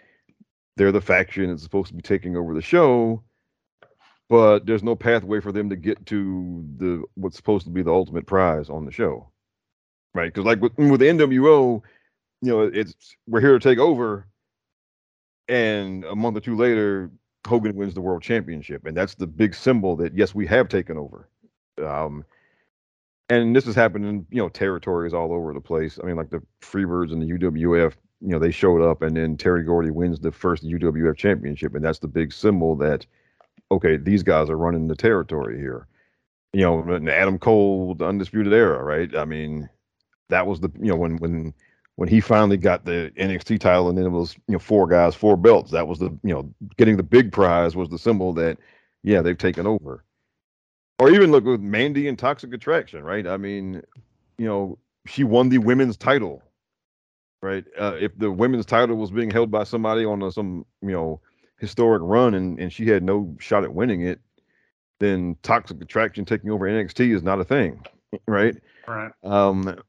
they're 0.76 0.92
the 0.92 1.02
faction 1.02 1.50
that's 1.50 1.64
supposed 1.64 1.88
to 1.90 1.96
be 1.96 2.02
taking 2.02 2.38
over 2.38 2.54
the 2.54 2.62
show, 2.62 3.24
but 4.30 4.66
there's 4.66 4.84
no 4.84 4.96
pathway 4.96 5.40
for 5.40 5.52
them 5.52 5.70
to 5.70 5.76
get 5.76 6.06
to 6.06 6.64
the 6.78 7.04
what's 7.16 7.36
supposed 7.36 7.66
to 7.66 7.72
be 7.72 7.82
the 7.82 7.92
ultimate 7.94 8.28
prize 8.28 8.70
on 8.70 8.86
the 8.86 8.92
show, 8.92 9.32
right? 10.14 10.32
Because 10.32 10.46
like 10.46 10.62
with, 10.62 10.78
with 10.78 11.00
the 11.00 11.08
NWO, 11.08 11.82
you 12.42 12.52
know, 12.52 12.62
it's 12.62 13.16
we're 13.28 13.42
here 13.42 13.58
to 13.58 13.60
take 13.60 13.80
over, 13.80 14.28
and 15.48 16.04
a 16.06 16.16
month 16.16 16.38
or 16.38 16.42
two 16.42 16.56
later, 16.56 17.10
Hogan 17.48 17.76
wins 17.76 17.94
the 17.94 18.02
world 18.02 18.22
championship, 18.22 18.86
and 18.86 18.96
that's 18.96 19.16
the 19.16 19.28
big 19.28 19.56
symbol 19.56 19.96
that 19.98 20.16
yes, 20.16 20.36
we 20.36 20.46
have 20.48 20.70
taken 20.70 20.98
over. 20.98 21.30
Um, 21.84 22.26
and 23.30 23.56
this 23.56 23.66
has 23.66 23.76
happened 23.76 24.06
in 24.06 24.26
you 24.30 24.42
know 24.42 24.50
territories 24.50 25.14
all 25.14 25.34
over 25.34 25.54
the 25.54 25.62
place. 25.62 26.00
I 26.02 26.06
mean, 26.06 26.16
like 26.16 26.30
the 26.30 26.42
Freebirds 26.62 27.12
and 27.12 27.22
the 27.22 27.38
UWF, 27.38 27.94
you 28.22 28.30
know, 28.30 28.40
they 28.40 28.52
showed 28.52 28.82
up, 28.82 29.02
and 29.02 29.18
then 29.18 29.38
Terry 29.38 29.64
Gordy 29.64 29.92
wins 29.92 30.20
the 30.20 30.32
first 30.32 30.64
UWF 30.64 31.18
championship, 31.18 31.76
and 31.76 31.84
that's 31.84 32.00
the 32.00 32.08
big 32.08 32.32
symbol 32.32 32.76
that 32.78 33.06
okay, 33.72 33.98
these 33.98 34.24
guys 34.24 34.50
are 34.50 34.58
running 34.58 34.88
the 34.88 34.96
territory 34.96 35.58
here. 35.58 35.88
You 36.54 36.62
know, 36.62 37.12
Adam 37.12 37.38
Cole, 37.38 37.96
the 37.96 38.06
Undisputed 38.06 38.54
Era, 38.54 38.82
right? 38.84 39.14
I 39.16 39.26
mean, 39.26 39.70
that 40.30 40.48
was 40.48 40.60
the 40.60 40.72
you 40.80 40.90
know 40.90 40.96
when 40.96 41.18
when 41.18 41.54
when 41.98 42.08
he 42.08 42.22
finally 42.22 42.58
got 42.58 42.86
the 42.86 43.12
NXT 43.18 43.60
title, 43.60 43.90
and 43.90 43.98
then 43.98 44.06
it 44.06 44.10
was 44.10 44.36
you 44.48 44.54
know 44.54 44.60
four 44.60 44.88
guys, 44.88 45.16
four 45.16 45.36
belts. 45.36 45.72
That 45.72 45.88
was 45.88 46.00
the 46.00 46.10
you 46.24 46.34
know 46.34 46.50
getting 46.78 46.96
the 46.96 47.04
big 47.04 47.32
prize 47.32 47.76
was 47.76 47.90
the 47.90 47.98
symbol 47.98 48.34
that 48.34 48.58
yeah 49.04 49.22
they've 49.22 49.38
taken 49.38 49.68
over. 49.68 50.04
Or 51.00 51.10
even 51.10 51.32
look 51.32 51.44
with 51.44 51.60
Mandy 51.60 52.08
and 52.08 52.18
Toxic 52.18 52.54
Attraction, 52.54 53.04
right? 53.04 53.28
I 53.28 53.38
mean, 53.38 53.82
you 54.38 54.46
know, 54.46 54.80
she 55.06 55.24
won 55.24 55.50
the 55.50 55.58
women's 55.58 55.98
title, 55.98 56.42
right? 57.42 57.66
Uh, 57.78 57.96
if 58.00 58.18
the 58.18 58.32
women's 58.32 58.66
title 58.66 58.96
was 58.96 59.12
being 59.12 59.30
held 59.30 59.52
by 59.52 59.64
somebody 59.64 60.06
on 60.06 60.22
a, 60.22 60.32
some 60.32 60.66
you 60.82 60.92
know 60.92 61.20
historic 61.60 62.04
run 62.04 62.36
and 62.36 62.60
and 62.60 62.72
she 62.72 62.86
had 62.86 63.02
no 63.02 63.36
shot 63.40 63.64
at 63.64 63.74
winning 63.74 64.02
it, 64.02 64.20
then 65.00 65.36
Toxic 65.42 65.82
Attraction 65.82 66.26
taking 66.26 66.52
over 66.52 66.68
NXT 66.68 67.16
is 67.16 67.24
not 67.24 67.40
a 67.40 67.44
thing, 67.44 67.84
right? 68.28 68.56
Right. 68.88 69.12
Um, 69.24 69.80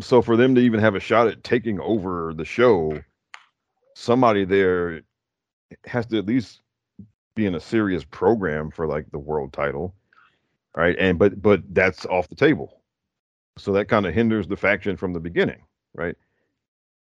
so 0.00 0.22
for 0.22 0.36
them 0.36 0.54
to 0.54 0.60
even 0.60 0.80
have 0.80 0.94
a 0.94 1.00
shot 1.00 1.28
at 1.28 1.44
taking 1.44 1.80
over 1.80 2.32
the 2.34 2.44
show, 2.44 2.98
somebody 3.94 4.44
there 4.44 5.02
has 5.84 6.06
to 6.06 6.18
at 6.18 6.26
least 6.26 6.62
be 7.34 7.46
in 7.46 7.54
a 7.54 7.60
serious 7.60 8.04
program 8.04 8.70
for 8.70 8.86
like 8.86 9.10
the 9.10 9.18
world 9.18 9.52
title, 9.52 9.94
right? 10.76 10.96
And 10.98 11.18
but 11.18 11.40
but 11.40 11.62
that's 11.74 12.04
off 12.06 12.28
the 12.28 12.34
table, 12.34 12.80
so 13.56 13.72
that 13.72 13.86
kind 13.88 14.06
of 14.06 14.14
hinders 14.14 14.46
the 14.48 14.56
faction 14.56 14.96
from 14.96 15.12
the 15.12 15.20
beginning, 15.20 15.62
right? 15.94 16.16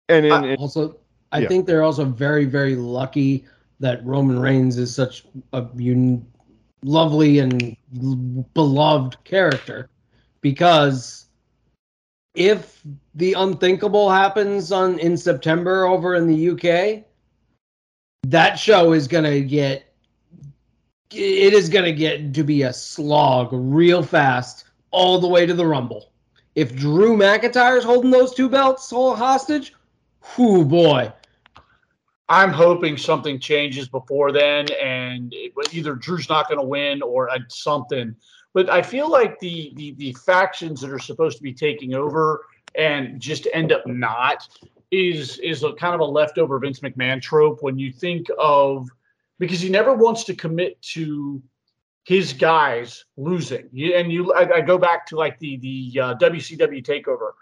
And 0.09 0.25
in, 0.27 0.33
I- 0.33 0.55
Also, 0.57 0.97
I 1.33 1.41
Yeah. 1.41 1.49
think 1.49 1.67
they're 1.67 1.83
also 1.83 2.05
very, 2.05 2.45
very 2.45 2.77
lucky 2.77 3.45
that 3.81 4.05
Roman 4.07 4.39
Reigns 4.39 4.79
is 4.79 4.95
such 4.95 5.27
a 5.53 5.67
un- 5.79 6.25
lovely 6.83 7.41
and 7.41 7.77
beloved 8.55 9.23
character 9.25 9.91
because 10.41 11.26
if 12.37 12.83
the 13.15 13.33
unthinkable 13.33 14.11
happens 14.11 14.71
on 14.71 14.99
in 14.99 15.17
September 15.17 15.87
over 15.87 16.15
in 16.15 16.27
the 16.27 16.51
UK, 16.51 17.05
that 18.25 18.57
show 18.57 18.93
is 18.93 19.09
gonna 19.09 19.41
get 19.41 19.95
it 21.11 21.53
is 21.55 21.69
gonna 21.69 21.93
get 21.93 22.35
to 22.35 22.45
be 22.45 22.63
a 22.63 22.73
slog 22.73 23.49
real 23.53 24.03
fast 24.03 24.65
all 24.91 25.19
the 25.19 25.27
way 25.27 25.47
to 25.47 25.55
the 25.55 25.67
Rumble. 25.67 26.13
If 26.55 26.77
Drew 26.77 27.17
McIntyre 27.17 27.79
is 27.79 27.85
holding 27.85 28.11
those 28.11 28.35
two 28.35 28.49
belts 28.49 28.93
all 28.93 29.17
hostage, 29.17 29.75
whoo 30.37 30.65
boy, 30.65 31.13
I'm 32.29 32.51
hoping 32.51 32.97
something 32.97 33.39
changes 33.39 33.89
before 33.89 34.33
then, 34.33 34.67
and 34.83 35.33
it, 35.33 35.53
either 35.73 35.95
Drew's 35.95 36.29
not 36.29 36.49
going 36.49 36.61
to 36.61 36.67
win 36.67 37.03
or 37.03 37.31
uh, 37.31 37.39
something. 37.49 38.17
But 38.57 38.71
I 38.71 38.81
feel 38.81 39.11
like 39.11 39.39
the, 39.39 39.75
the 39.77 39.93
the 39.99 40.15
factions 40.15 40.81
that 40.81 40.91
are 40.91 40.99
supposed 40.99 41.37
to 41.37 41.43
be 41.43 41.53
taking 41.53 41.93
over 41.93 42.47
and 42.75 43.21
just 43.21 43.47
end 43.53 43.71
up 43.71 43.87
not 43.87 44.49
is 44.91 45.39
is 45.41 45.63
a 45.63 45.75
kind 45.75 45.95
of 45.95 46.01
a 46.01 46.07
leftover 46.07 46.59
Vince 46.59 46.81
McMahon 46.81 47.21
trope 47.21 47.63
when 47.63 47.79
you 47.79 47.93
think 47.93 48.29
of 48.39 48.89
because 49.39 49.61
he 49.61 49.69
never 49.69 49.93
wants 49.93 50.25
to 50.25 50.35
commit 50.35 50.81
to 50.95 51.43
his 52.05 52.33
guys 52.33 53.05
losing. 53.19 53.69
And 53.95 54.11
you, 54.11 54.33
I, 54.33 54.55
I 54.55 54.61
go 54.63 54.79
back 54.79 55.05
to 55.09 55.17
like 55.17 55.39
the 55.39 55.59
the 55.59 56.01
uh, 56.01 56.15
WCW 56.15 56.83
takeover 56.83 57.33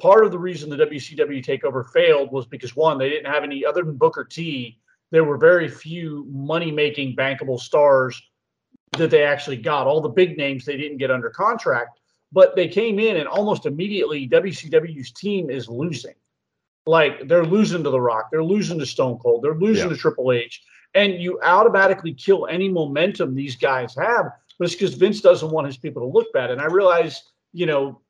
part 0.00 0.24
of 0.24 0.30
the 0.30 0.38
reason 0.38 0.70
the 0.70 0.86
WCW 0.86 1.44
takeover 1.44 1.86
failed 1.90 2.32
was 2.32 2.46
because 2.46 2.74
one, 2.74 2.96
they 2.96 3.10
didn't 3.10 3.30
have 3.30 3.44
any 3.44 3.62
other 3.62 3.82
than 3.82 3.98
Booker 3.98 4.24
T. 4.24 4.78
There 5.10 5.24
were 5.24 5.36
very 5.36 5.68
few 5.68 6.26
money 6.30 6.70
making 6.70 7.14
bankable 7.14 7.60
stars 7.60 8.22
that 8.98 9.10
they 9.10 9.22
actually 9.22 9.56
got. 9.56 9.86
All 9.86 10.00
the 10.00 10.08
big 10.08 10.36
names 10.36 10.64
they 10.64 10.76
didn't 10.76 10.98
get 10.98 11.10
under 11.10 11.30
contract, 11.30 11.98
but 12.30 12.54
they 12.56 12.68
came 12.68 12.98
in 12.98 13.16
and 13.16 13.28
almost 13.28 13.66
immediately 13.66 14.28
WCW's 14.28 15.12
team 15.12 15.50
is 15.50 15.68
losing. 15.68 16.14
Like 16.86 17.28
they're 17.28 17.44
losing 17.44 17.84
to 17.84 17.90
The 17.90 18.00
Rock, 18.00 18.28
they're 18.30 18.44
losing 18.44 18.78
to 18.78 18.86
Stone 18.86 19.18
Cold, 19.18 19.42
they're 19.44 19.54
losing 19.54 19.88
Yeah. 19.88 19.94
to 19.94 19.96
Triple 20.00 20.32
H, 20.32 20.62
and 20.94 21.14
you 21.14 21.40
automatically 21.42 22.12
kill 22.12 22.46
any 22.48 22.68
momentum 22.68 23.34
these 23.34 23.56
guys 23.56 23.94
have. 23.96 24.26
but 24.58 24.66
it's 24.66 24.74
because 24.74 24.94
Vince 24.94 25.20
doesn't 25.22 25.50
want 25.50 25.66
his 25.66 25.78
people 25.78 26.02
to 26.02 26.06
look 26.06 26.30
bad. 26.34 26.50
And 26.50 26.60
I 26.60 26.66
realize, 26.66 27.22
you 27.52 27.66
know, 27.66 28.00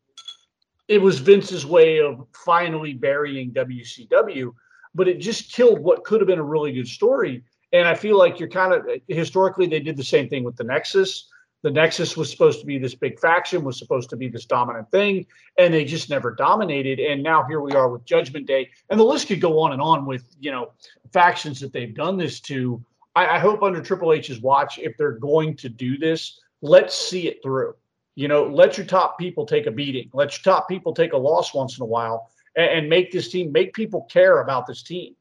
it 0.89 1.01
was 1.01 1.19
Vince's 1.21 1.65
way 1.65 2.01
of 2.01 2.27
finally 2.35 2.93
burying 2.93 3.53
WCW, 3.53 4.53
but 4.95 5.09
it 5.09 5.19
just 5.19 5.53
killed 5.53 5.79
what 5.79 6.05
could 6.05 6.21
have 6.21 6.27
been 6.27 6.41
a 6.41 6.45
really 6.45 6.73
good 6.73 6.89
story. 6.89 7.45
And 7.73 7.89
I 7.89 7.95
feel 7.95 8.19
like 8.19 8.39
you're 8.39 8.49
kind 8.49 8.73
of 8.73 8.87
historically 9.09 9.67
they 9.67 9.81
did 9.81 9.97
the 9.97 10.05
same 10.05 10.29
thing 10.29 10.45
with 10.45 10.57
the 10.57 10.65
Nexus. 10.65 11.29
The 11.63 11.71
Nexus 11.71 12.17
was 12.17 12.31
supposed 12.31 12.59
to 12.61 12.67
be 12.67 12.79
this 12.79 12.95
big 12.95 13.21
faction, 13.21 13.63
was 13.63 13.79
supposed 13.79 14.11
to 14.11 14.17
be 14.17 14.29
this 14.29 14.47
dominant 14.47 14.91
thing, 14.91 15.27
and 15.59 15.73
they 15.73 15.85
just 15.85 16.11
never 16.11 16.33
dominated. 16.35 16.99
And 16.99 17.23
now 17.23 17.45
here 17.45 17.61
we 17.61 17.73
are 17.73 17.89
with 17.89 18.05
Judgment 18.05 18.47
Day, 18.47 18.69
and 18.91 18.99
the 18.99 19.05
list 19.05 19.29
could 19.29 19.41
go 19.41 19.61
on 19.61 19.73
and 19.73 19.81
on 19.81 20.05
with 20.05 20.25
you 20.41 20.51
know 20.51 20.73
factions 21.13 21.61
that 21.61 21.73
they've 21.73 21.95
done 21.95 22.17
this 22.17 22.41
to. 22.41 22.85
I, 23.15 23.37
I 23.37 23.39
hope 23.39 23.63
under 23.63 23.81
Triple 23.81 24.13
H's 24.13 24.41
watch, 24.41 24.79
if 24.79 24.97
they're 24.97 25.13
going 25.13 25.57
to 25.59 25.69
do 25.69 25.99
this, 25.99 26.41
let's 26.63 26.97
see 26.97 27.29
it 27.29 27.43
through. 27.43 27.75
You 28.17 28.27
know, 28.29 28.45
let 28.45 28.77
your 28.77 28.87
top 28.87 29.19
people 29.19 29.47
take 29.47 29.67
a 29.67 29.71
beating. 29.71 30.11
Let 30.13 30.33
your 30.33 30.55
top 30.55 30.69
people 30.69 30.93
take 30.93 31.13
a 31.13 31.17
loss 31.19 31.55
once 31.55 31.79
in 31.79 31.83
a 31.83 31.87
while, 31.87 32.31
and, 32.57 32.71
and 32.71 32.89
make 32.89 33.13
this 33.13 33.31
team 33.31 33.53
make 33.53 33.73
people 33.73 34.03
care 34.11 34.41
about 34.41 34.67
this 34.67 34.83
team. 34.83 35.15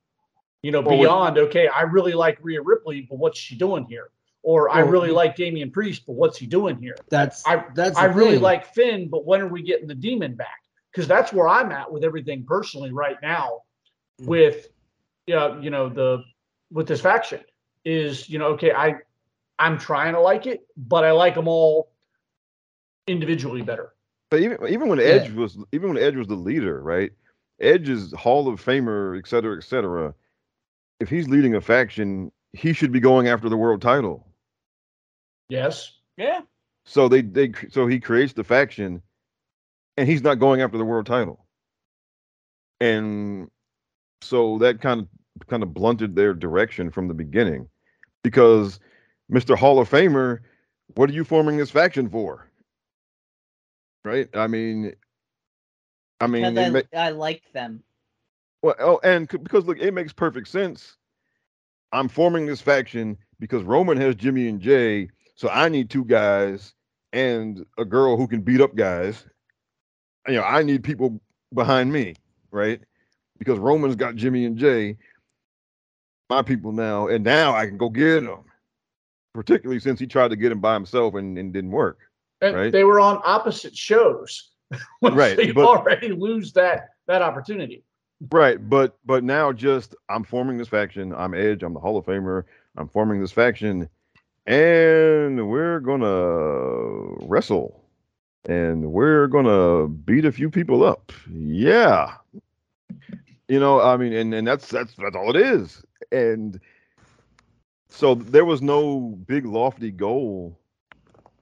You 0.64 0.72
know, 0.72 0.82
Well, 0.82 0.98
we- 0.98 1.06
beyond 1.06 1.38
okay, 1.38 1.68
I 1.68 1.82
really 1.82 2.14
like 2.14 2.38
Rhea 2.42 2.62
Ripley, 2.62 3.02
but 3.10 3.18
what's 3.18 3.40
she 3.40 3.56
doing 3.56 3.86
here? 3.86 4.10
Or 4.44 4.70
I 4.70 4.82
Well, 4.84 4.92
really 4.92 5.12
like 5.12 5.36
Damian 5.36 5.72
Priest, 5.72 6.04
but 6.06 6.14
what's 6.14 6.38
he 6.38 6.46
doing 6.48 6.78
here? 6.78 6.96
That's 7.10 7.46
I- 7.48 7.66
that's 7.76 7.98
I 7.98 8.06
really 8.06 8.34
thing. 8.34 8.42
like 8.42 8.66
Finn, 8.66 9.08
but 9.10 9.26
when 9.26 9.42
are 9.42 9.48
we 9.48 9.62
getting 9.64 9.88
the 9.88 9.96
demon 9.96 10.36
back? 10.36 10.62
Because 10.92 11.08
that's 11.08 11.32
where 11.32 11.48
I'm 11.48 11.72
at 11.72 11.92
with 11.92 12.04
everything 12.04 12.44
personally 12.46 12.92
right 12.92 13.18
now. 13.22 13.62
Mm. 14.22 14.26
With, 14.28 14.68
yeah, 15.28 15.60
you 15.60 15.70
know 15.70 15.90
the 15.90 16.24
with 16.72 16.88
this 16.88 17.02
faction 17.02 17.42
is 17.86 18.30
you 18.30 18.38
know 18.40 18.48
okay 18.50 18.72
I 18.72 18.96
I'm 19.60 19.78
trying 19.78 20.14
to 20.14 20.20
like 20.20 20.46
it, 20.48 20.66
but 20.78 21.04
I 21.04 21.12
like 21.12 21.36
them 21.36 21.48
all 21.48 21.92
individually 23.08 23.62
better. 23.62 23.94
But 24.30 24.40
even 24.42 24.58
even 24.68 24.88
when 24.90 25.00
Yeah. 25.00 25.06
Edge 25.06 25.32
was 25.32 25.58
even 25.72 25.90
when 25.90 25.98
Edge 25.98 26.16
was 26.16 26.28
the 26.28 26.36
leader, 26.36 26.82
right? 26.82 27.12
Edge 27.60 27.90
is 27.90 28.12
Hall 28.14 28.48
of 28.48 28.64
Famer, 28.64 29.18
et 29.20 29.28
cetera, 29.28 29.56
et 29.58 29.64
cetera. 29.64 30.14
If 31.02 31.10
he's 31.10 31.28
leading 31.28 31.56
a 31.56 31.62
faction, 31.62 32.32
he 32.54 32.74
should 32.74 32.92
be 32.92 33.00
going 33.00 33.28
after 33.28 33.50
the 33.50 33.58
world 33.58 33.82
title. 33.82 34.28
Yes, 35.50 35.98
Yeah. 36.16 36.42
So 36.86 37.10
they 37.10 37.22
they 37.22 37.52
so 37.70 37.88
he 37.88 38.00
creates 38.00 38.34
the 38.34 38.44
faction, 38.44 39.02
and 39.98 40.08
he's 40.08 40.22
not 40.22 40.36
going 40.36 40.62
after 40.62 40.78
the 40.78 40.86
world 40.86 41.08
title. 41.08 41.46
And 42.80 43.50
so 44.22 44.60
that 44.60 44.80
kind 44.80 45.02
of 45.02 45.08
kind 45.48 45.64
of 45.64 45.74
blunted 45.74 46.16
their 46.16 46.34
direction 46.34 46.92
from 46.92 47.08
the 47.08 47.14
beginning, 47.16 47.68
because 48.24 48.80
Mr. 49.32 49.58
Hall 49.58 49.80
of 49.80 49.90
Famer, 49.90 50.40
what 50.96 51.10
are 51.10 51.14
you 51.14 51.24
forming 51.24 51.58
this 51.58 51.72
faction 51.72 52.10
for? 52.10 52.48
Right? 54.06 54.30
I 54.36 54.48
mean, 54.48 54.94
I 56.20 56.28
mean, 56.28 56.44
Because 56.44 56.58
it 56.58 56.68
I, 56.68 56.70
ma- 56.70 57.08
I 57.08 57.10
like 57.10 57.44
them. 57.54 57.84
Well, 58.62 58.76
oh, 58.80 59.00
and 59.04 59.30
c- 59.32 59.38
because 59.38 59.66
look, 59.66 59.80
it 59.80 59.94
makes 59.94 60.14
perfect 60.14 60.48
sense. 60.48 60.98
I'm 61.92 62.08
forming 62.08 62.46
this 62.46 62.62
faction 62.62 63.18
because 63.40 63.64
Roman 63.64 63.98
has 63.98 64.16
Jimmy 64.16 64.48
and 64.48 64.60
Jay, 64.62 65.10
so 65.36 65.50
I 65.50 65.68
need 65.70 65.90
two 65.90 66.06
guys 66.06 66.74
and 67.14 67.66
a 67.78 67.84
girl 67.86 68.16
who 68.18 68.28
can 68.28 68.42
beat 68.42 68.62
up 68.62 68.76
guys. 68.76 69.26
You 70.28 70.36
know, 70.36 70.44
I 70.44 70.64
need 70.64 70.84
people 70.84 71.20
behind 71.54 71.92
me, 71.92 72.16
right? 72.52 72.80
Because 73.40 73.58
Roman's 73.60 73.96
got 73.96 74.16
Jimmy 74.16 74.46
and 74.46 74.58
Jay, 74.58 74.98
my 76.30 76.42
people 76.44 76.72
now, 76.72 77.08
and 77.08 77.24
now 77.24 77.56
I 77.56 77.66
can 77.66 77.78
go 77.78 77.90
get 77.90 78.22
them. 78.24 78.44
Particularly 79.34 79.80
since 79.80 79.98
he 80.00 80.06
tried 80.08 80.28
to 80.30 80.36
get 80.36 80.52
him 80.52 80.60
by 80.60 80.74
himself 80.74 81.16
and, 81.16 81.38
and 81.38 81.54
didn't 81.54 81.72
work. 81.72 82.00
and 82.42 82.56
Right. 82.56 82.72
they 82.72 82.84
were 82.84 83.00
on 83.00 83.22
opposite 83.24 83.76
shows. 83.76 84.50
Right, 85.02 85.36
they 85.36 85.52
but- 85.52 85.66
already 85.66 86.10
lose 86.10 86.54
that 86.54 86.90
that 87.08 87.22
opportunity. 87.22 87.84
Right, 88.30 88.58
but 88.70 88.98
but 89.04 89.24
now 89.24 89.52
just 89.52 89.96
I'm 90.10 90.24
forming 90.24 90.58
this 90.58 90.68
faction. 90.68 91.14
I'm 91.14 91.34
Edge. 91.34 91.64
I'm 91.64 91.74
the 91.74 91.80
Hall 91.80 91.98
of 91.98 92.06
Famer. 92.06 92.44
I'm 92.78 92.88
forming 92.88 93.20
this 93.20 93.32
faction, 93.32 93.90
and 94.46 95.50
we're 95.50 95.80
gonna 95.80 97.26
wrestle, 97.26 97.84
and 98.48 98.92
we're 98.92 99.26
gonna 99.26 99.88
beat 99.88 100.26
a 100.26 100.32
few 100.32 100.52
people 100.52 100.84
up. 100.84 101.12
Yeah, 101.32 102.14
you 103.48 103.60
know, 103.60 103.82
I 103.82 103.98
mean, 103.98 104.14
and 104.14 104.36
and 104.36 104.48
that's 104.48 104.70
that's 104.70 104.94
that's 104.94 105.16
all 105.16 105.36
it 105.36 105.42
is. 105.42 105.84
And 106.12 106.60
so 107.90 108.14
there 108.14 108.46
was 108.46 108.62
no 108.62 109.18
big 109.26 109.48
lofty 109.48 109.90
goal, 109.90 110.60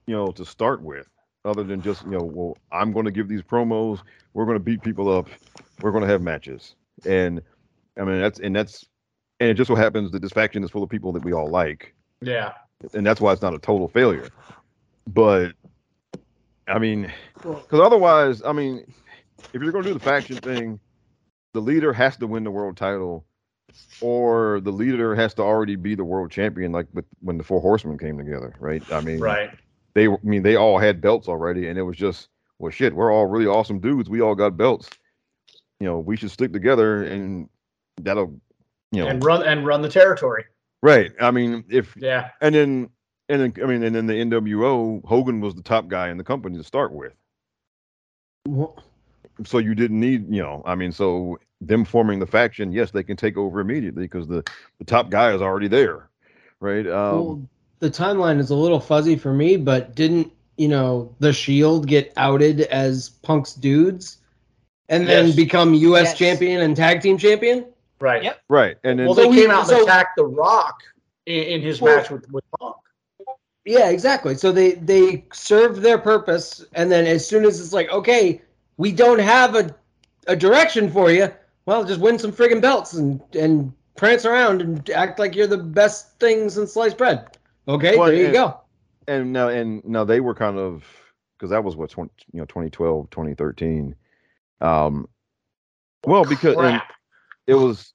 you 0.06 0.14
know, 0.14 0.28
to 0.28 0.46
start 0.46 0.80
with, 0.80 1.06
other 1.44 1.62
than 1.62 1.82
just 1.82 2.04
you 2.04 2.12
know, 2.12 2.24
well, 2.24 2.56
I'm 2.72 2.92
going 2.92 3.04
to 3.04 3.10
give 3.10 3.28
these 3.28 3.42
promos. 3.42 4.00
We're 4.32 4.46
going 4.46 4.56
to 4.56 4.64
beat 4.64 4.80
people 4.80 5.12
up 5.12 5.28
we're 5.82 5.90
going 5.90 6.02
to 6.02 6.08
have 6.08 6.22
matches 6.22 6.74
and 7.04 7.42
i 7.98 8.04
mean 8.04 8.20
that's 8.20 8.38
and 8.40 8.54
that's 8.54 8.86
and 9.40 9.48
it 9.48 9.54
just 9.54 9.68
so 9.68 9.74
happens 9.74 10.10
that 10.12 10.22
this 10.22 10.32
faction 10.32 10.62
is 10.62 10.70
full 10.70 10.82
of 10.82 10.90
people 10.90 11.12
that 11.12 11.24
we 11.24 11.32
all 11.32 11.48
like 11.48 11.94
Yeah, 12.20 12.52
and 12.94 13.06
that's 13.06 13.20
why 13.20 13.32
it's 13.32 13.42
not 13.42 13.54
a 13.54 13.58
total 13.58 13.88
failure 13.88 14.28
but 15.06 15.52
i 16.68 16.78
mean 16.78 17.10
because 17.34 17.80
otherwise 17.80 18.42
i 18.44 18.52
mean 18.52 18.92
if 19.52 19.62
you're 19.62 19.72
going 19.72 19.84
to 19.84 19.90
do 19.90 19.94
the 19.94 20.04
faction 20.04 20.36
thing 20.36 20.78
the 21.52 21.60
leader 21.60 21.92
has 21.92 22.16
to 22.18 22.26
win 22.26 22.44
the 22.44 22.50
world 22.50 22.76
title 22.76 23.24
or 24.00 24.60
the 24.60 24.70
leader 24.70 25.14
has 25.14 25.34
to 25.34 25.42
already 25.42 25.76
be 25.76 25.94
the 25.94 26.04
world 26.04 26.30
champion 26.30 26.72
like 26.72 26.86
with 26.92 27.04
when 27.20 27.38
the 27.38 27.44
four 27.44 27.60
horsemen 27.60 27.96
came 27.96 28.18
together 28.18 28.54
right 28.60 28.82
i 28.92 29.00
mean 29.00 29.18
right. 29.20 29.50
they 29.94 30.08
I 30.08 30.16
mean 30.22 30.42
they 30.42 30.56
all 30.56 30.78
had 30.78 31.00
belts 31.00 31.28
already, 31.28 31.68
and 31.68 31.78
it 31.78 31.82
was 31.82 31.96
just 31.96 32.28
well 32.58 32.70
shit. 32.70 32.94
We're 32.94 33.12
all 33.12 33.26
really 33.26 33.46
awesome 33.46 33.80
dudes. 33.80 34.08
We 34.08 34.20
all 34.20 34.34
got 34.34 34.56
belts. 34.56 34.88
You 35.80 35.86
know, 35.86 35.98
we 35.98 36.16
should 36.16 36.30
stick 36.30 36.52
together, 36.52 37.04
and 37.04 37.48
that'll, 38.00 38.40
you 38.92 39.02
know, 39.02 39.08
And 39.08 39.24
run 39.24 39.42
and 39.42 39.66
run 39.66 39.82
the 39.82 39.88
territory. 39.88 40.44
right. 40.82 41.12
I 41.20 41.30
mean, 41.30 41.64
if 41.68 41.96
Yeah, 41.96 42.30
and 42.40 42.54
then 42.54 42.90
and 43.28 43.40
then 43.40 43.54
I 43.62 43.66
mean, 43.66 43.82
and 43.82 43.94
then 43.94 44.06
the 44.06 44.14
NWO, 44.14 45.04
Hogan 45.06 45.40
was 45.40 45.54
the 45.54 45.62
top 45.62 45.88
guy 45.88 46.10
in 46.10 46.18
the 46.18 46.24
company 46.24 46.58
to 46.58 46.64
start 46.64 46.92
with, 46.92 47.14
Wha- 48.46 48.74
so 49.44 49.58
you 49.58 49.74
didn't 49.74 50.00
need, 50.00 50.32
you 50.32 50.42
know, 50.42 50.62
I 50.66 50.74
mean, 50.74 50.92
so 50.92 51.38
them 51.60 51.84
forming 51.84 52.18
the 52.18 52.26
faction, 52.26 52.72
yes, 52.72 52.90
they 52.90 53.02
can 53.02 53.16
take 53.16 53.36
over 53.36 53.60
immediately 53.60 54.02
because 54.04 54.26
the 54.26 54.44
the 54.78 54.84
top 54.84 55.10
guy 55.10 55.32
is 55.34 55.42
already 55.42 55.68
there, 55.68 56.08
right? 56.60 56.86
Um, 56.86 57.26
well, 57.26 57.40
the 57.80 57.90
timeline 57.90 58.38
is 58.38 58.50
a 58.50 58.54
little 58.54 58.80
fuzzy 58.80 59.16
for 59.16 59.32
me, 59.32 59.56
but 59.56 59.94
didn't 59.94 60.32
you 60.56 60.68
know 60.68 61.14
the 61.20 61.32
Shield 61.32 61.86
get 61.86 62.12
outed 62.16 62.62
as 62.62 63.10
Punk's 63.22 63.54
dudes, 63.54 64.18
and 64.90 65.06
then 65.08 65.28
Yes. 65.28 65.36
become 65.36 65.72
U.S. 65.72 66.08
Yes. 66.08 66.18
champion 66.18 66.60
and 66.60 66.76
tag 66.76 67.00
team 67.00 67.16
champion? 67.16 67.64
right. 68.00 68.22
Yep. 68.22 68.40
right, 68.48 68.76
and 68.84 68.98
then 68.98 69.06
Well, 69.06 69.14
So 69.14 69.22
they 69.22 69.28
we- 69.28 69.36
came 69.36 69.50
out 69.50 69.60
and 69.60 69.68
so- 69.68 69.82
attacked 69.84 70.16
The 70.16 70.24
Rock 70.26 70.82
in, 71.26 71.42
in 71.44 71.60
his 71.62 71.80
Well- 71.80 71.96
match 71.96 72.10
with 72.10 72.30
with 72.30 72.44
Punk. 72.58 72.76
Yeah, 73.66 73.90
exactly. 73.90 74.34
So 74.36 74.52
they 74.52 74.72
they 74.72 75.24
served 75.32 75.82
their 75.82 75.98
purpose, 75.98 76.64
and 76.74 76.90
then 76.90 77.06
as 77.06 77.26
soon 77.26 77.44
as 77.44 77.60
it's 77.60 77.72
like, 77.72 77.90
okay, 77.90 78.40
we 78.78 78.90
don't 78.92 79.18
have 79.20 79.54
a 79.54 79.74
a 80.26 80.36
direction 80.36 80.90
for 80.90 81.10
you, 81.10 81.28
well, 81.66 81.84
just 81.84 82.00
win 82.00 82.18
some 82.18 82.32
friggin' 82.32 82.60
belts 82.60 82.94
and 82.94 83.20
and 83.38 83.72
prance 83.96 84.24
around 84.24 84.62
and 84.62 84.88
act 84.90 85.18
like 85.18 85.34
you're 85.36 85.46
the 85.46 85.58
best 85.58 86.18
thing 86.20 86.48
since 86.48 86.72
sliced 86.72 86.96
bread. 86.96 87.26
Okay, 87.68 87.96
Well, 87.98 88.06
there 88.08 88.16
you 88.16 88.24
and- 88.26 88.32
go. 88.34 88.60
and 89.08 89.32
now 89.32 89.48
and 89.48 89.84
now 89.84 90.04
they 90.04 90.20
were 90.20 90.34
kind 90.34 90.58
of 90.58 90.84
because 91.36 91.50
that 91.50 91.62
was 91.62 91.76
what 91.76 91.90
20, 91.90 92.10
you 92.32 92.40
know 92.40 92.46
2012 92.46 93.10
2013 93.10 93.94
um 94.60 95.08
well 96.04 96.24
because 96.24 96.56
and 96.56 96.82
it 97.46 97.54
was 97.54 97.92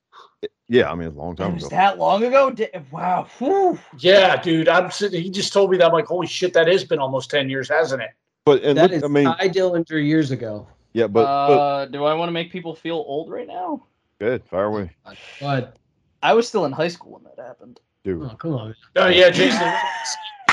yeah 0.68 0.92
i 0.92 0.96
mean 0.96 1.08
it's 1.08 1.16
a 1.16 1.20
long 1.20 1.34
It 1.34 1.38
time 1.38 1.54
was 1.54 1.64
ago 1.66 1.70
that 1.76 1.98
long 2.00 2.24
ago? 2.24 2.54
Wow. 2.92 3.28
Whew. 3.40 3.78
Yeah, 4.00 4.42
dude. 4.42 4.68
I'm 4.68 4.90
sitting. 4.92 5.22
He 5.22 5.30
just 5.30 5.54
told 5.54 5.70
me 5.72 5.78
that. 5.78 5.86
I'm 5.88 5.94
like, 5.94 6.06
holy 6.08 6.28
shit, 6.28 6.54
that 6.54 6.68
has 6.68 6.84
been 6.84 7.00
almost 7.00 7.30
ten 7.30 7.50
years, 7.50 7.70
hasn't 7.70 8.02
it? 8.02 8.10
but 8.46 8.64
and 8.64 8.78
That 8.78 8.84
look, 8.92 8.92
is 8.94 9.04
i 9.04 9.08
mean 9.08 9.26
Tye 9.26 9.50
Dillinger 9.50 10.04
years 10.06 10.32
ago. 10.32 10.68
yeah 10.94 11.08
but 11.08 11.26
uh, 11.26 11.86
do 11.86 12.04
I 12.06 12.14
want 12.14 12.30
to 12.30 12.32
make 12.34 12.52
people 12.52 12.76
feel 12.76 12.96
old 13.08 13.30
right 13.30 13.48
now? 13.48 13.84
good 14.20 14.44
fire 14.46 14.66
away 14.66 14.92
But 15.42 15.76
I 16.24 16.34
was 16.34 16.48
still 16.48 16.66
in 16.66 16.72
high 16.72 16.88
school 16.88 17.14
when 17.14 17.24
that 17.24 17.42
happened. 17.44 17.80
dude 18.04 18.24
oh, 18.24 18.36
come 18.36 18.54
on, 18.54 18.76
Oh 18.96 19.08
yeah, 19.08 19.30
Jason. 19.30 19.72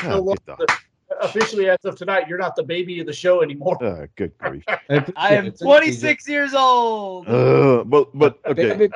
God, 0.03 0.21
what 0.25 0.45
get 0.47 0.59
the- 0.59 0.75
Officially, 1.23 1.69
as 1.69 1.78
of 1.85 1.97
tonight, 1.97 2.28
you're 2.28 2.39
not 2.39 2.57
the 2.57 2.62
baby 2.62 2.99
of 3.01 3.07
the 3.07 3.12
show 3.12 3.43
anymore. 3.43 3.82
uh, 3.82 4.07
good 4.16 4.36
grief 4.39 4.65
I, 4.69 4.74
am 4.89 5.47
it. 5.47 5.59
Thank 5.59 5.61
you. 5.61 5.66
26 5.66 6.28
years 6.28 6.55
old. 6.55 7.28
uh, 7.28 7.85
but 7.85 8.16
but 8.19 8.39
okay 8.47 8.89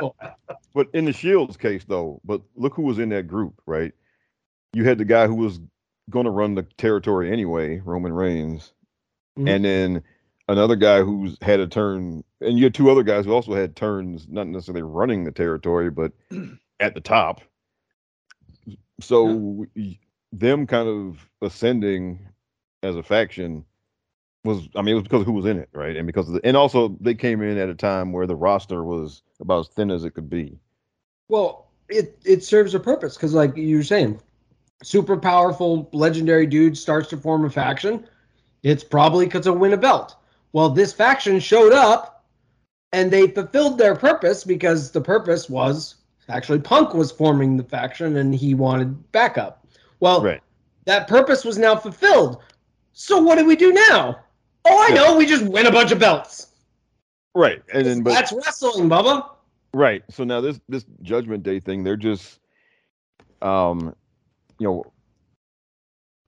but 0.75 0.89
in 0.93 1.05
the 1.05 1.13
shields 1.13 1.57
case 1.57 1.85
though 1.85 2.21
but 2.25 2.43
look 2.57 2.75
who 2.75 2.83
was 2.83 2.99
in 2.99 3.09
that 3.11 3.27
group 3.29 3.61
right 3.67 3.93
you 4.73 4.85
had 4.85 4.99
the 4.99 5.05
guy 5.05 5.27
who 5.27 5.35
was 5.37 5.61
going 6.11 6.25
to 6.25 6.31
run 6.31 6.55
the 6.55 6.63
territory 6.79 7.31
anyway 7.33 7.81
roman 7.85 8.13
reigns 8.13 8.73
Mhm. 9.39 9.49
and 9.55 9.65
then 9.65 10.03
another 10.49 10.77
guy 10.77 11.03
who's 11.03 11.37
had 11.43 11.61
a 11.61 11.67
turn 11.67 12.23
and 12.41 12.59
you 12.59 12.65
had 12.65 12.75
two 12.75 12.91
other 12.91 13.03
guys 13.03 13.25
who 13.27 13.33
also 13.33 13.55
had 13.55 13.77
turns 13.77 14.27
not 14.29 14.47
necessarily 14.47 14.83
running 14.83 15.25
the 15.25 15.33
territory 15.33 15.91
but 15.91 16.13
at 16.81 16.95
the 16.95 17.01
top 17.01 17.41
so 19.01 19.67
y- 19.77 19.99
them 20.33 20.67
kind 20.67 20.89
of 20.89 21.29
ascending 21.43 22.29
as 22.83 22.97
a 22.97 23.03
faction 23.03 23.65
was 24.45 24.69
I 24.77 24.83
mean 24.83 24.93
it 24.93 24.95
was 24.95 25.03
because 25.03 25.21
of 25.23 25.27
who 25.27 25.33
was 25.33 25.47
in 25.47 25.59
it, 25.59 25.69
right? 25.73 25.97
And 25.97 26.07
because 26.07 26.29
the, 26.29 26.41
and 26.45 26.57
also 26.57 26.97
they 27.01 27.15
came 27.15 27.43
in 27.43 27.59
at 27.59 27.69
a 27.69 27.75
time 27.75 28.13
where 28.13 28.27
the 28.27 28.37
roster 28.37 28.85
was 28.85 29.23
about 29.41 29.61
as 29.61 29.69
thin 29.69 29.91
as 29.91 30.05
it 30.05 30.13
could 30.13 30.31
be. 30.31 30.59
Well, 31.29 31.67
it 31.89 32.19
it 32.25 32.45
serves 32.45 32.75
a 32.75 32.81
purpose 32.81 33.17
because, 33.17 33.35
like 33.35 33.57
you 33.57 33.77
were 33.77 33.83
saying, 33.83 34.21
super 34.83 35.17
powerful, 35.17 35.89
legendary 35.93 36.47
dude 36.47 36.79
starts 36.79 37.09
to 37.11 37.17
form 37.17 37.45
a 37.45 37.51
faction. 37.51 38.07
It's 38.63 38.85
probably 38.85 39.27
because 39.27 39.47
of 39.47 39.59
win 39.59 39.73
a 39.73 39.77
belt. 39.77 40.17
Well, 40.53 40.71
this 40.71 40.93
faction 40.93 41.41
showed 41.41 41.73
up, 41.73 42.25
and 42.93 43.11
they 43.11 43.29
fulfilled 43.29 43.79
their 43.79 43.95
purpose 43.95 44.45
because 44.45 44.91
the 44.91 45.01
purpose 45.01 45.51
was 45.51 45.97
actually 46.29 46.61
Punk 46.61 46.95
was 46.95 47.13
forming 47.13 47.57
the 47.57 47.65
faction 47.65 48.17
and 48.17 48.35
he 48.35 48.55
wanted 48.55 49.13
backup. 49.13 49.66
Well, 50.01 50.23
Right. 50.23 50.43
that 50.85 51.09
purpose 51.09 51.45
was 51.45 51.59
now 51.59 51.77
fulfilled. 51.77 52.43
So 52.93 53.21
what 53.21 53.39
do 53.39 53.45
we 53.45 53.57
do 53.57 53.73
now? 53.73 54.19
Oh, 54.65 54.79
I 54.79 54.89
Yeah. 54.89 54.95
know. 54.95 55.17
We 55.17 55.27
just 55.27 55.45
win 55.45 55.67
a 55.67 55.71
bunch 55.73 55.93
of 55.93 55.99
belts. 55.99 56.53
Right. 57.35 57.63
And 57.73 57.87
then 57.87 58.03
but 58.03 58.11
That's 58.15 58.33
wrestling, 58.33 58.89
Bubba. 58.89 59.29
Right. 59.75 60.03
So 60.11 60.25
now 60.25 60.41
this 60.41 60.61
this 60.69 60.85
Judgment 61.03 61.43
Day 61.43 61.61
thing, 61.61 61.85
they're 61.85 61.97
just, 61.97 62.41
um, 63.43 63.95
you 64.59 64.67
know, 64.67 64.85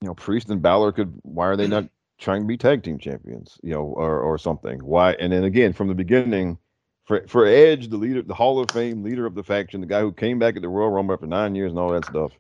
you 0.01 0.09
know, 0.09 0.15
Priest 0.15 0.51
and 0.51 0.61
Balor 0.63 0.93
could. 0.93 1.19
Why 1.23 1.47
are 1.47 1.57
they 1.57 1.67
not 1.67 1.89
trying 2.19 2.43
to 2.43 2.47
be 2.47 2.57
tag 2.57 2.83
team 2.83 2.99
champions? 2.99 3.59
You 3.63 3.75
know, 3.75 3.85
or 3.85 4.21
or 4.21 4.39
something. 4.39 4.81
Why? 4.81 5.13
And 5.15 5.33
then 5.33 5.45
again, 5.45 5.73
from 5.73 5.89
the 5.89 5.95
beginning, 5.95 6.59
for 7.07 7.27
for 7.27 7.47
Edge, 7.47 7.89
the 7.89 7.97
leader, 7.97 8.23
the 8.23 8.35
Hall 8.35 8.61
of 8.61 8.71
Fame 8.71 9.03
leader 9.03 9.25
of 9.25 9.35
the 9.35 9.43
faction, 9.43 9.81
the 9.81 9.87
guy 9.87 10.01
who 10.01 10.13
came 10.13 10.39
back 10.39 10.57
at 10.57 10.63
the 10.63 10.69
Royal 10.69 10.91
Rumble 10.91 11.15
after 11.15 11.27
nine 11.27 11.55
years 11.55 11.73
and 11.73 11.79
all 11.79 11.91
that 11.93 12.05
stuff, 12.05 12.33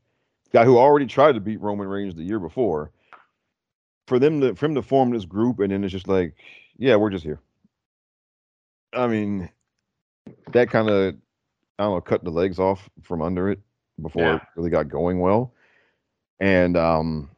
guy 0.52 0.64
who 0.64 0.78
already 0.78 1.06
tried 1.06 1.32
to 1.32 1.40
beat 1.40 1.60
Roman 1.60 1.86
Reigns 1.88 2.14
the 2.14 2.22
year 2.22 2.38
before. 2.38 2.90
For 4.06 4.18
them 4.18 4.40
to 4.40 4.54
for 4.54 4.66
him 4.66 4.74
to 4.74 4.82
form 4.82 5.10
this 5.10 5.26
group, 5.26 5.58
and 5.60 5.70
then 5.70 5.84
it's 5.84 5.92
just 5.92 6.08
like, 6.08 6.34
yeah, 6.78 6.96
we're 6.96 7.10
just 7.10 7.24
here. 7.24 7.40
I 8.94 9.06
mean, 9.06 9.50
that 10.52 10.70
kind 10.70 10.88
of 10.88 11.14
I 11.78 11.82
don't 11.84 11.94
know, 11.94 12.00
cut 12.00 12.24
the 12.24 12.30
legs 12.30 12.58
off 12.58 12.88
from 13.02 13.20
under 13.20 13.50
it 13.50 13.60
before 14.00 14.22
Yeah. 14.22 14.36
it 14.36 14.42
really 14.56 14.70
got 14.70 14.88
going 14.88 15.20
well. 15.20 15.52
And 16.40 16.76
um 16.76 17.30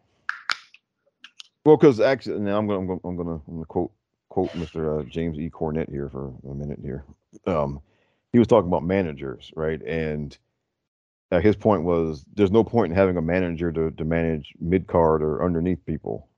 well, 1.65 1.77
because 1.77 2.01
actually, 2.01 2.39
now 2.41 2.57
I'm 2.59 2.66
gonna 2.66 2.78
I'm 2.81 2.87
gonna 2.87 3.01
I'm 3.05 3.16
gonna, 3.16 3.35
I'm 3.49 3.55
gonna 3.55 3.66
quote 3.66 3.91
quote 4.28 4.51
Mr. 4.53 5.01
Uh, 5.01 5.03
James 5.11 5.39
E. 5.39 5.51
Cornette 5.51 5.91
here 5.91 6.09
for 6.09 6.32
a 6.49 6.55
minute 6.55 6.78
here. 6.82 7.05
Um, 7.47 7.81
he 8.32 8.39
was 8.39 8.47
talking 8.47 8.69
about 8.69 8.85
managers, 8.85 9.53
right? 9.57 9.82
And 9.82 10.37
uh, 11.32 11.40
his 11.40 11.57
point 11.57 11.82
was 11.82 12.24
there's 12.35 12.51
no 12.51 12.65
point 12.65 12.93
in 12.93 12.97
having 12.97 13.16
a 13.16 13.23
manager 13.23 13.70
to 13.73 13.90
to 13.93 14.05
manage 14.05 14.52
mid 14.61 14.86
card 14.86 15.23
or 15.23 15.44
underneath 15.44 15.85
people, 15.86 16.28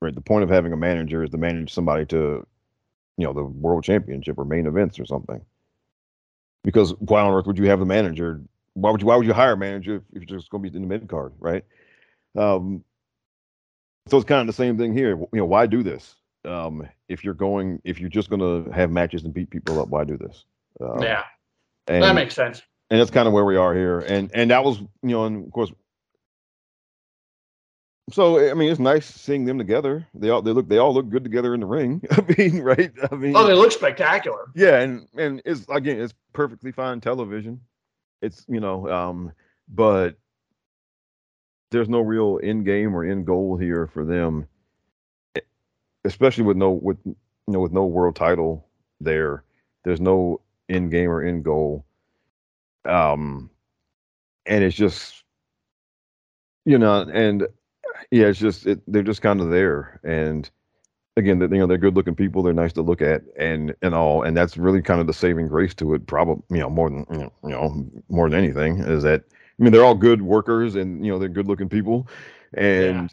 right? 0.00 0.14
The 0.14 0.20
point 0.20 0.44
of 0.44 0.50
having 0.50 0.72
a 0.72 0.76
manager 0.76 1.22
is 1.22 1.30
to 1.30 1.38
manage 1.38 1.72
somebody 1.72 2.06
to, 2.06 2.46
you 3.16 3.24
know, 3.24 3.32
the 3.32 3.44
world 3.44 3.84
championship 3.84 4.38
or 4.38 4.44
main 4.44 4.66
events 4.66 4.98
or 4.98 5.04
something 5.06 5.44
because 6.64 6.94
why 6.98 7.20
on 7.20 7.32
earth 7.32 7.46
would 7.46 7.58
you 7.58 7.68
have 7.68 7.82
a 7.82 7.86
manager? 7.86 8.40
Why 8.72 8.90
would 8.90 9.00
you 9.00 9.06
why 9.06 9.16
would 9.16 9.26
you 9.26 9.34
hire 9.34 9.52
a 9.52 9.56
manager 9.56 9.96
if, 9.96 10.02
if 10.14 10.28
you're 10.28 10.38
just 10.38 10.50
going 10.50 10.64
to 10.64 10.70
be 10.70 10.76
in 10.76 10.82
the 10.82 10.88
mid 10.88 11.08
card, 11.08 11.32
right? 11.38 11.64
Um, 12.36 12.82
so 14.08 14.16
it's 14.16 14.26
kind 14.26 14.40
of 14.40 14.46
the 14.46 14.52
same 14.52 14.76
thing 14.76 14.92
here. 14.92 15.16
You 15.16 15.28
know, 15.32 15.44
why 15.44 15.66
do 15.66 15.82
this? 15.82 16.16
Um, 16.44 16.88
if 17.08 17.22
you're 17.22 17.34
going, 17.34 17.80
if 17.84 18.00
you're 18.00 18.10
just 18.10 18.28
going 18.28 18.40
to 18.40 18.70
have 18.72 18.90
matches 18.90 19.24
and 19.24 19.32
beat 19.32 19.50
people 19.50 19.80
up, 19.80 19.88
why 19.88 20.04
do 20.04 20.16
this? 20.16 20.44
Um, 20.80 21.02
yeah, 21.02 21.22
and, 21.86 22.02
that 22.02 22.14
makes 22.14 22.34
sense. 22.34 22.62
And 22.94 23.00
that's 23.00 23.10
kind 23.10 23.26
of 23.26 23.34
where 23.34 23.44
we 23.44 23.56
are 23.56 23.74
here. 23.74 23.98
And 23.98 24.30
and 24.34 24.52
that 24.52 24.62
was 24.62 24.78
you 24.78 24.88
know, 25.02 25.24
and 25.24 25.44
of 25.46 25.52
course. 25.52 25.72
So 28.12 28.38
I 28.38 28.54
mean, 28.54 28.70
it's 28.70 28.78
nice 28.78 29.04
seeing 29.04 29.46
them 29.46 29.58
together. 29.58 30.06
They 30.14 30.28
all 30.30 30.42
they 30.42 30.52
look 30.52 30.68
they 30.68 30.78
all 30.78 30.94
look 30.94 31.08
good 31.08 31.24
together 31.24 31.54
in 31.54 31.60
the 31.60 31.66
ring. 31.66 32.02
I 32.12 32.24
mean, 32.38 32.62
right? 32.62 32.92
I 33.10 33.14
mean, 33.16 33.34
Oh, 33.34 33.46
they 33.46 33.54
look 33.54 33.72
spectacular. 33.72 34.46
yeah, 34.54 34.78
and 34.80 35.08
and 35.18 35.42
it's 35.44 35.66
again, 35.68 36.00
it's 36.00 36.14
perfectly 36.32 36.70
fine 36.70 37.00
television. 37.00 37.60
It's 38.22 38.44
you 38.48 38.60
know, 38.60 38.88
um, 38.88 39.32
but 39.68 40.16
there's 41.72 41.88
no 41.88 42.00
real 42.00 42.38
end 42.42 42.64
game 42.64 42.94
or 42.94 43.04
end 43.04 43.26
goal 43.26 43.56
here 43.56 43.88
for 43.88 44.04
them, 44.04 44.46
especially 46.04 46.44
with 46.44 46.56
no 46.58 46.70
with 46.70 46.98
you 47.06 47.16
know 47.48 47.58
with 47.60 47.72
no 47.72 47.86
world 47.86 48.14
title 48.16 48.68
there. 49.00 49.42
There's 49.82 50.00
no 50.00 50.40
end 50.68 50.90
game 50.90 51.10
or 51.10 51.22
end 51.22 51.44
goal, 51.44 51.84
um, 52.86 53.50
and 54.46 54.64
it's 54.64 54.76
just 54.76 55.24
you 56.64 56.78
know, 56.78 57.02
and 57.02 57.46
yeah, 58.10 58.26
it's 58.26 58.38
just 58.38 58.66
it, 58.66 58.80
they're 58.86 59.02
just 59.02 59.22
kind 59.22 59.40
of 59.40 59.50
there, 59.50 60.00
and 60.04 60.50
again, 61.16 61.38
that 61.38 61.50
you 61.50 61.58
know 61.58 61.66
they're 61.66 61.78
good 61.78 61.94
looking 61.94 62.14
people, 62.14 62.42
they're 62.42 62.52
nice 62.52 62.72
to 62.74 62.82
look 62.82 63.02
at, 63.02 63.22
and 63.38 63.74
and 63.82 63.94
all, 63.94 64.22
and 64.22 64.36
that's 64.36 64.56
really 64.56 64.82
kind 64.82 65.00
of 65.00 65.06
the 65.06 65.12
saving 65.12 65.48
grace 65.48 65.74
to 65.74 65.94
it. 65.94 66.06
Probably, 66.06 66.42
you 66.50 66.62
know, 66.62 66.70
more 66.70 66.90
than 66.90 67.06
you 67.10 67.18
know, 67.18 67.32
you 67.44 67.50
know, 67.50 67.86
more 68.08 68.28
than 68.28 68.38
anything 68.38 68.78
is 68.80 69.02
that 69.02 69.24
I 69.30 69.62
mean 69.62 69.72
they're 69.72 69.84
all 69.84 69.94
good 69.94 70.22
workers, 70.22 70.74
and 70.74 71.04
you 71.04 71.12
know 71.12 71.18
they're 71.18 71.28
good 71.28 71.48
looking 71.48 71.68
people, 71.68 72.08
and 72.54 73.12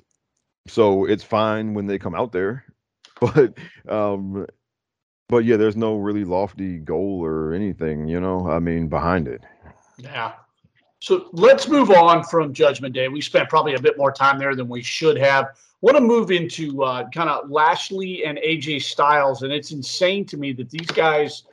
so 0.67 1.05
it's 1.05 1.23
fine 1.23 1.73
when 1.73 1.87
they 1.87 1.97
come 1.99 2.15
out 2.15 2.31
there, 2.31 2.65
but 3.21 3.57
um, 3.89 4.47
but 5.29 5.45
yeah, 5.45 5.57
there's 5.57 5.77
no 5.77 5.97
really 5.97 6.25
lofty 6.25 6.77
goal 6.77 7.21
or 7.23 7.53
anything, 7.53 8.07
you 8.07 8.19
know, 8.19 8.49
I 8.49 8.59
mean 8.59 8.87
behind 8.89 9.27
it. 9.27 9.41
Yeah. 9.97 10.33
So 10.99 11.29
let's 11.33 11.67
move 11.67 11.89
on 11.91 12.23
from 12.23 12.53
Judgment 12.53 12.93
Day. 12.93 13.07
We 13.07 13.21
spent 13.21 13.49
probably 13.49 13.73
a 13.73 13.79
bit 13.79 13.97
more 13.97 14.11
time 14.11 14.37
there 14.37 14.55
than 14.55 14.67
we 14.67 14.83
should 14.83 15.17
have. 15.17 15.47
Want 15.81 15.97
to 15.97 16.01
move 16.01 16.29
into 16.29 16.83
uh, 16.83 17.09
kind 17.09 17.27
of 17.29 17.49
Lashley 17.49 18.23
and 18.23 18.37
AJ 18.37 18.83
Styles, 18.83 19.41
and 19.41 19.51
it's 19.51 19.71
insane 19.71 20.25
to 20.27 20.37
me 20.37 20.53
that 20.53 20.69
these 20.69 20.85
guys. 20.87 21.43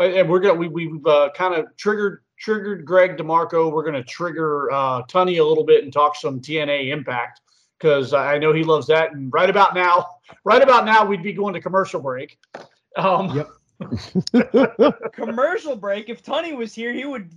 uh, 0.00 0.02
And 0.02 0.28
we're 0.28 0.40
gonna 0.40 0.54
we 0.54 0.66
we've 0.66 1.06
uh, 1.06 1.30
kind 1.34 1.54
of 1.54 1.66
triggered 1.76 2.22
triggered 2.38 2.84
Greg 2.84 3.16
DeMarco. 3.16 3.72
We're 3.72 3.84
gonna 3.84 4.02
trigger 4.02 4.70
uh, 4.72 5.02
Tunney 5.04 5.38
a 5.40 5.44
little 5.44 5.64
bit 5.64 5.84
and 5.84 5.92
talk 5.92 6.16
some 6.16 6.40
TNA 6.40 6.92
Impact 6.92 7.40
because 7.78 8.12
I 8.12 8.38
know 8.38 8.52
he 8.52 8.64
loves 8.64 8.88
that. 8.88 9.12
And 9.12 9.32
right 9.32 9.48
about 9.48 9.74
now, 9.74 10.06
right 10.42 10.60
about 10.62 10.84
now, 10.84 11.04
we'd 11.04 11.22
be 11.22 11.32
going 11.32 11.54
to 11.54 11.60
commercial 11.60 12.00
break. 12.00 12.36
Um, 12.96 13.30
Yep. 13.36 13.48
Commercial 15.12 15.76
break. 15.76 16.08
If 16.08 16.24
Tunney 16.24 16.56
was 16.56 16.74
here, 16.74 16.92
he 16.92 17.04
would 17.04 17.30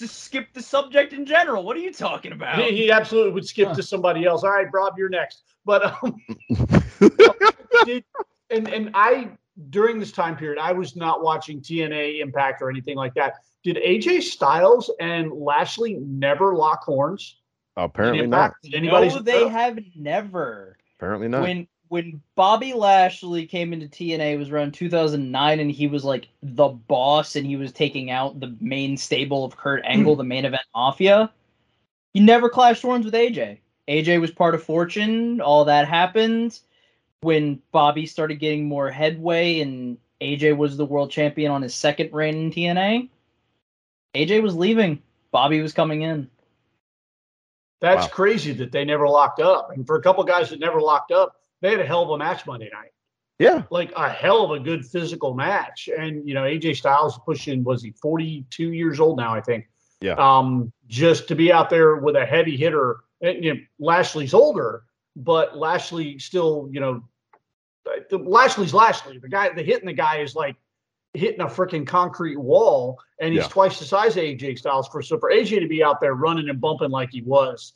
just 0.00 0.24
skip 0.24 0.52
the 0.52 0.62
subject 0.62 1.12
in 1.12 1.24
general. 1.24 1.62
What 1.62 1.76
are 1.76 1.80
you 1.80 1.92
talking 1.92 2.32
about? 2.32 2.58
He, 2.58 2.76
he 2.76 2.90
absolutely 2.90 3.32
would 3.32 3.46
skip 3.46 3.68
Huh. 3.68 3.74
to 3.74 3.82
somebody 3.82 4.24
else. 4.24 4.42
All 4.42 4.50
right, 4.50 4.66
Rob, 4.72 4.94
you're 4.98 5.08
next. 5.08 5.44
But 5.64 5.94
um, 6.02 6.16
did 7.84 8.04
and 8.50 8.68
and 8.68 8.90
I 8.94 9.30
during 9.68 9.98
this 9.98 10.10
time 10.10 10.36
period, 10.36 10.58
I 10.58 10.72
was 10.72 10.96
not 10.96 11.22
watching 11.22 11.60
TNA 11.60 12.20
Impact 12.20 12.62
or 12.62 12.70
anything 12.70 12.96
like 12.96 13.14
that. 13.14 13.34
Did 13.62 13.76
AJ 13.76 14.22
Styles 14.22 14.90
and 15.00 15.30
Lashley 15.32 15.98
never 16.00 16.54
lock 16.54 16.82
horns? 16.82 17.36
Apparently 17.76 18.26
not. 18.26 18.54
Did 18.62 18.74
anybody? 18.74 19.08
no, 19.08 19.18
they 19.20 19.48
have 19.48 19.78
never. 19.94 20.76
Apparently 20.96 21.28
not. 21.28 21.42
When 21.42 21.68
when 21.90 22.22
Bobby 22.36 22.72
Lashley 22.72 23.46
came 23.46 23.72
into 23.72 23.88
TNA 23.88 24.34
it 24.34 24.38
was 24.38 24.48
around 24.48 24.72
2009 24.74 25.58
and 25.58 25.70
he 25.72 25.88
was 25.88 26.04
like 26.04 26.28
the 26.40 26.68
boss 26.68 27.34
and 27.34 27.44
he 27.44 27.56
was 27.56 27.72
taking 27.72 28.12
out 28.12 28.38
the 28.38 28.56
main 28.60 28.96
stable 28.96 29.44
of 29.44 29.56
Kurt 29.56 29.84
Angle, 29.84 30.14
hmm. 30.14 30.18
the 30.18 30.24
main 30.24 30.44
event 30.44 30.62
Mafia. 30.74 31.32
He 32.14 32.20
never 32.20 32.48
clashed 32.48 32.82
horns 32.82 33.04
with 33.04 33.14
AJ. 33.14 33.58
AJ 33.88 34.20
was 34.20 34.30
part 34.30 34.54
of 34.54 34.62
Fortune. 34.62 35.40
All 35.40 35.64
that 35.64 35.88
happened 35.88 36.60
when 37.22 37.60
Bobby 37.72 38.06
started 38.06 38.36
getting 38.36 38.68
more 38.68 38.88
headway 38.88 39.58
and 39.58 39.98
AJ 40.20 40.56
was 40.56 40.76
the 40.76 40.86
world 40.86 41.10
champion 41.10 41.50
on 41.50 41.60
his 41.60 41.74
second 41.74 42.12
reign 42.12 42.36
in 42.36 42.50
TNA. 42.52 43.08
AJ 44.14 44.42
was 44.42 44.54
leaving. 44.54 45.02
Bobby 45.32 45.60
was 45.60 45.72
coming 45.72 46.02
in. 46.02 46.30
That's 47.80 48.06
Wow. 48.06 48.12
crazy 48.12 48.52
that 48.52 48.70
they 48.70 48.84
never 48.84 49.08
locked 49.08 49.40
up. 49.40 49.72
And 49.72 49.84
for 49.84 49.96
a 49.96 50.02
couple 50.02 50.22
guys 50.22 50.50
that 50.50 50.60
never 50.60 50.80
locked 50.80 51.10
up, 51.10 51.39
they 51.60 51.70
had 51.70 51.80
a 51.80 51.86
hell 51.86 52.02
of 52.02 52.10
a 52.10 52.18
match 52.18 52.46
Monday 52.46 52.70
night. 52.72 52.90
yeah. 53.38 53.62
Like 53.70 53.92
a 53.96 54.08
hell 54.08 54.44
of 54.44 54.50
a 54.52 54.62
good 54.62 54.84
physical 54.84 55.34
match. 55.34 55.88
And 55.96 56.26
you 56.28 56.34
know, 56.34 56.42
AJ 56.42 56.76
Styles 56.76 57.18
pushing 57.24 57.64
was 57.64 57.82
he 57.82 57.92
42 57.92 58.72
years 58.72 59.00
old 59.00 59.16
now, 59.18 59.34
I 59.34 59.40
think. 59.40 59.68
Yeah. 60.00 60.14
Um, 60.14 60.72
just 60.88 61.28
to 61.28 61.34
be 61.34 61.52
out 61.52 61.68
there 61.70 61.96
with 61.96 62.16
a 62.16 62.24
heavy 62.24 62.56
hitter. 62.56 63.00
And, 63.22 63.44
you 63.44 63.54
know, 63.54 63.60
Lashley's 63.78 64.32
older, 64.32 64.84
but 65.14 65.58
Lashley 65.58 66.18
still, 66.18 66.68
you 66.72 66.80
know, 66.80 67.02
Lashley's 68.10 68.72
Lashley. 68.74 69.18
The 69.18 69.28
guy, 69.28 69.50
the 69.52 69.62
hitting 69.62 69.86
the 69.86 69.92
guy 69.92 70.18
is 70.18 70.34
like 70.34 70.56
hitting 71.14 71.40
a 71.40 71.46
freaking 71.46 71.86
concrete 71.86 72.36
wall, 72.38 72.98
and 73.20 73.32
he's 73.34 73.42
Yeah. 73.42 73.48
twice 73.48 73.78
the 73.78 73.84
size 73.84 74.16
of 74.16 74.22
AJ 74.22 74.58
Styles. 74.58 74.88
For 74.88 75.02
so 75.02 75.18
for 75.18 75.30
AJ 75.30 75.60
to 75.60 75.66
be 75.68 75.82
out 75.82 76.00
there 76.00 76.14
running 76.14 76.48
and 76.48 76.60
bumping 76.60 76.90
like 76.90 77.10
he 77.10 77.22
was 77.22 77.74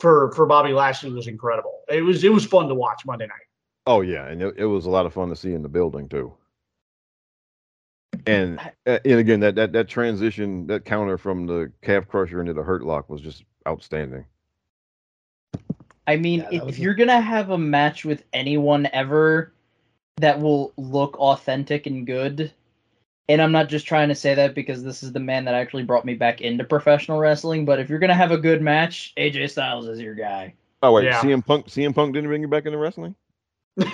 for 0.00 0.32
for 0.32 0.46
Bobby 0.46 0.72
Lashley 0.72 1.10
was 1.10 1.26
incredible. 1.26 1.80
It 1.88 2.02
was 2.02 2.24
it 2.24 2.32
was 2.32 2.44
fun 2.44 2.68
to 2.68 2.74
watch 2.74 3.04
Monday 3.06 3.26
night. 3.26 3.46
Oh 3.86 4.00
yeah, 4.00 4.26
and 4.26 4.42
it, 4.42 4.54
it 4.58 4.66
was 4.66 4.86
a 4.86 4.90
lot 4.90 5.06
of 5.06 5.12
fun 5.14 5.28
to 5.28 5.36
see 5.36 5.52
in 5.52 5.62
the 5.62 5.68
building 5.68 6.08
too. 6.08 6.34
And 8.26 8.58
uh, 8.86 8.98
and 9.04 9.20
again, 9.20 9.40
that 9.40 9.54
that 9.54 9.72
that 9.72 9.88
transition, 9.88 10.66
that 10.66 10.84
counter 10.84 11.18
from 11.18 11.46
the 11.46 11.72
calf 11.82 12.08
crusher 12.08 12.40
into 12.40 12.52
the 12.52 12.62
hurt 12.62 12.82
lock 12.82 13.08
was 13.08 13.20
just 13.20 13.44
outstanding. 13.66 14.24
I 16.08 16.16
mean, 16.16 16.40
Yeah, 16.40 16.58
if 16.58 16.64
was 16.64 16.78
you're 16.78 16.94
gonna 16.94 17.20
have 17.20 17.50
a 17.50 17.58
match 17.58 18.04
with 18.04 18.24
anyone 18.32 18.88
ever 18.92 19.52
that 20.16 20.40
will 20.40 20.72
look 20.76 21.18
authentic 21.18 21.86
and 21.86 22.06
good, 22.06 22.52
and 23.28 23.42
I'm 23.42 23.52
not 23.52 23.68
just 23.68 23.86
trying 23.86 24.08
to 24.08 24.14
say 24.14 24.34
that 24.34 24.54
because 24.54 24.82
this 24.82 25.02
is 25.02 25.12
the 25.12 25.20
man 25.20 25.44
that 25.46 25.54
actually 25.54 25.82
brought 25.82 26.04
me 26.04 26.14
back 26.14 26.40
into 26.40 26.64
professional 26.64 27.18
wrestling, 27.18 27.64
but 27.64 27.80
if 27.80 27.88
you're 27.88 27.98
gonna 27.98 28.14
have 28.14 28.30
a 28.30 28.38
good 28.38 28.62
match, 28.62 29.12
AJ 29.16 29.50
Styles 29.50 29.88
is 29.88 30.00
your 30.00 30.14
guy. 30.14 30.54
Oh 30.82 30.92
wait, 30.92 31.04
Yeah. 31.04 31.20
CM 31.20 31.44
Punk. 31.44 31.66
CM 31.66 31.94
Punk 31.94 32.14
didn't 32.14 32.28
bring 32.28 32.42
you 32.42 32.48
back 32.48 32.66
into 32.66 32.78
wrestling. 32.78 33.14
I, 33.78 33.84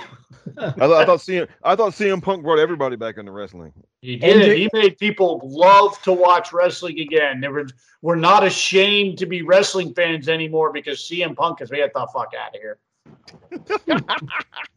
thought 0.71 0.93
I 0.93 1.07
thought 1.07 1.21
CM. 1.21 1.49
I 1.63 1.75
thought 1.75 1.93
CM 1.93 2.23
Punk 2.23 2.43
brought 2.43 2.59
everybody 2.59 2.97
back 2.97 3.17
into 3.19 3.33
wrestling. 3.33 3.73
He 4.01 4.17
did. 4.17 4.43
And- 4.43 4.59
he 4.59 4.69
made 4.73 4.99
people 4.99 5.41
love 5.45 6.01
to 6.03 6.13
watch 6.13 6.53
wrestling 6.53 7.01
again. 7.01 7.41
They 7.41 7.49
were, 7.49 7.67
we're 8.03 8.17
not 8.17 8.45
ashamed 8.45 9.19
to 9.19 9.27
be 9.27 9.43
wrestling 9.43 9.95
fans 9.95 10.29
anymore 10.29 10.73
because 10.73 11.01
CM 11.01 11.35
Punk 11.37 11.61
has 11.61 11.71
made 11.71 11.89
the 11.95 12.07
fuck 12.13 12.33
out 12.39 12.55
of 12.55 12.61
here. 12.61 12.79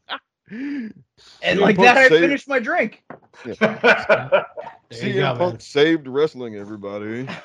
And 0.49 0.93
CM 1.41 1.59
like 1.59 1.76
Punk 1.76 1.88
that, 1.88 1.97
I 1.97 2.09
finished 2.09 2.47
my 2.47 2.59
drink. 2.59 3.03
There 3.45 5.09
you 5.09 5.13
CM 5.15 5.34
go, 5.34 5.38
Punk 5.38 5.53
man. 5.53 5.59
saved 5.59 6.07
wrestling. 6.07 6.55
Everybody. 6.55 7.27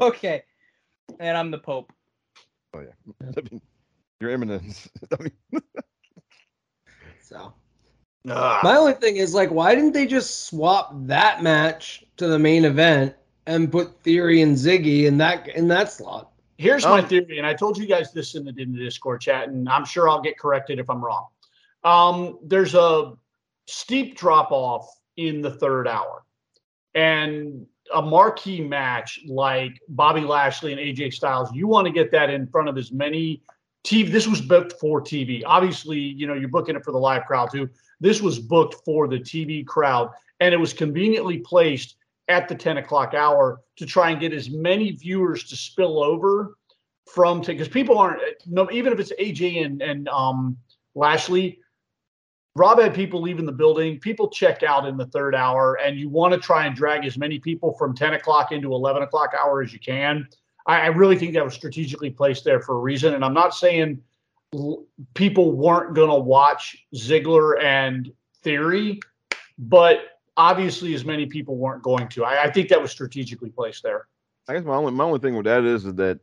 Okay, 0.00 0.42
and 1.20 1.36
I'm 1.38 1.50
the 1.50 1.58
Pope. 1.58 1.90
Oh, 2.74 2.80
yeah. 2.80 3.28
I 3.36 3.40
mean, 3.50 3.62
your 4.20 4.30
eminence. 4.30 4.90
I 5.18 5.22
mean, 5.22 5.62
So 7.22 7.54
Ah. 8.28 8.60
my 8.62 8.76
only 8.76 8.92
thing 8.92 9.16
is 9.16 9.32
like, 9.32 9.50
why 9.50 9.74
didn't 9.74 9.92
they 9.92 10.06
just 10.06 10.46
swap 10.46 10.90
that 11.06 11.42
match 11.42 12.04
to 12.18 12.26
the 12.26 12.38
main 12.38 12.64
event 12.66 13.14
and 13.46 13.70
put 13.72 14.00
Theory 14.02 14.42
and 14.42 14.54
Ziggy 14.56 15.04
in 15.04 15.16
that 15.18 15.48
in 15.48 15.68
that 15.68 15.90
slot? 15.92 16.32
Here's 16.58 16.84
my 16.84 17.00
Um, 17.00 17.08
theory, 17.08 17.38
and 17.38 17.46
I 17.46 17.54
told 17.54 17.78
you 17.78 17.86
guys 17.86 18.12
this 18.12 18.34
in 18.34 18.44
the, 18.44 18.50
in 18.60 18.72
the 18.72 18.78
Discord 18.78 19.20
chat, 19.20 19.48
and 19.48 19.68
I'm 19.68 19.84
sure 19.84 20.08
I'll 20.08 20.20
get 20.22 20.38
corrected 20.38 20.78
if 20.78 20.90
I'm 20.90 21.02
wrong. 21.02 21.26
Um, 21.86 22.40
there's 22.42 22.74
a 22.74 23.12
steep 23.68 24.16
drop 24.16 24.50
off 24.50 24.88
in 25.16 25.40
the 25.40 25.52
third 25.52 25.86
hour, 25.86 26.24
and 26.96 27.64
a 27.94 28.02
marquee 28.02 28.60
match 28.60 29.20
like 29.28 29.78
Bobby 29.88 30.22
Lashley 30.22 30.72
and 30.72 30.80
AJ 30.80 31.14
Styles, 31.14 31.48
you 31.54 31.68
want 31.68 31.86
to 31.86 31.92
get 31.92 32.10
that 32.10 32.28
in 32.28 32.48
front 32.48 32.68
of 32.68 32.76
as 32.76 32.90
many 32.90 33.40
TV. 33.84 34.10
This 34.10 34.26
was 34.26 34.40
booked 34.40 34.74
for 34.80 35.00
TV. 35.00 35.42
Obviously, 35.46 36.00
you 36.00 36.26
know 36.26 36.34
you're 36.34 36.48
booking 36.48 36.74
it 36.74 36.84
for 36.84 36.90
the 36.90 36.98
live 36.98 37.24
crowd 37.24 37.52
too. 37.52 37.70
This 38.00 38.20
was 38.20 38.40
booked 38.40 38.74
for 38.84 39.06
the 39.06 39.20
TV 39.20 39.64
crowd, 39.64 40.10
and 40.40 40.52
it 40.52 40.58
was 40.58 40.72
conveniently 40.72 41.38
placed 41.38 41.94
at 42.28 42.48
the 42.48 42.54
10 42.56 42.78
o'clock 42.78 43.14
hour 43.14 43.60
to 43.76 43.86
try 43.86 44.10
and 44.10 44.20
get 44.20 44.32
as 44.32 44.50
many 44.50 44.90
viewers 44.90 45.44
to 45.44 45.54
spill 45.56 46.02
over 46.02 46.56
from 47.04 47.40
because 47.42 47.68
people 47.68 47.96
aren't 47.96 48.20
no 48.44 48.68
even 48.72 48.92
if 48.92 48.98
it's 48.98 49.12
AJ 49.20 49.64
and 49.64 49.80
and 49.80 50.08
um 50.08 50.56
Lashley, 50.96 51.60
Rob 52.56 52.80
had 52.80 52.94
people 52.94 53.20
leaving 53.20 53.44
the 53.44 53.52
building. 53.52 54.00
People 54.00 54.30
check 54.30 54.62
out 54.62 54.86
in 54.86 54.96
the 54.96 55.04
third 55.04 55.34
hour, 55.34 55.74
and 55.74 55.98
you 55.98 56.08
want 56.08 56.32
to 56.32 56.40
try 56.40 56.64
and 56.64 56.74
drag 56.74 57.04
as 57.04 57.18
many 57.18 57.38
people 57.38 57.74
from 57.74 57.94
10 57.94 58.14
o'clock 58.14 58.50
into 58.50 58.72
11 58.72 59.02
o'clock 59.02 59.34
hour 59.38 59.60
as 59.60 59.74
you 59.74 59.78
can. 59.78 60.26
I, 60.66 60.80
I 60.80 60.86
really 60.86 61.18
think 61.18 61.34
that 61.34 61.44
was 61.44 61.52
strategically 61.52 62.08
placed 62.08 62.44
there 62.44 62.62
for 62.62 62.76
a 62.76 62.78
reason. 62.78 63.12
And 63.12 63.22
I'm 63.22 63.34
not 63.34 63.54
saying 63.54 64.00
l- 64.54 64.86
people 65.12 65.52
weren't 65.52 65.94
going 65.94 66.08
to 66.08 66.16
watch 66.16 66.86
Ziggler 66.94 67.62
and 67.62 68.10
Theory, 68.42 69.00
but 69.58 70.18
obviously 70.38 70.94
as 70.94 71.04
many 71.04 71.26
people 71.26 71.58
weren't 71.58 71.82
going 71.82 72.08
to. 72.08 72.24
I, 72.24 72.44
I 72.44 72.50
think 72.50 72.70
that 72.70 72.80
was 72.80 72.90
strategically 72.90 73.50
placed 73.50 73.82
there. 73.82 74.06
I 74.48 74.54
guess 74.54 74.64
my 74.64 74.76
only 74.76 74.92
my 74.92 75.04
only 75.04 75.18
thing 75.18 75.36
with 75.36 75.44
that 75.44 75.64
is, 75.64 75.84
is 75.84 75.94
that 75.96 76.20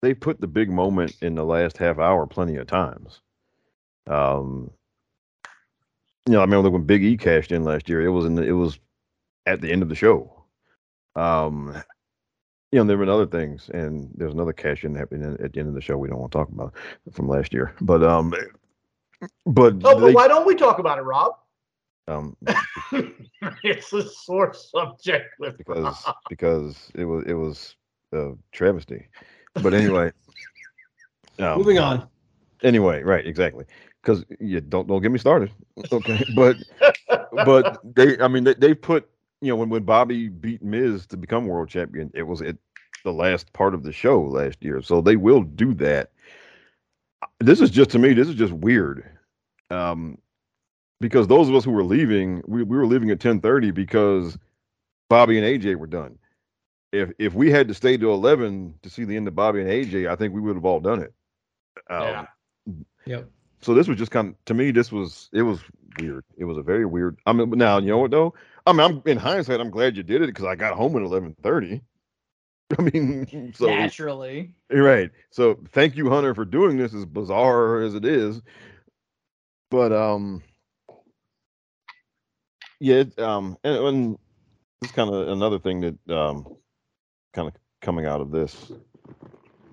they 0.00 0.14
put 0.14 0.40
the 0.40 0.46
big 0.46 0.70
moment 0.70 1.16
in 1.20 1.34
the 1.34 1.44
last 1.44 1.76
half 1.76 1.98
hour 1.98 2.26
plenty 2.26 2.56
of 2.56 2.66
times. 2.66 3.20
Um, 4.06 4.70
you 6.26 6.32
know, 6.34 6.40
I 6.40 6.42
remember 6.44 6.70
when 6.70 6.84
Big 6.84 7.02
E 7.04 7.16
cashed 7.16 7.52
in 7.52 7.64
last 7.64 7.88
year. 7.88 8.02
It 8.02 8.10
was 8.10 8.24
in 8.24 8.34
the, 8.34 8.42
it 8.42 8.52
was 8.52 8.78
at 9.46 9.60
the 9.60 9.70
end 9.70 9.82
of 9.82 9.88
the 9.88 9.94
show. 9.94 10.44
Um, 11.16 11.74
you 12.72 12.78
know, 12.78 12.84
there 12.84 12.98
were 12.98 13.10
other 13.10 13.26
things, 13.26 13.68
and 13.72 14.10
there's 14.14 14.32
another 14.34 14.52
cash 14.52 14.84
in 14.84 14.94
happening 14.94 15.36
at 15.42 15.52
the 15.52 15.60
end 15.60 15.68
of 15.68 15.74
the 15.74 15.80
show. 15.80 15.96
We 15.98 16.08
don't 16.08 16.20
want 16.20 16.32
to 16.32 16.38
talk 16.38 16.48
about 16.50 16.74
from 17.12 17.28
last 17.28 17.52
year, 17.52 17.74
but 17.80 18.02
um, 18.04 18.32
but 19.46 19.74
Oh, 19.74 19.78
but 19.80 19.98
they- 20.00 20.12
why 20.12 20.28
don't 20.28 20.46
we 20.46 20.54
talk 20.54 20.78
about 20.78 20.98
it, 20.98 21.02
Rob? 21.02 21.32
um, 22.08 22.36
it's 23.62 23.92
a 23.92 24.08
sore 24.08 24.52
subject 24.54 25.26
with 25.38 25.56
because 25.58 26.04
because 26.28 26.90
it 26.94 27.04
was 27.04 27.24
it 27.26 27.34
was 27.34 27.76
a 28.12 28.32
travesty. 28.52 29.08
But 29.54 29.74
anyway, 29.74 30.12
um, 31.38 31.58
Moving 31.58 31.78
on. 31.78 32.08
Anyway, 32.62 33.02
right, 33.02 33.26
exactly. 33.26 33.64
Because 34.02 34.24
you 34.40 34.60
don't 34.60 34.86
don't 34.88 35.02
get 35.02 35.12
me 35.12 35.18
started. 35.18 35.50
Okay, 35.92 36.24
but 36.34 36.56
but 37.44 37.78
they, 37.94 38.18
I 38.18 38.28
mean, 38.28 38.44
they, 38.44 38.54
they 38.54 38.74
put 38.74 39.08
you 39.40 39.48
know 39.48 39.56
when 39.56 39.68
when 39.68 39.84
Bobby 39.84 40.28
beat 40.28 40.62
Miz 40.62 41.06
to 41.08 41.16
become 41.16 41.46
world 41.46 41.68
champion, 41.68 42.10
it 42.14 42.22
was 42.22 42.42
at 42.42 42.56
the 43.04 43.12
last 43.12 43.52
part 43.52 43.74
of 43.74 43.82
the 43.82 43.92
show 43.92 44.20
last 44.22 44.62
year, 44.62 44.82
so 44.82 45.00
they 45.00 45.16
will 45.16 45.42
do 45.42 45.74
that. 45.74 46.10
This 47.40 47.60
is 47.60 47.70
just 47.70 47.90
to 47.90 47.98
me, 47.98 48.12
this 48.14 48.28
is 48.28 48.34
just 48.34 48.52
weird. 48.52 49.04
Um, 49.70 50.18
because 51.00 51.26
those 51.28 51.48
of 51.48 51.54
us 51.54 51.64
who 51.64 51.70
were 51.70 51.84
leaving, 51.84 52.42
we, 52.46 52.62
we 52.62 52.76
were 52.76 52.86
leaving 52.86 53.10
at 53.10 53.20
ten 53.20 53.40
thirty 53.40 53.70
because 53.70 54.38
Bobby 55.08 55.38
and 55.38 55.46
AJ 55.46 55.76
were 55.76 55.86
done. 55.86 56.18
If 56.92 57.10
if 57.18 57.34
we 57.34 57.50
had 57.50 57.68
to 57.68 57.74
stay 57.74 57.96
to 57.98 58.10
eleven 58.10 58.74
to 58.82 58.90
see 58.90 59.04
the 59.04 59.16
end 59.16 59.28
of 59.28 59.34
Bobby 59.34 59.60
and 59.60 59.70
AJ, 59.70 60.08
I 60.10 60.16
think 60.16 60.34
we 60.34 60.40
would 60.40 60.56
have 60.56 60.64
all 60.64 60.80
done 60.80 61.02
it. 61.02 61.12
Um, 61.88 62.00
Yeah. 62.02 62.26
Yep. 63.06 63.30
So 63.62 63.74
this 63.74 63.88
was 63.88 63.98
just 63.98 64.10
kind 64.10 64.28
of 64.28 64.44
to 64.46 64.54
me, 64.54 64.70
this 64.70 64.90
was 64.90 65.28
it 65.32 65.42
was 65.42 65.60
weird. 65.98 66.24
It 66.36 66.44
was 66.44 66.56
a 66.56 66.62
very 66.62 66.86
weird. 66.86 67.18
I 67.26 67.32
mean, 67.32 67.50
now 67.50 67.78
you 67.78 67.88
know 67.88 67.98
what 67.98 68.10
though. 68.10 68.34
I 68.66 68.72
mean, 68.72 68.80
I'm 68.80 69.02
in 69.06 69.18
hindsight, 69.18 69.60
I'm 69.60 69.70
glad 69.70 69.96
you 69.96 70.02
did 70.02 70.22
it 70.22 70.26
because 70.26 70.44
I 70.44 70.54
got 70.54 70.74
home 70.76 70.96
at 70.96 71.02
eleven 71.02 71.34
thirty. 71.42 71.82
I 72.78 72.82
mean, 72.82 73.52
so 73.56 73.66
Naturally. 73.66 74.54
right. 74.70 75.10
So 75.30 75.58
thank 75.72 75.96
you, 75.96 76.08
Hunter, 76.08 76.34
for 76.34 76.44
doing 76.44 76.76
this 76.76 76.94
as 76.94 77.04
bizarre 77.04 77.82
as 77.82 77.94
it 77.94 78.04
is. 78.04 78.40
But 79.70 79.92
um, 79.92 80.42
yeah, 82.80 82.96
it, 82.96 83.18
um, 83.18 83.56
and, 83.62 83.76
and 83.76 84.18
it's 84.82 84.92
kind 84.92 85.12
of 85.12 85.28
another 85.28 85.58
thing 85.58 85.80
that 85.80 86.16
um, 86.16 86.46
kind 87.32 87.48
of 87.48 87.54
coming 87.80 88.06
out 88.06 88.20
of 88.20 88.30
this. 88.30 88.72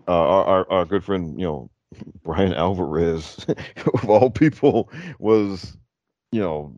Uh, 0.08 0.12
our, 0.12 0.44
our 0.46 0.72
our 0.72 0.86
good 0.86 1.04
friend, 1.04 1.40
you 1.40 1.46
know, 1.46 1.70
Brian 2.24 2.54
Alvarez, 2.54 3.46
of 3.94 4.10
all 4.10 4.30
people, 4.30 4.90
was, 5.20 5.78
you 6.32 6.42
know, 6.42 6.76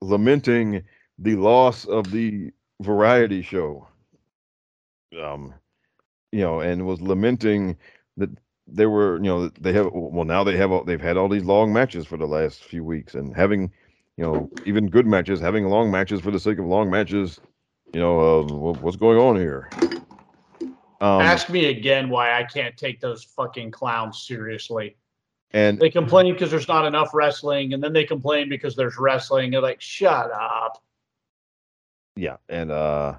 lamenting 0.00 0.82
the 1.18 1.36
loss 1.36 1.84
of 1.86 2.10
the 2.10 2.50
variety 2.80 3.42
show. 3.42 3.86
Um, 5.22 5.54
you 6.32 6.40
know, 6.40 6.60
and 6.60 6.86
was 6.86 7.00
lamenting 7.00 7.76
that 8.16 8.30
they 8.66 8.86
were, 8.86 9.16
you 9.16 9.24
know, 9.24 9.48
they 9.60 9.72
have 9.74 9.90
well 9.92 10.24
now 10.24 10.42
they 10.44 10.56
have 10.56 10.86
they've 10.86 11.00
had 11.00 11.16
all 11.16 11.28
these 11.28 11.44
long 11.44 11.72
matches 11.72 12.06
for 12.06 12.16
the 12.16 12.26
last 12.26 12.64
few 12.64 12.82
weeks 12.82 13.14
and 13.14 13.36
having, 13.36 13.70
you 14.16 14.24
know, 14.24 14.50
even 14.64 14.88
good 14.88 15.06
matches, 15.06 15.40
having 15.40 15.66
long 15.68 15.90
matches 15.90 16.20
for 16.20 16.30
the 16.30 16.40
sake 16.40 16.58
of 16.58 16.64
long 16.66 16.90
matches. 16.90 17.40
You 17.92 18.00
know, 18.00 18.40
uh, 18.40 18.44
what's 18.80 18.96
going 18.96 19.18
on 19.18 19.36
here? 19.36 19.68
Um, 21.02 21.20
Ask 21.20 21.50
me 21.50 21.64
again 21.66 22.08
why 22.08 22.38
I 22.38 22.44
can't 22.44 22.76
take 22.76 23.00
those 23.00 23.24
fucking 23.24 23.72
clowns 23.72 24.22
seriously. 24.22 24.96
and 25.50 25.76
They 25.76 25.90
complain 25.90 26.32
because 26.32 26.48
there's 26.48 26.68
not 26.68 26.86
enough 26.86 27.10
wrestling, 27.12 27.72
and 27.74 27.82
then 27.82 27.92
they 27.92 28.04
complain 28.04 28.48
because 28.48 28.76
there's 28.76 28.96
wrestling. 28.96 29.50
They're 29.50 29.60
like, 29.60 29.80
shut 29.80 30.30
up. 30.30 30.80
yeah, 32.14 32.36
and 32.48 32.70
uh, 32.70 33.16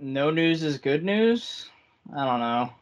No 0.00 0.30
news 0.30 0.62
is 0.62 0.78
good 0.78 1.04
news. 1.04 1.68
I 2.16 2.24
don't 2.24 2.40
know. 2.40 2.72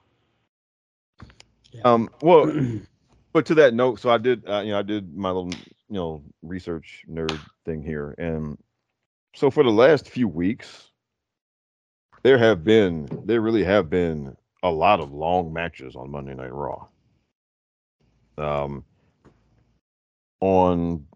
um, 1.84 2.08
well, 2.22 2.46
but 3.32 3.44
to 3.46 3.54
that 3.56 3.74
note, 3.74 3.98
so 3.98 4.10
I 4.10 4.18
did, 4.18 4.48
uh, 4.48 4.60
you 4.60 4.70
know, 4.70 4.78
I 4.78 4.82
did 4.82 5.12
my 5.12 5.30
little, 5.30 5.50
you 5.50 5.96
know, 5.96 6.22
research 6.42 7.04
nerd 7.10 7.36
thing 7.64 7.82
here, 7.82 8.14
and 8.16 8.56
so 9.34 9.50
for 9.50 9.64
the 9.64 9.70
last 9.70 10.08
few 10.08 10.28
weeks, 10.28 10.89
there 12.22 12.38
have 12.38 12.64
been, 12.64 13.08
there 13.24 13.40
really 13.40 13.64
have 13.64 13.88
been 13.88 14.36
a 14.62 14.70
lot 14.70 15.00
of 15.00 15.12
long 15.12 15.52
matches 15.52 15.96
on 15.96 16.10
Monday 16.10 16.34
Night 16.34 16.52
Raw. 16.52 16.86
Um, 18.38 18.84
on 20.40 21.06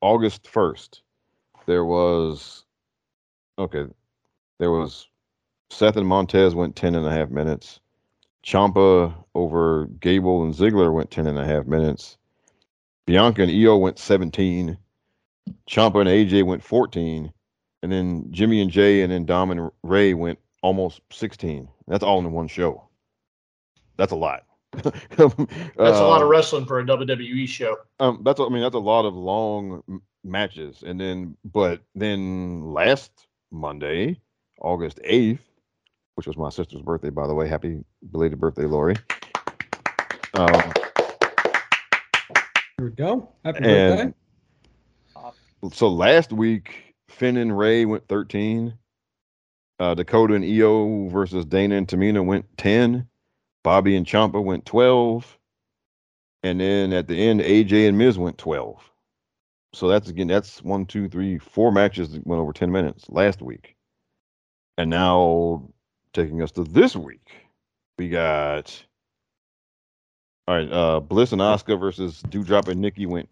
August 0.00 0.48
first, 0.48 1.02
there 1.66 1.84
was, 1.84 2.64
okay, 3.58 3.84
there 4.58 4.70
was 4.70 5.08
Seth 5.70 5.96
and 5.96 6.06
Montez 6.06 6.54
went 6.54 6.76
10 6.76 6.94
and 6.94 7.06
a 7.06 7.10
half 7.10 7.30
minutes. 7.30 7.80
Ciampa 8.44 9.14
over 9.34 9.86
Gable 10.00 10.42
and 10.42 10.54
Ziggler 10.54 10.92
went 10.92 11.10
10 11.10 11.26
and 11.26 11.38
a 11.38 11.44
half 11.44 11.66
minutes. 11.66 12.16
Bianca 13.06 13.42
and 13.42 13.50
Io 13.50 13.76
went 13.76 13.98
17. 13.98 14.76
Ciampa 15.68 16.00
and 16.00 16.08
AJ 16.08 16.44
went 16.44 16.62
14. 16.62 17.32
And 17.82 17.90
then 17.90 18.26
Jimmy 18.30 18.60
and 18.60 18.70
Jay 18.70 19.02
and 19.02 19.10
then 19.12 19.24
Dom 19.24 19.50
and 19.50 19.70
Rey 19.82 20.12
went 20.14 20.38
almost 20.62 21.00
16. 21.12 21.68
That's 21.88 22.04
all 22.04 22.18
in 22.18 22.30
one 22.32 22.48
show. 22.48 22.88
That's 23.96 24.12
a 24.12 24.16
lot. 24.16 24.44
That's 24.72 24.86
a 25.16 25.24
lot 25.76 26.22
of 26.22 26.26
Uh, 26.26 26.26
wrestling 26.26 26.64
for 26.66 26.78
a 26.78 26.84
WWE 26.84 27.48
show. 27.48 27.76
Um, 27.98 28.20
that's 28.24 28.38
I 28.38 28.48
mean 28.48 28.62
that's 28.62 28.76
a 28.76 28.78
lot 28.78 29.04
of 29.04 29.14
long 29.14 29.82
m- 29.88 30.00
matches, 30.22 30.84
and 30.86 31.00
then 31.00 31.36
but 31.44 31.82
then 31.96 32.62
last 32.72 33.26
Monday, 33.50 34.20
August 34.60 35.00
eighth, 35.02 35.42
which 36.14 36.28
was 36.28 36.36
my 36.36 36.50
sister's 36.50 36.82
birthday, 36.82 37.10
by 37.10 37.26
the 37.26 37.34
way. 37.34 37.48
Happy 37.48 37.82
belated 38.12 38.38
birthday, 38.38 38.64
Lori. 38.64 38.94
Um, 40.34 40.72
Here 42.78 42.86
we 42.86 42.90
go. 42.90 43.28
Happy 43.44 43.60
birthday. 43.60 44.12
so 45.72 45.88
last 45.88 46.32
week, 46.32 46.89
Finn 47.10 47.36
and 47.36 47.56
Rey 47.56 47.84
went 47.84 48.08
thirteen. 48.08 48.74
Uh, 49.78 49.94
Dakota 49.94 50.34
and 50.34 50.44
Io 50.44 51.08
versus 51.08 51.44
Dana 51.46 51.76
and 51.76 51.88
Tamina 51.88 52.24
went 52.24 52.46
ten. 52.56 53.08
Bobby 53.64 53.96
and 53.96 54.06
Ciampa 54.06 54.42
went 54.42 54.66
twelve. 54.66 55.38
And 56.42 56.60
then 56.60 56.92
at 56.92 57.06
the 57.08 57.16
end, 57.16 57.40
AJ 57.40 57.88
and 57.88 57.98
Miz 57.98 58.18
went 58.18 58.38
12. 58.38 58.82
So 59.72 59.88
that's 59.88 60.08
again, 60.08 60.26
that's 60.26 60.62
one, 60.62 60.86
two, 60.86 61.08
three, 61.08 61.38
four 61.38 61.70
matches 61.70 62.12
that 62.12 62.26
went 62.26 62.40
over 62.40 62.52
10 62.52 62.72
minutes 62.72 63.04
last 63.08 63.42
week. 63.42 63.76
And 64.78 64.90
now 64.90 65.68
taking 66.12 66.42
us 66.42 66.50
to 66.52 66.64
this 66.64 66.96
week, 66.96 67.30
we 67.98 68.08
got 68.08 68.84
all 70.48 70.56
right, 70.56 70.72
uh 70.72 71.00
Bliss 71.00 71.32
and 71.32 71.40
Asuka 71.40 71.78
versus 71.78 72.22
Doudrop 72.28 72.68
and 72.68 72.80
Nikki 72.80 73.06
went 73.06 73.28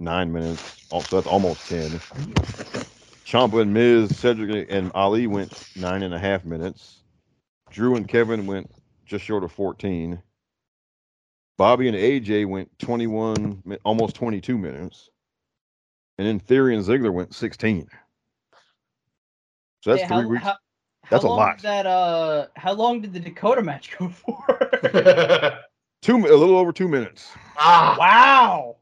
nine 0.00 0.32
minutes. 0.32 0.86
Also 0.90 1.16
that's 1.16 1.28
almost 1.28 1.66
10. 1.68 2.00
Ciampa 3.24 3.60
and 3.62 3.72
Miz, 3.72 4.16
Cedric 4.18 4.66
and 4.70 4.90
Ali 4.94 5.26
went 5.26 5.68
nine 5.76 6.02
and 6.02 6.12
a 6.14 6.18
half 6.18 6.44
minutes. 6.44 7.02
Drew 7.70 7.96
and 7.96 8.06
Kevin 8.06 8.46
went 8.46 8.70
just 9.06 9.24
short 9.24 9.44
of 9.44 9.52
14. 9.52 10.20
Bobby 11.56 11.88
and 11.88 11.96
AJ 11.96 12.46
went 12.48 12.76
21, 12.78 13.62
almost 13.84 14.14
22 14.16 14.58
minutes. 14.58 15.08
And 16.18 16.26
then 16.26 16.38
Theory 16.38 16.76
and 16.76 16.84
Ziggler 16.84 17.12
went 17.12 17.34
16. 17.34 17.88
So 19.82 19.90
that's 19.90 20.02
Hey, 20.02 20.08
three 20.08 20.16
how, 20.16 20.28
weeks. 20.28 20.42
How, 20.44 20.56
That's 21.10 21.24
a 21.24 21.26
how 21.26 21.30
long 21.30 21.38
lot. 21.38 21.62
That 21.62 21.86
uh, 21.86 22.46
how 22.56 22.72
long 22.72 23.00
did 23.00 23.12
the 23.12 23.20
Dakota 23.20 23.62
match 23.62 23.96
go 23.98 24.08
for? 24.08 24.36
Two, 26.02 26.16
a 26.16 26.36
little 26.36 26.56
over 26.58 26.72
two 26.72 26.88
minutes. 26.88 27.32
ah, 27.58 27.96
wow, 27.98 28.76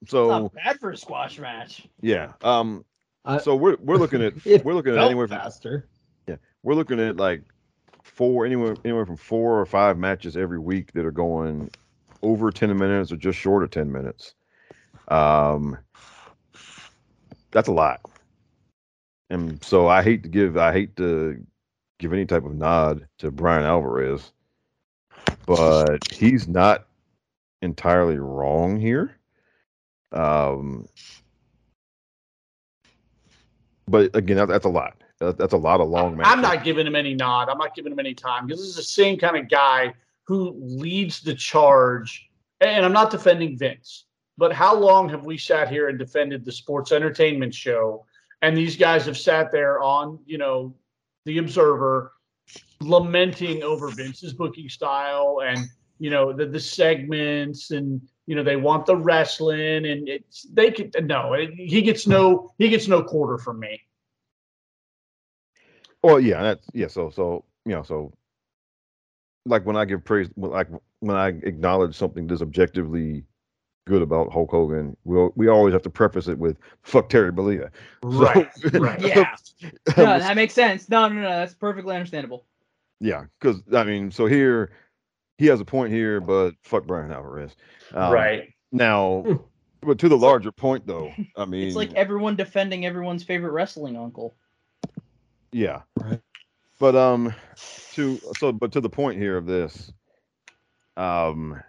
That's 0.00 0.10
So 0.10 0.28
not 0.28 0.52
bad 0.54 0.78
for 0.80 0.90
a 0.90 0.96
squash 0.96 1.38
match. 1.38 1.86
yeah. 2.02 2.32
Um. 2.42 2.84
I- 3.26 3.38
so 3.38 3.54
we're 3.56 3.76
we're 3.80 3.96
looking 3.96 4.22
at 4.22 4.34
we're 4.64 4.74
looking 4.74 4.94
at 4.94 4.98
anywhere 5.04 5.28
from 5.28 5.38
faster. 5.38 5.86
Yeah, 6.26 6.36
we're 6.62 6.74
looking 6.74 7.00
at 7.00 7.16
like 7.16 7.42
four 8.02 8.46
anywhere 8.46 8.76
anywhere 8.84 9.04
from 9.04 9.16
four 9.16 9.60
or 9.60 9.66
five 9.66 9.98
matches 9.98 10.36
every 10.36 10.58
week 10.58 10.92
that 10.92 11.04
are 11.04 11.10
going 11.10 11.70
over 12.22 12.50
10 12.50 12.76
minutes 12.78 13.12
or 13.12 13.16
just 13.16 13.38
short 13.38 13.62
of 13.62 13.70
10 13.70 13.90
minutes. 13.92 14.34
Um 15.08 15.76
that's 17.50 17.68
a 17.68 17.72
lot. 17.72 18.00
And 19.28 19.62
so 19.62 19.88
i 19.88 20.02
hate 20.02 20.22
to 20.22 20.28
give 20.28 20.56
i 20.56 20.72
hate 20.72 20.96
to 20.96 21.44
give 21.98 22.12
any 22.12 22.26
type 22.26 22.44
of 22.44 22.54
nod 22.54 23.06
to 23.18 23.30
brian 23.30 23.64
alvarez 23.64 24.32
but 25.46 26.12
he's 26.12 26.46
not 26.46 26.86
entirely 27.62 28.18
wrong 28.18 28.78
here. 28.78 29.16
Um 30.12 30.86
but 33.88 34.14
again 34.14 34.36
that, 34.36 34.48
that's 34.48 34.66
a 34.66 34.70
lot 34.70 35.02
That- 35.18 35.38
that's 35.38 35.52
a 35.52 35.58
lot 35.58 35.80
of 35.80 35.88
long 35.88 36.16
matches 36.16 36.32
I'm 36.32 36.42
not 36.42 36.64
giving 36.64 36.86
him 36.86 36.96
any 36.96 37.14
nod. 37.14 37.48
I'm 37.48 37.58
not 37.58 37.74
giving 37.74 37.92
him 37.92 37.98
any 37.98 38.14
time 38.14 38.46
because 38.46 38.60
this 38.60 38.68
is 38.68 38.76
the 38.76 38.82
same 38.82 39.18
kind 39.18 39.36
of 39.36 39.48
guy 39.48 39.94
who 40.24 40.54
leads 40.58 41.20
the 41.20 41.34
charge. 41.34 42.28
And 42.60 42.84
I'm 42.84 42.92
not 42.92 43.10
defending 43.10 43.56
Vince, 43.56 44.06
but 44.38 44.52
how 44.52 44.74
long 44.74 45.08
have 45.10 45.24
we 45.24 45.38
sat 45.38 45.68
here 45.68 45.88
and 45.88 45.98
defended 45.98 46.44
the 46.44 46.52
sports 46.52 46.90
entertainment 46.92 47.54
show? 47.54 48.04
And 48.42 48.56
these 48.56 48.76
guys 48.76 49.06
have 49.06 49.16
sat 49.16 49.52
there 49.52 49.82
on, 49.82 50.18
you 50.26 50.38
know, 50.38 50.74
the 51.24 51.38
Observer, 51.38 52.12
lamenting 52.80 53.62
over 53.62 53.88
Vince's 53.88 54.32
booking 54.34 54.68
style 54.68 55.42
and 55.44 55.58
you 55.98 56.10
know 56.10 56.32
the 56.32 56.46
the 56.46 56.60
segments 56.60 57.70
and 57.70 58.00
you 58.26 58.34
know 58.34 58.42
they 58.42 58.56
want 58.56 58.86
the 58.86 58.96
wrestling 58.96 59.86
and 59.86 60.08
it's 60.08 60.42
they 60.52 60.70
could 60.70 60.94
no 61.06 61.34
he 61.56 61.82
gets 61.82 62.06
no 62.06 62.52
he 62.58 62.68
gets 62.68 62.88
no 62.88 63.02
quarter 63.02 63.38
from 63.38 63.60
me. 63.60 63.80
Well, 66.02 66.20
yeah, 66.20 66.42
that's 66.42 66.66
yeah. 66.72 66.86
So, 66.86 67.10
so 67.10 67.44
you 67.64 67.72
know, 67.72 67.82
so 67.82 68.12
like 69.44 69.66
when 69.66 69.76
I 69.76 69.84
give 69.84 70.04
praise, 70.04 70.28
like 70.36 70.68
when 71.00 71.16
I 71.16 71.28
acknowledge 71.28 71.96
something 71.96 72.26
that's 72.26 72.42
objectively 72.42 73.24
good 73.86 74.02
about 74.02 74.32
Hulk 74.32 74.50
Hogan, 74.50 74.96
we 75.04 75.18
al- 75.18 75.32
we 75.36 75.48
always 75.48 75.72
have 75.72 75.82
to 75.82 75.90
preface 75.90 76.28
it 76.28 76.38
with 76.38 76.58
"fuck 76.82 77.08
Terry 77.08 77.32
Bollea." 77.32 77.70
Right, 78.02 78.48
right. 78.74 79.00
Yeah, 79.00 79.34
no, 79.96 80.18
that 80.18 80.36
makes 80.36 80.54
sense. 80.54 80.88
No, 80.88 81.08
no, 81.08 81.22
no, 81.22 81.28
that's 81.28 81.54
perfectly 81.54 81.96
understandable. 81.96 82.46
yeah, 83.00 83.24
because 83.40 83.60
I 83.72 83.84
mean, 83.84 84.10
so 84.10 84.26
here 84.26 84.70
he 85.38 85.46
has 85.46 85.60
a 85.60 85.64
point 85.64 85.92
here, 85.92 86.20
but 86.20 86.52
fuck 86.62 86.86
Brian 86.86 87.12
Alvarez. 87.12 87.54
Um, 87.92 88.12
right. 88.12 88.52
now, 88.72 89.24
but 89.82 89.98
to 89.98 90.08
the 90.08 90.16
larger 90.16 90.52
point, 90.52 90.86
though, 90.86 91.12
I 91.36 91.44
mean, 91.44 91.62
It's 91.66 91.76
like 91.76 91.92
everyone 91.94 92.36
defending 92.36 92.86
everyone's 92.86 93.22
favorite 93.22 93.52
wrestling 93.52 93.96
uncle. 93.96 94.36
Yeah. 95.52 95.82
Right. 95.96 96.20
But 96.78 96.96
um 96.96 97.34
to 97.92 98.20
so 98.38 98.52
but 98.52 98.72
to 98.72 98.80
the 98.80 98.90
point 98.90 99.18
here 99.18 99.36
of 99.36 99.46
this, 99.46 99.92
um 100.96 101.62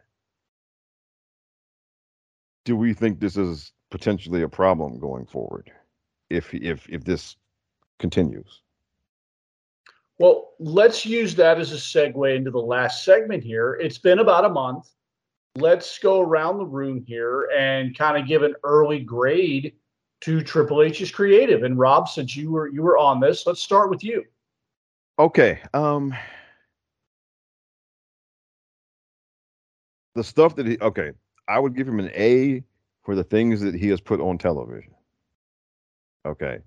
do 2.65 2.75
we 2.75 2.93
think 2.93 3.19
this 3.19 3.37
is 3.37 3.71
potentially 3.89 4.41
a 4.41 4.49
problem 4.49 4.99
going 4.99 5.25
forward 5.25 5.71
if 6.29 6.53
if 6.53 6.89
if 6.89 7.05
this 7.05 7.37
continues? 7.99 8.61
Well, 10.19 10.53
let's 10.59 11.05
use 11.05 11.35
that 11.35 11.59
as 11.59 11.71
a 11.71 11.75
segue 11.75 12.35
into 12.35 12.49
the 12.49 12.57
last 12.59 13.03
segment 13.03 13.43
here. 13.43 13.77
It's 13.79 13.99
been 13.99 14.19
about 14.19 14.45
a 14.45 14.49
month. 14.49 14.89
Let's 15.55 15.99
go 15.99 16.21
around 16.21 16.57
the 16.57 16.65
room 16.65 17.03
here 17.05 17.49
and 17.55 17.97
kind 17.97 18.17
of 18.17 18.27
give 18.27 18.43
an 18.43 18.55
early 18.63 18.99
grade 18.99 19.73
to 20.21 20.41
Triple 20.41 20.81
H's 20.81 21.11
creative. 21.11 21.63
And 21.63 21.77
Rob, 21.77 22.09
since 22.09 22.35
you 22.35 22.51
were 22.51 22.67
you 22.67 22.81
were 22.81 22.97
on 22.97 23.19
this, 23.19 23.45
let's 23.45 23.61
start 23.61 23.89
with 23.89 24.03
you. 24.03 24.23
Okay. 25.19 25.61
Um 25.73 26.15
the 30.15 30.23
stuff 30.23 30.55
that 30.55 30.65
he 30.65 30.77
okay, 30.79 31.11
I 31.47 31.59
would 31.59 31.75
give 31.75 31.87
him 31.87 31.99
an 31.99 32.11
A 32.13 32.63
for 33.03 33.15
the 33.15 33.23
things 33.23 33.61
that 33.61 33.75
he 33.75 33.87
has 33.89 34.01
put 34.01 34.19
on 34.19 34.37
television. 34.37 34.93
Okay. 36.25 36.59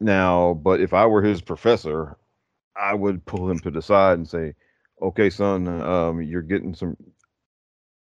Now, 0.00 0.54
but 0.54 0.80
if 0.80 0.94
I 0.94 1.06
were 1.06 1.22
his 1.22 1.42
professor, 1.42 2.16
I 2.76 2.94
would 2.94 3.24
pull 3.26 3.50
him 3.50 3.58
to 3.60 3.70
the 3.70 3.82
side 3.82 4.18
and 4.18 4.28
say, 4.28 4.54
"Okay, 5.02 5.30
son, 5.30 5.68
um, 5.68 6.22
you're 6.22 6.42
getting 6.42 6.74
some, 6.74 6.96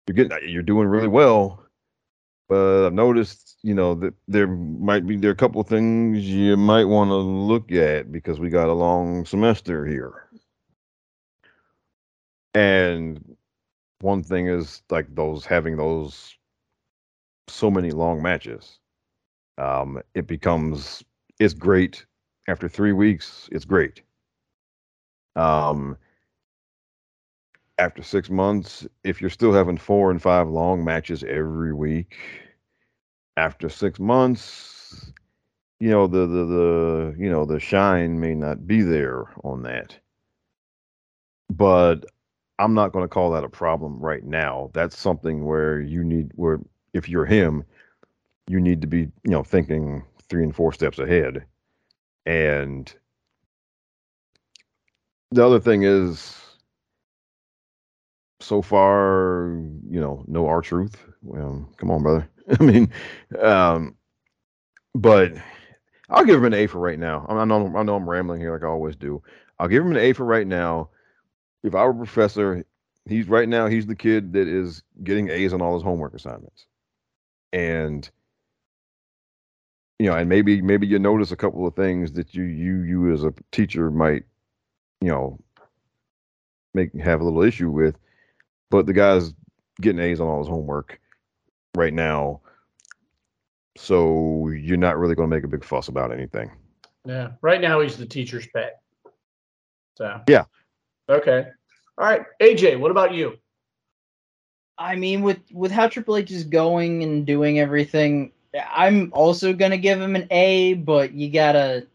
you're 0.06 0.14
getting, 0.14 0.48
you're 0.48 0.62
doing 0.62 0.88
really 0.88 1.08
well, 1.08 1.66
but 2.48 2.86
I've 2.86 2.94
noticed, 2.94 3.58
you 3.62 3.74
know, 3.74 3.94
that 3.96 4.14
there 4.28 4.46
might 4.48 5.06
be 5.06 5.16
there 5.16 5.30
are 5.30 5.34
a 5.34 5.36
couple 5.36 5.62
things 5.64 6.20
you 6.28 6.56
might 6.56 6.84
want 6.84 7.10
to 7.10 7.16
look 7.16 7.72
at 7.72 8.10
because 8.12 8.40
we 8.40 8.48
got 8.50 8.68
a 8.68 8.72
long 8.72 9.24
semester 9.26 9.86
here." 9.86 10.28
And 12.54 13.36
one 14.00 14.22
thing 14.22 14.48
is 14.48 14.82
like 14.90 15.14
those 15.14 15.46
having 15.46 15.76
those 15.76 16.36
so 17.48 17.70
many 17.70 17.90
long 17.90 18.22
matches. 18.22 18.78
Um, 19.58 20.02
it 20.14 20.26
becomes 20.26 21.04
it's 21.42 21.54
great 21.54 22.06
after 22.46 22.68
three 22.68 22.92
weeks. 22.92 23.48
It's 23.50 23.64
great. 23.64 24.02
Um, 25.34 25.96
after 27.78 28.02
six 28.02 28.30
months, 28.30 28.86
if 29.02 29.20
you're 29.20 29.30
still 29.30 29.52
having 29.52 29.76
four 29.76 30.12
and 30.12 30.22
five 30.22 30.48
long 30.48 30.84
matches 30.84 31.24
every 31.24 31.74
week, 31.74 32.16
after 33.36 33.68
six 33.68 33.98
months, 33.98 35.12
you 35.80 35.90
know 35.90 36.06
the 36.06 36.26
the 36.26 36.44
the 36.44 37.14
you 37.18 37.28
know 37.28 37.44
the 37.44 37.58
shine 37.58 38.20
may 38.20 38.34
not 38.36 38.64
be 38.68 38.82
there 38.82 39.24
on 39.42 39.62
that. 39.62 39.98
But 41.50 42.04
I'm 42.60 42.74
not 42.74 42.92
going 42.92 43.04
to 43.04 43.08
call 43.08 43.32
that 43.32 43.42
a 43.42 43.48
problem 43.48 43.98
right 43.98 44.22
now. 44.22 44.70
That's 44.74 44.96
something 44.96 45.44
where 45.44 45.80
you 45.80 46.04
need 46.04 46.30
where 46.36 46.60
if 46.94 47.08
you're 47.08 47.26
him, 47.26 47.64
you 48.46 48.60
need 48.60 48.80
to 48.82 48.86
be 48.86 49.00
you 49.24 49.32
know 49.32 49.42
thinking 49.42 50.04
three 50.32 50.44
and 50.44 50.56
four 50.56 50.72
steps 50.72 50.98
ahead. 50.98 51.44
And 52.24 52.92
the 55.30 55.44
other 55.44 55.60
thing 55.60 55.82
is, 55.82 56.34
so 58.40 58.62
far, 58.62 59.54
you 59.88 60.00
know, 60.00 60.24
no 60.26 60.46
R 60.46 60.62
truth. 60.62 60.96
Well, 61.22 61.68
come 61.76 61.90
on, 61.90 62.02
brother. 62.02 62.28
I 62.60 62.64
mean, 62.64 62.90
um, 63.38 63.94
but 64.94 65.34
I'll 66.08 66.24
give 66.24 66.36
him 66.36 66.46
an 66.46 66.54
A 66.54 66.66
for 66.66 66.78
right 66.78 66.98
now. 66.98 67.26
I 67.28 67.44
know 67.44 67.76
I 67.76 67.82
know 67.82 67.96
I'm 67.96 68.08
rambling 68.08 68.40
here 68.40 68.54
like 68.54 68.64
I 68.64 68.68
always 68.68 68.96
do. 68.96 69.22
I'll 69.58 69.68
give 69.68 69.84
him 69.84 69.92
an 69.92 69.98
A 69.98 70.14
for 70.14 70.24
right 70.24 70.46
now 70.46 70.88
if 71.62 71.74
I 71.74 71.84
were 71.84 71.90
a 71.90 71.94
professor, 71.94 72.64
he's 73.06 73.28
right 73.28 73.48
now 73.48 73.66
he's 73.66 73.86
the 73.86 73.94
kid 73.94 74.32
that 74.32 74.48
is 74.48 74.82
getting 75.04 75.28
A's 75.28 75.52
on 75.52 75.60
all 75.60 75.74
his 75.74 75.82
homework 75.82 76.14
assignments, 76.14 76.66
and 77.52 78.10
you 80.02 80.10
know, 80.10 80.16
and 80.16 80.28
maybe 80.28 80.60
maybe 80.60 80.84
you 80.84 80.98
notice 80.98 81.30
a 81.30 81.36
couple 81.36 81.64
of 81.64 81.76
things 81.76 82.10
that 82.14 82.34
you 82.34 82.42
you 82.42 82.82
you 82.82 83.12
as 83.12 83.22
a 83.22 83.32
teacher 83.52 83.88
might, 83.88 84.24
you 85.00 85.06
know, 85.06 85.38
make 86.74 86.92
have 87.00 87.20
a 87.20 87.24
little 87.24 87.44
issue 87.44 87.70
with, 87.70 87.96
but 88.68 88.86
the 88.86 88.92
guy's 88.92 89.32
getting 89.80 90.00
A's 90.00 90.20
on 90.20 90.26
all 90.26 90.40
his 90.40 90.48
homework 90.48 90.98
right 91.76 91.94
now, 91.94 92.40
so 93.76 94.48
you're 94.48 94.76
not 94.76 94.98
really 94.98 95.14
going 95.14 95.30
to 95.30 95.36
make 95.36 95.44
a 95.44 95.48
big 95.48 95.62
fuss 95.62 95.86
about 95.86 96.12
anything. 96.12 96.50
Yeah. 97.06 97.28
Right 97.40 97.60
now 97.60 97.78
he's 97.78 97.96
the 97.96 98.04
teacher's 98.04 98.48
pet. 98.48 98.80
So 99.96 100.20
Yeah. 100.28 100.46
Okay. 101.08 101.46
All 101.96 102.04
right. 102.04 102.22
AJ, 102.40 102.80
what 102.80 102.90
about 102.90 103.14
you? 103.14 103.38
I 104.76 104.96
mean, 104.96 105.22
with 105.22 105.38
with 105.52 105.70
how 105.70 105.86
Triple 105.86 106.16
H 106.16 106.32
is 106.32 106.42
going 106.42 107.04
and 107.04 107.24
doing 107.24 107.60
everything, 107.60 108.32
I'm 108.54 109.10
also 109.14 109.52
gonna 109.52 109.78
give 109.78 110.00
him 110.00 110.16
an 110.16 110.26
A. 110.30 110.74
But 110.74 111.12
you 111.12 111.30
gotta 111.30 111.86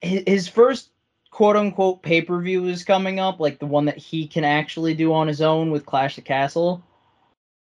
his, 0.00 0.22
his 0.26 0.48
first 0.48 0.90
quote 1.30 1.56
unquote 1.56 2.02
pay 2.02 2.22
per 2.22 2.40
view 2.40 2.66
is 2.66 2.84
coming 2.84 3.20
up, 3.20 3.40
like 3.40 3.58
the 3.58 3.66
one 3.66 3.84
that 3.86 3.98
he 3.98 4.26
can 4.26 4.44
actually 4.44 4.94
do 4.94 5.12
on 5.12 5.28
his 5.28 5.40
own 5.40 5.70
with 5.70 5.86
Clash 5.86 6.18
of 6.18 6.24
Castle. 6.24 6.82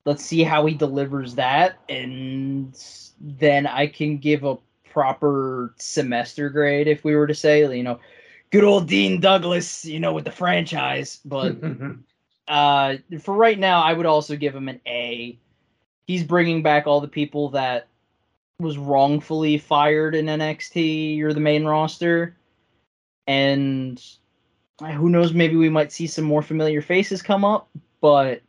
Let's 0.05 0.23
see 0.23 0.43
how 0.43 0.65
he 0.65 0.73
delivers 0.73 1.35
that, 1.35 1.79
and 1.87 2.77
then 3.19 3.65
I 3.65 3.87
can 3.87 4.17
give 4.17 4.43
a 4.43 4.57
proper 4.89 5.73
semester 5.77 6.49
grade 6.49 6.87
if 6.87 7.03
we 7.03 7.15
were 7.15 7.25
to 7.25 7.33
say, 7.33 7.61
you 7.75 7.83
know, 7.83 7.99
good 8.51 8.63
old 8.63 8.87
Dean 8.87 9.19
Douglas, 9.19 9.85
you 9.85 9.99
know, 9.99 10.13
with 10.13 10.25
the 10.25 10.31
franchise. 10.31 11.19
But 11.25 11.55
uh, 12.47 12.97
for 13.21 13.33
right 13.33 13.57
now, 13.57 13.81
I 13.81 13.93
would 13.93 14.05
also 14.05 14.35
give 14.35 14.55
him 14.55 14.67
an 14.67 14.81
A. 14.85 15.39
He's 16.05 16.23
bringing 16.23 16.61
back 16.61 16.87
all 16.87 17.01
the 17.01 17.07
people 17.07 17.49
that 17.49 17.87
was 18.59 18.77
wrongfully 18.77 19.57
fired 19.57 20.15
in 20.15 20.25
NXT 20.25 21.21
or 21.21 21.33
the 21.33 21.39
main 21.39 21.65
roster, 21.65 22.35
and 23.27 24.03
uh, 24.81 24.91
who 24.91 25.09
knows? 25.09 25.33
Maybe 25.33 25.55
we 25.55 25.69
might 25.69 25.91
see 25.91 26.07
some 26.07 26.25
more 26.25 26.41
familiar 26.41 26.81
faces 26.81 27.21
come 27.21 27.45
up. 27.45 27.69
But 28.01 28.41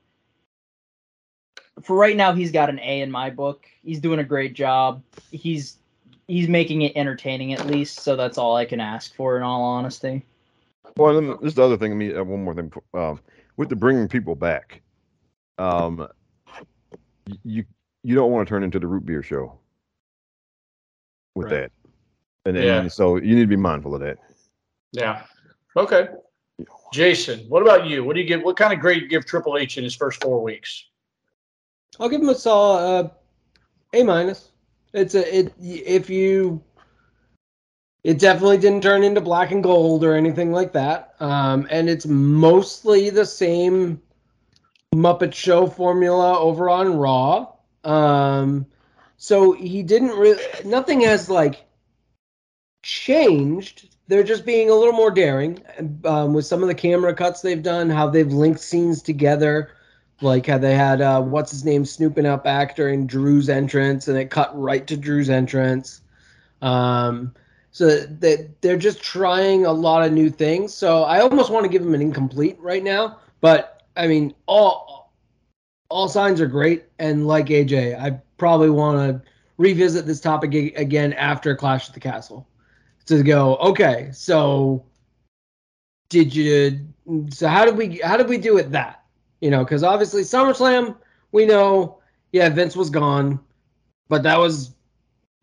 for 1.83 1.97
right 1.97 2.17
now, 2.17 2.33
he's 2.33 2.51
got 2.51 2.71
an 2.71 2.81
A 2.81 3.01
in 3.01 3.11
my 3.11 3.31
book. 3.31 3.67
He's 3.83 4.01
doing 4.01 4.19
a 4.19 4.25
great 4.25 4.55
job. 4.55 5.03
He's 5.31 5.79
he's 6.27 6.49
making 6.49 6.83
it 6.83 6.93
entertaining 6.97 7.53
at 7.53 7.67
least. 7.67 8.01
So 8.01 8.17
that's 8.17 8.39
all 8.39 8.57
I 8.57 8.65
can 8.65 8.81
ask 8.81 9.15
for. 9.15 9.37
In 9.37 9.43
all 9.43 9.63
honesty. 9.63 10.25
Well, 10.97 11.21
this 11.21 11.49
is 11.51 11.55
the 11.55 11.63
other 11.63 11.77
thing. 11.77 11.93
I 11.93 11.95
mean, 11.95 12.17
uh, 12.17 12.25
one 12.25 12.45
more 12.45 12.55
thing. 12.55 12.73
Um, 12.95 13.21
with 13.57 13.69
the 13.69 13.77
bringing 13.77 14.09
people 14.09 14.35
back, 14.35 14.81
um, 15.59 16.09
you 17.45 17.65
you 18.03 18.15
don't 18.15 18.31
want 18.31 18.47
to 18.47 18.51
turn 18.51 18.63
into 18.63 18.79
the 18.79 18.87
root 18.87 19.07
beer 19.07 19.23
show 19.23 19.59
with 21.35 21.51
Right. 21.51 21.63
that, 21.63 21.73
and, 22.45 22.57
and 22.57 22.85
Yeah. 22.85 22.89
so 22.89 23.17
you 23.17 23.35
need 23.35 23.43
to 23.43 23.47
be 23.47 23.57
mindful 23.57 23.95
of 23.95 24.01
that. 24.03 24.19
Yeah. 24.93 25.25
Okay. 25.77 26.09
Jason, 26.93 27.41
what 27.49 27.63
about 27.63 27.87
you? 27.87 28.05
What 28.05 28.15
do 28.15 28.21
you 28.21 28.27
give? 28.29 28.43
What 28.43 28.57
kind 28.57 28.73
of 28.73 28.79
grade 28.79 28.99
do 28.99 29.03
you 29.05 29.09
give 29.09 29.27
Triple 29.27 29.57
H 29.57 29.79
in 29.79 29.85
his 29.85 29.95
first 29.97 30.23
four 30.23 30.43
weeks? 30.43 30.87
I'll 31.99 32.09
give 32.09 32.21
him 32.21 32.29
a 32.29 32.35
solid 32.35 33.07
uh, 33.07 33.09
A 33.93 34.03
minus. 34.05 34.51
It's 34.93 35.15
a 35.15 35.39
it 35.39 35.53
if 35.59 36.09
you. 36.09 36.63
It 38.05 38.19
definitely 38.19 38.59
didn't 38.59 38.83
turn 38.83 39.03
into 39.03 39.23
black 39.23 39.51
and 39.51 39.63
gold 39.63 40.05
or 40.05 40.15
anything 40.15 40.53
like 40.53 40.73
that. 40.75 41.15
Um, 41.21 41.67
and 41.71 41.89
it's 41.89 42.05
mostly 42.07 43.09
the 43.09 43.25
same 43.25 44.01
Muppet 44.95 45.35
Show 45.35 45.67
formula 45.67 46.39
over 46.39 46.71
on 46.71 46.97
Raw. 46.97 47.53
Um, 47.85 48.67
so 49.17 49.53
he 49.53 49.83
didn't 49.83 50.11
really. 50.11 50.43
Nothing 50.65 51.01
has 51.03 51.29
like 51.29 51.65
changed. 52.83 53.89
They're 54.09 54.25
just 54.25 54.45
being 54.45 54.71
a 54.71 54.75
little 54.75 54.93
more 54.93 55.11
daring 55.11 55.63
um, 56.05 56.35
with 56.35 56.45
some 56.45 56.63
of 56.63 56.69
the 56.69 56.75
camera 56.75 57.15
cuts 57.15 57.41
they've 57.41 57.63
done, 57.63 57.89
how 57.89 58.09
they've 58.09 58.31
linked 58.31 58.61
scenes 58.61 59.01
together 59.01 59.71
like 60.21 60.47
how 60.47 60.59
they 60.59 60.75
had 60.75 61.01
uh, 61.01 61.21
what's 61.23 61.51
his 61.51 61.65
name 61.65 61.85
snooping 61.85 62.27
up 62.27 62.47
actor 62.47 62.89
in 62.89 63.07
Drew's 63.07 63.49
entrance, 63.49 64.09
and 64.09 64.17
it 64.17 64.31
cut 64.31 64.59
right 64.59 64.87
to 64.87 64.97
Drew's 64.97 65.31
entrance. 65.31 66.01
Um, 66.63 67.35
so 67.71 68.01
they 68.01 68.51
they're 68.61 68.77
just 68.77 69.03
trying 69.03 69.67
a 69.67 69.73
lot 69.73 70.05
of 70.05 70.13
new 70.13 70.31
things. 70.31 70.73
So 70.73 71.03
I 71.03 71.21
almost 71.21 71.51
want 71.51 71.65
to 71.65 71.69
give 71.69 71.83
them 71.83 71.95
an 71.95 72.03
incomplete 72.03 72.59
right 72.61 72.83
now, 72.83 73.19
but 73.41 73.74
I 73.97 74.07
mean 74.07 74.35
all 74.47 75.13
all 75.91 76.09
signs 76.09 76.41
are 76.41 76.47
great, 76.47 76.85
and 76.99 77.27
like 77.27 77.47
AJ, 77.47 78.01
I 78.01 78.21
probably 78.37 78.71
want 78.71 78.99
to 78.99 79.31
revisit 79.59 80.07
this 80.07 80.21
topic 80.21 80.55
again 80.77 81.13
after 81.13 81.55
Clash 81.55 81.89
at 81.89 81.95
the 81.95 82.01
Castle 82.01 82.49
to 83.07 83.23
go. 83.23 83.57
Okay, 83.57 84.11
so 84.13 84.85
did 86.09 86.35
you? 86.35 86.81
So 87.31 87.49
how 87.49 87.65
did 87.65 87.77
we 87.77 87.99
how 87.99 88.17
did 88.17 88.29
we 88.29 88.39
do 88.39 88.59
it 88.59 88.73
that? 88.73 89.05
You 89.41 89.51
know, 89.51 89.65
because 89.65 89.83
obviously 89.83 90.23
SummerSlam, 90.23 90.97
we 91.33 91.45
know, 91.45 92.01
yeah, 92.33 92.49
Vince 92.49 92.77
was 92.77 92.91
gone, 92.91 93.39
but 94.09 94.23
that 94.23 94.39
was 94.39 94.75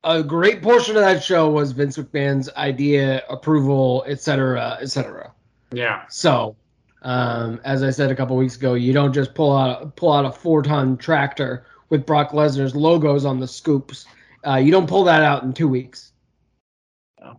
a 0.03 0.23
great 0.23 0.63
portion 0.63 0.95
of 0.95 1.03
that 1.03 1.23
show 1.23 1.49
was 1.49 1.71
Vince 1.71 1.97
McMahon's 1.97 2.49
idea, 2.57 3.23
approval, 3.29 4.03
et 4.07 4.19
cetera, 4.19 4.77
et 4.81 4.87
cetera. 4.87 5.31
Yeah. 5.71 6.03
So, 6.09 6.55
um, 7.01 7.59
as 7.63 7.83
I 7.83 7.89
said 7.89 8.11
a 8.11 8.15
couple 8.15 8.35
weeks 8.37 8.55
ago, 8.55 8.75
you 8.75 8.93
don't 8.93 9.13
just 9.13 9.33
pull 9.33 9.55
out 9.55 9.95
pull 9.95 10.11
out 10.13 10.25
a 10.25 10.31
four 10.31 10.61
ton 10.61 10.97
tractor 10.97 11.65
with 11.89 12.05
Brock 12.05 12.31
Lesnar's 12.31 12.75
logos 12.75 13.25
on 13.25 13.39
the 13.39 13.47
scoops. 13.47 14.05
Uh, 14.45 14.55
you 14.55 14.71
don't 14.71 14.87
pull 14.87 15.03
that 15.03 15.23
out 15.23 15.43
in 15.43 15.53
two 15.53 15.67
weeks. 15.67 16.13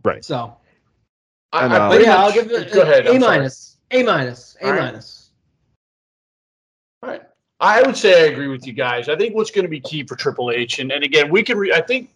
Right. 0.04 0.24
So, 0.24 0.56
I, 1.52 1.64
And, 1.64 1.72
I 1.72 1.76
uh, 1.76 1.88
but 1.88 2.00
yeah, 2.02 2.16
I'll 2.16 2.32
give 2.32 2.50
it 2.50 2.72
Go 2.72 2.82
ahead. 2.82 3.06
A 3.06 3.10
I'm 3.10 3.20
sorry. 3.20 3.38
minus, 3.38 3.76
A 3.90 4.02
minus, 4.02 4.56
A 4.60 4.66
All 4.66 4.72
right. 4.72 4.80
minus. 4.82 5.30
All 7.02 7.10
right. 7.10 7.22
I 7.58 7.82
would 7.82 7.96
say 7.96 8.24
I 8.24 8.32
agree 8.32 8.48
with 8.48 8.66
you 8.66 8.72
guys. 8.72 9.08
I 9.08 9.16
think 9.16 9.34
what's 9.34 9.50
going 9.50 9.64
to 9.64 9.68
be 9.68 9.80
key 9.80 10.04
for 10.04 10.16
Triple 10.16 10.50
H, 10.50 10.80
and, 10.80 10.90
and 10.90 11.04
again, 11.04 11.30
we 11.30 11.42
can, 11.44 11.56
re- 11.56 11.72
I 11.72 11.80
think 11.80 12.10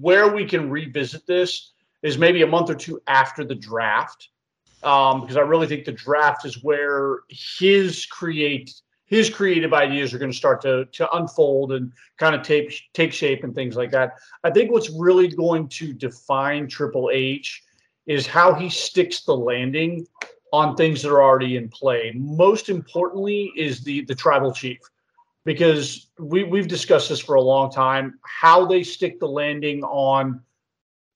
where 0.00 0.28
we 0.32 0.44
can 0.44 0.70
revisit 0.70 1.26
this 1.26 1.72
is 2.02 2.16
maybe 2.16 2.42
a 2.42 2.46
month 2.46 2.70
or 2.70 2.74
two 2.76 3.00
after 3.08 3.44
the 3.44 3.54
draft, 3.56 4.28
um, 4.84 5.20
because 5.20 5.36
I 5.36 5.40
really 5.40 5.66
think 5.66 5.84
the 5.84 5.92
draft 5.92 6.44
is 6.44 6.62
where 6.62 7.20
his 7.28 8.06
create 8.06 8.72
his 9.06 9.28
creative 9.28 9.74
ideas 9.74 10.14
are 10.14 10.18
going 10.18 10.30
to 10.30 10.36
start 10.36 10.60
to 10.62 10.86
to 10.86 11.10
unfold 11.16 11.72
and 11.72 11.92
kind 12.18 12.34
of 12.34 12.42
take 12.42 12.80
take 12.92 13.12
shape 13.12 13.44
and 13.44 13.54
things 13.54 13.76
like 13.76 13.90
that. 13.90 14.12
I 14.42 14.50
think 14.50 14.70
what's 14.70 14.90
really 14.90 15.28
going 15.28 15.68
to 15.70 15.92
define 15.92 16.68
Triple 16.68 17.10
H 17.12 17.62
is 18.06 18.26
how 18.26 18.54
he 18.54 18.68
sticks 18.68 19.22
the 19.22 19.36
landing 19.36 20.06
on 20.52 20.76
things 20.76 21.02
that 21.02 21.10
are 21.10 21.22
already 21.22 21.56
in 21.56 21.68
play. 21.68 22.12
Most 22.14 22.68
importantly 22.68 23.52
is 23.56 23.82
the 23.82 24.04
the 24.04 24.14
tribal 24.14 24.52
chief 24.52 24.78
because 25.44 26.10
we 26.18 26.44
we've 26.44 26.68
discussed 26.68 27.08
this 27.08 27.20
for 27.20 27.34
a 27.34 27.40
long 27.40 27.70
time 27.70 28.18
how 28.24 28.64
they 28.64 28.82
stick 28.82 29.20
the 29.20 29.28
landing 29.28 29.82
on 29.84 30.40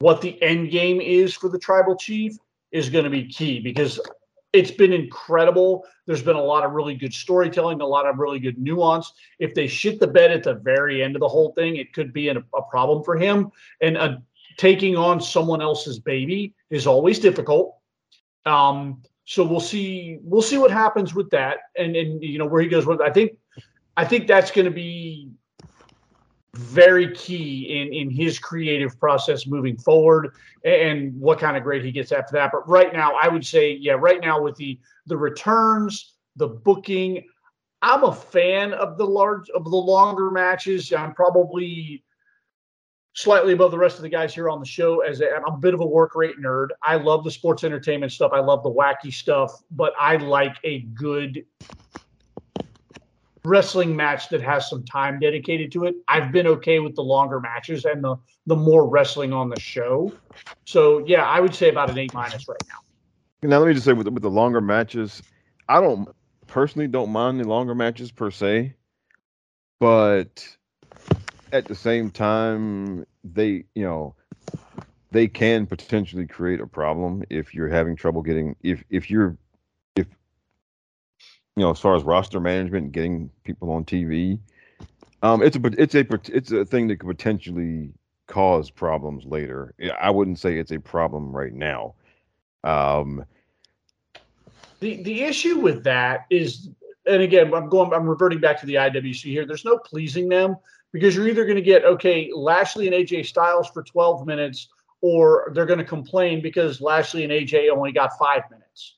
what 0.01 0.21
the 0.21 0.41
end 0.43 0.71
game 0.71 1.01
is 1.01 1.35
for 1.35 1.49
the 1.49 1.59
tribal 1.59 1.97
chief 1.97 2.37
is 2.73 2.89
going 2.91 3.05
to 3.05 3.11
be 3.11 3.27
key 3.27 3.61
because 3.61 4.01
it's 4.53 4.71
been 4.71 4.93
incredible. 4.93 5.85
There's 6.07 6.23
been 6.23 6.37
a 6.37 6.43
lot 6.43 6.65
of 6.65 6.73
really 6.73 6.95
good 6.95 7.13
storytelling 7.13 7.81
a 7.81 7.87
lot 7.87 8.07
of 8.07 8.19
really 8.19 8.39
good 8.39 8.59
nuance. 8.59 9.13
If 9.39 9.55
they 9.55 9.67
shit 9.67 10.01
the 10.01 10.07
bed 10.07 10.31
at 10.31 10.43
the 10.43 10.55
very 10.55 11.03
end 11.03 11.17
of 11.17 11.21
the 11.21 11.29
whole 11.29 11.53
thing 11.53 11.77
it 11.77 11.93
could 11.93 12.13
be 12.13 12.29
an, 12.29 12.43
a 12.55 12.63
problem 12.63 13.03
for 13.05 13.17
him. 13.17 13.51
And 13.81 13.97
uh, 13.97 14.17
taking 14.57 14.97
on 14.97 15.21
someone 15.21 15.61
else's 15.61 15.99
baby 15.99 16.55
is 16.71 16.87
always 16.87 17.19
difficult. 17.19 17.77
Um 18.47 19.03
so 19.25 19.45
we'll 19.45 19.61
see 19.61 20.19
we'll 20.23 20.41
see 20.41 20.57
what 20.57 20.71
happens 20.71 21.15
with 21.15 21.29
that. 21.31 21.59
And 21.77 21.95
and 21.95 22.23
you 22.23 22.39
know 22.39 22.47
where 22.47 22.63
he 22.63 22.69
goes 22.69 22.87
with 22.87 23.01
i 23.01 23.11
think 23.11 23.37
i 23.97 24.05
think 24.05 24.27
that's 24.27 24.51
going 24.51 24.65
to 24.65 24.71
be 24.71 25.31
very 26.55 27.13
key 27.15 27.79
in 27.79 27.93
in 27.93 28.11
his 28.11 28.39
creative 28.39 28.99
process 28.99 29.47
moving 29.47 29.77
forward 29.77 30.31
and 30.65 31.19
what 31.21 31.39
kind 31.39 31.57
of 31.57 31.63
grade 31.63 31.85
he 31.85 31.93
gets 31.93 32.11
after 32.11 32.33
that 32.33 32.51
but 32.51 32.67
right 32.69 32.93
now 32.93 33.13
i 33.23 33.29
would 33.29 33.45
say 33.45 33.73
yeah 33.73 33.93
right 33.93 34.21
now 34.21 34.41
with 34.41 34.57
the 34.57 34.79
the 35.07 35.17
returns 35.17 36.15
the 36.37 36.49
booking 36.49 37.23
i'm 37.83 38.03
a 38.05 38.15
fan 38.15 38.73
of 38.73 38.97
the 38.97 39.05
large 39.05 39.51
of 39.51 39.65
the 39.65 39.71
longer 39.71 40.31
matches 40.31 40.93
i'm 40.93 41.13
probably 41.13 42.03
slightly 43.19 43.53
above 43.53 43.73
the 43.73 43.79
rest 43.79 43.97
of 43.97 44.03
the 44.03 44.09
guys 44.09 44.33
here 44.33 44.49
on 44.49 44.61
the 44.61 44.67
show 44.67 45.01
as 45.01 45.21
a, 45.21 45.35
I'm 45.35 45.45
a 45.45 45.57
bit 45.57 45.75
of 45.75 45.81
a 45.81 45.87
work 45.87 46.15
rate 46.15 46.37
nerd. 46.41 46.69
I 46.85 46.95
love 46.95 47.25
the 47.25 47.33
sports 47.33 47.65
entertainment 47.65 48.13
stuff. 48.13 48.31
I 48.33 48.39
love 48.39 48.63
the 48.63 48.71
wacky 48.71 49.13
stuff, 49.13 49.61
but 49.73 49.93
I 49.99 50.17
like 50.19 50.55
a 50.63 50.83
good 50.95 51.45
wrestling 53.49 53.97
match 53.97 54.29
that 54.29 54.43
has 54.43 54.69
some 54.69 54.85
time 54.85 55.19
dedicated 55.19 55.73
to 55.73 55.85
it. 55.85 55.97
I've 56.07 56.31
been 56.31 56.47
okay 56.47 56.79
with 56.79 56.95
the 56.95 57.03
longer 57.03 57.41
matches 57.41 57.85
and 57.85 58.05
the 58.05 58.17
the 58.47 58.57
more 58.57 58.89
wrestling 58.89 59.33
on 59.33 59.49
the 59.49 59.61
show. 59.61 60.13
So 60.65 61.05
yeah, 61.07 61.25
I 61.25 61.41
would 61.41 61.55
say 61.55 61.71
about 61.71 61.91
an 61.91 61.99
eight 61.99 62.13
minus 62.13 62.47
right 62.49 62.63
now. 62.69 63.49
Now 63.49 63.59
let 63.59 63.69
me 63.69 63.75
just 63.75 63.87
say 63.87 63.93
with 63.93 64.05
the, 64.05 64.11
with 64.11 64.23
the 64.23 64.31
longer 64.31 64.61
matches, 64.61 65.23
I 65.69 65.81
don't 65.81 66.09
personally 66.47 66.89
don't 66.89 67.11
mind 67.11 67.41
the 67.41 67.45
longer 67.45 67.75
matches 67.75 68.11
per 68.11 68.31
se, 68.31 68.75
but 69.81 70.47
at 71.53 71.67
the 71.67 71.75
same 71.75 72.11
time, 72.11 73.07
they 73.25 73.65
you 73.75 73.85
know 73.85 74.15
they 75.11 75.29
can 75.29 75.67
potentially 75.67 76.27
create 76.27 76.61
a 76.61 76.67
problem 76.67 77.23
if 77.31 77.55
you're 77.55 77.69
having 77.69 77.97
trouble 77.97 78.23
getting 78.23 78.57
if 78.63 78.85
if 78.91 79.11
you're 79.11 79.37
you 81.59 81.65
know 81.65 81.71
as 81.71 81.81
far 81.81 81.97
as 81.97 82.05
roster 82.05 82.39
management 82.39 82.85
and 82.85 82.93
getting 82.93 83.31
people 83.43 83.73
on 83.73 83.85
TV. 83.85 84.39
Um, 85.23 85.43
it's 85.43 85.57
a 85.57 85.61
it's 85.77 85.95
a 85.97 86.07
it's 86.33 86.53
a 86.53 86.65
thing 86.65 86.87
that 86.89 87.01
could 87.01 87.09
potentially 87.09 87.93
cause 88.29 88.71
problems 88.71 89.25
later. 89.25 89.75
I 90.01 90.11
wouldn't 90.11 90.39
say 90.39 90.59
it's 90.59 90.71
a 90.71 90.79
problem 90.79 91.33
right 91.33 91.53
now. 91.53 91.95
Um, 92.63 93.25
The 94.79 95.03
the 95.03 95.25
issue 95.25 95.59
with 95.59 95.83
that 95.83 96.27
is, 96.31 96.69
and 97.07 97.23
again, 97.23 97.53
I'm 97.53 97.69
going, 97.69 97.93
I'm 97.93 98.09
reverting 98.09 98.39
back 98.39 98.61
to 98.61 98.67
the 98.67 98.75
IWC 98.75 99.25
here. 99.25 99.45
There's 99.45 99.65
no 99.65 99.79
pleasing 99.79 100.29
them 100.29 100.57
because 100.93 101.17
you're 101.17 101.27
either 101.27 101.45
going 101.45 101.57
to 101.57 101.63
get 101.63 101.85
okay 101.85 102.31
Lashley 102.33 102.87
and 102.87 102.95
AJ 102.95 103.27
Styles 103.27 103.69
for 103.71 103.83
12 103.83 104.25
minutes, 104.27 104.69
or 105.01 105.51
they're 105.55 105.67
going 105.67 105.81
to 105.81 105.85
complain 105.85 106.41
because 106.41 106.81
Lashley 106.81 107.25
and 107.25 107.33
AJ 107.33 107.71
only 107.71 107.91
got 107.91 108.17
five 108.17 108.43
minutes. 108.49 108.98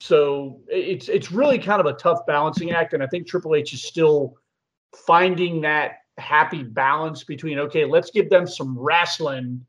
So 0.00 0.60
it's 0.68 1.08
it's 1.08 1.32
really 1.32 1.58
kind 1.58 1.80
of 1.80 1.86
a 1.86 1.94
tough 1.94 2.26
balancing 2.26 2.72
act, 2.72 2.92
and 2.92 3.02
I 3.02 3.06
think 3.06 3.26
Triple 3.26 3.54
H 3.54 3.72
is 3.72 3.82
still 3.82 4.36
finding 4.94 5.60
that 5.62 5.98
happy 6.18 6.62
balance 6.62 7.24
between 7.24 7.58
okay, 7.58 7.84
let's 7.84 8.10
give 8.10 8.30
them 8.30 8.46
some 8.46 8.78
wrestling 8.78 9.64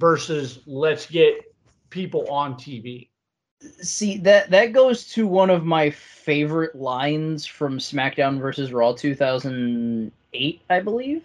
versus 0.00 0.60
let's 0.66 1.06
get 1.06 1.34
people 1.90 2.28
on 2.30 2.54
TV. 2.54 3.08
See 3.80 4.18
that 4.18 4.50
that 4.50 4.72
goes 4.72 5.06
to 5.08 5.26
one 5.26 5.50
of 5.50 5.64
my 5.64 5.90
favorite 5.90 6.74
lines 6.74 7.46
from 7.46 7.78
SmackDown 7.78 8.40
versus 8.40 8.72
Raw 8.72 8.92
2008, 8.92 10.60
I 10.70 10.80
believe, 10.80 11.24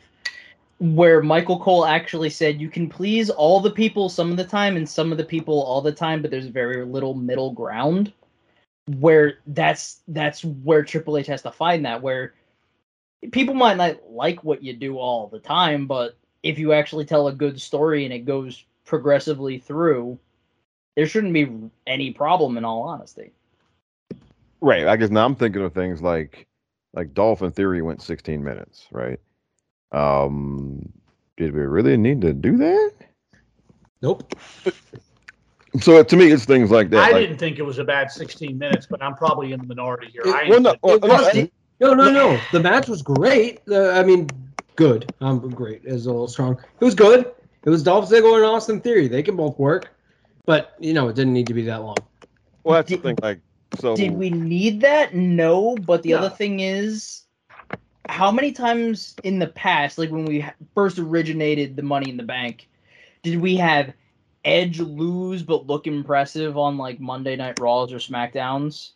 where 0.79 1.21
Michael 1.21 1.59
Cole 1.59 1.85
actually 1.85 2.29
said, 2.29 2.61
"You 2.61 2.69
can 2.69 2.89
please 2.89 3.29
all 3.29 3.59
the 3.59 3.71
people 3.71 4.09
some 4.09 4.31
of 4.31 4.37
the 4.37 4.43
time 4.43 4.77
and 4.77 4.87
some 4.87 5.11
of 5.11 5.17
the 5.17 5.23
people 5.23 5.61
all 5.61 5.81
the 5.81 5.91
time, 5.91 6.21
but 6.21 6.31
there's 6.31 6.47
very 6.47 6.83
little 6.85 7.13
middle 7.13 7.51
ground." 7.51 8.13
Where 8.87 9.39
that's 9.47 10.01
that's 10.07 10.43
where 10.43 10.83
Triple 10.83 11.17
H 11.17 11.27
has 11.27 11.41
to 11.41 11.51
find 11.51 11.85
that 11.85 12.01
where 12.01 12.33
people 13.31 13.53
might 13.53 13.77
not 13.77 13.97
like 14.09 14.43
what 14.43 14.63
you 14.63 14.73
do 14.73 14.97
all 14.97 15.27
the 15.27 15.39
time, 15.39 15.87
but 15.87 16.17
if 16.43 16.57
you 16.57 16.73
actually 16.73 17.05
tell 17.05 17.27
a 17.27 17.33
good 17.33 17.59
story 17.59 18.05
and 18.05 18.13
it 18.13 18.25
goes 18.25 18.63
progressively 18.85 19.59
through, 19.59 20.17
there 20.95 21.07
shouldn't 21.07 21.33
be 21.33 21.51
any 21.85 22.11
problem 22.11 22.57
in 22.57 22.65
all 22.65 22.83
honesty. 22.83 23.31
Right. 24.61 24.87
I 24.87 24.95
guess 24.95 25.09
now 25.09 25.25
I'm 25.25 25.35
thinking 25.35 25.63
of 25.63 25.73
things 25.73 26.01
like 26.01 26.47
like 26.93 27.13
Dolphin 27.13 27.51
Theory 27.51 27.81
went 27.81 28.01
16 28.01 28.43
minutes, 28.43 28.87
right? 28.91 29.19
Um 29.91 30.89
did 31.35 31.53
we 31.53 31.61
really 31.61 31.97
need 31.97 32.21
to 32.21 32.33
do 32.33 32.57
that? 32.57 32.91
Nope. 34.01 34.33
So 35.81 36.01
to 36.03 36.15
me 36.15 36.31
it's 36.31 36.45
things 36.45 36.71
like 36.71 36.89
that. 36.91 36.99
I 36.99 37.11
like, 37.11 37.21
didn't 37.27 37.37
think 37.37 37.59
it 37.59 37.63
was 37.63 37.77
a 37.79 37.83
bad 37.83 38.11
16 38.11 38.57
minutes, 38.57 38.87
but 38.89 39.01
I'm 39.01 39.15
probably 39.15 39.51
in 39.51 39.59
the 39.59 39.67
minority 39.67 40.07
here. 40.11 40.21
It- 40.25 40.33
I 40.35 40.49
well, 40.49 40.61
no, 40.61 40.75
well, 40.81 40.95
It 40.95 41.01
no, 41.03 41.07
was- 41.07 41.35
and- 41.35 41.51
No, 41.79 41.93
no, 41.93 42.09
no. 42.11 42.39
The 42.51 42.59
match 42.59 42.87
was 42.87 43.03
great. 43.03 43.61
Uh, 43.69 43.89
I 43.89 44.03
mean, 44.03 44.31
good. 44.75 45.13
I'm 45.21 45.39
um, 45.39 45.49
great 45.51 45.81
is 45.85 46.07
a 46.07 46.11
little 46.11 46.27
strong. 46.27 46.57
It 46.79 46.83
was 46.83 46.95
good. 46.95 47.31
It 47.65 47.69
was 47.69 47.83
Dolph 47.83 48.09
Ziggler 48.09 48.37
and 48.37 48.45
Austin 48.45 48.79
Theory. 48.81 49.07
They 49.07 49.21
can 49.21 49.35
both 49.35 49.59
work, 49.59 49.93
but 50.45 50.73
you 50.79 50.93
know, 50.93 51.09
it 51.09 51.15
didn't 51.15 51.33
need 51.33 51.47
to 51.47 51.53
be 51.53 51.63
that 51.65 51.83
long. 51.83 51.97
well 52.63 52.75
that's 52.75 52.89
the 52.89 52.97
thing 52.97 53.17
like 53.21 53.39
so 53.79 53.95
Did 53.95 54.13
we 54.13 54.29
need 54.29 54.81
that? 54.81 55.13
No, 55.13 55.75
but 55.75 56.01
the 56.03 56.11
No. 56.11 56.19
other 56.19 56.29
thing 56.29 56.61
is 56.61 57.23
how 58.09 58.31
many 58.31 58.51
times 58.53 59.15
in 59.23 59.39
the 59.39 59.47
past, 59.47 59.97
like 59.97 60.09
when 60.09 60.25
we 60.25 60.45
first 60.73 60.97
originated 60.97 61.75
the 61.75 61.83
Money 61.83 62.09
in 62.09 62.17
the 62.17 62.23
Bank, 62.23 62.69
did 63.23 63.39
we 63.41 63.57
have 63.57 63.93
Edge 64.47 64.79
lose 64.79 65.43
but 65.43 65.67
look 65.67 65.87
impressive 65.87 66.57
on 66.57 66.77
like 66.77 67.01
Monday 67.01 67.35
Night 67.35 67.59
Raws 67.59 67.91
or 67.91 67.97
SmackDowns 67.97 68.91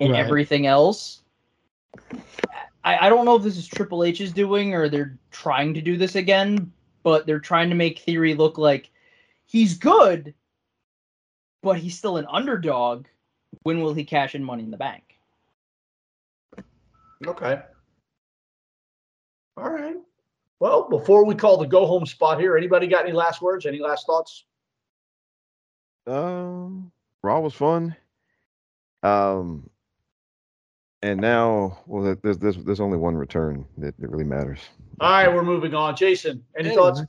and 0.00 0.10
Right. 0.10 0.18
everything 0.18 0.66
else? 0.66 1.22
I, 2.82 3.06
I 3.06 3.08
don't 3.08 3.24
know 3.24 3.36
if 3.36 3.44
this 3.44 3.56
is 3.56 3.68
Triple 3.68 4.02
H's 4.02 4.32
doing 4.32 4.74
or 4.74 4.88
they're 4.88 5.16
trying 5.30 5.74
to 5.74 5.80
do 5.80 5.96
this 5.96 6.16
again, 6.16 6.72
but 7.04 7.24
they're 7.24 7.38
trying 7.38 7.68
to 7.68 7.76
make 7.76 8.00
Theory 8.00 8.34
look 8.34 8.58
like 8.58 8.90
he's 9.46 9.78
good, 9.78 10.34
but 11.62 11.78
he's 11.78 11.96
still 11.96 12.16
an 12.16 12.26
underdog. 12.28 13.06
When 13.62 13.80
will 13.80 13.94
he 13.94 14.04
cash 14.04 14.34
in 14.34 14.42
Money 14.42 14.64
in 14.64 14.72
the 14.72 14.76
Bank? 14.76 15.18
Okay. 17.24 17.60
All 19.56 19.70
right. 19.70 19.96
Well, 20.58 20.88
before 20.88 21.24
we 21.24 21.34
call 21.34 21.58
the 21.58 21.66
go 21.66 21.86
home 21.86 22.06
spot 22.06 22.40
here, 22.40 22.56
anybody 22.56 22.88
got 22.88 23.04
any 23.04 23.12
last 23.12 23.40
words? 23.40 23.66
Any 23.66 23.78
last 23.78 24.06
thoughts? 24.06 24.44
Um, 26.06 26.92
Raw 27.22 27.40
was 27.40 27.54
fun. 27.54 27.96
Um, 29.02 29.68
and 31.02 31.20
now, 31.20 31.78
well, 31.86 32.16
there's 32.22 32.38
there's 32.38 32.56
there's 32.58 32.80
only 32.80 32.98
one 32.98 33.16
return 33.16 33.64
that, 33.78 33.98
that 33.98 34.10
really 34.10 34.24
matters. 34.24 34.60
All 35.00 35.10
right, 35.10 35.28
we're 35.32 35.42
moving 35.42 35.74
on. 35.74 35.94
Jason, 35.94 36.44
any 36.58 36.70
Anyway. 36.70 36.82
thoughts? 36.82 37.02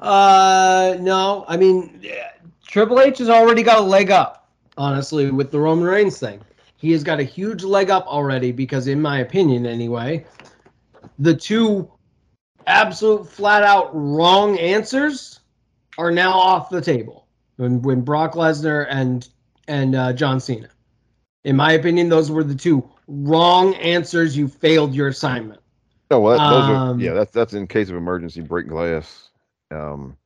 Uh, 0.00 0.96
no. 1.00 1.44
I 1.48 1.56
mean, 1.56 1.98
yeah, 2.00 2.30
Triple 2.66 3.00
H 3.00 3.18
has 3.18 3.28
already 3.28 3.62
got 3.62 3.78
a 3.78 3.82
leg 3.82 4.10
up, 4.10 4.48
honestly, 4.76 5.30
with 5.30 5.50
the 5.50 5.58
Roman 5.58 5.84
Reigns 5.84 6.18
thing. 6.18 6.40
He 6.76 6.92
has 6.92 7.02
got 7.02 7.18
a 7.18 7.24
huge 7.24 7.64
leg 7.64 7.90
up 7.90 8.06
already 8.06 8.52
because, 8.52 8.86
in 8.86 9.02
my 9.02 9.18
opinion, 9.18 9.66
anyway, 9.66 10.24
the 11.18 11.34
two 11.34 11.90
absolute 12.68 13.28
flat 13.28 13.64
out 13.64 13.90
wrong 13.92 14.56
answers 14.58 15.40
are 15.98 16.12
now 16.12 16.30
off 16.30 16.70
the 16.70 16.80
table. 16.80 17.26
When 17.58 17.82
when 17.82 18.00
Brock 18.00 18.32
Lesnar 18.34 18.86
and 18.88 19.28
and 19.66 19.94
uh, 19.94 20.12
John 20.12 20.40
Cena, 20.40 20.68
in 21.44 21.56
my 21.56 21.72
opinion, 21.72 22.08
those 22.08 22.30
were 22.30 22.44
the 22.44 22.54
two 22.54 22.88
wrong 23.08 23.74
answers. 23.74 24.36
You 24.36 24.48
failed 24.48 24.94
your 24.94 25.08
assignment. 25.08 25.60
No, 26.10 26.20
well, 26.20 26.38
that, 26.38 26.50
those 26.50 26.64
Um, 26.76 26.98
are 26.98 27.02
yeah. 27.02 27.12
That's 27.12 27.32
that's 27.32 27.52
in 27.54 27.66
case 27.66 27.90
of 27.90 27.96
emergency, 27.96 28.40
break 28.40 28.68
glass. 28.68 29.30
Um, 29.70 30.16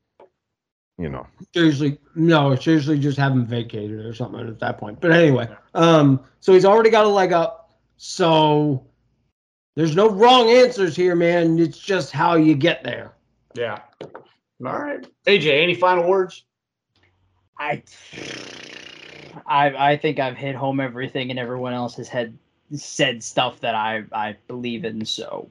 you 0.99 1.09
know, 1.09 1.27
Seriously, 1.55 1.99
no, 2.15 2.55
seriously, 2.55 2.99
just 2.99 3.17
have 3.19 3.33
him 3.33 3.47
vacated 3.47 4.05
or 4.05 4.15
something 4.15 4.47
at 4.47 4.61
that 4.61 4.79
point. 4.79 5.01
But 5.01 5.11
anyway, 5.13 5.49
um, 5.75 6.21
so 6.41 6.53
he's 6.53 6.67
already 6.67 6.91
got 6.91 7.07
a 7.07 7.09
leg 7.09 7.33
up. 7.33 7.71
So 7.97 8.85
there's 9.75 9.97
no 9.97 10.11
wrong 10.11 10.51
answers 10.51 10.95
here, 10.95 11.17
man. 11.17 11.59
It's 11.59 11.79
just 11.79 12.13
how 12.13 12.35
you 12.35 12.55
get 12.55 12.85
there. 12.85 13.13
Yeah. 13.55 13.81
All 14.03 14.79
right. 14.79 15.05
AJ, 15.27 15.63
any 15.63 15.75
final 15.75 16.07
words? 16.07 16.45
I, 17.63 17.83
I, 19.47 19.93
I 19.93 19.97
think 19.97 20.19
I've 20.19 20.37
hit 20.37 20.55
home 20.55 20.81
everything, 20.81 21.31
and 21.31 21.39
everyone 21.39 21.73
else 21.73 21.97
has 21.97 22.09
had 22.09 22.37
said 22.75 23.23
stuff 23.23 23.61
that 23.61 23.75
I, 23.75 24.05
I 24.13 24.37
believe 24.49 24.85
in. 24.85 25.05
So 25.05 25.49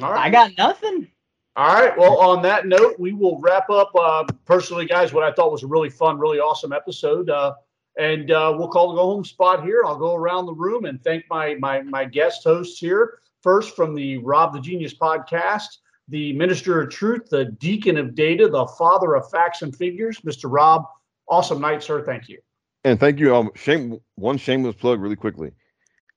right. 0.00 0.26
I 0.26 0.30
got 0.30 0.56
nothing. 0.56 1.08
All 1.56 1.74
right. 1.74 1.96
Well, 1.96 2.18
on 2.18 2.42
that 2.42 2.66
note, 2.66 2.98
we 2.98 3.12
will 3.12 3.40
wrap 3.40 3.70
up. 3.70 3.90
Uh, 3.94 4.24
personally, 4.44 4.86
guys, 4.86 5.12
what 5.12 5.24
I 5.24 5.32
thought 5.32 5.52
was 5.52 5.62
a 5.62 5.66
really 5.66 5.90
fun, 5.90 6.18
really 6.18 6.38
awesome 6.38 6.72
episode. 6.72 7.30
Uh, 7.30 7.54
and 7.98 8.30
uh, 8.30 8.54
we'll 8.56 8.68
call 8.68 8.90
the 8.90 8.96
go 8.96 9.04
home 9.04 9.24
spot 9.24 9.64
here. 9.64 9.82
I'll 9.84 9.96
go 9.98 10.14
around 10.14 10.46
the 10.46 10.54
room 10.54 10.84
and 10.84 11.02
thank 11.02 11.24
my 11.30 11.54
my 11.54 11.82
my 11.82 12.04
guest 12.04 12.44
hosts 12.44 12.78
here. 12.78 13.20
First, 13.42 13.74
from 13.74 13.94
the 13.94 14.18
Rob 14.18 14.52
the 14.52 14.60
Genius 14.60 14.92
podcast, 14.92 15.78
the 16.08 16.34
Minister 16.34 16.82
of 16.82 16.90
Truth, 16.90 17.30
the 17.30 17.46
Deacon 17.46 17.96
of 17.96 18.14
Data, 18.14 18.48
the 18.48 18.66
Father 18.78 19.14
of 19.14 19.30
Facts 19.30 19.62
and 19.62 19.74
Figures, 19.74 20.20
Mr. 20.20 20.50
Rob. 20.52 20.84
Awesome 21.28 21.60
night, 21.60 21.82
sir. 21.82 22.02
Thank 22.04 22.28
you. 22.28 22.38
and 22.84 22.98
thank 23.00 23.18
you. 23.18 23.34
Um, 23.34 23.50
shame 23.54 23.98
one 24.14 24.38
shameless 24.38 24.76
plug, 24.76 25.00
really 25.00 25.16
quickly. 25.16 25.52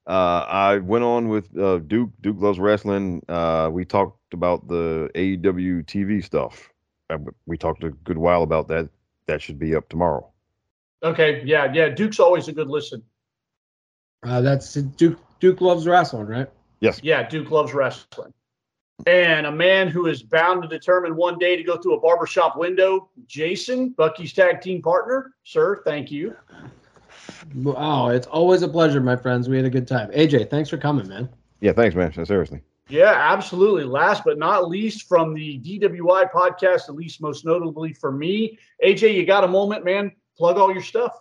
Uh, 0.07 0.45
I 0.47 0.77
went 0.77 1.03
on 1.03 1.29
with 1.29 1.55
uh, 1.57 1.79
Duke. 1.79 2.09
Duke 2.21 2.37
loves 2.39 2.59
wrestling. 2.59 3.23
Uh, 3.29 3.69
we 3.71 3.85
talked 3.85 4.33
about 4.33 4.67
the 4.67 5.09
AEW 5.15 5.85
TV 5.85 6.23
stuff. 6.23 6.69
We 7.45 7.57
talked 7.57 7.83
a 7.83 7.89
good 7.89 8.17
while 8.17 8.43
about 8.43 8.67
that. 8.69 8.89
That 9.27 9.41
should 9.41 9.59
be 9.59 9.75
up 9.75 9.89
tomorrow. 9.89 10.27
Okay. 11.03 11.43
Yeah. 11.45 11.71
Yeah. 11.73 11.89
Duke's 11.89 12.19
always 12.19 12.47
a 12.47 12.53
good 12.53 12.67
listen. 12.69 13.03
Uh, 14.23 14.41
that's 14.41 14.73
Duke. 14.73 15.19
Duke 15.39 15.61
loves 15.61 15.87
wrestling, 15.87 16.25
right? 16.27 16.47
Yes. 16.81 16.99
Yeah, 17.03 17.27
Duke 17.27 17.49
loves 17.51 17.73
wrestling. 17.73 18.33
And 19.07 19.45
a 19.45 19.51
man 19.51 19.87
who 19.87 20.07
is 20.07 20.21
bound 20.21 20.61
to 20.63 20.67
determine 20.67 21.15
one 21.15 21.37
day 21.39 21.55
to 21.55 21.63
go 21.63 21.77
through 21.77 21.95
a 21.95 21.99
barbershop 21.99 22.57
window, 22.57 23.09
Jason, 23.27 23.89
Bucky's 23.89 24.33
tag 24.33 24.61
team 24.61 24.81
partner. 24.81 25.33
Sir, 25.43 25.81
thank 25.85 26.11
you. 26.11 26.35
Wow, 27.55 28.09
it's 28.09 28.27
always 28.27 28.61
a 28.61 28.67
pleasure, 28.67 28.99
my 28.99 29.15
friends. 29.15 29.47
We 29.47 29.55
had 29.55 29.65
a 29.65 29.69
good 29.69 29.87
time. 29.87 30.11
AJ, 30.11 30.49
thanks 30.49 30.69
for 30.69 30.77
coming, 30.77 31.07
man. 31.07 31.29
Yeah, 31.61 31.73
thanks, 31.73 31.95
man. 31.95 32.13
Seriously. 32.25 32.61
Yeah, 32.89 33.13
absolutely. 33.15 33.83
Last 33.83 34.23
but 34.25 34.37
not 34.37 34.67
least, 34.67 35.07
from 35.07 35.33
the 35.33 35.59
DWI 35.59 36.31
podcast, 36.31 36.89
at 36.89 36.95
least 36.95 37.21
most 37.21 37.45
notably 37.45 37.93
for 37.93 38.11
me, 38.11 38.57
AJ, 38.83 39.13
you 39.13 39.25
got 39.25 39.43
a 39.43 39.47
moment, 39.47 39.85
man? 39.85 40.11
Plug 40.37 40.57
all 40.57 40.73
your 40.73 40.81
stuff. 40.81 41.19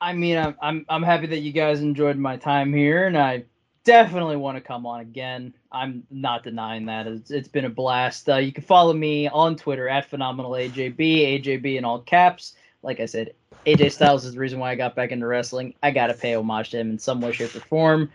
I 0.00 0.12
mean, 0.12 0.36
I'm 0.36 0.56
I'm 0.60 0.84
I'm 0.88 1.02
happy 1.02 1.26
that 1.28 1.38
you 1.38 1.52
guys 1.52 1.80
enjoyed 1.80 2.18
my 2.18 2.36
time 2.36 2.74
here, 2.74 3.06
and 3.06 3.16
I 3.16 3.44
definitely 3.84 4.36
want 4.36 4.56
to 4.56 4.60
come 4.60 4.86
on 4.86 5.00
again. 5.00 5.54
I'm 5.70 6.04
not 6.10 6.44
denying 6.44 6.86
that. 6.86 7.06
It's, 7.06 7.30
it's 7.30 7.48
been 7.48 7.64
a 7.64 7.70
blast. 7.70 8.28
Uh, 8.28 8.36
you 8.36 8.52
can 8.52 8.64
follow 8.64 8.92
me 8.92 9.28
on 9.28 9.56
Twitter 9.56 9.88
at 9.88 10.08
phenomenal 10.08 10.52
AJB, 10.52 11.76
in 11.76 11.84
all 11.84 12.00
caps. 12.00 12.54
Like 12.82 13.00
I 13.00 13.06
said, 13.06 13.34
AJ 13.66 13.92
Styles 13.92 14.24
is 14.24 14.34
the 14.34 14.40
reason 14.40 14.58
why 14.58 14.72
I 14.72 14.74
got 14.74 14.94
back 14.94 15.10
into 15.10 15.26
wrestling. 15.26 15.74
I 15.82 15.90
gotta 15.90 16.14
pay 16.14 16.34
homage 16.34 16.70
to 16.70 16.78
him 16.78 16.90
in 16.90 16.98
some 16.98 17.20
way, 17.20 17.32
shape, 17.32 17.54
or 17.54 17.60
form. 17.60 18.10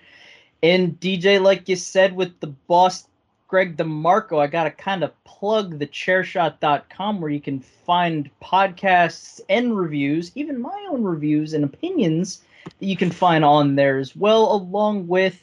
And 0.64 1.00
DJ, 1.00 1.42
like 1.42 1.70
you 1.70 1.76
said, 1.76 2.16
with 2.16 2.40
the 2.40 2.48
boss 2.48 3.08
Greg 3.48 3.78
DeMarco, 3.78 4.40
I 4.40 4.48
gotta 4.48 4.72
kind 4.72 5.04
of 5.04 5.24
plug 5.24 5.80
the 5.80 5.88
chairshot.com 5.88 7.22
where 7.22 7.32
you 7.32 7.40
can 7.40 7.60
find 7.60 8.30
podcasts 8.42 9.40
and 9.48 9.78
reviews, 9.78 10.32
even 10.36 10.62
my 10.62 10.88
own 10.90 11.04
reviews 11.04 11.54
and 11.54 11.64
opinions 11.64 12.42
that 12.66 12.86
you 12.86 12.98
can 12.98 13.12
find 13.12 13.46
on 13.46 13.76
there 13.76 14.00
as 14.00 14.16
well, 14.16 14.52
along 14.52 15.08
with 15.08 15.42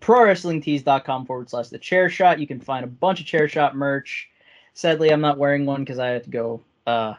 prowrestlingtees.com 0.00 1.26
forward 1.26 1.50
slash 1.50 1.68
the 1.68 1.78
Chairshot. 1.78 2.38
You 2.38 2.46
can 2.46 2.60
find 2.60 2.84
a 2.84 2.88
bunch 2.88 3.20
of 3.20 3.26
Chairshot 3.26 3.74
merch. 3.74 4.28
Sadly, 4.74 5.10
I'm 5.10 5.20
not 5.20 5.38
wearing 5.38 5.66
one 5.66 5.82
because 5.82 5.98
I 5.98 6.08
had 6.08 6.24
to 6.24 6.30
go 6.30 6.60
uh, 6.86 7.14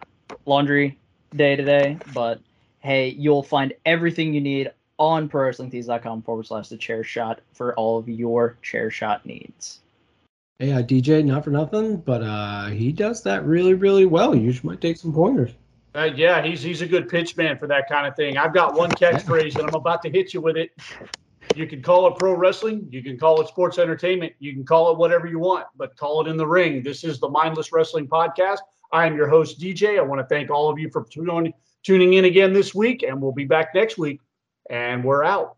laundry 0.45 0.97
day 1.35 1.55
today, 1.55 1.97
but 2.13 2.39
hey, 2.79 3.09
you'll 3.09 3.43
find 3.43 3.73
everything 3.85 4.33
you 4.33 4.41
need 4.41 4.71
on 4.97 5.29
prowrestlingtees.com 5.29 6.21
forward 6.21 6.45
slash 6.45 6.69
the 6.69 6.77
Chairshot 6.77 7.39
for 7.53 7.73
all 7.75 7.97
of 7.97 8.07
your 8.07 8.57
Chairshot 8.63 9.25
needs. 9.25 9.79
Hey, 10.59 10.73
uh, 10.73 10.81
DJ, 10.81 11.23
not 11.23 11.45
for 11.45 11.51
nothing, 11.51 11.97
but 11.97 12.21
uh, 12.21 12.67
he 12.67 12.91
does 12.91 13.23
that 13.23 13.45
really, 13.45 13.73
really 13.73 14.05
well. 14.05 14.35
You 14.35 14.53
might 14.63 14.81
take 14.81 14.97
some 14.97 15.13
pointers. 15.13 15.51
Uh, 15.95 16.09
yeah, 16.15 16.43
he's 16.43 16.61
he's 16.61 16.81
a 16.81 16.85
good 16.85 17.09
pitch 17.09 17.35
man 17.35 17.57
for 17.57 17.65
that 17.67 17.89
kind 17.89 18.05
of 18.05 18.15
thing. 18.15 18.37
I've 18.37 18.53
got 18.53 18.75
one 18.75 18.91
catchphrase, 18.91 19.57
and 19.57 19.67
I'm 19.67 19.75
about 19.75 20.01
to 20.03 20.09
hit 20.09 20.33
you 20.33 20.41
with 20.41 20.57
it. 20.57 20.71
You 21.55 21.67
can 21.67 21.81
call 21.81 22.07
it 22.07 22.17
pro 22.17 22.33
wrestling, 22.33 22.87
you 22.89 23.03
can 23.03 23.17
call 23.17 23.41
it 23.41 23.47
sports 23.47 23.79
entertainment, 23.79 24.33
you 24.39 24.53
can 24.53 24.65
call 24.65 24.91
it 24.91 24.97
whatever 24.97 25.27
you 25.27 25.39
want, 25.39 25.65
but 25.75 25.95
call 25.97 26.25
it 26.25 26.29
in 26.29 26.37
the 26.37 26.47
ring. 26.47 26.83
This 26.83 27.03
is 27.03 27.19
the 27.19 27.27
Mindless 27.27 27.71
Wrestling 27.71 28.07
Podcast. 28.07 28.59
I 28.93 29.05
am 29.05 29.15
your 29.15 29.27
host, 29.27 29.59
DJ. 29.59 29.97
I 29.97 30.01
want 30.01 30.19
to 30.21 30.27
thank 30.27 30.49
all 30.49 30.69
of 30.69 30.79
you 30.79 30.89
for 30.89 31.05
tuning 31.83 32.13
in 32.13 32.25
again 32.25 32.53
this 32.53 32.73
week, 32.73 33.03
and 33.03 33.21
we'll 33.21 33.33
be 33.33 33.45
back 33.45 33.75
next 33.75 33.97
week. 33.97 34.21
And 34.69 35.03
we're 35.03 35.23
out. 35.23 35.57